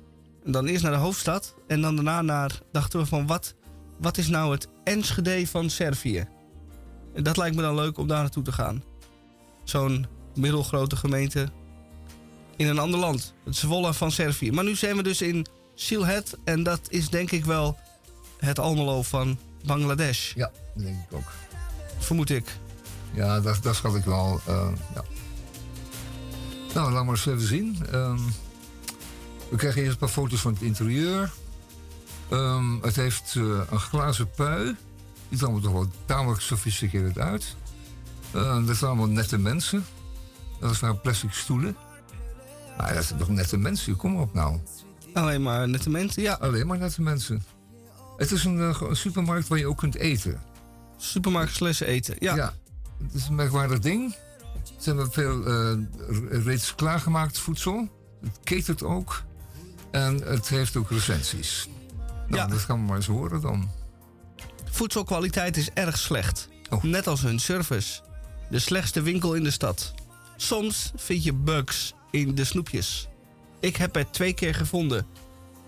En 0.45 0.51
dan 0.51 0.65
eerst 0.65 0.83
naar 0.83 0.91
de 0.91 0.97
hoofdstad. 0.97 1.55
En 1.67 1.81
dan 1.81 1.95
daarna 1.95 2.21
naar. 2.21 2.59
Dachten 2.71 2.99
we 2.99 3.05
van 3.05 3.27
wat. 3.27 3.55
Wat 3.99 4.17
is 4.17 4.27
nou 4.27 4.51
het 4.51 4.67
Enschede 4.83 5.47
van 5.47 5.69
Servië? 5.69 6.27
En 7.13 7.23
dat 7.23 7.37
lijkt 7.37 7.55
me 7.55 7.61
dan 7.61 7.75
leuk 7.75 7.97
om 7.97 8.07
daar 8.07 8.21
naartoe 8.21 8.43
te 8.43 8.51
gaan. 8.51 8.83
Zo'n 9.63 10.05
middelgrote 10.35 10.95
gemeente 10.95 11.49
in 12.55 12.67
een 12.67 12.79
ander 12.79 12.99
land. 12.99 13.33
Het 13.45 13.55
Zwolle 13.55 13.93
van 13.93 14.11
Servië. 14.11 14.51
Maar 14.51 14.63
nu 14.63 14.75
zijn 14.75 14.95
we 14.95 15.03
dus 15.03 15.21
in 15.21 15.45
Sylhet. 15.75 16.37
En 16.43 16.63
dat 16.63 16.79
is 16.89 17.09
denk 17.09 17.31
ik 17.31 17.45
wel 17.45 17.77
het 18.37 18.59
Almelo 18.59 19.01
van 19.03 19.37
Bangladesh. 19.65 20.33
Ja, 20.33 20.51
dat 20.75 20.83
denk 20.83 20.97
ik 21.09 21.13
ook. 21.17 21.31
Vermoed 21.97 22.29
ik. 22.29 22.57
Ja, 23.13 23.39
dat, 23.39 23.63
dat 23.63 23.75
schat 23.75 23.95
ik 23.95 24.03
wel. 24.03 24.41
eh, 24.45 24.67
ja. 24.95 25.03
Nou, 26.73 26.91
laat 26.91 27.03
maar 27.05 27.13
eens 27.13 27.25
even 27.25 27.47
zien. 27.47 27.77
Ehm, 27.91 28.19
we 29.49 29.55
krijgen 29.55 29.81
eerst 29.81 29.93
een 29.93 29.99
paar 29.99 30.09
foto's 30.09 30.39
van 30.41 30.53
het 30.53 30.61
interieur. 30.61 31.31
Ehm, 32.29 32.81
het 32.81 32.95
heeft 32.95 33.33
eh, 33.37 33.43
een 33.69 33.79
glazen 33.79 34.29
pui. 34.31 34.75
Er 35.29 35.41
allemaal 35.43 35.61
toch 35.61 35.71
wel 35.71 35.87
tamelijk 36.05 36.41
sophisticated 36.41 37.17
uit. 37.19 37.55
Dat 38.31 38.75
zijn 38.77 38.89
allemaal 38.91 39.07
nette 39.07 39.37
mensen. 39.37 39.85
Dat 40.59 40.75
zijn 40.75 41.01
plastic 41.01 41.31
stoelen. 41.33 41.75
Maar 42.77 42.93
dat 42.93 43.03
zijn 43.05 43.19
toch 43.19 43.29
nette 43.29 43.57
mensen? 43.57 43.95
Kom 43.95 44.15
op 44.15 44.33
nou. 44.33 44.59
Alleen 45.13 45.41
maar 45.41 45.69
nette 45.69 45.89
mensen, 45.89 46.21
ja. 46.21 46.33
Alleen 46.33 46.67
maar 46.67 46.77
nette 46.77 47.01
mensen. 47.01 47.43
Het 48.17 48.31
is 48.31 48.43
een, 48.43 48.59
eh, 48.59 48.81
supermarkt 48.91 49.47
waar 49.47 49.57
je 49.57 49.67
ook 49.67 49.77
kunt 49.77 49.95
eten. 49.95 50.41
Supermarkt 50.97 51.53
slash 51.55 51.81
eten, 51.81 52.15
ja. 52.19 52.53
Het 53.03 53.13
is 53.13 53.27
een 53.27 53.35
merkwaardig 53.35 53.79
ding. 53.79 54.15
Ze 54.77 54.89
hebben 54.89 55.11
veel 55.11 55.45
eh, 55.45 55.77
reeds 56.45 56.75
klaargemaakt 56.75 57.39
voedsel. 57.39 57.87
Het 58.21 58.39
catert 58.43 58.83
ook. 58.83 59.23
En 59.91 60.15
het 60.23 60.47
heeft 60.47 60.75
ook 60.75 60.89
recensies. 60.89 61.69
Nou, 62.27 62.41
Ja. 62.41 62.47
dat 62.47 62.59
gaan 62.59 62.77
we 62.79 62.83
maar 62.85 62.95
eens 62.95 63.07
horen 63.07 63.41
dan. 63.41 63.69
Voedselkwaliteit 64.71 65.57
is 65.57 65.69
erg 65.73 65.97
slecht. 65.97 66.49
Oh. 66.69 66.83
Net 66.83 67.07
als 67.07 67.21
hun 67.21 67.39
service. 67.39 68.01
De 68.49 68.59
slechtste 68.59 69.01
winkel 69.01 69.33
in 69.33 69.43
de 69.43 69.51
stad. 69.51 69.93
Soms 70.35 70.91
vind 70.95 71.23
je 71.23 71.33
bugs 71.33 71.93
in 72.11 72.35
de 72.35 72.43
snoepjes. 72.43 73.07
Ik 73.59 73.75
heb 73.75 73.95
er 73.95 74.11
twee 74.11 74.33
keer 74.33 74.55
gevonden. 74.55 75.05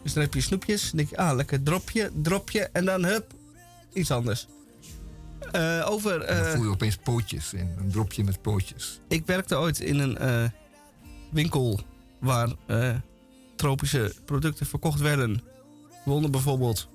Dus 0.04 0.14
dan 0.14 0.24
heb 0.24 0.34
je 0.34 0.42
snoepjes. 0.42 0.82
Dan 0.82 0.98
denk 0.98 1.10
je, 1.10 1.18
ah, 1.18 1.36
lekker 1.36 1.64
dropje, 1.64 2.12
dropje. 2.14 2.70
En 2.74 2.86
dan 2.86 3.06
hup, 3.06 3.34
iets 3.94 4.12
anders. 4.12 4.48
Eh, 5.52 5.86
over... 5.90 6.20
Dan 6.20 6.28
eh, 6.28 6.52
voel 6.52 6.64
je 6.64 6.70
opeens 6.70 6.98
pootjes 6.98 7.54
in. 7.54 7.76
Een 7.78 7.92
dropje 7.92 8.24
met 8.24 8.42
pootjes. 8.42 9.00
Ik 9.08 9.26
werkte 9.26 9.58
ooit 9.58 9.80
in 9.80 10.00
een 10.00 10.18
eh, 10.18 10.44
winkel 11.32 11.80
waar 12.20 12.50
tropische 13.56 14.14
producten 14.26 14.66
verkocht 14.66 15.00
werden. 15.00 15.42
Waaronder 16.06 16.32
bijvoorbeeld 16.32 16.90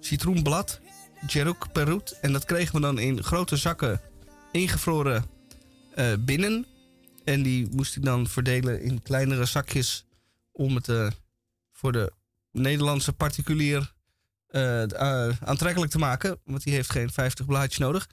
citroenblad, 0.00 0.80
Jeruk 1.26 1.72
Perut. 1.72 2.18
En 2.20 2.32
dat 2.32 2.44
kregen 2.44 2.74
we 2.74 2.80
dan 2.80 2.98
in 2.98 3.22
grote 3.22 3.56
zakken 3.56 4.00
ingevroren 4.52 5.24
eh, 5.94 6.12
binnen. 6.18 6.66
En 7.24 7.42
die 7.42 7.68
moest 7.70 7.96
ik 7.96 8.04
dan 8.04 8.28
verdelen 8.28 8.82
in 8.82 9.02
kleinere 9.02 9.44
zakjes 9.44 10.06
om 10.52 10.74
het 10.74 10.88
eh, 10.88 11.10
voor 11.72 11.92
de 11.92 12.12
Nederlandse 12.52 13.12
particulier 13.12 13.92
eh, 14.46 14.82
aantrekkelijk 15.28 15.90
te 15.90 15.98
maken. 15.98 16.38
Want 16.44 16.62
die 16.62 16.72
heeft 16.72 16.90
geen 16.90 17.10
50 17.10 17.46
blaadjes 17.46 17.78
nodig. 17.78 18.08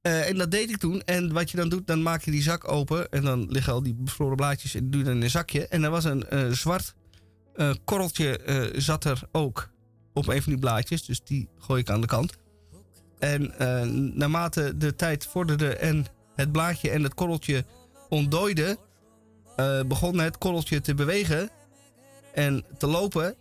En 0.00 0.36
dat 0.36 0.50
deed 0.50 0.70
ik 0.70 0.76
toen. 0.76 1.02
En 1.02 1.32
wat 1.32 1.50
je 1.50 1.56
dan 1.56 1.68
doet, 1.68 1.86
dan 1.86 2.02
maak 2.02 2.22
je 2.22 2.30
die 2.30 2.42
zak 2.42 2.68
open. 2.68 3.10
En 3.10 3.22
dan 3.22 3.46
liggen 3.50 3.72
al 3.72 3.82
die 3.82 3.94
bevroren 3.94 4.36
blaadjes 4.36 4.74
en 4.74 4.88
je 4.90 4.98
in 4.98 5.06
een 5.06 5.30
zakje. 5.30 5.68
En 5.68 5.82
er 5.82 5.90
was 5.90 6.04
een 6.04 6.56
zwart 6.56 6.94
korreltje 7.84 8.72
zat 8.76 9.04
er 9.04 9.20
ook 9.32 9.70
op 10.16 10.28
een 10.28 10.42
van 10.42 10.52
die 10.52 10.60
blaadjes. 10.60 11.04
Dus 11.04 11.20
die 11.24 11.48
gooi 11.58 11.80
ik 11.80 11.90
aan 11.90 12.00
de 12.00 12.06
kant. 12.06 12.36
En 13.18 13.58
eh, 13.58 13.82
naarmate 14.14 14.76
de 14.76 14.96
tijd 14.96 15.26
vorderde 15.26 15.76
en 15.76 16.06
het 16.34 16.52
blaadje 16.52 16.90
en 16.90 17.02
het 17.02 17.14
korreltje 17.14 17.64
ontdooide... 18.08 18.78
eh, 19.56 19.80
begon 19.82 20.18
het 20.18 20.38
korreltje 20.38 20.80
te 20.80 20.94
bewegen 20.94 21.50
en 22.34 22.64
te 22.78 22.86
lopen. 22.86 23.34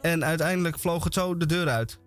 En 0.00 0.24
uiteindelijk 0.24 0.78
vloog 0.78 1.04
het 1.04 1.14
zo 1.14 1.36
de 1.36 1.46
deur 1.46 1.68
uit. 1.68 1.98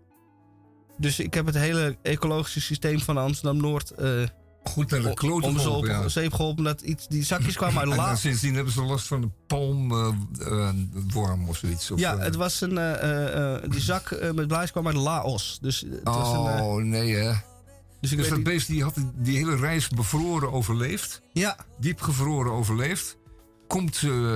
Dus 0.98 1.20
ik 1.20 1.34
heb 1.34 1.46
het 1.46 1.56
hele 1.56 1.98
ecologische 2.02 2.62
systeem 2.62 3.00
van 3.00 3.18
Amsterdam-Noord 3.18 3.92
eh, 3.92 4.24
Goed 4.64 4.90
naar 4.92 5.02
de 5.02 5.14
kloten 5.14 5.50
om 5.50 5.60
ze 5.60 5.70
op 5.70 5.86
ja. 5.86 6.08
zeep 6.08 6.34
geholpen 6.34 6.64
dat 6.64 6.82
iets, 6.82 7.08
die 7.08 7.24
zakjes 7.24 7.56
kwamen 7.56 7.80
uit 7.82 7.90
En, 7.92 7.96
la. 7.98 8.10
en 8.10 8.18
sindsdien 8.18 8.56
hebben 8.56 8.74
ze 8.74 8.82
last 8.84 9.08
van 9.08 9.22
de 9.22 9.30
palmworm 9.48 11.50
of 11.50 11.58
zoiets. 11.58 11.92
Of, 11.92 12.00
Ja, 12.00 12.16
eh, 12.16 12.24
het 12.24 12.36
was 12.36 12.62
een, 12.62 12.78
eh, 12.78 12.94
eh, 12.94 13.56
eh, 13.56 13.72
die 13.72 13.80
zak 13.82 14.12
eh, 14.12 14.32
met 14.32 14.48
blaas 14.48 14.72
kwam 14.72 14.88
uit 14.88 14.96
Laos. 14.96 15.58
Dus 15.62 15.82
het 15.90 16.04
was 16.04 16.34
een, 16.34 16.48
eh, 16.58 16.66
Oh, 16.66 16.76
nee 16.84 17.16
hè. 17.16 17.32
dus 18.02 18.10
Dus 18.10 18.28
dat 18.28 18.36
niet- 18.38 18.44
beest 18.46 18.68
die 18.68 18.84
had 18.84 18.96
die 19.16 19.38
hele 19.38 19.56
reis 19.56 19.88
bevroren 19.88 20.52
overleefd. 20.52 21.22
Ja, 21.34 21.58
Diep 21.80 22.02
gevroren 22.02 22.52
overleefd. 22.52 23.18
Komt 23.68 24.02
eh 24.04 24.36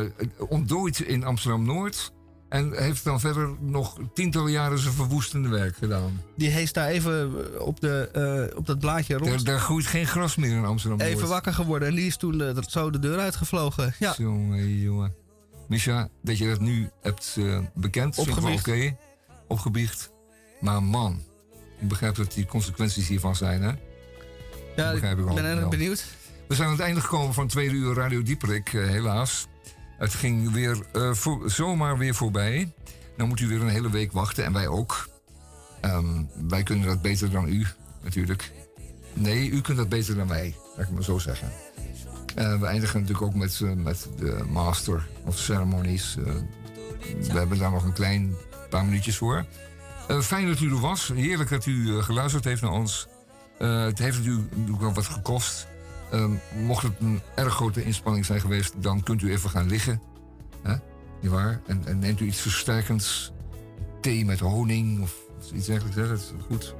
ontdooid 0.49 0.99
in 0.99 1.23
Amsterdam-Noord. 1.23 2.11
En 2.53 2.73
heeft 2.83 3.03
dan 3.03 3.19
verder 3.19 3.49
nog 3.59 3.97
tientallen 4.13 4.51
jaren 4.51 4.79
zijn 4.79 4.93
verwoestende 4.93 5.49
werk 5.49 5.75
gedaan. 5.75 6.21
die 6.35 6.49
heeft 6.49 6.73
daar 6.73 6.87
even 6.87 7.31
eh, 7.53 7.61
op, 7.61 7.79
de, 7.79 8.09
eh, 8.49 8.57
op 8.57 8.65
dat 8.65 8.79
blaadje 8.79 9.17
rond. 9.17 9.29
Daar, 9.29 9.43
daar 9.43 9.59
groeit 9.59 9.85
geen 9.85 10.07
gras 10.07 10.35
meer 10.35 10.51
in 10.57 10.65
Amsterdam-Noord. 10.65 11.11
Even 11.11 11.27
wakker 11.27 11.53
geworden 11.53 11.87
en 11.87 11.95
die 11.95 12.05
is 12.05 12.17
toen 12.17 12.41
eh, 12.41 12.57
zo 12.67 12.89
de 12.89 12.99
deur 12.99 13.19
uitgevlogen. 13.19 13.93
Ja, 13.99 14.13
Jongen, 14.17 14.79
jongen. 14.79 15.13
Misha, 15.67 16.09
dat 16.21 16.37
je 16.37 16.47
dat 16.47 16.59
nu 16.59 16.89
hebt 17.01 17.35
eh, 17.39 17.59
bekend, 17.73 18.15
wel 18.15 18.25
oké. 18.25 18.33
Opgebiecht. 18.33 18.95
Opgebiecht. 19.47 20.11
Maar 20.59 20.83
man, 20.83 21.21
ik 21.79 21.87
begrijp 21.87 22.15
dat 22.15 22.33
die 22.33 22.45
consequenties 22.45 23.07
hiervan 23.07 23.35
zijn, 23.35 23.61
hè? 23.61 23.71
ja 24.75 24.91
ik 24.91 25.01
ben 25.01 25.45
erg 25.45 25.69
benieuwd. 25.69 26.05
We 26.47 26.55
zijn 26.55 26.67
aan 26.67 26.73
het 26.73 26.83
einde 26.83 27.01
gekomen 27.01 27.33
van 27.33 27.47
tweede 27.47 27.75
uur 27.75 27.93
Radio 27.93 28.21
Dieperik, 28.21 28.67
helaas. 28.67 29.47
Het 30.03 30.13
ging 30.13 30.51
weer 30.51 30.77
eh, 30.93 31.11
zomaar 31.45 31.97
weer 31.97 32.15
voorbij. 32.15 32.71
Dan 33.17 33.27
moet 33.27 33.39
u 33.39 33.47
weer 33.47 33.61
een 33.61 33.67
hele 33.67 33.89
week 33.89 34.11
wachten 34.11 34.45
en 34.45 34.53
wij 34.53 34.67
ook. 34.67 35.09
Ehm, 35.81 36.23
wij 36.47 36.63
kunnen 36.63 36.87
dat 36.87 37.01
beter 37.01 37.31
dan 37.31 37.47
u, 37.47 37.67
natuurlijk. 38.01 38.51
Nee, 39.13 39.49
u 39.49 39.61
kunt 39.61 39.77
dat 39.77 39.89
beter 39.89 40.15
dan 40.15 40.27
wij, 40.27 40.55
laat 40.77 40.87
ik 40.87 40.93
maar 40.93 41.03
zo 41.03 41.17
zeggen. 41.17 41.51
Eh, 42.35 42.59
we 42.59 42.65
eindigen 42.65 42.99
natuurlijk 42.99 43.25
ook 43.27 43.35
met, 43.35 43.59
eh, 43.63 43.71
met 43.71 44.09
de 44.17 44.43
Master 44.49 45.07
of 45.25 45.37
Ceremonies. 45.37 46.15
We 47.21 47.37
hebben 47.37 47.57
daar 47.57 47.71
nog 47.71 47.83
een 47.83 47.93
klein 47.93 48.35
paar 48.69 48.85
minuutjes 48.85 49.17
voor. 49.17 49.45
Fijn 50.21 50.47
dat 50.47 50.59
u 50.59 50.69
er 50.69 50.79
was. 50.79 51.11
Heerlijk 51.15 51.49
dat 51.49 51.65
u 51.65 52.01
geluisterd 52.01 52.43
heeft 52.43 52.61
naar 52.61 52.71
ons. 52.71 53.07
Het 53.57 53.99
heeft 53.99 54.17
natuurlijk 54.17 54.79
wel 54.79 54.93
wat 54.93 55.05
gekost. 55.05 55.67
Ehm, 56.13 56.31
mocht 56.65 56.83
het 56.83 56.93
een 56.99 57.21
erg 57.35 57.53
grote 57.53 57.83
inspanning 57.83 58.25
zijn 58.25 58.39
geweest, 58.39 58.73
dan 58.77 59.03
kunt 59.03 59.21
u 59.21 59.31
even 59.31 59.49
gaan 59.49 59.67
liggen. 59.67 60.01
Hè? 60.63 60.75
Niet 61.21 61.31
waar? 61.31 61.61
En, 61.67 61.81
en 61.85 61.99
neemt 61.99 62.19
u 62.19 62.25
iets 62.25 62.41
versterkends. 62.41 63.31
Thee 64.01 64.25
met 64.25 64.39
honing 64.39 65.01
of 65.01 65.15
iets 65.53 65.65
dergelijks. 65.65 65.95
Hè? 65.95 66.07
Dat 66.07 66.17
is 66.17 66.31
goed. 66.49 66.75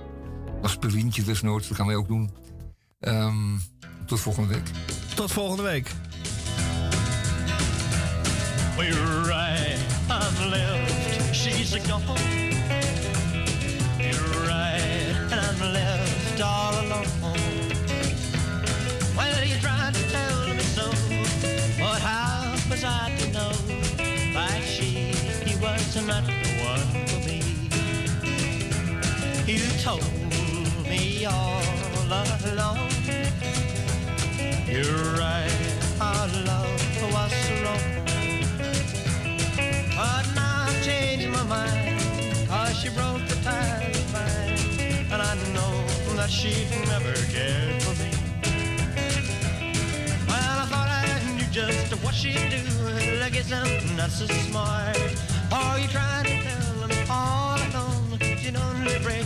Aspirintje 0.62 1.24
desnoods, 1.24 1.68
dat 1.68 1.78
gaan 1.78 1.88
wij 1.88 1.96
ook 1.96 2.08
doen. 2.08 2.32
Ehm, 3.00 3.58
tot 4.06 4.20
volgende 4.20 4.54
week. 4.54 4.70
Tot 5.16 5.32
volgende 5.32 5.64
week. 5.64 5.92
We're 8.78 9.22
right, 9.22 9.80
left, 10.50 11.36
she's 11.36 11.74
a 11.74 11.80
gone. 11.80 12.20
You're 13.98 14.46
right, 14.48 15.32
and 15.32 15.62
I'm 15.62 15.72
left 15.72 16.03
told 29.84 30.02
me 30.88 31.26
all 31.26 31.62
along. 32.54 32.80
You're 34.66 35.12
right, 35.20 35.52
our 36.00 36.28
love 36.48 36.84
was 37.12 37.34
wrong. 37.62 37.90
But 39.98 40.26
now 40.36 40.68
I've 40.68 40.82
changed 40.82 41.28
my 41.28 41.44
mind, 41.44 42.00
cause 42.48 42.80
she 42.80 42.90
broke 42.92 43.28
the 43.28 43.36
tie 43.44 43.92
of 43.94 44.14
mine. 44.14 44.58
And 45.12 45.22
I 45.22 45.36
know 45.52 45.76
that 46.16 46.30
she'd 46.30 46.72
never 46.88 47.14
cared 47.36 47.84
for 47.84 47.94
me. 48.02 48.12
Well, 50.30 50.60
I 50.62 50.66
thought 50.72 50.90
I 50.90 51.36
knew 51.36 51.50
just 51.52 51.92
what 52.02 52.16
she'd 52.16 52.50
do. 52.50 52.64
I 53.22 53.30
guess 53.30 53.52
I'm 53.52 54.10
so 54.10 54.28
smart. 54.48 54.98
Oh, 55.52 55.76
you 55.76 55.90
tried 55.90 56.26
to 56.28 56.42
tell 56.42 56.88
me 56.88 56.96
all 57.10 57.58
along, 57.68 58.18
you'd 58.42 58.56
only 58.56 58.98
break 59.00 59.26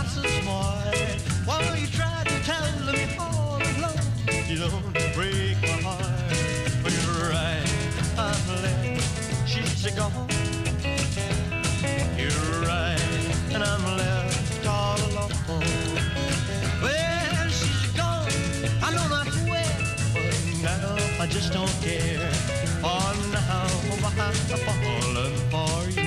not 0.00 0.08
so 0.08 0.22
smart. 0.22 0.96
While 1.44 1.76
you 1.76 1.86
tried 1.86 2.26
to 2.26 2.38
tell 2.50 2.72
me 2.86 3.16
all 3.18 3.60
along, 3.70 4.00
you 4.48 4.56
don't 4.56 4.92
break 5.14 5.56
my 5.60 5.78
heart. 5.84 6.72
But 6.82 6.92
you're 6.96 7.28
right, 7.28 7.68
I'm 8.16 8.46
left, 8.62 9.48
she's 9.48 9.84
gone. 9.94 10.28
You're 12.16 12.60
right, 12.70 13.00
and 13.54 13.62
I'm 13.62 13.84
left 13.98 14.66
all 14.66 14.98
alone. 15.08 15.32
Well, 16.84 17.48
she's 17.58 17.92
gone, 18.00 18.32
I 18.82 18.88
know 18.96 19.06
not 19.16 19.28
where, 19.50 19.80
but 20.14 20.34
now 20.62 21.22
I 21.22 21.26
just 21.26 21.52
don't 21.52 21.76
care. 21.82 22.30
For 22.80 23.10
now 23.32 23.70
I'm 23.92 24.30
for 25.50 25.90
you. 25.90 25.99